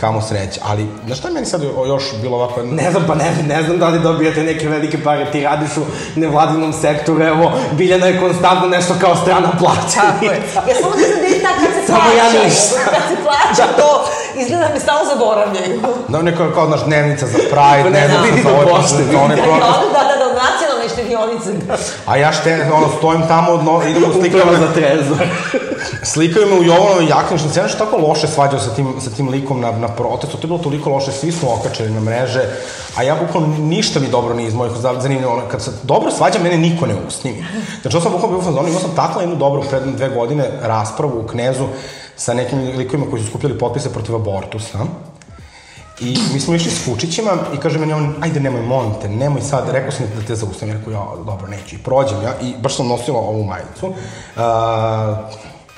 kamo 0.01 0.23
sreće. 0.23 0.61
Ali, 0.65 0.87
znaš 1.07 1.19
šta 1.19 1.29
je 1.29 1.35
meni 1.35 1.47
sad 1.47 1.63
još 1.87 2.05
bilo 2.23 2.37
ovako... 2.37 2.63
Ne 2.63 2.91
znam, 2.91 3.05
pa 3.07 3.15
ne, 3.15 3.33
ne 3.49 3.63
znam 3.63 3.79
da 3.79 3.89
li 3.89 3.99
dobijate 4.01 4.43
neke 4.43 4.69
velike 4.69 5.03
pare, 5.05 5.31
ti 5.31 5.41
radiš 5.41 5.77
u 5.77 5.81
nevladinom 6.17 6.73
sektoru, 6.73 7.23
evo, 7.25 7.53
Biljana 7.73 8.07
je 8.07 8.21
konstantno 8.21 8.69
nešto 8.69 8.95
kao 9.01 9.17
strana 9.17 9.51
plaća. 9.59 10.01
Tako 10.01 10.25
je. 10.25 10.43
Ja 10.69 10.75
samo 10.81 10.95
da 10.97 11.27
je 11.27 11.43
tako 11.43 11.59
kad 11.65 11.73
se 11.75 11.87
Samo 11.87 12.01
plaća. 12.03 12.19
ja 12.19 12.45
ništa. 12.45 12.77
Kad 12.95 13.03
se 13.09 13.17
plaća 13.25 13.67
to, 13.77 14.05
izgleda 14.41 14.69
da 14.69 14.75
mi 14.75 14.81
stalno 14.81 15.05
zaboravljaju. 15.13 15.81
Da, 16.09 16.23
neko 16.23 16.51
kao, 16.55 16.67
znaš, 16.67 16.85
dnevnica 16.85 17.27
za 17.27 17.39
Pride, 17.39 17.91
ne 17.91 18.09
znam, 18.09 18.23
vidi 18.25 18.43
za 18.43 18.49
do 18.49 18.55
ove 18.57 18.67
pošte, 18.67 19.05
za 19.13 19.19
one 19.21 19.37
Da, 19.41 19.43
proteste. 19.43 19.87
da, 19.93 19.99
da, 19.99 20.09
da, 20.11 20.12
štedionice. 21.03 21.53
A 22.07 22.17
ja 22.17 22.33
šte, 22.33 22.71
ono, 22.73 22.89
stojim 22.99 23.23
tamo, 23.29 23.63
no, 23.63 23.83
idemo 23.89 24.13
slikaju 24.13 24.43
Upravo 24.43 24.67
za 24.67 24.73
trezor. 24.73 25.19
slikaju 26.03 26.47
me 26.47 26.61
u 26.61 26.63
Jovanovoj 26.63 27.07
jakni, 27.09 27.39
što 27.39 27.49
se 27.49 27.79
tako 27.79 27.97
loše 27.97 28.29
svađao 28.29 28.61
sa 28.61 28.75
tim, 28.75 28.95
sa 29.01 29.11
tim 29.11 29.29
likom 29.29 29.61
na, 29.61 29.71
na 29.73 29.89
protestu, 29.89 30.37
to 30.37 30.43
je 30.43 30.49
bilo 30.49 30.59
toliko 30.59 30.91
loše, 30.91 31.13
svi 31.13 31.33
smo 31.33 31.53
okačili 31.53 31.91
na 31.91 32.01
mreže, 32.01 32.45
a 32.97 33.03
ja 33.03 33.17
bukvalno 33.27 33.57
ništa 33.59 34.01
mi 34.01 34.09
dobro 34.09 34.35
nije 34.35 34.49
iz 34.49 34.55
mojih 34.55 34.73
zanimljivo, 34.99 35.33
ono, 35.33 35.49
kad 35.49 35.63
se 35.63 35.71
dobro 35.83 36.11
svađa, 36.11 36.39
mene 36.39 36.59
niko 36.59 36.87
ne 36.87 36.95
usnimi. 37.09 37.45
Znači, 37.83 37.97
ovo 37.97 38.03
sam 38.03 38.13
bukvalno 38.13 38.37
bio 38.37 38.43
u 38.43 38.53
fazonu, 38.53 38.69
imao 38.69 38.81
sam 38.81 38.97
takla 38.97 39.23
jednu 39.23 39.37
dobru 39.37 39.63
pred 39.71 39.83
dve 39.83 40.09
godine 40.09 40.51
raspravu 40.63 41.21
u 41.21 41.27
Knezu 41.27 41.65
sa 42.17 42.35
nekim 42.35 42.59
likovima 42.77 43.11
koji 43.11 43.23
su 43.23 43.29
skupljali 43.29 43.59
potpise 43.59 43.93
protiv 43.93 44.17
abortusa. 44.17 44.79
I 46.01 46.19
mi 46.33 46.41
smo 46.41 46.55
išli 46.55 46.71
s 46.71 46.85
Fučićima 46.85 47.31
i 47.55 47.57
kaže 47.57 47.79
meni 47.79 47.93
on, 47.93 48.15
ajde 48.21 48.41
nemoj, 48.41 48.63
molim 48.63 48.93
te, 49.03 49.09
nemoj 49.09 49.41
sad, 49.41 49.69
rekao 49.71 49.91
sam 49.93 50.07
da 50.17 50.27
te 50.27 50.35
zaustavim, 50.35 50.75
ja 50.75 50.79
rekao, 50.79 50.93
ja, 50.93 51.07
dobro, 51.27 51.47
neću. 51.49 51.75
I 51.75 51.79
prođem 51.79 52.23
ja 52.23 52.35
i 52.43 52.55
baš 52.59 52.77
sam 52.77 52.89
nosila 52.89 53.19
ovu 53.19 53.45
majicu. 53.45 53.87
Uh, 53.87 53.93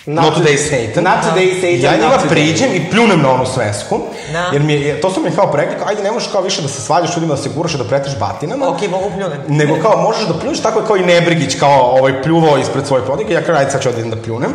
Not 0.06 0.24
not 0.24 0.34
today 0.36 0.56
Satan. 0.56 1.04
Not 1.04 1.24
today 1.24 1.54
Satan, 1.54 1.80
Ja 1.80 1.96
njima 1.96 2.18
priđem 2.28 2.74
i 2.74 2.90
pljunem 2.90 3.20
na 3.20 3.30
onu 3.30 3.46
svesku. 3.46 4.00
Da. 4.32 4.50
Jer 4.52 4.62
mi 4.62 4.72
je, 4.72 5.00
to 5.00 5.10
su 5.10 5.20
mi 5.20 5.30
kao 5.30 5.52
prekli, 5.52 5.76
kao, 5.78 5.88
ajde 5.88 6.02
ne 6.02 6.12
možeš 6.12 6.28
kao 6.32 6.42
više 6.42 6.62
da 6.62 6.68
se 6.68 6.80
svađaš 6.80 7.16
ljudima, 7.16 7.34
da 7.34 7.42
se 7.42 7.50
guraš 7.56 7.74
i 7.74 7.78
da 7.78 7.84
pretiš 7.84 8.18
batinama. 8.18 8.68
Ok, 8.68 8.90
mogu 8.90 9.10
pljunem. 9.16 9.38
Nego 9.48 9.76
kao 9.82 10.02
možeš 10.02 10.26
da 10.26 10.38
pljuješ 10.38 10.62
tako 10.62 10.80
je 10.80 10.86
kao 10.86 10.96
i 10.96 11.06
Nebrigić 11.06 11.54
kao 11.54 11.80
ovaj 11.80 12.22
pljuvao 12.22 12.58
ispred 12.58 12.86
svoje 12.86 13.04
prodike, 13.04 13.32
ja 13.32 13.42
kao 13.42 13.56
ajde 13.56 13.70
sad 13.70 13.82
ću 13.82 13.88
odem 13.88 14.10
da 14.10 14.16
pljunem. 14.16 14.50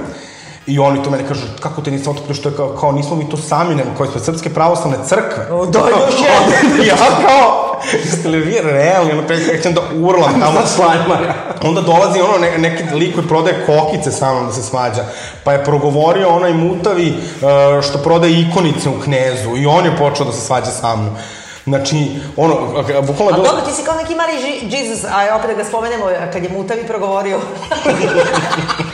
I 0.70 0.80
oni 0.80 1.04
to 1.04 1.10
meni 1.10 1.24
kažu, 1.28 1.42
kako 1.60 1.82
te 1.82 1.92
nisam 1.92 2.14
otopio, 2.14 2.36
što 2.36 2.50
je 2.50 2.56
kao, 2.56 2.70
kao 2.80 2.92
nismo 2.92 3.16
mi 3.16 3.30
to 3.30 3.38
sami, 3.38 3.76
nego 3.76 3.90
kao 3.98 4.06
ispred 4.06 4.24
Srpske 4.24 4.50
pravoslavne 4.50 4.98
crkve. 5.08 5.52
O, 5.52 5.66
da, 5.66 5.80
još 5.80 6.16
jedno. 6.20 6.84
ja 6.92 6.96
kao, 6.98 7.80
jeste 7.94 8.30
li 8.30 8.40
vi 8.40 8.60
realni, 8.64 9.12
ono 9.12 9.28
pre 9.28 9.46
krećem 9.46 9.74
da 9.74 9.82
urlam 9.96 10.34
tamo. 10.42 10.60
Za 10.62 10.76
šlajmara. 10.76 11.34
Onda 11.64 11.82
dolazi 11.82 12.20
ono 12.22 12.38
ne, 12.38 12.58
neki 12.58 12.84
lik 12.96 13.14
koji 13.14 13.28
prodaje 13.28 13.66
kokice 13.66 14.12
sa 14.12 14.34
mnom 14.34 14.46
da 14.46 14.54
se 14.54 14.62
svađa. 14.62 15.04
Pa 15.44 15.54
je 15.54 15.64
progovorio 15.64 16.30
onaj 16.30 16.54
mutavi 16.54 17.14
uh, 17.18 17.84
što 17.84 17.98
prodaje 17.98 18.42
ikonice 18.42 18.90
u 18.90 19.02
knezu 19.04 19.58
i 19.58 19.66
on 19.66 19.86
je 19.86 19.98
počeo 19.98 20.26
da 20.26 20.32
se 20.32 20.42
svađa 20.42 20.72
sa 20.72 20.96
mnom. 20.96 21.16
Znači, 21.64 22.12
ono, 22.38 22.56
bukvalno 23.02 23.32
A 23.34 23.36
je 23.36 23.42
bilo... 23.42 23.48
dobro, 23.48 23.62
ti 23.66 23.74
si 23.76 23.84
kao 23.84 23.96
neki 23.96 24.16
mali 24.16 24.34
Jesus, 24.70 25.04
a 25.04 25.36
opet 25.36 25.50
da 25.50 25.64
ga 25.64 25.70
spomenemo, 25.70 26.06
kad 26.34 26.44
je 26.44 26.50
mutavi 26.50 26.88
progovorio. 26.88 27.40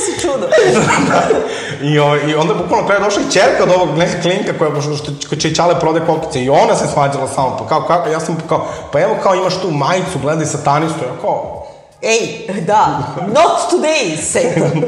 Si 0.00 0.20
čudo. 0.20 0.46
I, 1.90 1.98
o, 1.98 2.16
I 2.28 2.34
onda 2.34 2.54
bukvalno 2.54 2.92
je 2.92 3.00
došla 3.00 3.22
i 3.22 3.32
čerka 3.32 3.62
od 3.62 3.70
ovog 3.70 3.98
neka 3.98 4.22
klinka 4.22 4.52
koja, 4.58 4.70
što, 5.26 5.36
će 5.36 5.54
Čale 5.54 5.80
prode 5.80 6.00
kokice 6.06 6.44
i 6.44 6.50
ona 6.50 6.76
se 6.76 6.86
svađala 6.92 7.28
samo, 7.28 7.56
pa 7.58 7.66
kao, 7.66 7.82
kako, 7.82 8.08
ja 8.08 8.20
sam 8.20 8.36
kao, 8.48 8.66
pa 8.92 9.00
evo 9.00 9.14
kao 9.22 9.34
imaš 9.34 9.54
tu 9.54 9.70
majicu, 9.70 10.18
gledaj 10.22 10.46
satanistu, 10.46 10.98
ja 11.04 11.20
kao, 11.20 11.60
Ej, 12.02 12.48
da, 12.66 12.98
not 13.26 13.68
today, 13.70 14.16
Satan. 14.16 14.82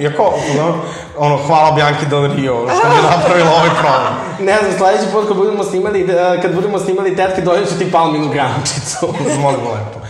kao, 0.16 0.34
ono, 0.60 0.74
ono, 1.18 1.36
hvala 1.46 1.72
Bianchi 1.72 2.06
Del 2.06 2.26
Rio, 2.36 2.54
što 2.78 2.88
mi 2.88 2.94
je 2.94 3.02
napravila 3.02 3.50
ovaj 3.50 3.68
problem. 3.68 4.12
Ne 4.48 4.58
znam, 4.60 4.78
sledeći 4.78 5.12
put 5.12 5.28
kad 5.28 5.36
budemo 5.36 5.64
snimali, 5.64 6.02
eh, 6.02 6.42
kad 6.42 6.54
budemo 6.54 6.78
snimali 6.78 7.16
tetke, 7.16 7.40
doneću 7.40 7.78
ti 7.78 7.92
palminu 7.92 8.28
grančicu. 8.28 9.14
Molim 9.40 9.60
lepo. 9.60 10.00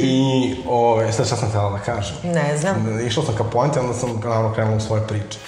I, 0.00 0.54
ove, 0.68 1.12
sad 1.12 1.26
šta 1.26 1.36
sam 1.36 1.48
htjela 1.48 1.70
da 1.70 1.78
kažem? 1.78 2.16
Ne 2.24 2.58
znam. 2.58 3.00
Išao 3.06 3.24
sam 3.24 3.34
ka 3.36 3.44
pointe, 3.44 3.80
onda 3.80 3.94
sam 3.94 4.20
naravno 4.24 4.54
krenuo 4.54 4.76
u 4.76 4.80
svoje 4.80 5.06
priče. 5.06 5.38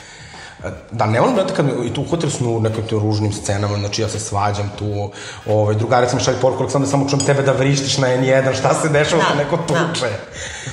Da, 0.90 1.06
ne 1.06 1.20
volim, 1.20 1.34
brate, 1.34 1.54
kad 1.54 1.66
i 1.84 1.94
tu 1.94 2.00
uhvatili 2.00 2.32
smo 2.32 2.50
u 2.50 2.60
nekim 2.60 2.86
tim 2.86 2.98
ružnim 2.98 3.32
scenama, 3.32 3.78
znači 3.78 4.02
ja 4.02 4.08
se 4.08 4.20
svađam 4.20 4.70
tu, 4.78 5.10
ovaj, 5.46 5.74
drugarica 5.74 6.16
mi 6.16 6.22
šalje 6.22 6.36
poruku, 6.40 6.62
Aleksandar, 6.62 6.90
samo 6.90 7.08
čujem 7.08 7.26
tebe 7.26 7.42
da 7.42 7.52
vrištiš 7.52 7.98
na 7.98 8.08
N1, 8.08 8.58
šta 8.58 8.74
se 8.74 8.88
dešava, 8.88 9.22
Da, 9.22 9.28
da, 9.28 9.42
neko 9.42 9.56
da. 9.56 9.64
tuče. 9.64 10.06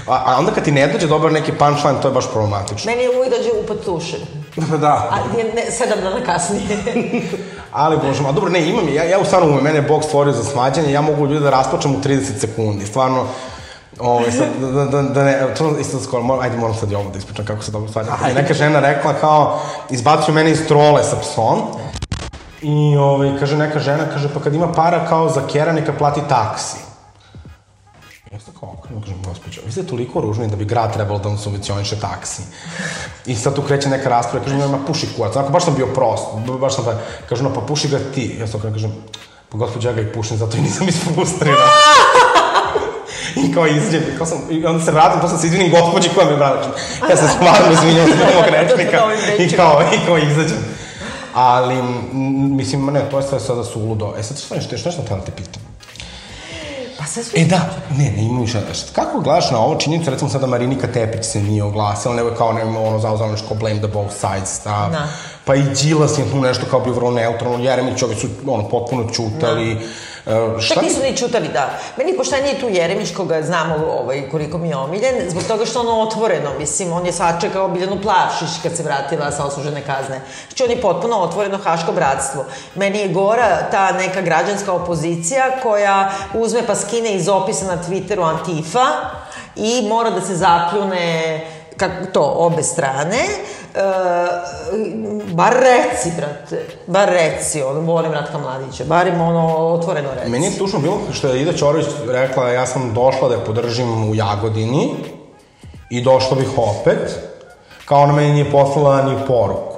A, 0.07 0.23
a 0.25 0.36
onda 0.39 0.51
kad 0.51 0.63
ti 0.63 0.71
ne 0.71 0.88
dođe 0.88 1.07
dobar 1.07 1.32
neki 1.32 1.51
punchline, 1.51 2.01
to 2.01 2.07
je 2.07 2.13
baš 2.13 2.32
problematično. 2.32 2.91
Meni 2.91 3.03
je 3.03 3.09
uvijek 3.09 3.34
dođe 3.38 3.49
u 3.63 3.65
potušen. 3.67 4.19
da. 4.82 5.09
A 5.11 5.38
je 5.38 5.43
ne, 5.43 5.71
sedam 5.71 5.99
dana 6.01 6.25
kasnije. 6.25 6.77
Ali, 7.71 7.97
bože, 7.97 8.21
ma 8.21 8.32
dobro, 8.32 8.49
ne, 8.49 8.69
imam, 8.69 8.93
ja, 8.93 9.03
ja 9.03 9.19
u 9.19 9.25
stvarno 9.25 9.47
umem, 9.49 9.63
mene 9.63 9.77
je 9.77 9.82
Bog 9.82 10.03
stvorio 10.03 10.34
za 10.34 10.43
svađanje, 10.43 10.91
ja 10.91 11.01
mogu 11.01 11.27
ljude 11.27 11.39
da 11.39 11.49
rasplačem 11.49 11.95
u 11.95 11.99
30 12.01 12.39
sekundi, 12.39 12.86
stvarno, 12.86 13.25
Ove, 13.99 14.31
sad, 14.31 14.47
da, 14.61 14.85
da, 14.85 15.01
da 15.01 15.23
ne, 15.23 15.53
to 15.57 15.77
isto 15.79 15.99
skoro, 15.99 16.23
moram, 16.23 16.43
ajde 16.43 16.57
moram 16.57 16.75
sad 16.75 16.91
i 16.91 16.95
ovo 16.95 17.09
da 17.09 17.17
ispričam 17.17 17.45
kako 17.45 17.63
se 17.63 17.71
dobro 17.71 17.91
svađa. 17.91 18.11
Neka 18.35 18.53
žena 18.53 18.79
rekla 18.79 19.13
kao, 19.13 19.59
izbacio 19.89 20.33
mene 20.33 20.51
iz 20.51 20.67
trole 20.67 21.03
sa 21.03 21.15
psom, 21.15 21.61
i 22.61 22.97
ove, 22.97 23.39
kaže 23.39 23.57
neka 23.57 23.79
žena, 23.79 24.05
kaže, 24.13 24.29
pa 24.33 24.39
kad 24.39 24.53
ima 24.53 24.71
para 24.71 25.05
kao 25.07 25.29
za 25.29 25.47
kera, 25.47 25.71
neka 25.71 25.93
plati 25.93 26.21
taksi. 26.29 26.77
Ja 28.31 28.39
sam 28.39 28.53
kao 28.59 28.75
okrenuo, 28.79 29.01
kažem, 29.01 29.17
gospođo, 29.25 29.61
vi 29.65 29.71
ste 29.71 29.83
toliko 29.83 30.21
ružni 30.21 30.47
da 30.47 30.55
bi 30.55 30.65
grad 30.65 30.93
trebalo 30.93 31.19
da 31.19 31.29
vam 31.29 31.37
subvencioniše 31.37 31.99
taksi. 31.99 32.41
I 33.25 33.35
sad 33.35 33.55
tu 33.55 33.61
kreće 33.61 33.89
neka 33.89 34.09
rasprava, 34.09 34.45
kažem, 34.45 34.71
ma 34.71 34.79
puši 34.87 35.07
kurac, 35.15 35.35
onako 35.35 35.51
baš 35.51 35.65
sam 35.65 35.75
bio 35.75 35.87
prost, 35.87 36.25
baš 36.61 36.75
sam 36.75 36.85
pa, 36.85 36.93
kažem, 37.29 37.45
no, 37.45 37.53
pa 37.53 37.61
puši 37.61 37.87
ga 37.87 37.99
ti. 38.13 38.35
Ja 38.39 38.47
sam 38.47 38.59
okrenuo, 38.59 38.75
kažem, 38.75 38.93
pa 39.49 39.57
gospođo, 39.57 39.89
ja 39.89 39.93
ga 39.93 40.01
i 40.01 40.13
pušim, 40.13 40.37
zato 40.37 40.57
i 40.57 40.61
nisam 40.61 40.87
ispustrina. 40.87 41.57
I 43.45 43.53
kao 43.53 43.67
izađem, 43.67 44.03
kao 44.17 44.25
sam, 44.25 44.37
i 44.49 44.65
onda 44.65 44.85
se 44.85 44.91
vratim, 44.91 45.29
sam 45.29 45.37
se 45.37 45.47
izvinim 45.47 45.71
gospođi 45.71 46.09
koja 46.15 46.27
me 46.27 46.35
brala. 46.35 46.61
Ja 47.09 47.17
se 47.17 47.27
stvarno 47.27 47.73
izvinjam 47.73 48.07
s 48.07 48.35
mog 48.35 48.45
rečnika. 48.51 48.97
I 49.39 49.49
kao, 49.57 49.81
i 49.81 50.05
kao 50.05 50.17
izađem. 50.17 50.57
Ali, 51.33 51.75
mislim, 52.57 52.85
ne, 52.85 53.09
to 53.11 53.17
je 53.17 53.23
sve 53.23 53.39
sada 53.39 53.63
suludo. 53.63 54.13
E 54.19 54.23
sad, 54.23 54.39
šta 54.39 54.55
nešto, 54.55 54.75
nešto 54.75 55.01
htjela 55.01 55.19
da 55.19 55.25
te 55.25 55.31
pitam. 55.31 55.61
Pa 56.99 57.05
sve 57.05 57.23
su... 57.23 57.31
E 57.35 57.45
da, 57.45 57.69
ne, 57.97 58.11
ne 58.11 58.23
imamo 58.23 58.41
više. 58.41 58.59
Šta, 58.73 58.93
kako 58.93 59.19
gledaš 59.19 59.51
na 59.51 59.59
ovo 59.59 59.75
činjenicu, 59.75 60.11
recimo 60.11 60.29
sada 60.29 60.47
Marinika 60.47 60.87
Tepić 60.87 61.25
se 61.25 61.41
nije 61.41 61.63
oglasila, 61.63 62.15
nego 62.15 62.29
je 62.29 62.35
kao 62.35 62.53
ne, 62.53 62.63
ono 62.63 62.99
zauzela 62.99 63.31
nešto 63.31 63.55
blame 63.55 63.79
the 63.79 63.87
both 63.87 64.13
sides 64.13 64.55
stav. 64.55 64.91
Da. 64.91 65.07
Pa 65.45 65.55
i 65.55 65.61
Đilas 65.61 66.17
je 66.17 66.31
tu 66.31 66.39
nešto 66.39 66.65
kao 66.69 66.79
bio 66.79 66.93
vrlo 66.93 67.11
neutralno, 67.11 67.63
Jeremić, 67.63 68.03
ovi 68.03 68.15
su 68.15 68.27
ono, 68.47 68.69
potpuno 68.69 69.09
čutali. 69.13 69.75
Da. 69.75 69.81
Šta 70.59 70.73
Čak 70.73 70.84
nisu 70.84 71.01
ni 71.01 71.17
čutali, 71.17 71.47
da. 71.47 71.69
Meni 71.97 72.17
poštenije 72.17 72.59
tu 72.59 72.69
Jeremić, 72.69 73.13
koga 73.15 73.41
znamo 73.41 73.75
ovaj, 74.01 74.30
koliko 74.32 74.57
mi 74.57 74.69
je 74.69 74.75
omiljen, 74.75 75.30
zbog 75.30 75.43
toga 75.43 75.65
što 75.65 75.80
ono 75.80 76.01
otvoreno, 76.01 76.49
mislim, 76.59 76.93
on 76.93 77.05
je 77.05 77.11
sačekao 77.11 77.67
Biljanu 77.67 78.01
Plavšić 78.01 78.61
kad 78.63 78.77
se 78.77 78.84
vratila 78.84 79.32
sa 79.32 79.45
osužene 79.45 79.82
kazne. 79.82 80.21
Znači, 80.47 80.63
on 80.63 80.69
je 80.69 80.82
potpuno 80.82 81.17
otvoreno 81.17 81.57
haško 81.57 81.91
bratstvo. 81.91 82.45
Meni 82.75 82.99
je 82.99 83.07
gora 83.07 83.69
ta 83.71 83.91
neka 83.91 84.21
građanska 84.21 84.73
opozicija 84.73 85.51
koja 85.63 86.11
uzme 86.34 86.67
pa 86.67 86.75
skine 86.75 87.13
iz 87.13 87.27
opisa 87.27 87.65
na 87.65 87.77
Twitteru 87.84 88.30
Antifa 88.30 88.86
i 89.55 89.88
mora 89.88 90.09
da 90.09 90.21
se 90.21 90.36
zapljune 90.36 91.39
kako 91.77 92.05
to, 92.13 92.34
obe 92.38 92.63
strane, 92.63 93.25
e, 93.76 93.82
bar 95.34 95.53
reci, 95.53 96.11
brate, 96.17 96.65
bar 96.88 97.09
reci, 97.09 97.61
ono, 97.61 97.80
volim 97.80 98.11
Ratka 98.11 98.38
Mladića, 98.38 98.84
bar 98.84 99.07
im 99.07 99.22
ono, 99.22 99.57
otvoreno 99.57 100.09
reci. 100.15 100.30
Meni 100.30 100.45
je 100.45 100.57
tužno 100.57 100.80
bilo 100.80 100.97
što 101.13 101.28
je 101.28 101.41
Ida 101.41 101.53
Ćorović 101.53 101.86
rekla 102.07 102.49
ja 102.49 102.65
sam 102.65 102.93
došla 102.93 103.28
da 103.30 103.36
je 103.36 103.45
podržim 103.45 104.09
u 104.09 104.15
Jagodini 104.15 104.89
i 105.89 106.01
došla 106.01 106.38
bih 106.38 106.49
opet, 106.57 107.20
kao 107.86 108.01
ona 108.01 108.13
meni 108.13 108.34
nije 108.34 108.51
poslala 108.51 109.01
ni 109.01 109.15
poruku. 109.28 109.68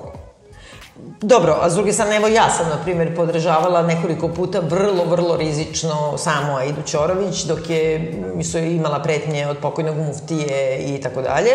Dobro, 1.22 1.58
a 1.62 1.70
s 1.70 1.74
druge 1.74 1.94
strane, 1.94 2.16
evo 2.16 2.28
ja 2.28 2.50
sam, 2.50 2.70
na 2.70 2.78
primjer, 2.84 3.16
podržavala 3.16 3.82
nekoliko 3.82 4.28
puta 4.28 4.60
vrlo, 4.60 5.06
vrlo 5.06 5.38
rizično 5.38 6.18
samo 6.18 6.56
Aidu 6.56 6.82
Ćorović, 6.86 7.44
dok 7.44 7.70
je 7.70 8.14
su 8.52 8.58
imala 8.58 9.00
pretnje 9.04 9.48
od 9.48 9.58
pokojnog 9.58 9.98
muftije 9.98 10.78
i 10.78 11.02
tako 11.02 11.22
dalje. 11.22 11.52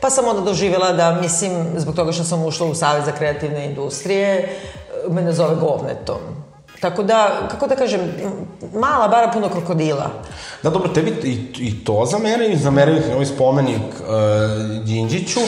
Pa 0.00 0.10
sam 0.10 0.28
onda 0.28 0.40
doživjela 0.40 0.92
da, 0.92 1.18
mislim, 1.22 1.66
zbog 1.76 1.94
toga 1.94 2.12
što 2.12 2.24
sam 2.24 2.44
ušla 2.44 2.66
u 2.66 2.74
Savez 2.74 3.04
za 3.04 3.12
kreativne 3.12 3.64
industrije, 3.64 4.48
mene 5.08 5.32
zove 5.32 5.54
govnetom. 5.54 6.43
Tako 6.84 7.02
da, 7.02 7.48
kako 7.50 7.66
da 7.66 7.76
kažem, 7.76 8.00
mala 8.74 9.08
bara 9.08 9.30
puno 9.32 9.48
krokodila. 9.48 10.10
Da, 10.62 10.70
dobro, 10.70 10.88
tebi 10.88 11.10
i, 11.22 11.32
i 11.58 11.84
to 11.84 12.06
zameraju, 12.06 12.58
zameraju 12.58 13.02
ti 13.02 13.12
ovaj 13.12 13.26
spomenik 13.26 13.80
uh, 14.00 14.84
Đinđiću. 14.84 15.40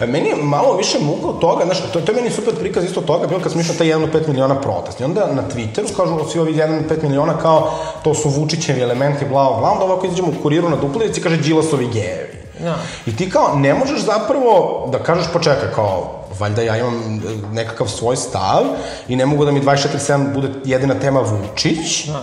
E, 0.00 0.06
Meni 0.06 0.28
je 0.28 0.36
malo 0.36 0.76
više 0.76 0.98
muka 0.98 1.26
od 1.26 1.38
toga, 1.38 1.64
znaš, 1.64 1.80
to, 1.92 2.00
to 2.00 2.12
je 2.12 2.16
meni 2.16 2.30
super 2.30 2.54
prikaz 2.54 2.84
isto 2.84 3.00
toga, 3.00 3.26
bilo 3.26 3.40
kad 3.40 3.52
išli 3.52 3.72
na 3.72 3.78
taj 3.78 3.86
1,5 3.86 4.28
miliona 4.28 4.60
protest. 4.60 5.00
I 5.00 5.04
onda 5.04 5.26
na 5.32 5.42
Twitteru 5.54 5.96
kažu 5.96 6.30
svi 6.30 6.40
ovi 6.40 6.54
1,5 6.54 7.02
miliona 7.02 7.38
kao 7.38 7.70
to 8.04 8.14
su 8.14 8.28
Vučićevi 8.28 8.80
elementi, 8.80 9.24
bla, 9.24 9.56
bla, 9.58 9.70
onda 9.70 9.84
ovako 9.84 10.06
izađemo 10.06 10.28
u 10.28 10.42
kuriru 10.42 10.68
na 10.68 10.76
duplici 10.76 11.20
i 11.20 11.22
kaže 11.22 11.36
Đilasovi 11.36 11.88
gejevi. 11.92 12.34
Da. 12.58 12.74
I 13.06 13.16
ti 13.16 13.30
kao 13.30 13.56
ne 13.56 13.74
možeš 13.74 14.00
zapravo 14.00 14.88
da 14.92 14.98
kažeš 14.98 15.26
pa 15.32 15.40
čekaj 15.40 15.70
kao 15.74 16.23
valjda 16.38 16.62
ja 16.62 16.76
imam 16.76 16.94
e, 16.94 17.20
nekakav 17.52 17.88
svoj 17.88 18.16
stav 18.16 18.62
i 19.08 19.16
ne 19.16 19.26
mogu 19.26 19.44
da 19.44 19.52
mi 19.52 19.60
24-7 19.60 20.34
bude 20.34 20.48
jedina 20.64 20.94
tema 20.94 21.20
Vučić. 21.20 22.06
Da. 22.06 22.22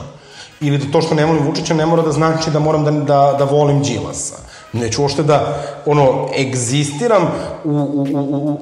Ili 0.61 0.77
da 0.77 0.91
to 0.91 1.01
što 1.01 1.15
ne 1.15 1.25
volim 1.25 1.43
Vučića 1.43 1.73
ne 1.73 1.85
mora 1.85 2.01
da 2.01 2.11
znači 2.11 2.51
da 2.51 2.59
moram 2.59 2.83
da, 2.83 2.91
da, 2.91 3.35
da 3.37 3.43
volim 3.43 3.81
Đilasa. 3.81 4.35
Neću 4.73 5.01
uopšte 5.01 5.23
da, 5.23 5.57
ono, 5.85 6.29
egzistiram 6.39 7.23
u, 7.63 7.69
u, 7.69 7.73
u, 7.73 8.05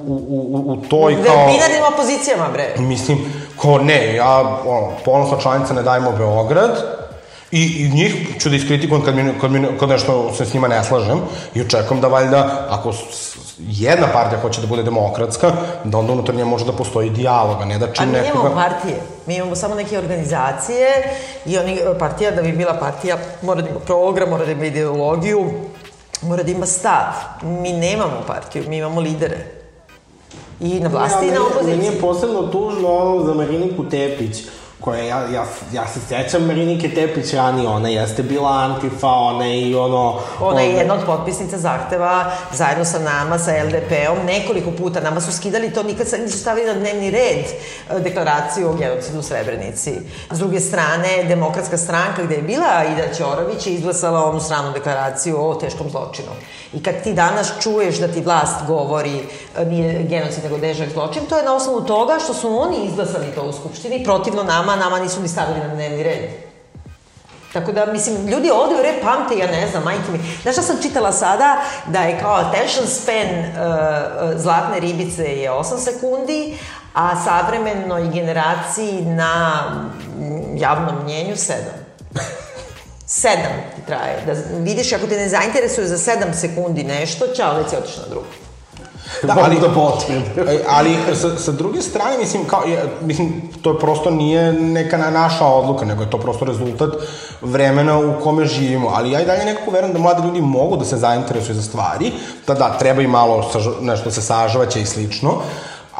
u, 0.06 0.26
u, 0.28 0.72
u, 0.72 0.76
toj 0.88 1.14
kao... 1.24 1.36
Da, 1.36 1.52
binarnim 1.52 1.82
opozicijama, 1.94 2.48
bre. 2.52 2.74
Mislim, 2.78 3.18
ko 3.56 3.78
ne, 3.78 4.14
ja, 4.14 4.60
ono, 4.66 4.88
ponosna 5.04 5.38
članica 5.40 5.74
Ne 5.74 5.82
dajmo 5.82 6.12
Beograd, 6.12 7.00
I, 7.52 7.62
I 7.84 7.90
njih 7.94 8.36
ću 8.40 8.48
da 8.48 8.56
iskritikujem 8.56 9.04
kad, 9.04 9.16
mi, 9.16 9.32
kad, 9.40 9.50
mi, 9.50 9.66
kad 9.80 9.88
nešto 9.88 10.32
se 10.34 10.44
s 10.44 10.54
njima 10.54 10.68
ne 10.68 10.84
slažem 10.84 11.20
i 11.54 11.60
očekujem 11.60 12.00
da 12.00 12.08
valjda, 12.08 12.66
ako 12.70 12.92
jedna 13.58 14.06
partija 14.12 14.40
hoće 14.40 14.60
da 14.60 14.66
bude 14.66 14.82
demokratska, 14.82 15.52
da 15.84 15.98
onda 15.98 16.12
unutar 16.12 16.34
nje 16.34 16.44
može 16.44 16.64
da 16.64 16.72
postoji 16.72 17.10
dijaloga, 17.10 17.64
ne 17.64 17.78
da 17.78 17.86
A 17.86 17.92
čim 17.92 18.06
mi 18.06 18.12
nemamo 18.12 18.42
nekoga... 18.42 18.54
partije. 18.54 18.96
Mi 19.26 19.36
imamo 19.36 19.56
samo 19.56 19.74
neke 19.74 19.98
organizacije 19.98 20.86
i 21.46 21.58
oni, 21.58 21.78
partija, 21.98 22.30
da 22.30 22.42
bi 22.42 22.52
bila 22.52 22.74
partija, 22.74 23.18
mora 23.42 23.62
da 23.62 23.68
ima 23.68 23.80
program, 23.80 24.30
mora 24.30 24.44
da 24.44 24.52
ima 24.52 24.64
ideologiju, 24.64 25.50
mora 26.22 26.42
da 26.42 26.50
ima 26.50 26.66
stav. 26.66 27.12
Mi 27.42 27.72
nemamo 27.72 28.22
partiju, 28.26 28.64
mi 28.68 28.76
imamo 28.76 29.00
lidere. 29.00 29.46
I 30.60 30.80
na 30.80 30.88
vlasti 30.88 31.26
i 31.26 31.30
na 31.30 31.38
Meni 31.38 31.46
opoziciji. 31.56 31.94
je 31.94 32.00
posebno 32.00 32.42
tužno 32.42 32.88
ono 32.96 33.24
za 33.24 33.34
Mariniku 33.34 33.88
Tepić, 33.88 34.36
koja, 34.80 35.02
ja, 35.02 35.18
ja, 35.34 35.44
ja 35.72 35.86
se 35.86 36.00
sećam 36.00 36.46
Marinike 36.46 36.88
Tepić 36.94 37.34
ranije, 37.34 37.68
ona 37.68 37.88
jeste 37.88 38.22
bila 38.22 38.50
antifa, 38.50 39.08
ona 39.08 39.44
je 39.44 39.60
i 39.60 39.74
ono... 39.74 40.20
Ona 40.40 40.60
je 40.60 40.74
jedna 40.74 40.94
od 40.94 41.00
potpisnica 41.06 41.58
zahteva 41.58 42.32
zajedno 42.52 42.84
sa 42.84 42.98
nama, 42.98 43.38
sa 43.38 43.50
LDP-om, 43.64 44.26
nekoliko 44.26 44.70
puta. 44.70 45.00
Nama 45.00 45.20
su 45.20 45.32
skidali 45.32 45.72
to, 45.72 45.82
nikad 45.82 46.08
se 46.08 46.18
nisu 46.18 46.38
stavili 46.38 46.66
na 46.66 46.74
dnevni 46.74 47.10
red 47.10 47.44
e, 47.46 48.00
deklaraciju 48.00 48.70
o 48.70 48.74
genocidu 48.74 49.18
u 49.18 49.22
Srebrenici. 49.22 49.92
S 50.30 50.38
druge 50.38 50.60
strane, 50.60 51.24
demokratska 51.28 51.76
stranka 51.76 52.22
gde 52.22 52.34
je 52.34 52.42
bila 52.42 52.84
Ida 52.92 53.14
Ćorović 53.14 53.66
je 53.66 53.72
izglasala 53.72 54.24
onu 54.24 54.40
stranu 54.40 54.72
deklaraciju 54.72 55.48
o 55.48 55.54
teškom 55.54 55.90
zločinu. 55.90 56.32
I 56.72 56.82
kad 56.82 57.02
ti 57.02 57.12
danas 57.12 57.52
čuješ 57.62 57.98
da 57.98 58.08
ti 58.08 58.20
vlast 58.20 58.66
govori 58.66 59.20
e, 59.56 59.64
nije 59.64 60.02
genocid 60.02 60.44
nego 60.44 60.58
težak 60.58 60.88
zločin, 60.92 61.22
to 61.28 61.36
je 61.36 61.44
na 61.44 61.54
osnovu 61.54 61.80
toga 61.80 62.18
što 62.24 62.34
su 62.34 62.58
oni 62.58 62.84
izglasali 62.84 63.26
to 63.34 63.42
u 63.42 63.52
Skupštini, 63.52 64.04
protivno 64.04 64.42
nama, 64.42 64.69
nama 64.76 64.98
nisu 64.98 65.20
ni 65.20 65.28
stavili 65.28 65.58
na 65.58 65.74
dnevni 65.74 66.02
red. 66.02 66.50
Tako 67.52 67.72
da, 67.72 67.86
mislim, 67.86 68.26
ljudi 68.26 68.50
ovde 68.50 68.74
u 68.74 68.82
rep 68.82 69.02
pamte, 69.02 69.38
ja 69.38 69.46
ne 69.46 69.68
znam, 69.70 69.82
majke 69.82 70.12
mi. 70.12 70.18
Znaš 70.42 70.54
šta 70.54 70.62
sam 70.62 70.82
čitala 70.82 71.12
sada? 71.12 71.56
Da 71.86 72.00
je 72.00 72.20
kao 72.20 72.34
attention 72.34 72.86
span 72.86 73.38
uh, 73.38 73.56
uh, 73.56 74.40
zlatne 74.40 74.80
ribice 74.80 75.24
je 75.24 75.50
8 75.50 75.78
sekundi, 75.78 76.58
a 76.94 77.24
savremenoj 77.24 78.08
generaciji 78.08 79.02
na 79.02 79.62
mm, 80.18 80.56
javnom 80.56 81.04
mnjenju 81.04 81.36
sedam. 81.36 81.80
Sedam 83.06 83.52
ti 83.76 83.82
traje. 83.86 84.22
Da 84.26 84.32
vidiš, 84.58 84.92
ako 84.92 85.06
te 85.06 85.16
ne 85.16 85.28
zainteresuje 85.28 85.86
za 85.86 85.98
sedam 85.98 86.34
sekundi 86.34 86.84
nešto, 86.84 87.26
čao, 87.36 87.56
već 87.56 87.68
si 87.68 87.76
otišao 87.76 88.02
na 88.02 88.08
drugo. 88.08 88.26
Da, 89.22 89.34
ali, 89.44 89.56
da. 89.60 89.74
E, 90.42 90.64
ali 90.68 90.90
sa, 91.14 91.36
sa 91.38 91.52
druge 91.52 91.82
strane, 91.82 92.18
mislim, 92.18 92.44
kao, 92.44 92.62
je, 92.62 92.84
mislim, 93.00 93.32
to 93.62 93.70
je 93.70 93.78
prosto 93.78 94.10
nije 94.10 94.52
neka 94.52 94.96
na- 94.96 95.10
naša 95.12 95.46
odluka, 95.46 95.84
nego 95.84 96.02
je 96.02 96.10
to 96.10 96.18
prosto 96.18 96.44
rezultat 96.44 96.90
vremena 97.42 97.98
u 97.98 98.20
kome 98.22 98.46
živimo. 98.46 98.88
Ali 98.88 99.10
ja 99.10 99.20
i 99.20 99.26
dalje 99.26 99.44
nekako 99.44 99.70
verujem 99.70 99.92
da 99.92 99.98
mladi 99.98 100.22
ljudi 100.22 100.40
mogu 100.40 100.76
da 100.76 100.84
se 100.84 100.96
zainteresuju 100.96 101.54
za 101.54 101.62
stvari, 101.62 102.12
da 102.46 102.54
da, 102.54 102.78
treba 102.78 103.02
i 103.02 103.06
malo 103.08 103.50
saž, 103.52 103.66
nešto 103.80 104.10
se 104.10 104.22
sažvaće 104.22 104.80
i 104.80 104.86
slično, 104.86 105.30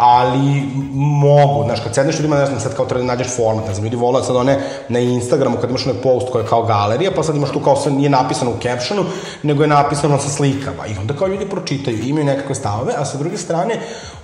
ali 0.03 0.63
mogu, 0.95 1.65
znaš, 1.65 1.81
kad 1.81 1.95
sedneš 1.95 2.17
ljudima, 2.19 2.37
ne 2.37 2.47
znam, 2.47 2.61
sad 2.61 2.77
kao 2.77 2.87
treba 2.87 3.07
da 3.07 3.13
nađeš 3.13 3.37
format, 3.37 3.67
ne 3.67 3.75
znam, 3.75 3.85
ljudi 3.85 3.97
vole 3.97 4.23
sad 4.25 4.37
one 4.37 4.59
na 4.89 4.99
Instagramu, 4.99 5.57
kad 5.61 5.71
imaš 5.71 5.87
onaj 5.87 6.03
post 6.03 6.31
koji 6.33 6.43
je 6.43 6.49
kao 6.49 6.63
galerija, 6.63 7.11
pa 7.17 7.23
sad 7.23 7.37
imaš 7.37 7.51
tu 7.51 7.61
kao 7.61 7.77
sve 7.77 7.93
nije 7.93 8.11
napisano 8.11 8.51
u 8.51 8.63
captionu, 8.63 9.05
nego 9.43 9.63
je 9.63 9.69
napisano 9.69 10.19
sa 10.19 10.29
slikama. 10.29 10.87
I 10.87 10.97
onda 11.01 11.15
kao 11.15 11.29
ljudi 11.29 11.51
pročitaju, 11.51 12.05
imaju 12.05 12.25
nekakve 12.25 12.55
stavove, 12.55 12.93
a 12.97 13.05
sa 13.05 13.19
druge 13.19 13.37
strane, 13.37 13.75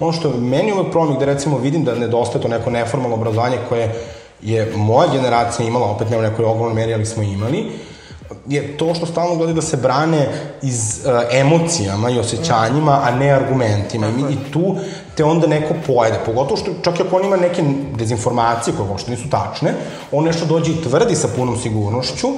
ono 0.00 0.12
što 0.12 0.30
meni 0.30 0.72
uvek 0.72 0.90
problem, 0.90 1.16
gde 1.16 1.26
recimo 1.26 1.58
vidim 1.58 1.84
da 1.84 1.94
nedostaje 1.94 2.42
to 2.42 2.48
neko 2.48 2.70
neformalno 2.70 3.16
obrazovanje 3.16 3.56
koje 3.68 3.94
je 4.42 4.72
moja 4.76 5.08
generacija 5.12 5.68
imala, 5.68 5.90
opet 5.90 6.10
ne 6.10 6.18
u 6.18 6.22
nekoj 6.22 6.44
ogromnoj 6.44 6.74
meri, 6.74 6.94
ali 6.94 7.06
smo 7.06 7.22
imali, 7.22 7.72
je 8.46 8.76
to 8.76 8.94
što 8.94 9.06
stalno 9.06 9.36
gledaju 9.36 9.54
da 9.54 9.62
se 9.62 9.76
brane 9.76 10.28
iz 10.62 11.00
uh, 11.04 11.38
emocijama 11.40 12.10
i 12.10 12.18
osjećanjima, 12.18 13.00
a 13.04 13.10
ne 13.10 13.30
argumentima. 13.30 14.08
I, 14.08 14.12
mi, 14.12 14.32
I 14.32 14.52
tu 14.52 14.76
te 15.16 15.24
onda 15.24 15.46
neko 15.46 15.74
pojede. 15.86 16.18
Pogotovo 16.26 16.56
što 16.56 16.70
čak 16.82 16.98
i 16.98 17.02
ako 17.02 17.16
on 17.16 17.24
ima 17.24 17.36
neke 17.36 17.62
dezinformacije 17.94 18.76
koje 18.76 18.88
uopšte 18.88 19.10
nisu 19.10 19.30
tačne, 19.30 19.74
on 20.12 20.24
nešto 20.24 20.44
dođe 20.44 20.72
i 20.72 20.82
tvrdi 20.82 21.14
sa 21.14 21.28
punom 21.36 21.56
sigurnošću, 21.56 22.28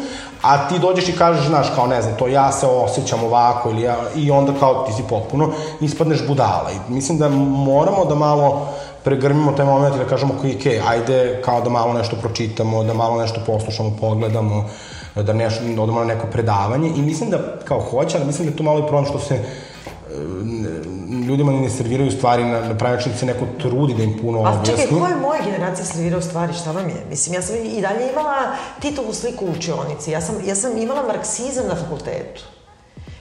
a 0.43 0.69
ti 0.69 0.79
dođeš 0.79 1.09
i 1.09 1.17
kažeš, 1.17 1.47
znaš, 1.47 1.67
kao 1.75 1.87
ne 1.87 2.03
znam, 2.03 2.17
to 2.17 2.27
ja 2.29 2.53
se 2.53 2.67
osjećam 2.67 3.25
ovako 3.25 3.71
ili 3.71 3.83
ja, 3.83 3.97
i 4.17 4.31
onda 4.31 4.53
kao 4.61 4.87
ti 4.87 4.93
si 4.93 5.03
potpuno 5.09 5.51
ispadneš 5.81 6.27
budala. 6.27 6.71
I 6.73 6.93
mislim 6.93 7.19
da 7.19 7.29
moramo 7.29 8.05
da 8.05 8.15
malo 8.15 8.69
pregrmimo 9.05 9.53
taj 9.53 9.67
moment 9.67 9.95
i 9.95 9.99
da 9.99 10.05
kažemo, 10.05 10.35
ok, 10.35 10.67
ajde 10.89 11.43
kao 11.45 11.61
da 11.61 11.71
malo 11.71 11.93
nešto 11.93 12.17
pročitamo, 12.17 12.85
da 12.85 12.95
malo 12.95 13.21
nešto 13.21 13.41
poslušamo, 13.47 13.97
pogledamo, 14.01 14.65
da 15.15 15.33
nešto, 15.33 15.65
da 15.77 15.83
odemo 15.83 16.01
na 16.01 16.07
neko 16.07 16.27
predavanje 16.27 16.93
i 16.97 17.03
mislim 17.03 17.31
da 17.31 17.39
kao 17.65 17.81
hoće, 17.81 18.17
ali 18.17 18.27
mislim 18.27 18.47
da 18.47 18.53
je 18.53 18.57
to 18.57 18.63
malo 18.63 18.79
i 18.79 18.89
problem 18.89 19.07
što 19.07 19.19
se 19.19 19.45
ljudima 21.29 21.53
ne 21.53 21.71
serviraju 21.71 22.11
stvari 22.11 22.45
na, 22.45 22.61
na 22.61 22.79
pravi 22.79 22.97
način 22.97 23.13
se 23.19 23.27
neko 23.27 23.47
trudi 23.59 23.95
da 23.95 24.03
im 24.03 24.19
puno 24.23 24.39
A 24.39 24.53
objasni. 24.53 24.67
čekaj, 24.67 24.99
ko 24.99 25.07
je 25.07 25.17
moja 25.17 25.41
generacija 25.45 25.85
servirao 25.85 26.21
stvari, 26.21 26.53
šta 26.53 26.73
vam 26.73 26.89
je? 26.89 27.05
Mislim, 27.11 27.35
ja 27.35 27.43
sam 27.43 27.57
i 27.57 27.81
dalje 27.81 28.11
imala 28.13 28.57
Titovu 28.81 29.13
sliku 29.15 29.47
u 29.47 29.51
učionici, 29.51 30.11
ja 30.11 30.21
sam, 30.21 30.35
ja 30.47 30.55
sam 30.55 30.79
imala 30.79 31.03
marksizam 31.03 31.67
na 31.69 31.75
fakultetu. 31.75 32.43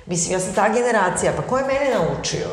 Mislim, 0.06 0.34
ja 0.34 0.40
sam 0.40 0.54
ta 0.54 0.74
generacija, 0.74 1.34
pa 1.36 1.42
ko 1.42 1.58
je 1.58 1.64
mene 1.66 1.96
naučio? 1.96 2.48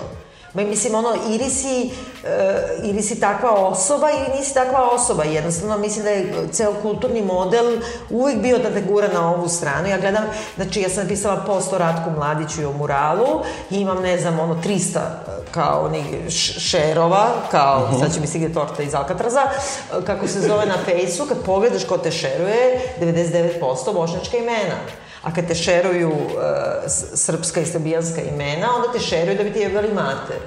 Mislim, 0.55 0.94
ono, 0.94 1.14
ili 1.28 1.51
si, 1.51 1.90
uh, 2.22 2.89
ili 2.89 3.02
si 3.02 3.20
takva 3.20 3.51
osoba 3.51 4.10
ili 4.10 4.39
nisi 4.39 4.55
takva 4.55 4.90
osoba. 4.90 5.24
Jednostavno, 5.24 5.78
mislim 5.78 6.05
da 6.05 6.10
je 6.10 6.48
ceo 6.52 6.74
kulturni 6.82 7.22
model 7.22 7.78
uvek 8.10 8.36
bio 8.36 8.59
da 8.59 8.70
te 8.70 8.82
gura 8.82 9.09
na 9.09 9.35
ovu 9.35 9.48
stranu. 9.48 9.89
Ja 9.89 9.98
gledam, 9.98 10.24
znači, 10.56 10.81
ja 10.81 10.89
sam 10.89 11.02
napisala 11.02 11.44
post 11.47 11.72
o 11.72 11.78
Ratku 11.78 12.10
Mladiću 12.10 12.62
i 12.62 12.64
o 12.64 12.72
muralu 12.72 13.43
i 13.70 13.76
imam, 13.76 14.02
ne 14.02 14.18
znam, 14.18 14.40
ono, 14.40 14.55
300 14.55 14.98
kao 15.51 15.85
onih 15.85 16.31
šerova, 16.59 17.26
kao, 17.51 17.89
sad 18.01 18.14
će 18.14 18.20
mi 18.20 18.26
stigli 18.26 18.55
torta 18.55 18.82
iz 18.82 18.94
Alcatraza, 18.94 19.43
kako 20.06 20.28
se 20.28 20.40
zove 20.40 20.66
na 20.66 20.76
fejsu, 20.85 21.26
kad 21.26 21.44
pogledaš 21.44 21.85
ko 21.85 21.98
te 21.98 22.10
šeruje, 22.10 22.81
99% 23.01 23.94
bošnjačka 23.94 24.36
imena. 24.36 25.03
A 25.24 25.34
kad 25.34 25.46
te 25.48 25.55
šeruju 25.55 26.09
uh, 26.09 26.16
srpska 27.14 27.60
i 27.60 27.66
srbijanska 27.66 28.20
imena, 28.20 28.76
onda 28.76 28.92
te 28.92 29.01
šeruju 29.01 29.36
da 29.36 29.44
bi 29.44 29.52
ti 29.52 29.59
jebali 29.59 29.94
mater. 29.94 30.40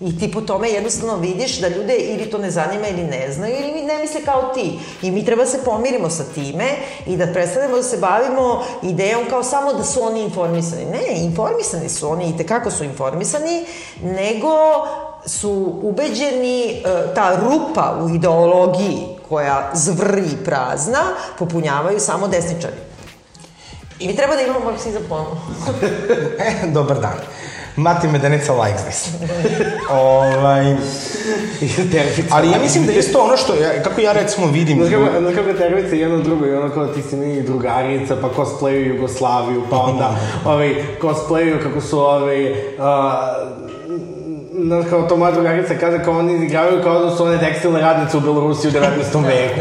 I 0.00 0.18
ti 0.18 0.32
po 0.32 0.40
tome 0.40 0.68
jednostavno 0.70 1.16
vidiš 1.16 1.60
da 1.60 1.68
ljude 1.68 1.96
ili 1.96 2.30
to 2.30 2.38
ne 2.38 2.50
zanima 2.50 2.88
ili 2.88 3.02
ne 3.02 3.32
znaju 3.32 3.54
ili 3.60 3.82
ne 3.82 3.98
misle 3.98 4.24
kao 4.24 4.52
ti. 4.54 4.78
I 5.02 5.10
mi 5.10 5.24
treba 5.24 5.46
se 5.46 5.64
pomirimo 5.64 6.10
sa 6.10 6.24
time 6.34 6.64
i 7.06 7.16
da 7.16 7.26
prestanemo 7.26 7.76
da 7.76 7.82
se 7.82 7.96
bavimo 7.96 8.64
idejom 8.82 9.24
kao 9.30 9.42
samo 9.42 9.72
da 9.72 9.84
su 9.84 10.02
oni 10.02 10.22
informisani. 10.22 10.84
Ne, 10.84 11.24
informisani 11.24 11.88
su 11.88 12.10
oni 12.10 12.28
i 12.28 12.36
tekako 12.36 12.70
su 12.70 12.84
informisani, 12.84 13.64
nego 14.02 14.48
su 15.26 15.78
ubeđeni 15.82 16.70
e, 16.70 16.82
ta 17.14 17.36
rupa 17.36 17.98
u 18.02 18.08
ideologiji 18.08 18.98
koja 19.28 19.70
zvrri 19.74 20.36
prazna, 20.44 21.00
popunjavaju 21.38 22.00
samo 22.00 22.28
desničari. 22.28 22.83
I 24.00 24.06
mi 24.06 24.16
treba 24.16 24.34
da 24.34 24.40
imamo 24.40 24.60
marksizam 24.64 25.02
ponovno. 25.08 25.40
E, 26.38 26.66
dobar 26.66 27.00
dan. 27.00 27.18
Mati 27.76 28.08
Medenica 28.08 28.52
likes 28.52 28.82
this. 28.82 29.08
ovaj, 29.90 30.76
ali 32.30 32.50
ja 32.50 32.58
mislim 32.62 32.86
da 32.86 32.92
je 32.92 32.98
isto 32.98 33.18
ono 33.18 33.36
što, 33.36 33.54
ja, 33.54 33.82
kako 33.82 34.00
ja 34.00 34.12
recimo 34.12 34.46
vidim... 34.46 34.78
Znaš 34.78 34.90
kako, 34.90 35.20
znaš 35.20 35.34
kako 35.34 35.52
termice 35.58 35.98
jedno 35.98 36.18
drugo 36.18 36.46
i 36.46 36.54
ono 36.54 36.74
kao 36.74 36.86
ti 36.86 37.02
si 37.02 37.16
mi 37.16 37.42
drugarica, 37.42 38.16
pa 38.22 38.28
cosplayuju 38.28 38.94
Jugoslaviju, 38.94 39.62
pa 39.70 39.76
onda 39.76 40.16
ovaj, 40.52 40.74
cosplayuju 41.02 41.62
kako 41.62 41.80
su 41.80 42.00
ovaj, 42.00 42.50
uh, 42.50 42.56
znaš 44.64 44.84
kao 44.90 45.02
to 45.02 45.16
moja 45.16 45.32
drugarica 45.32 45.74
kaže 45.80 46.04
kao 46.04 46.18
oni 46.18 46.34
izigravaju 46.34 46.82
kao 46.82 47.04
da 47.04 47.16
su 47.16 47.24
one 47.24 47.38
tekstilne 47.38 47.80
radnice 47.80 48.16
u 48.16 48.20
Belorusiji 48.20 48.70
u 48.70 48.74
19. 48.74 49.26
veku. 49.26 49.60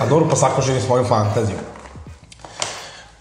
A 0.00 0.06
dobro, 0.06 0.28
pa 0.30 0.36
svako 0.36 0.62
živi 0.62 0.80
svoju 0.80 1.04
fantaziju. 1.04 1.56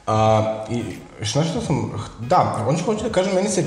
A, 0.08 0.44
I 0.70 0.84
što 1.26 1.44
sam, 1.44 1.92
da, 2.20 2.66
on 2.68 2.78
ću 2.78 2.84
hoću 2.84 3.04
da 3.04 3.10
kažem, 3.10 3.36
meni 3.36 3.50
se 3.50 3.64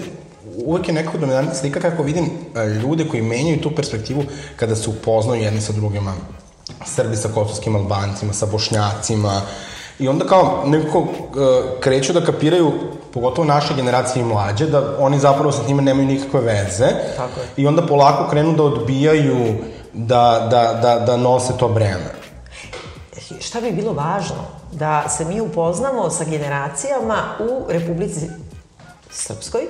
uvek 0.65 0.89
je 0.89 0.95
nekako 0.95 1.19
dominantna 1.19 1.55
slika 1.55 1.81
kako 1.81 2.03
vidim 2.03 2.25
e, 2.57 2.67
ljude 2.67 3.09
koji 3.09 3.23
menjaju 3.23 3.61
tu 3.61 3.71
perspektivu 3.75 4.25
kada 4.57 4.77
se 4.77 4.91
upoznaju 4.91 5.43
jedni 5.43 5.61
sa 5.61 5.73
drugima. 5.73 6.13
Srbi 6.87 7.17
sa 7.17 7.29
kosovskim 7.29 7.77
albancima, 7.77 8.33
sa 8.33 8.47
bošnjacima. 8.47 9.41
I 9.99 10.09
onda 10.09 10.27
kao 10.27 10.63
nekako 10.67 10.99
e, 11.01 11.07
kreću 11.81 12.13
da 12.13 12.25
kapiraju, 12.25 12.73
pogotovo 13.13 13.47
naše 13.47 13.75
generacije 13.75 14.23
i 14.23 14.25
mlađe, 14.25 14.67
da 14.67 14.97
oni 14.99 15.19
zapravo 15.19 15.53
sa 15.53 15.63
njima 15.67 15.83
nemaju 15.83 16.09
nikakve 16.09 16.41
veze. 16.41 16.89
Tako 17.17 17.41
je. 17.41 17.47
I 17.57 17.67
onda 17.67 17.87
polako 17.87 18.31
krenu 18.31 18.53
da 18.53 18.63
odbijaju 18.63 19.55
da, 19.93 20.49
da, 20.51 20.81
da, 20.83 21.05
da 21.07 21.17
nose 21.17 21.53
to 21.59 21.69
breme. 21.69 22.15
šta 23.41 23.61
bi 23.61 23.71
bilo 23.71 23.93
važno? 23.93 24.58
Da 24.73 25.09
se 25.09 25.25
mi 25.25 25.41
upoznamo 25.41 26.11
sa 26.11 26.25
generacijama 26.25 27.37
u 27.41 27.65
Republici 27.69 28.31
Srpskoj, 29.11 29.63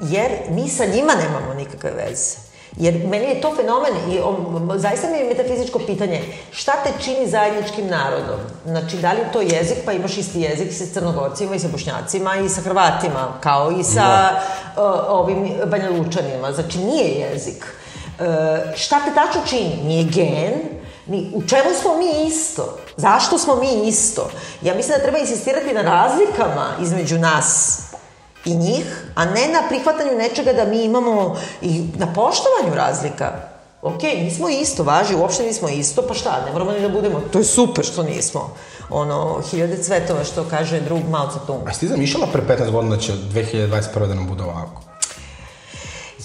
jer 0.00 0.30
mi 0.50 0.68
sa 0.68 0.84
njima 0.84 1.12
nemamo 1.14 1.54
nikakve 1.54 1.90
veze. 1.90 2.46
Jer 2.76 2.94
meni 2.94 3.24
je 3.24 3.40
to 3.40 3.54
fenomen 3.56 3.92
i 4.10 4.18
o, 4.18 4.36
zaista 4.78 5.08
mi 5.10 5.18
je 5.18 5.24
metafizičko 5.24 5.78
pitanje 5.78 6.22
šta 6.50 6.72
te 6.84 6.90
čini 7.04 7.28
zajedničkim 7.28 7.86
narodom? 7.86 8.40
Znači, 8.66 8.96
da 8.96 9.12
li 9.12 9.18
je 9.18 9.32
to 9.32 9.40
jezik, 9.40 9.78
pa 9.84 9.92
imaš 9.92 10.18
isti 10.18 10.40
jezik 10.40 10.72
sa 10.72 10.84
crnogorcima 10.94 11.54
i 11.54 11.58
sa 11.58 11.68
bošnjacima 11.72 12.36
i 12.36 12.48
sa 12.48 12.60
hrvatima, 12.60 13.32
kao 13.40 13.70
i 13.70 13.84
sa 13.84 14.30
o, 14.76 14.82
ovim 15.08 15.52
banjalučanima. 15.66 16.52
Znači, 16.52 16.78
nije 16.78 17.08
jezik. 17.08 17.64
E, 18.20 18.76
šta 18.76 19.00
te 19.04 19.14
tačno 19.14 19.40
čini? 19.46 19.80
Nije 19.84 20.04
gen, 20.04 20.52
Ni, 21.06 21.30
u 21.34 21.42
čemu 21.42 21.70
smo 21.80 21.96
mi 21.98 22.26
isto? 22.28 22.78
Zašto 22.96 23.38
smo 23.38 23.56
mi 23.56 23.88
isto? 23.88 24.30
Ja 24.62 24.74
mislim 24.74 24.98
da 24.98 25.02
treba 25.02 25.18
insistirati 25.18 25.74
na 25.74 25.82
razlikama 25.82 26.68
između 26.82 27.18
nas 27.18 27.80
i 28.44 28.56
njih, 28.56 29.04
a 29.14 29.24
ne 29.24 29.48
na 29.48 29.68
prihvatanju 29.68 30.18
nečega 30.18 30.52
da 30.52 30.64
mi 30.64 30.84
imamo 30.84 31.36
i 31.62 31.84
na 31.98 32.06
poštovanju 32.06 32.74
razlika. 32.74 33.32
Ok, 33.82 34.02
nismo 34.02 34.48
isto, 34.48 34.82
važi, 34.82 35.14
uopšte 35.14 35.42
nismo 35.42 35.68
isto, 35.68 36.02
pa 36.08 36.14
šta, 36.14 36.42
ne 36.46 36.52
moramo 36.52 36.72
ni 36.72 36.80
da 36.80 36.88
budemo, 36.88 37.20
to 37.32 37.38
je 37.38 37.44
super 37.44 37.84
što 37.84 38.02
nismo. 38.02 38.54
Ono, 38.90 39.42
hiljade 39.50 39.82
cvetova, 39.82 40.24
što 40.24 40.44
kaže 40.50 40.80
drug 40.80 41.00
Mao 41.10 41.26
Tse-tung. 41.26 41.68
A 41.68 41.72
si 41.72 41.80
ti 41.80 41.88
zamišljala 41.88 42.26
pre 42.26 42.42
15 42.42 42.70
godina 42.70 42.96
da 42.96 43.02
će 43.02 43.12
2021. 43.12 44.06
da 44.08 44.14
nam 44.14 44.26
bude 44.26 44.42
ovako? 44.42 44.82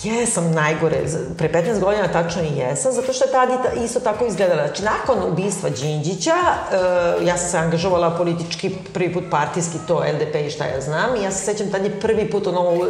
Jesam 0.03 0.51
najgore, 0.51 0.97
pre 1.37 1.49
15 1.49 1.79
godina 1.79 2.07
tačno 2.07 2.41
i 2.41 2.57
jesam, 2.57 2.91
zato 2.91 3.13
što 3.13 3.25
je 3.25 3.31
tada 3.31 3.53
i 3.81 3.85
isto 3.85 3.99
tako 3.99 4.25
izgledala. 4.25 4.67
Znači, 4.67 4.83
nakon 4.83 5.31
ubistva 5.31 5.69
Đinđića, 5.69 6.33
uh, 6.33 7.27
ja 7.27 7.37
sam 7.37 7.49
se 7.49 7.57
angažovala 7.57 8.09
politički, 8.09 8.69
prvi 8.93 9.13
put 9.13 9.23
partijski, 9.31 9.77
to 9.87 9.95
LDP 9.95 10.35
i 10.35 10.49
šta 10.49 10.65
ja 10.65 10.81
znam, 10.81 11.15
i 11.15 11.23
ja 11.23 11.31
se 11.31 11.45
sećam, 11.45 11.71
tad 11.71 11.85
je 11.85 11.99
prvi 11.99 12.29
put 12.29 12.47
ono, 12.47 12.85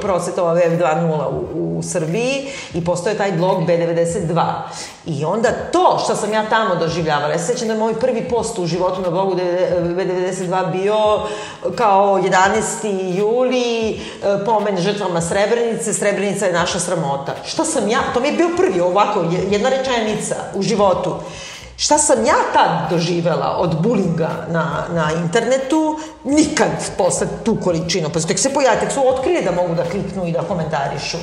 prosvetova 0.00 0.54
Web2.0 0.54 1.26
u, 1.54 1.78
u 1.78 1.82
Srbiji 1.82 2.48
i 2.74 2.84
postoje 2.84 3.16
taj 3.16 3.32
blog 3.32 3.62
B92. 3.66 4.52
I 5.06 5.24
onda 5.24 5.48
to 5.72 6.00
što 6.04 6.16
sam 6.16 6.32
ja 6.32 6.48
tamo 6.48 6.74
doživljavala, 6.74 7.32
ja 7.32 7.38
se 7.38 7.52
sećam 7.52 7.68
da 7.68 7.74
je 7.74 7.80
moj 7.80 8.00
prvi 8.00 8.28
post 8.28 8.58
u 8.58 8.66
životu 8.66 9.00
na 9.00 9.10
blogu 9.10 9.34
B92 9.34 10.72
bio 10.72 10.96
kao 11.74 12.18
11. 12.18 13.18
juli, 13.18 14.00
pomen 14.46 14.76
žrtvama 14.76 15.20
Srebrenice, 15.20 15.92
Srebrenica 15.92 16.45
je 16.46 16.52
naša 16.52 16.80
sramota. 16.80 17.34
Šta 17.44 17.64
sam 17.64 17.88
ja, 17.88 17.98
to 18.14 18.20
mi 18.20 18.28
je 18.28 18.34
bio 18.34 18.48
prvi 18.56 18.80
ovako, 18.80 19.20
je- 19.22 19.46
jedna 19.50 19.68
rečenica 19.68 20.34
u 20.54 20.62
životu. 20.62 21.14
Šta 21.78 21.98
sam 21.98 22.26
ja 22.26 22.34
tad 22.52 22.90
doživela 22.90 23.56
od 23.58 23.80
bulinga 23.80 24.30
na, 24.48 24.84
na 24.90 25.10
internetu, 25.14 25.98
nikad 26.24 26.68
posle 26.98 27.26
tu 27.44 27.56
količinu, 27.56 28.08
pa 28.10 28.20
tek 28.20 28.38
se 28.38 28.54
pojavi, 28.54 28.80
tek 28.80 28.92
su 28.92 29.08
otkrili 29.08 29.44
da 29.44 29.52
mogu 29.52 29.74
da 29.74 29.84
kliknu 29.84 30.26
i 30.26 30.32
da 30.32 30.40
komentarišu. 30.40 31.16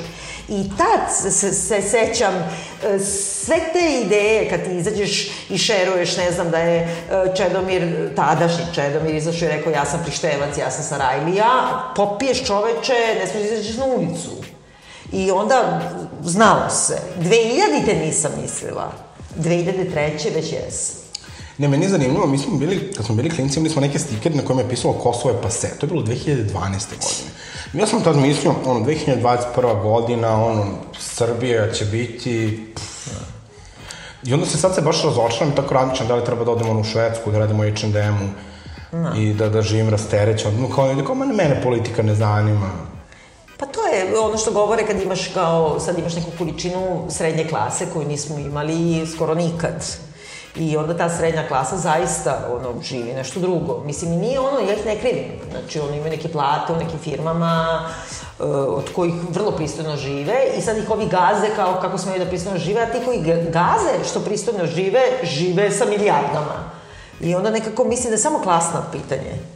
I 0.48 0.70
tad 0.78 1.00
se, 1.12 1.30
se, 1.30 1.52
se 1.52 1.82
sećam 1.82 2.34
e, 2.34 2.98
sve 2.98 3.56
te 3.72 4.00
ideje 4.04 4.50
kad 4.50 4.64
ti 4.64 4.70
izađeš 4.70 5.30
i 5.50 5.58
šeruješ, 5.58 6.16
ne 6.16 6.32
znam 6.32 6.50
da 6.50 6.58
je 6.58 6.78
e, 6.78 6.88
Čedomir, 7.36 7.82
tadašnji 8.16 8.64
Čedomir 8.74 9.14
izašao 9.14 9.46
i 9.46 9.52
rekao 9.52 9.72
ja 9.72 9.84
sam 9.84 10.00
Prištevac, 10.02 10.58
ja 10.58 10.70
sam 10.70 10.84
Sarajlija, 10.84 11.50
popiješ 11.96 12.44
čoveče, 12.44 12.94
ne 13.20 13.26
smiješ 13.26 13.48
da 13.48 13.54
izađeš 13.54 13.76
na 13.76 13.84
ulicu. 13.84 14.30
I 15.12 15.30
onda 15.30 15.80
znalo 16.22 16.70
se. 16.70 16.98
2000-te 17.20 17.94
nisam 18.06 18.32
mislila. 18.42 18.92
2003. 19.38 20.34
već 20.34 20.52
jesam. 20.52 21.04
Ne, 21.58 21.68
meni 21.68 21.84
je 21.84 21.88
zanimljivo, 21.88 22.26
mi 22.26 22.38
smo 22.38 22.58
bili, 22.58 22.92
kad 22.96 23.06
smo 23.06 23.14
bili 23.14 23.30
klinci, 23.30 23.58
imali 23.58 23.70
smo 23.70 23.80
neke 23.80 23.98
stikere 23.98 24.34
na 24.34 24.42
kojima 24.42 24.62
je 24.62 24.68
pisalo 24.68 24.94
Kosovo 24.94 25.34
je 25.34 25.42
pase. 25.42 25.78
To 25.78 25.86
je 25.86 25.90
bilo 25.90 26.02
2012. 26.02 26.52
godine. 26.52 27.30
Ja 27.72 27.86
sam 27.86 28.02
tad 28.02 28.16
mislio, 28.16 28.54
ono, 28.64 28.80
2021. 28.80 29.82
godina, 29.82 30.44
ono, 30.44 30.66
Srbija 30.98 31.72
će 31.72 31.84
biti... 31.84 32.66
pff. 32.74 33.08
I 34.24 34.34
onda 34.34 34.46
se 34.46 34.58
sad 34.58 34.74
se 34.74 34.80
baš 34.80 35.02
razočaram 35.02 35.52
i 35.52 35.54
tako 35.54 35.74
razmišljam 35.74 36.08
da 36.08 36.14
li 36.14 36.24
treba 36.24 36.44
da 36.44 36.50
odemo 36.50 36.70
ono, 36.70 36.80
u 36.80 36.84
Švedsku, 36.84 37.30
da 37.30 37.38
radimo 37.38 37.62
H&M-u 37.62 38.28
i 39.16 39.34
da, 39.34 39.48
da 39.48 39.62
živim 39.62 39.88
rasterećen. 39.88 40.60
No, 40.60 40.68
kao, 40.68 40.96
kao 41.06 41.14
mene, 41.14 41.34
mene 41.34 41.62
politika 41.62 42.02
ne 42.02 42.14
zanima. 42.14 42.70
Pa 43.64 43.72
to 43.72 43.86
je 43.86 44.18
ono 44.18 44.38
što 44.38 44.50
govore 44.50 44.86
kad 44.86 45.02
imaš 45.02 45.28
kao, 45.34 45.80
sad 45.80 45.98
imaš 45.98 46.14
neku 46.14 46.30
količinu 46.38 47.06
srednje 47.10 47.48
klase 47.48 47.86
koju 47.92 48.08
nismo 48.08 48.38
imali 48.38 49.06
skoro 49.06 49.34
nikad. 49.34 49.84
I 50.56 50.76
onda 50.76 50.96
ta 50.96 51.08
srednja 51.08 51.48
klasa 51.48 51.76
zaista 51.76 52.48
ono, 52.52 52.82
živi 52.82 53.12
nešto 53.12 53.40
drugo. 53.40 53.82
Mislim, 53.84 54.12
i 54.12 54.16
nije 54.16 54.40
ono, 54.40 54.58
ja 54.58 54.72
ih 54.74 54.86
ne 54.86 54.98
krivim. 55.00 55.32
Znači, 55.50 55.80
oni 55.80 55.96
imaju 55.96 56.10
neke 56.10 56.28
plate 56.28 56.72
u 56.72 56.76
nekim 56.76 56.98
firmama, 56.98 57.84
uh, 58.38 58.46
od 58.68 58.92
kojih 58.94 59.14
vrlo 59.30 59.50
pristojno 59.50 59.96
žive 59.96 60.36
i 60.58 60.60
sad 60.60 60.76
ih 60.78 60.90
ovi 60.90 61.06
gaze 61.06 61.54
kao 61.56 61.78
kako 61.80 61.98
smo 61.98 62.18
da 62.18 62.26
pristojno 62.26 62.58
žive, 62.58 62.82
a 62.82 62.92
ti 62.92 62.98
koji 63.04 63.18
ga- 63.18 63.50
gaze 63.50 64.04
što 64.10 64.20
pristojno 64.20 64.66
žive, 64.66 65.00
žive 65.22 65.70
sa 65.70 65.84
milijardama. 65.84 66.70
I 67.20 67.34
onda 67.34 67.50
nekako 67.50 67.84
mislim 67.84 68.10
da 68.10 68.14
je 68.14 68.18
samo 68.18 68.38
klasno 68.38 68.82
pitanje. 68.92 69.53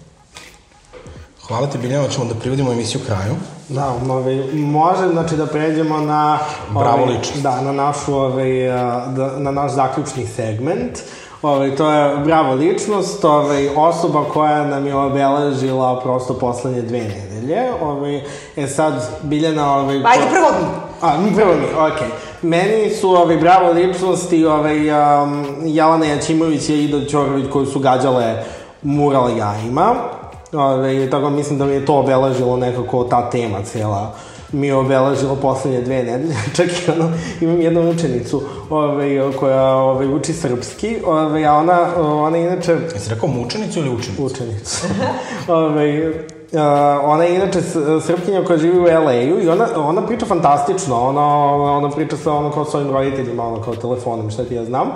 Hvala 1.49 1.67
ti, 1.67 1.79
Biljana, 1.79 2.09
ćemo 2.09 2.27
da 2.27 2.35
privodimo 2.35 2.73
emisiju 2.73 3.01
kraju. 3.07 3.35
Da, 3.69 3.95
ovaj, 4.09 4.37
može 4.55 5.09
znači 5.09 5.37
da 5.37 5.47
pređemo 5.47 5.99
na... 5.99 6.39
Bravo 6.71 7.03
ovaj, 7.03 7.15
ličnost. 7.15 7.43
Da, 7.43 7.61
na 7.61 7.73
našu, 7.73 8.15
ovaj, 8.15 8.69
da, 9.17 9.33
na 9.39 9.51
naš 9.51 9.73
zaključni 9.73 10.27
segment. 10.27 10.99
Ovaj, 11.43 11.77
to 11.77 11.91
je 11.91 12.17
bravo 12.17 12.55
ličnost, 12.55 13.25
ovaj, 13.25 13.69
osoba 13.77 14.25
koja 14.33 14.65
nam 14.65 14.87
je 14.87 14.95
obeležila 14.95 16.01
prosto 16.01 16.35
poslednje 16.35 16.83
dve 16.83 17.01
nedelje. 17.01 17.63
Ovaj, 17.83 18.23
e 18.57 18.67
sad, 18.67 19.11
Biljana... 19.23 19.77
Ovaj, 19.77 20.03
Pa 20.03 20.09
ajde 20.09 20.25
prvo 20.31 20.49
mi. 20.61 20.67
A, 21.03 21.17
prvo 21.37 21.55
mi, 21.55 21.93
okej. 21.93 22.09
Meni 22.43 22.91
su 22.91 23.11
ovaj, 23.11 23.37
bravo 23.37 23.73
ličnosti 23.73 24.45
ovaj, 24.45 24.91
um, 24.91 25.47
Jelena 25.65 26.07
Jačimović 26.07 26.69
i 26.69 26.85
Ida 26.85 27.07
Ćorović 27.07 27.51
koji 27.53 27.67
su 27.67 27.79
gađale 27.79 28.45
mural 28.83 29.39
jajima. 29.39 30.18
Ove, 30.53 31.11
tako 31.11 31.31
mislim 31.31 31.59
da 31.59 31.65
mi 31.65 31.73
je 31.73 31.87
to 31.87 31.95
obeležilo 31.95 32.57
nekako 32.57 33.05
ta 33.05 33.31
tema 33.31 33.63
cela 33.63 34.15
mi 34.53 34.67
je 34.67 34.75
obeležilo 34.75 35.37
poslednje 35.37 35.81
dve 35.81 36.03
nedelje. 36.03 36.35
Čak 36.57 36.67
i 36.67 36.91
ono, 36.91 37.13
imam 37.41 37.61
jednu 37.61 37.91
učenicu 37.91 38.43
ove, 38.71 39.33
koja 39.33 39.75
ove, 39.77 40.07
uči 40.07 40.33
srpski, 40.33 40.97
ove, 41.07 41.45
a 41.45 41.55
ona, 41.55 41.89
ona 42.03 42.39
inače 42.39 42.73
Jesi 42.95 43.11
rekao 43.11 43.29
mučenicu 43.29 43.79
ili 43.79 43.91
učenicu? 43.91 44.25
učenicu. 44.25 44.87
Ove, 45.49 46.13
Uh, 46.53 46.61
ona 47.05 47.25
je 47.25 47.35
inače 47.35 47.59
srpkinja 48.07 48.45
koja 48.45 48.59
živi 48.59 48.79
u 48.79 48.83
LA-u 48.83 49.41
i 49.41 49.49
ona, 49.49 49.67
ona 49.77 50.07
priča 50.07 50.27
fantastično, 50.27 51.01
ona, 51.01 51.27
ona 51.55 51.91
priča 51.91 52.17
sa 52.17 52.33
ono 52.33 52.51
kao 52.51 52.65
svojim 52.65 52.91
roditeljima, 52.91 53.47
ono 53.47 53.63
kao 53.63 53.77
telefonom, 53.77 54.31
šta 54.31 54.45
ti 54.45 54.55
ja 54.55 54.65
znam. 54.65 54.89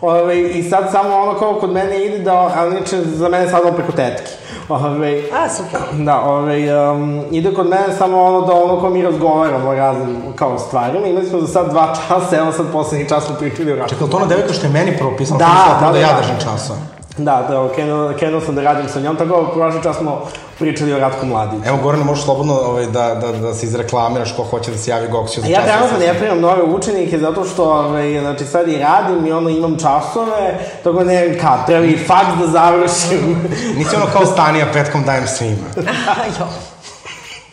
Ove, 0.00 0.50
I 0.50 0.62
sad 0.62 0.88
samo 0.92 1.16
ono 1.16 1.38
kao 1.38 1.54
kod 1.54 1.72
mene 1.72 2.06
ide 2.06 2.18
da, 2.18 2.52
ali 2.56 2.76
inače 2.76 3.04
za 3.04 3.28
mene 3.28 3.48
sad 3.48 3.62
ono 3.64 3.72
preko 3.72 3.92
tetke. 3.92 4.30
Ove, 4.68 5.22
A, 5.32 5.48
super. 5.48 5.80
Da, 6.04 6.20
ovaj, 6.20 6.90
um, 6.90 7.24
ide 7.30 7.54
kod 7.54 7.68
mene 7.68 7.92
samo 7.98 8.22
ono 8.22 8.40
da 8.46 8.52
ono 8.52 8.80
kao 8.80 8.90
mi 8.90 9.02
razgovaramo 9.02 9.70
o 9.70 9.74
raznim 9.74 10.16
kao 10.36 10.58
stvarima. 10.58 11.06
Imali 11.06 11.26
smo 11.26 11.40
za 11.40 11.46
sad 11.46 11.70
dva 11.70 11.94
časa, 12.08 12.36
evo 12.36 12.52
sad 12.52 12.66
poslednji 12.72 13.08
čas 13.08 13.26
smo 13.26 13.36
pričali 13.36 13.72
o 13.72 13.76
ratu. 13.76 13.88
Čekaj, 13.88 14.08
to 14.10 14.16
ona 14.16 14.26
devojka 14.26 14.52
što 14.52 14.66
je 14.66 14.72
meni 14.72 14.98
prvo 14.98 15.14
pisala? 15.18 15.38
Da, 15.38 15.78
da, 15.80 15.86
da, 15.86 15.92
da, 15.92 15.98
ja 15.98 16.12
da. 16.12 16.20
držim 16.20 16.36
časa. 16.40 16.99
Da, 17.24 17.46
da, 17.48 17.68
krenuo, 17.74 18.12
krenuo 18.18 18.40
sam 18.40 18.54
da 18.54 18.62
radim 18.62 18.88
sa 18.88 19.00
njom, 19.00 19.16
tako 19.16 19.42
da 19.42 19.52
prošli 19.52 19.82
čas 19.82 19.96
smo 19.96 20.22
pričali 20.58 20.92
o 20.92 20.98
Ratku 20.98 21.26
Mladiću. 21.26 21.68
Evo, 21.68 21.78
Gorane, 21.82 22.04
možeš 22.04 22.24
slobodno 22.24 22.54
ovaj, 22.54 22.86
da, 22.86 23.14
da, 23.14 23.32
da 23.32 23.54
se 23.54 23.66
izreklamiraš 23.66 24.36
ko 24.36 24.42
hoće 24.42 24.70
da 24.70 24.78
se 24.78 24.90
javi 24.90 25.08
Goksiju 25.08 25.42
za 25.42 25.48
A 25.48 25.50
ja 25.50 25.62
trenutno 25.62 25.98
ne 25.98 26.18
primam 26.18 26.40
nove 26.40 26.62
učenike 26.62 27.18
zato 27.18 27.44
što 27.44 27.64
ovaj, 27.64 28.20
znači, 28.20 28.44
sad 28.44 28.68
i 28.68 28.78
radim 28.78 29.26
i 29.26 29.32
ono 29.32 29.48
imam 29.48 29.78
časove, 29.78 30.58
tako 30.84 30.98
da 30.98 31.04
ne, 31.04 31.38
kad, 31.38 31.66
treba 31.66 31.84
i 31.86 31.96
faks 31.96 32.38
da 32.40 32.46
završim. 32.46 33.50
Nisi 33.78 33.96
ono 33.96 34.06
kao 34.12 34.26
stanija 34.26 34.66
petkom 34.72 35.04
dajem 35.04 35.26
svima. 35.26 35.66
jo. 36.38 36.46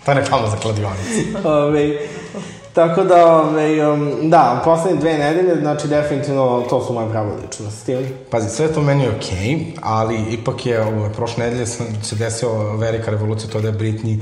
To 0.06 0.12
je 0.12 0.16
reklama 0.16 0.48
za 0.48 0.58
kladionicu. 0.58 1.48
Ove, 1.48 1.98
tako 2.78 3.04
da, 3.04 3.36
ove, 3.36 3.90
um, 3.90 4.30
da, 4.30 4.62
poslednje 4.66 5.00
dve 5.00 5.18
nedelje, 5.18 5.56
znači 5.62 5.88
definitivno 5.88 6.64
to 6.70 6.86
su 6.86 6.94
moje 6.94 7.10
pravo 7.10 7.30
ličnosti. 7.42 7.98
Pazi, 8.32 8.50
sve 8.50 8.74
to 8.74 8.82
meni 8.82 9.04
je 9.04 9.10
okej, 9.10 9.38
okay, 9.38 9.66
ali 9.82 10.26
ipak 10.30 10.66
je 10.66 10.82
ovaj, 10.82 11.10
prošle 11.14 11.46
nedelje 11.46 11.66
se 11.66 12.16
desila 12.16 12.76
velika 12.76 13.12
revolucija, 13.12 13.50
to 13.52 13.62
da 13.62 13.68
je 13.68 13.74
Britney 13.74 14.20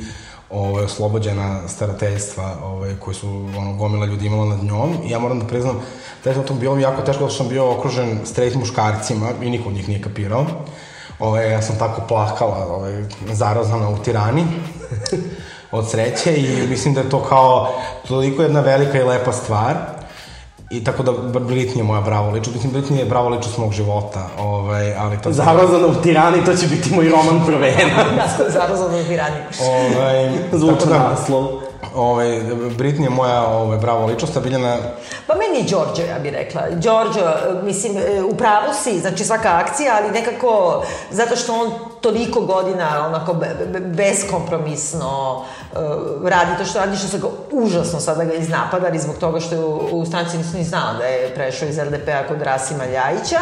ovaj, 0.50 0.84
oslobođena 0.84 1.68
starateljstva 1.68 2.56
ovaj, 2.64 2.96
koje 3.00 3.16
su 3.16 3.28
ono, 3.58 3.74
gomila 3.74 4.06
ljudi 4.06 4.26
imala 4.26 4.46
nad 4.46 4.64
njom. 4.64 4.94
I 5.06 5.10
ja 5.10 5.20
moram 5.20 5.40
da 5.40 5.46
priznam, 5.46 5.76
da 6.24 6.30
je 6.30 6.46
to 6.46 6.54
bilo 6.54 6.78
jako 6.78 7.02
teško 7.02 7.30
što 7.30 7.38
sam 7.38 7.50
bio 7.50 7.72
okružen 7.72 8.20
straight 8.26 8.60
muškarcima 8.60 9.30
i 9.42 9.50
niko 9.50 9.70
od 9.70 9.76
njih 9.76 9.88
nije 9.88 10.02
kapirao. 10.02 10.46
Ovaj, 11.20 11.52
ja 11.52 11.62
sam 11.62 11.80
tako 11.80 12.02
plakala, 12.08 12.68
ovaj, 12.70 13.04
zarazana 13.34 13.90
u 13.90 13.98
tirani 13.98 14.44
od 15.76 15.90
sreće 15.90 16.36
i 16.36 16.68
mislim 16.68 16.94
da 16.94 17.02
je 17.02 17.10
to 17.10 17.20
kao 17.20 17.74
toliko 18.08 18.42
jedna 18.42 18.60
velika 18.60 19.00
i 19.00 19.04
lepa 19.04 19.32
stvar. 19.32 19.76
I 20.70 20.84
tako 20.84 21.04
da 21.04 21.12
Britney 21.40 21.78
je 21.78 21.84
moja 21.84 22.02
bravo 22.02 22.32
ličnost. 22.32 22.56
Mislim, 22.56 22.74
Britney 22.74 23.00
je 23.00 23.06
bravo 23.06 23.30
ličnost 23.30 23.58
mog 23.58 23.74
života. 23.74 24.28
Ovaj, 24.40 24.96
ali 24.96 25.18
to... 25.22 25.32
Zarazano 25.32 25.88
u 25.88 26.02
tirani, 26.04 26.46
to 26.46 26.54
će 26.54 26.68
biti 26.68 26.94
moj 26.94 27.10
roman 27.10 27.46
provena. 27.46 28.26
Zarazano 28.58 28.98
u 28.98 29.04
tirani. 29.04 29.36
Ovaj, 29.62 30.30
Zvučan 30.60 30.90
da, 30.90 31.10
naslov. 31.10 31.48
Ovaj, 31.96 32.28
Britney 32.78 33.04
je 33.04 33.10
moja 33.10 33.44
ovaj, 33.48 33.78
bravo 33.78 34.06
ličnost, 34.06 34.38
a 34.38 34.40
Biljana... 34.40 34.78
Pa 35.28 35.34
meni 35.36 35.58
je 35.58 35.64
Đorđo, 35.64 36.02
ja 36.02 36.20
bih 36.20 36.34
rekla. 36.34 36.62
Đorđo, 36.70 37.34
mislim, 37.64 37.98
e, 37.98 38.24
u 38.24 38.36
pravu 38.36 38.74
si, 38.84 39.00
znači 39.00 39.26
svaka 39.26 39.62
akcija, 39.64 40.00
ali 40.02 40.12
nekako, 40.12 40.84
zato 41.12 41.36
što 41.36 41.54
on 41.54 41.72
toliko 42.06 42.42
godina 42.42 43.06
onako 43.08 43.34
be, 43.34 43.48
be, 43.72 43.80
beskompromisno 43.80 45.38
uh, 45.38 45.80
radi 46.30 46.52
to 46.58 46.66
što 46.66 46.80
radi, 46.80 46.98
što 46.98 47.08
se 47.08 47.18
ga 47.18 47.28
užasno 47.52 48.00
sada 48.00 48.24
ga 48.24 48.34
iznapadali 48.34 49.00
zbog 49.00 49.16
toga 49.18 49.40
što 49.40 49.56
je 49.56 49.66
u, 49.66 50.00
u 50.00 50.06
stranci 50.06 50.38
nisam 50.38 50.60
ni 50.60 50.64
znala 50.64 50.94
da 50.94 51.06
je 51.06 51.36
prešao 51.36 51.68
iz 51.68 51.78
LDP-a 51.78 52.28
kod 52.28 52.42
Rasima 52.42 52.86
Ljajića, 52.86 53.40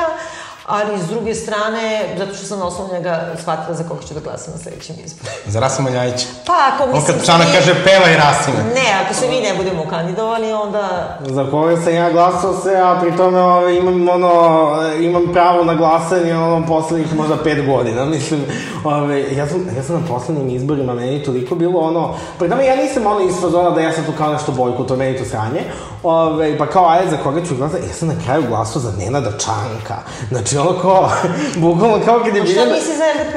ali 0.65 1.01
s 1.01 1.07
druge 1.07 1.35
strane, 1.35 2.15
zato 2.17 2.33
što 2.33 2.45
sam 2.45 2.59
na 2.59 2.65
osnovu 2.65 2.93
njega 2.93 3.29
shvatila 3.41 3.73
za 3.75 3.83
koga 3.83 4.01
ću 4.07 4.13
da 4.13 4.19
glasam 4.19 4.53
na 4.53 4.59
sledećem 4.59 4.95
izboru. 5.05 5.31
Za 5.53 5.59
Rasima 5.59 5.89
Ljajića. 5.89 6.25
Pa 6.45 6.53
ako 6.73 6.83
On 6.83 6.89
mislim... 6.93 7.17
kad 7.17 7.25
Čana 7.25 7.43
svi- 7.43 7.53
kaže 7.53 7.83
pevaj 7.83 8.17
Rasime. 8.17 8.57
Ne, 8.75 8.87
ako 9.05 9.13
se 9.13 9.27
mi 9.27 9.41
ne 9.41 9.53
budemo 9.57 9.85
kandidovali, 9.89 10.53
onda... 10.53 11.17
Za 11.25 11.45
koga 11.51 11.77
sam 11.77 11.93
ja 11.93 12.11
glasao 12.11 12.53
se, 12.61 12.75
a 12.75 12.99
pri 13.01 13.17
tome 13.17 13.39
ove, 13.39 13.77
imam 13.77 14.09
ono, 14.09 14.73
imam 15.01 15.23
pravo 15.33 15.63
na 15.63 15.75
glasanje 15.75 16.35
ono 16.35 16.65
poslednjih 16.67 17.15
možda 17.15 17.37
pet 17.43 17.65
godina, 17.65 18.05
mislim, 18.15 18.45
ove, 18.83 19.35
ja 19.35 19.47
sam, 19.47 19.67
ja 19.77 19.83
sam 19.83 20.01
na 20.01 20.07
poslednjim 20.07 20.49
izborima, 20.49 20.93
meni 20.93 21.23
toliko 21.23 21.55
bilo 21.55 21.79
ono, 21.79 22.15
pri 22.39 22.49
tome 22.49 22.65
ja 22.65 22.75
nisam 22.75 23.05
ono 23.05 23.19
iz 23.19 23.35
fazona 23.41 23.69
da 23.69 23.81
ja 23.81 23.93
sam 23.93 24.05
tu 24.05 24.11
kao 24.17 24.33
nešto 24.33 24.51
bojku, 24.51 24.83
to 24.83 24.95
meni 24.95 25.17
to 25.17 25.25
sranje, 25.25 25.61
ove, 26.03 26.57
pa 26.57 26.67
kao, 26.67 26.89
ajde, 26.89 27.11
za 27.11 27.17
koga 27.17 27.45
ću 27.45 27.55
glasati, 27.55 27.87
ja 27.87 27.93
sam 27.93 28.07
na 28.07 28.15
kraju 28.25 28.43
glasao 28.47 28.81
za 28.81 28.91
Nenada 28.97 29.31
Čanka, 29.31 29.97
znači 30.29 30.52
ono 30.57 30.79
kao, 30.81 31.11
bukvalno 31.55 32.05
kao 32.05 32.19
kad 32.19 32.35
je 32.35 32.41
A 32.41 32.45
šta 32.45 32.53
Biljana... 32.53 32.73
misli 32.73 32.95
za 32.95 33.03
LDP? 33.03 33.35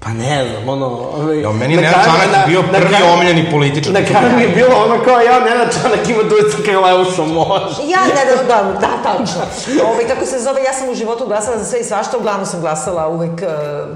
Pa 0.00 0.08
ne 0.10 0.44
znam, 0.46 0.68
ono... 0.68 0.86
Ovaj, 0.86 1.40
Jo, 1.40 1.52
meni 1.52 1.74
na 1.76 1.82
Nenad 1.82 2.04
Čanak 2.04 2.32
na- 2.32 2.38
je 2.38 2.46
bio 2.46 2.62
na 2.62 2.68
prvi 2.70 2.88
kraju- 2.88 3.12
omiljeni 3.12 3.50
političar. 3.50 3.92
Na 3.92 4.02
kraju 4.02 4.36
mi 4.36 4.42
je 4.42 4.48
bilo 4.50 4.76
ono 4.78 5.04
kao, 5.04 5.20
ja, 5.20 5.40
Nenad 5.40 5.68
Čanak 5.74 6.08
ima 6.08 6.22
duet 6.22 6.52
sa 6.52 6.58
Karleušom, 6.64 7.28
može. 7.30 7.76
Ja, 7.84 7.98
ne, 8.06 8.22
da, 8.26 8.42
da, 8.44 8.62
da, 8.74 8.90
tačno. 9.04 9.40
Ove, 9.84 10.08
kako 10.08 10.26
se 10.26 10.38
zove, 10.38 10.62
ja 10.62 10.72
sam 10.72 10.88
u 10.88 10.94
životu 10.94 11.26
glasala 11.26 11.58
za 11.58 11.64
sve 11.64 11.80
i 11.80 11.84
svašta, 11.84 12.16
uglavnom 12.16 12.46
sam 12.46 12.60
glasala 12.60 13.08
uvek 13.08 13.30
uh, 13.32 13.48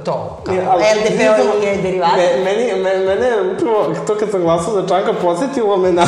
to, 0.05 0.41
kao 0.45 0.55
Ja, 0.55 0.73
LDP 0.73 1.21
i 1.71 1.83
derivati. 1.83 2.17
Me, 2.17 2.45
meni, 2.45 2.73
me, 2.75 2.97
mene 2.99 3.27
je 3.27 3.53
upravo, 3.53 3.95
to 4.07 4.15
kad 4.15 4.31
sam 4.31 4.41
glasala 4.41 4.83
za 4.83 4.89
Čanka, 4.89 5.13
podsjetilo 5.15 5.77
me 5.77 5.93
na, 5.93 6.07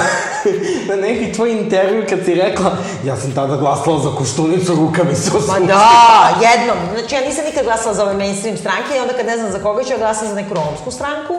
na 0.89 0.97
neki 0.99 1.33
tvoj 1.33 1.51
intervju 1.53 2.05
kad 2.09 2.19
si 2.25 2.35
rekla, 2.35 2.71
ja 3.05 3.17
sam 3.17 3.33
tada 3.33 3.57
glasala 3.57 3.99
za 4.01 4.11
Koštunicu, 4.11 4.75
ruka 4.75 5.05
mi 5.05 5.15
se 5.15 5.31
Ma 5.33 5.39
osušila. 5.39 5.59
da, 5.59 5.89
jednom. 6.43 6.77
Znači, 6.95 7.15
ja 7.15 7.21
nisam 7.21 7.45
nikad 7.45 7.65
glasala 7.65 7.95
za 7.95 8.03
ove 8.03 8.15
mainstream 8.15 8.57
stranke 8.57 8.97
i 8.97 9.01
onda 9.01 9.13
kad 9.13 9.27
ne 9.27 9.37
znam 9.37 9.51
za 9.53 9.59
koga 9.59 9.86
ću, 9.87 9.93
ja 9.93 9.99
glasam 9.99 10.29
za 10.29 10.35
neku 10.35 10.55
romsku 10.55 10.91
stranku 10.91 11.35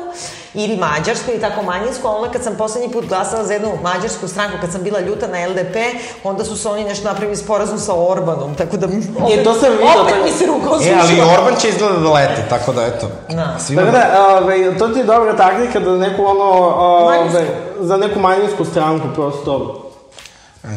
ili 0.54 0.78
mađarsku 0.78 1.32
ili 1.32 1.42
tako 1.42 1.62
manjinsku, 1.64 2.08
a 2.08 2.12
onda 2.12 2.32
kad 2.32 2.44
sam 2.44 2.56
poslednji 2.58 2.94
put 2.94 3.06
glasala 3.06 3.44
za 3.44 3.54
jednu 3.54 3.72
mađarsku 3.84 4.28
stranku, 4.28 4.58
kad 4.62 4.72
sam 4.72 4.84
bila 4.84 5.00
ljuta 5.00 5.28
na 5.28 5.48
LDP, 5.48 5.76
onda 6.24 6.44
su 6.44 6.58
se 6.58 6.70
oni 6.70 6.84
nešto 6.84 7.08
napravili 7.08 7.38
sporazum 7.38 7.80
sa 7.80 7.94
Orbanom, 7.96 8.56
tako 8.56 8.78
da 8.78 8.86
opet, 8.86 9.40
E, 9.40 9.44
to 9.44 9.54
sam 9.54 9.72
vidio, 9.72 10.02
opet 10.02 10.16
mi 10.24 10.32
se 10.32 10.46
ruka 10.46 10.70
E, 10.84 10.96
ali 11.02 11.22
Orban 11.22 11.56
će 11.60 11.70
izgleda 11.70 11.98
da 12.00 12.12
leti, 12.12 12.42
tako 12.50 12.74
da 12.74 12.86
eto. 12.86 13.08
Da. 13.30 13.56
Svima 13.60 13.82
Tako 13.82 13.98
da, 13.98 14.38
ove, 14.38 14.78
to 14.78 14.88
ti 14.88 15.00
je 15.00 15.06
dobra 15.06 15.36
taktika 15.36 15.80
da 15.80 15.98
neku 15.98 16.26
ono, 16.26 16.44
ove, 16.78 17.18
Manjinsku. 17.18 17.54
za 17.80 17.98
neku 17.98 18.20
manjinsku 18.20 18.66
stranku 18.66 19.08
prosto... 19.16 19.84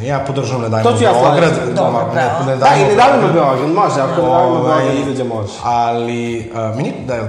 Ja 0.03 0.25
podržavam 0.27 0.62
Ne 0.62 0.69
dajmo 0.69 0.91
To 0.91 0.97
ću 0.97 1.05
ja 1.05 1.12
Beograd. 1.12 1.53
slaviti. 1.55 1.75
Dobro, 1.75 2.12
ne, 2.15 2.23
ne 2.47 2.57
Da, 2.57 2.67
i 2.77 2.81
ne 2.81 2.87
Beograd. 2.87 3.33
Beograd, 3.33 3.71
može, 3.71 4.01
ako 4.01 4.23
ne 4.23 4.29
davimo 4.29 4.59
Ovaj, 4.59 4.85
Beograd, 4.85 5.09
izađe 5.09 5.25
može. 5.25 5.53
Ali, 5.62 6.51
uh, 6.55 6.77
meni, 6.77 6.93
da, 7.07 7.17
da, 7.17 7.23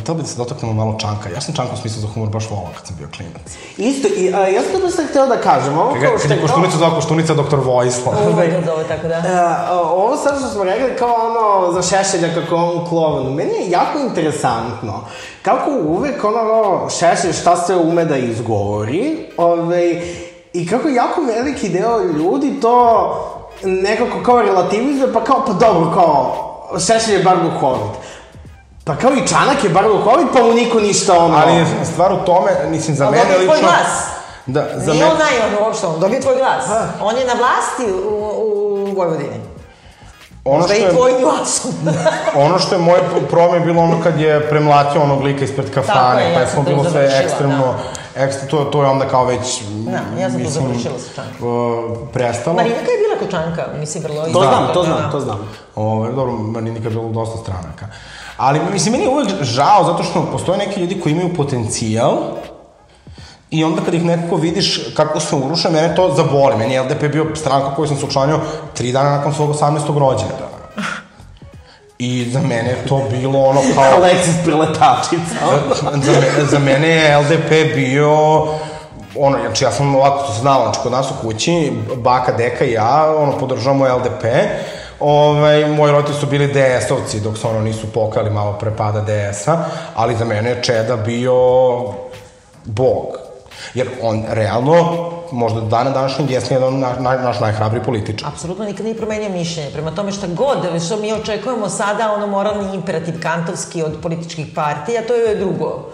htio 0.00 0.14
bi 0.14 0.22
da 0.22 0.28
se 0.28 0.36
dotaknemo 0.36 0.74
malo 0.74 0.96
Čanka. 0.98 1.28
Ja 1.34 1.40
sam 1.40 1.54
Čanka 1.54 1.72
u 1.74 1.76
smislu 1.76 2.00
za 2.00 2.08
humor 2.14 2.28
baš 2.28 2.50
volao 2.50 2.68
kad 2.76 2.86
sam 2.86 2.96
bio 2.98 3.08
klinac. 3.16 3.56
Isto, 3.76 4.08
i, 4.16 4.34
a, 4.34 4.48
ja 4.48 4.62
sam 4.62 4.80
to 4.80 4.90
sam 4.90 5.06
htela 5.06 5.26
da 5.26 5.36
kažem, 5.36 5.78
ovo 5.78 5.96
kao 6.02 6.18
što 6.18 6.32
je 6.34 6.40
Koštunica 6.40 6.76
zvao 6.76 6.90
Koštunica 6.90 7.34
doktor 7.34 7.58
Vojislav. 7.64 8.14
Ovo 8.28 8.42
je 8.42 8.62
zove, 8.66 8.84
tako 8.88 9.08
da. 9.08 9.14
E, 9.14 9.72
ovo 9.72 10.16
sad 10.16 10.38
što 10.38 10.48
smo 10.48 10.64
rekli 10.64 10.96
kao 10.98 11.14
ono 11.14 11.72
za 11.72 11.82
Šešelja 11.82 12.34
kako 12.34 12.56
on 12.56 12.86
klovan, 12.88 13.32
meni 13.34 13.50
je 13.50 13.70
jako 13.70 13.98
interesantno 13.98 15.04
kako 15.42 15.70
uvek 15.70 16.24
ono 16.24 16.88
Šešelj 16.90 17.32
šta 17.32 17.56
se 17.56 17.76
ume 17.76 18.04
da 18.04 18.16
izgovori 18.16 19.26
ovaj, 19.36 20.00
i 20.52 20.68
kako 20.68 20.88
jako 20.88 21.20
veliki 21.20 21.68
deo 21.68 22.02
ljudi 22.02 22.60
to 22.60 23.26
nekako 23.62 24.22
kao 24.22 24.42
relativizuje 24.42 25.12
pa 25.12 25.24
kao 25.24 25.44
pa 25.46 25.52
dobro 25.52 25.90
kao 25.94 26.46
Šešelj 26.86 27.14
je 27.14 27.22
bar 27.22 27.36
duhovit. 27.42 27.92
Pa 28.84 28.96
kao 28.96 29.10
i 29.12 29.28
Čanak 29.28 29.64
je 29.64 29.70
bar 29.70 29.84
duhovit 29.84 30.26
pa 30.32 30.42
mu 30.42 30.52
niko 30.52 30.80
ništa 30.80 31.18
ono... 31.18 31.36
Ali 31.36 31.56
je 31.56 31.66
stvar 31.92 32.12
u 32.12 32.16
tome, 32.16 32.50
mislim, 32.68 32.96
za 32.96 33.06
Ali 33.06 33.16
mene 33.16 33.32
dobio 33.32 33.46
tvoj 33.46 33.56
lično... 33.56 33.68
glas. 33.68 34.06
Da, 34.46 34.66
za 34.76 34.92
Nije 34.92 35.04
mene... 35.04 35.12
on 35.12 35.18
naj, 35.18 35.38
on 35.48 35.64
uopšte, 35.64 35.86
on 35.86 36.00
dobio 36.00 36.20
tvoj 36.20 36.36
glas. 36.36 36.64
On 37.02 37.16
je 37.16 37.26
na 37.26 37.32
vlasti 37.32 37.92
u, 37.92 38.14
u 38.88 38.94
Vojvodini. 38.96 39.40
Ono 40.44 40.58
Možda 40.58 40.74
što 40.74 40.82
i 40.82 40.86
je, 40.86 40.90
tvojim 40.90 41.16
glasom. 41.20 41.70
ono 42.46 42.58
što 42.58 42.74
je 42.74 42.80
moje 42.80 43.02
problem 43.30 43.62
je 43.62 43.66
bilo 43.66 43.82
ono 43.82 44.02
kad 44.02 44.20
je 44.20 44.48
premlatio 44.48 45.02
onog 45.02 45.22
lika 45.22 45.44
ispred 45.44 45.74
kafane, 45.74 46.28
je, 46.28 46.34
pa 46.34 46.40
je 46.40 46.46
smo 46.46 46.62
bilo 46.62 46.82
sve 46.82 46.92
završila, 46.92 47.22
ekstremno, 47.22 47.74
ekstra, 48.24 48.48
to, 48.48 48.64
to 48.64 48.82
je 48.82 48.88
onda 48.88 49.08
kao 49.08 49.24
već, 49.24 49.62
Da, 49.62 49.90
ja 50.20 50.30
sam 50.30 50.38
to 50.40 50.44
mislim, 50.44 50.48
završila 50.48 50.98
sa 50.98 51.14
Čankom. 51.14 51.48
uh, 51.48 51.98
prestalo. 52.12 52.56
Marinka 52.56 52.78
je 52.80 52.98
bila 52.98 53.26
kočanka, 53.26 53.78
mislim, 53.78 54.02
vrlo... 54.02 54.24
To 54.24 54.40
znam, 54.40 54.74
to 54.74 54.82
znam, 54.84 55.10
to 55.12 55.20
znam. 55.20 55.38
Ove, 55.76 56.12
dobro, 56.12 56.32
meni 56.32 56.70
nikad 56.70 56.92
bilo 56.92 57.08
dosta 57.08 57.38
stranaka. 57.38 57.86
Ali, 58.36 58.60
mislim, 58.72 58.92
meni 58.92 59.04
je 59.04 59.10
uvek 59.10 59.28
žao, 59.42 59.84
zato 59.84 60.02
što 60.02 60.28
postoje 60.32 60.58
neki 60.58 60.80
ljudi 60.80 61.00
koji 61.00 61.12
imaju 61.12 61.34
potencijal 61.34 62.16
i 63.50 63.64
onda 63.64 63.82
kad 63.84 63.94
ih 63.94 64.04
nekako 64.04 64.36
vidiš 64.36 64.80
kako 64.96 65.20
se 65.20 65.36
uruše, 65.36 65.70
mene 65.70 65.94
to 65.96 66.14
zaboli. 66.16 66.56
Meni 66.56 66.74
je 66.74 66.82
LDP 66.82 67.02
bio 67.12 67.26
stranka 67.34 67.74
koju 67.74 67.88
sam 67.88 67.96
se 67.96 68.06
učlanio 68.06 68.40
tri 68.74 68.92
dana 68.92 69.10
nakon 69.10 69.34
svog 69.34 69.50
18. 69.50 69.98
rođendana. 69.98 70.59
I 72.02 72.30
za 72.30 72.40
mene 72.40 72.70
je 72.70 72.86
to 72.88 73.02
bilo 73.10 73.38
ono 73.38 73.60
kao... 73.74 73.84
Aleksis 73.96 74.34
preletačica. 74.44 75.34
za, 76.02 76.12
za 76.50 76.58
mene 76.58 76.88
je 76.88 77.18
LDP 77.18 77.74
bio 77.74 78.10
ono, 79.16 79.38
znači 79.46 79.64
ja 79.64 79.72
sam 79.72 79.94
ovako, 79.94 80.26
to 80.26 80.32
se 80.32 80.40
znalo, 80.40 80.64
znači 80.64 80.80
kod 80.82 80.92
nas 80.92 81.10
u 81.10 81.14
kući, 81.22 81.72
baka, 81.96 82.32
deka 82.32 82.64
i 82.64 82.72
ja, 82.72 83.14
ono, 83.16 83.38
podržavamo 83.38 83.96
LDP, 83.96 84.24
ovaj, 85.00 85.66
moji 85.66 85.92
roditelji 85.92 86.20
su 86.20 86.26
bili 86.26 86.52
DS-ovci 86.52 87.20
dok 87.20 87.38
se 87.38 87.46
ono 87.46 87.60
nisu 87.60 87.92
pokali 87.92 88.30
malo 88.30 88.52
pre 88.52 88.70
pada 88.76 89.00
DS-a, 89.00 89.64
ali 89.94 90.16
za 90.16 90.24
mene 90.24 90.50
je 90.50 90.62
Čeda 90.62 90.96
bio 90.96 91.34
bog. 92.64 93.06
Jer 93.74 93.88
on 94.02 94.24
realno, 94.28 95.10
možda 95.32 95.60
do 95.60 95.66
dana 95.66 95.90
današnjeg 95.90 96.30
jesne 96.30 96.56
jedan 96.56 96.78
na, 96.78 96.94
na, 96.98 97.16
naš 97.16 97.40
najhrabri 97.40 97.82
političar. 97.82 98.28
Apsolutno 98.28 98.64
nikad 98.64 98.84
nije 98.84 98.96
promenio 98.96 99.28
mišljenje. 99.28 99.70
Prema 99.70 99.90
tome 99.90 100.12
šta 100.12 100.26
god, 100.26 100.82
što 100.86 100.96
mi 100.96 101.12
očekujemo 101.12 101.68
sada, 101.68 102.12
ono 102.12 102.26
moralni 102.26 102.74
imperativ 102.74 103.22
kantovski 103.22 103.82
od 103.82 103.96
političkih 104.02 104.46
partija, 104.54 105.06
to 105.06 105.14
je 105.14 105.36
drugo. 105.36 105.86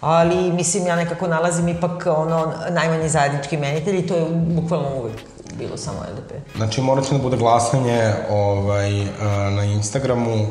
Ali, 0.00 0.52
mislim, 0.52 0.86
ja 0.86 0.96
nekako 0.96 1.26
nalazim 1.26 1.68
ipak 1.68 2.06
ono 2.06 2.52
najmanji 2.70 3.08
zajednički 3.08 3.56
menitelj 3.56 3.98
i 3.98 4.06
to 4.06 4.16
je 4.16 4.24
bukvalno 4.30 4.88
uvek 5.00 5.14
bilo 5.58 5.76
samo 5.76 5.98
LDP. 5.98 6.56
Znači, 6.56 6.80
morat 6.80 7.04
će 7.04 7.14
da 7.14 7.22
bude 7.22 7.36
glasanje 7.36 8.12
ovaj, 8.30 9.02
uh, 9.02 9.08
na 9.50 9.64
Instagramu 9.64 10.42
uh, 10.42 10.46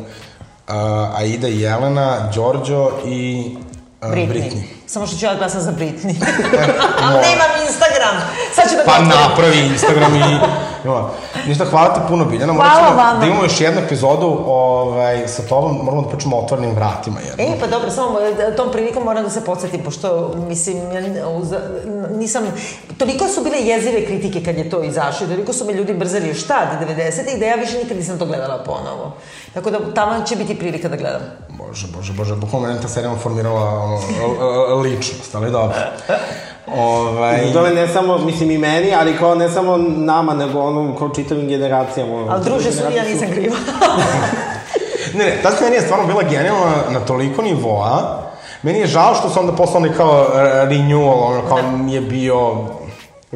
Aida 1.16 1.48
i 1.48 1.62
Jelena, 1.62 2.32
Đorđo 2.36 2.92
i 3.06 3.56
Britney. 4.02 4.30
Britney. 4.30 4.64
Samo 4.88 5.08
što 5.08 5.18
ću 5.18 5.26
ja 5.26 5.36
glasam 5.36 5.62
za 5.62 5.72
Britney. 5.72 6.16
Ali 7.04 7.22
nemam 7.22 7.52
Instagram. 7.68 8.16
Sad 8.56 8.70
ću 8.70 8.76
da 8.76 8.84
Pa 8.86 9.00
napravi 9.00 9.58
Instagram 9.58 10.16
i... 10.16 10.40
No, 10.88 11.10
ništa, 11.48 11.66
hvala 11.66 11.94
ti 11.94 12.00
puno, 12.08 12.26
Biljana. 12.26 12.54
Hvala 12.54 12.76
ćemo 12.76 12.98
vama. 12.98 13.20
Da 13.20 13.26
imamo 13.26 13.44
još 13.44 13.62
jednu 13.62 13.82
epizodu 13.82 14.44
ovaj, 14.46 15.28
sa 15.28 15.42
tobom, 15.42 15.80
moramo 15.84 16.02
da 16.02 16.10
pričamo 16.10 16.38
o 16.38 16.40
otvornim 16.40 16.76
vratima. 16.76 17.20
Jedno. 17.20 17.44
E, 17.44 17.60
pa 17.60 17.68
dobro, 17.68 17.92
samo 17.92 18.20
e, 18.20 18.56
tom 18.56 18.72
prilikom 18.72 19.04
moram 19.04 19.24
da 19.24 19.30
se 19.30 19.46
podsjetim, 19.46 19.84
pošto, 19.84 20.34
mislim, 20.48 20.92
ja 20.92 21.28
uz, 21.28 21.54
nisam, 22.12 22.44
toliko 22.98 23.28
su 23.28 23.44
bile 23.44 23.58
jezive 23.58 24.06
kritike 24.06 24.44
kad 24.44 24.58
je 24.58 24.70
to 24.70 24.84
izašlo, 24.84 25.26
i 25.28 25.30
toliko 25.30 25.54
su 25.54 25.66
me 25.66 25.74
ljudi 25.74 25.94
brzali 25.94 26.28
još 26.28 26.48
tad, 26.48 26.68
90-ih, 26.82 27.40
da 27.40 27.46
ja 27.46 27.56
više 27.56 27.78
nikad 27.78 27.98
nisam 27.98 28.20
to 28.20 28.26
gledala 28.26 28.64
ponovo. 28.66 29.14
Tako 29.54 29.72
da 29.72 29.94
tamo 29.96 30.26
će 30.26 30.36
biti 30.36 30.60
prilika 30.60 30.90
da 30.90 30.96
gledam. 30.96 31.22
Bože, 31.50 31.88
bože, 31.96 32.14
bože, 32.14 32.36
bukvalno 32.36 32.68
meni 32.68 32.82
ta 32.82 32.88
serija 32.88 33.16
formirala 33.16 34.00
ličnost, 34.84 35.36
ali 35.36 35.52
dobro. 35.52 35.78
Ovaj, 36.76 37.54
To 37.54 37.66
je 37.66 37.74
ne 37.74 37.88
samo, 37.88 38.18
mislim 38.18 38.52
i 38.52 38.58
meni, 38.58 38.96
ali 38.96 39.18
kao 39.18 39.36
ne 39.36 39.50
samo 39.50 39.78
nama, 39.78 40.34
nego 40.34 40.60
ono 40.60 40.96
kao 40.96 41.10
čitavim 41.10 41.48
generacijama. 41.48 42.16
ono. 42.16 42.32
Ali 42.32 42.44
druže, 42.44 42.72
su, 42.72 42.84
ja 42.96 43.04
nisam 43.04 43.28
kriva. 43.32 43.56
Ne, 45.14 45.26
ne, 45.26 45.40
ta 45.44 45.52
serija 45.52 45.76
je 45.76 45.82
stvarno 45.82 46.08
bila 46.08 46.24
genijalna 46.24 46.72
na 46.90 47.00
toliko 47.00 47.42
nivoa. 47.42 48.22
Meni 48.62 48.80
je 48.80 48.88
žao 48.88 49.16
što 49.16 49.30
su 49.30 49.40
onda 49.40 49.52
poslali 49.52 49.94
kao 49.98 50.28
renewal, 50.36 51.24
ono 51.24 51.42
kao 51.48 51.62
Da. 51.62 51.92
je 51.94 52.02
bio... 52.02 52.56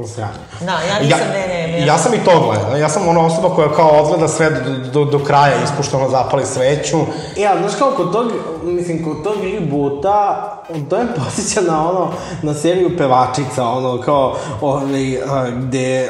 Sranje. 0.08 0.32
Da, 0.60 0.72
ja 0.72 1.00
nisam, 1.02 1.20
ne, 1.34 1.48
ne, 1.48 1.68
ne. 1.68 1.86
ja 1.86 1.98
sam 1.98 2.14
i 2.14 2.24
to 2.26 2.32
gledao. 2.40 2.78
Ja 2.78 2.90
sam 2.90 3.08
ona 3.08 3.26
osoba 3.26 3.50
koja 3.56 3.72
kao 3.72 3.90
odgleda 3.90 4.28
sve 4.28 4.50
do, 4.50 4.72
do, 4.94 5.06
do 5.06 5.24
kraja, 5.26 5.64
ispušteno 5.64 6.10
zapali 6.10 6.46
sveću. 6.46 6.98
E, 7.38 7.46
ali 7.46 7.60
znaš 7.60 7.72
kao, 7.80 7.92
kod 7.92 8.12
tog, 8.12 8.32
mislim, 8.64 9.06
kod 9.06 9.24
tog 9.24 9.36
rebota, 9.44 10.54
to 10.90 10.98
je 10.98 11.08
posjeća 11.16 11.62
na 11.62 11.90
ono, 11.90 12.12
na 12.42 12.54
seriju 12.54 12.98
Pevačica, 12.98 13.68
ono, 13.68 14.02
kao, 14.02 14.36
ovaj, 14.62 14.84
gde 15.56 16.10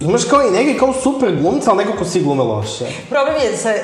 Imaš 0.00 0.24
kao 0.24 0.42
i 0.42 0.50
neke 0.50 0.78
kao 0.78 0.92
super 1.02 1.36
glumca, 1.40 1.70
ali 1.70 1.84
nekako 1.84 2.04
svi 2.04 2.20
glume 2.20 2.42
loše. 2.42 2.84
Problem 3.10 3.34
je 3.42 3.56
sa, 3.56 3.70
e, 3.70 3.74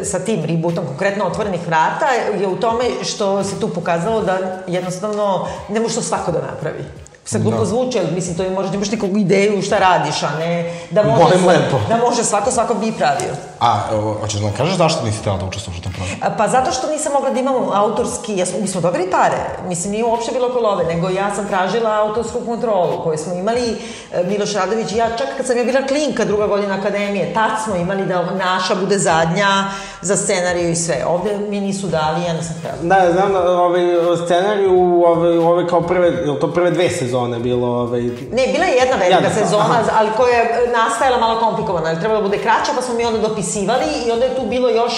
e, 0.00 0.04
sa 0.04 0.18
tim 0.18 0.44
rebootom, 0.44 0.86
konkretno 0.86 1.24
otvorenih 1.24 1.66
vrata, 1.66 2.06
je 2.40 2.48
u 2.48 2.56
tome 2.56 2.84
što 3.02 3.44
se 3.44 3.60
tu 3.60 3.68
pokazalo 3.68 4.20
da 4.22 4.38
jednostavno 4.66 5.46
ne 5.68 5.80
može 5.80 5.94
to 5.94 6.02
svako 6.02 6.32
da 6.32 6.38
napravi. 6.40 6.84
Sad 7.24 7.42
glupo 7.42 7.58
Da. 7.58 7.64
zvuči, 7.64 7.98
ali 7.98 8.10
mislim, 8.14 8.36
to 8.36 8.42
je, 8.42 8.50
možda 8.50 8.76
imaš 8.76 8.90
neku 8.90 9.06
ideju 9.06 9.62
šta 9.62 9.78
radiš, 9.78 10.22
a 10.22 10.38
ne 10.38 10.74
da 10.90 11.02
može, 11.02 11.22
Molim 11.22 11.46
lepo. 11.46 11.80
da 11.88 11.96
može 11.96 12.24
svako 12.24 12.50
svako 12.50 12.74
bi 12.74 12.92
pravio. 12.92 13.34
A, 13.64 13.80
hoćeš 14.20 14.40
da 14.40 14.46
nam 14.46 14.56
kažeš 14.56 14.76
zašto 14.76 15.04
nisi 15.04 15.18
htjela 15.18 15.38
da 15.38 15.44
učestvuješ 15.44 15.78
u 15.78 15.82
tom 15.82 15.92
programu? 15.92 16.36
Pa 16.38 16.48
zato 16.48 16.72
što 16.72 16.90
nisam 16.90 17.12
mogla 17.12 17.30
da 17.30 17.40
imam 17.40 17.54
autorski, 17.72 18.36
ja 18.36 18.46
smo, 18.46 18.60
mi 18.60 18.68
smo 18.68 18.80
dobili 18.80 19.10
pare, 19.10 19.36
mislim 19.68 19.92
nije 19.92 20.04
uopšte 20.04 20.32
bilo 20.32 20.48
kolove, 20.52 20.84
nego 20.84 21.08
ja 21.08 21.34
sam 21.34 21.48
tražila 21.48 21.90
autorsku 21.90 22.40
kontrolu 22.46 23.02
koju 23.04 23.18
smo 23.18 23.34
imali, 23.34 23.76
e, 24.12 24.24
Miloš 24.24 24.54
Radović 24.54 24.92
i 24.92 24.96
ja, 24.96 25.16
čak 25.18 25.28
kad 25.36 25.46
sam 25.46 25.56
ja 25.56 25.64
bila 25.64 25.86
klinka 25.86 26.24
druga 26.24 26.46
godina 26.46 26.74
akademije, 26.74 27.34
tad 27.34 27.50
smo 27.64 27.76
imali 27.76 28.06
da 28.06 28.24
naša 28.34 28.74
bude 28.74 28.98
zadnja 28.98 29.64
za 30.02 30.16
scenariju 30.16 30.70
i 30.70 30.76
sve. 30.76 31.04
Ovde 31.08 31.38
mi 31.48 31.60
nisu 31.60 31.86
dali, 31.86 32.24
ja 32.24 32.32
nisam 32.32 32.54
htjela. 32.58 32.76
Da, 32.82 33.12
znam 33.12 33.32
da 33.32 33.60
ovaj, 33.60 33.82
scenariju, 34.24 35.02
ovaj, 35.06 35.38
ove 35.38 35.68
kao 35.68 35.80
prve, 35.80 36.08
je 36.08 36.40
to 36.40 36.52
prve 36.52 36.70
dve 36.70 36.90
sezone 36.90 37.38
bilo, 37.38 37.68
ovaj, 37.68 38.02
Ne, 38.32 38.46
bila 38.52 38.64
je 38.64 38.76
jedna 38.76 38.96
velika 38.96 39.28
Jedna, 39.28 39.30
sezona, 39.30 39.64
aha. 39.64 39.82
ali 39.98 40.10
koja 40.16 40.36
je 40.36 40.72
nastajala 40.72 41.18
malo 41.18 41.40
komplikovana, 41.40 41.88
ali 41.88 41.98
trebalo 41.98 42.20
da 42.20 42.28
bude 42.28 42.38
kraća, 42.38 42.72
pa 42.76 42.82
smo 42.82 42.94
mi 42.94 43.04
onda 43.04 43.18
dopisivali 43.56 44.06
i 44.06 44.12
onda 44.12 44.24
je 44.24 44.36
tu 44.36 44.42
bilo 44.44 44.68
još 44.70 44.92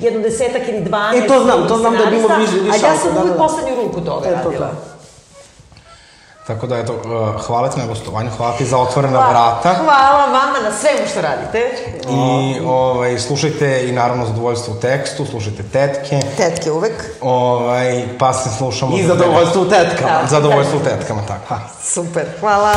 jedno 0.00 0.20
desetak 0.20 0.62
ili 0.68 0.80
12 0.80 1.16
E, 1.16 1.26
to 1.28 1.42
znam, 1.42 1.68
to 1.68 1.76
znam 1.76 1.94
da 1.94 2.06
bi 2.06 2.16
imao 2.16 2.38
više- 2.38 2.52
više 2.54 2.86
A 2.86 2.88
ja 2.88 2.96
sam 2.96 3.14
da, 3.14 3.20
uvijek 3.20 3.32
da. 3.32 3.38
poslednju 3.38 3.74
ruku 3.76 4.00
toga 4.00 4.26
E, 4.26 4.32
to 4.32 4.36
radila. 4.36 4.66
da. 4.66 4.72
Tako 6.46 6.66
da, 6.66 6.78
eto, 6.78 6.92
uh, 6.94 7.00
hvala 7.42 7.68
ti 7.68 7.80
na 7.80 7.86
gostovanju, 7.86 8.30
hvala 8.30 8.52
ti 8.52 8.64
za 8.64 8.78
otvorena 8.78 9.12
Hvala- 9.14 9.30
vrata. 9.30 9.74
Hvala 9.74 10.20
vama 10.22 10.58
na 10.60 10.72
svemu 10.72 11.08
što 11.10 11.20
radite. 11.20 11.70
I 12.08 12.60
ovaj, 12.60 13.18
slušajte 13.18 13.88
i 13.88 13.92
naravno 13.92 14.26
zadovoljstvo 14.26 14.74
u 14.74 14.80
tekstu, 14.80 15.26
slušajte 15.26 15.62
tetke, 15.64 16.20
Tetke 16.36 16.70
uvek. 16.70 17.04
ovaj, 17.20 18.04
pa 18.18 18.32
se 18.32 18.48
slušamo. 18.50 18.96
I 18.96 19.02
za 19.02 19.08
zadovoljstvo 19.08 19.62
u 19.62 19.68
tetkama. 19.68 20.10
Da. 20.12 20.26
Zadovoljstvo 20.28 20.78
u 20.78 20.84
tetkama, 20.84 21.22
tako. 21.22 21.54
Super, 21.82 22.26
hvala. 22.40 22.72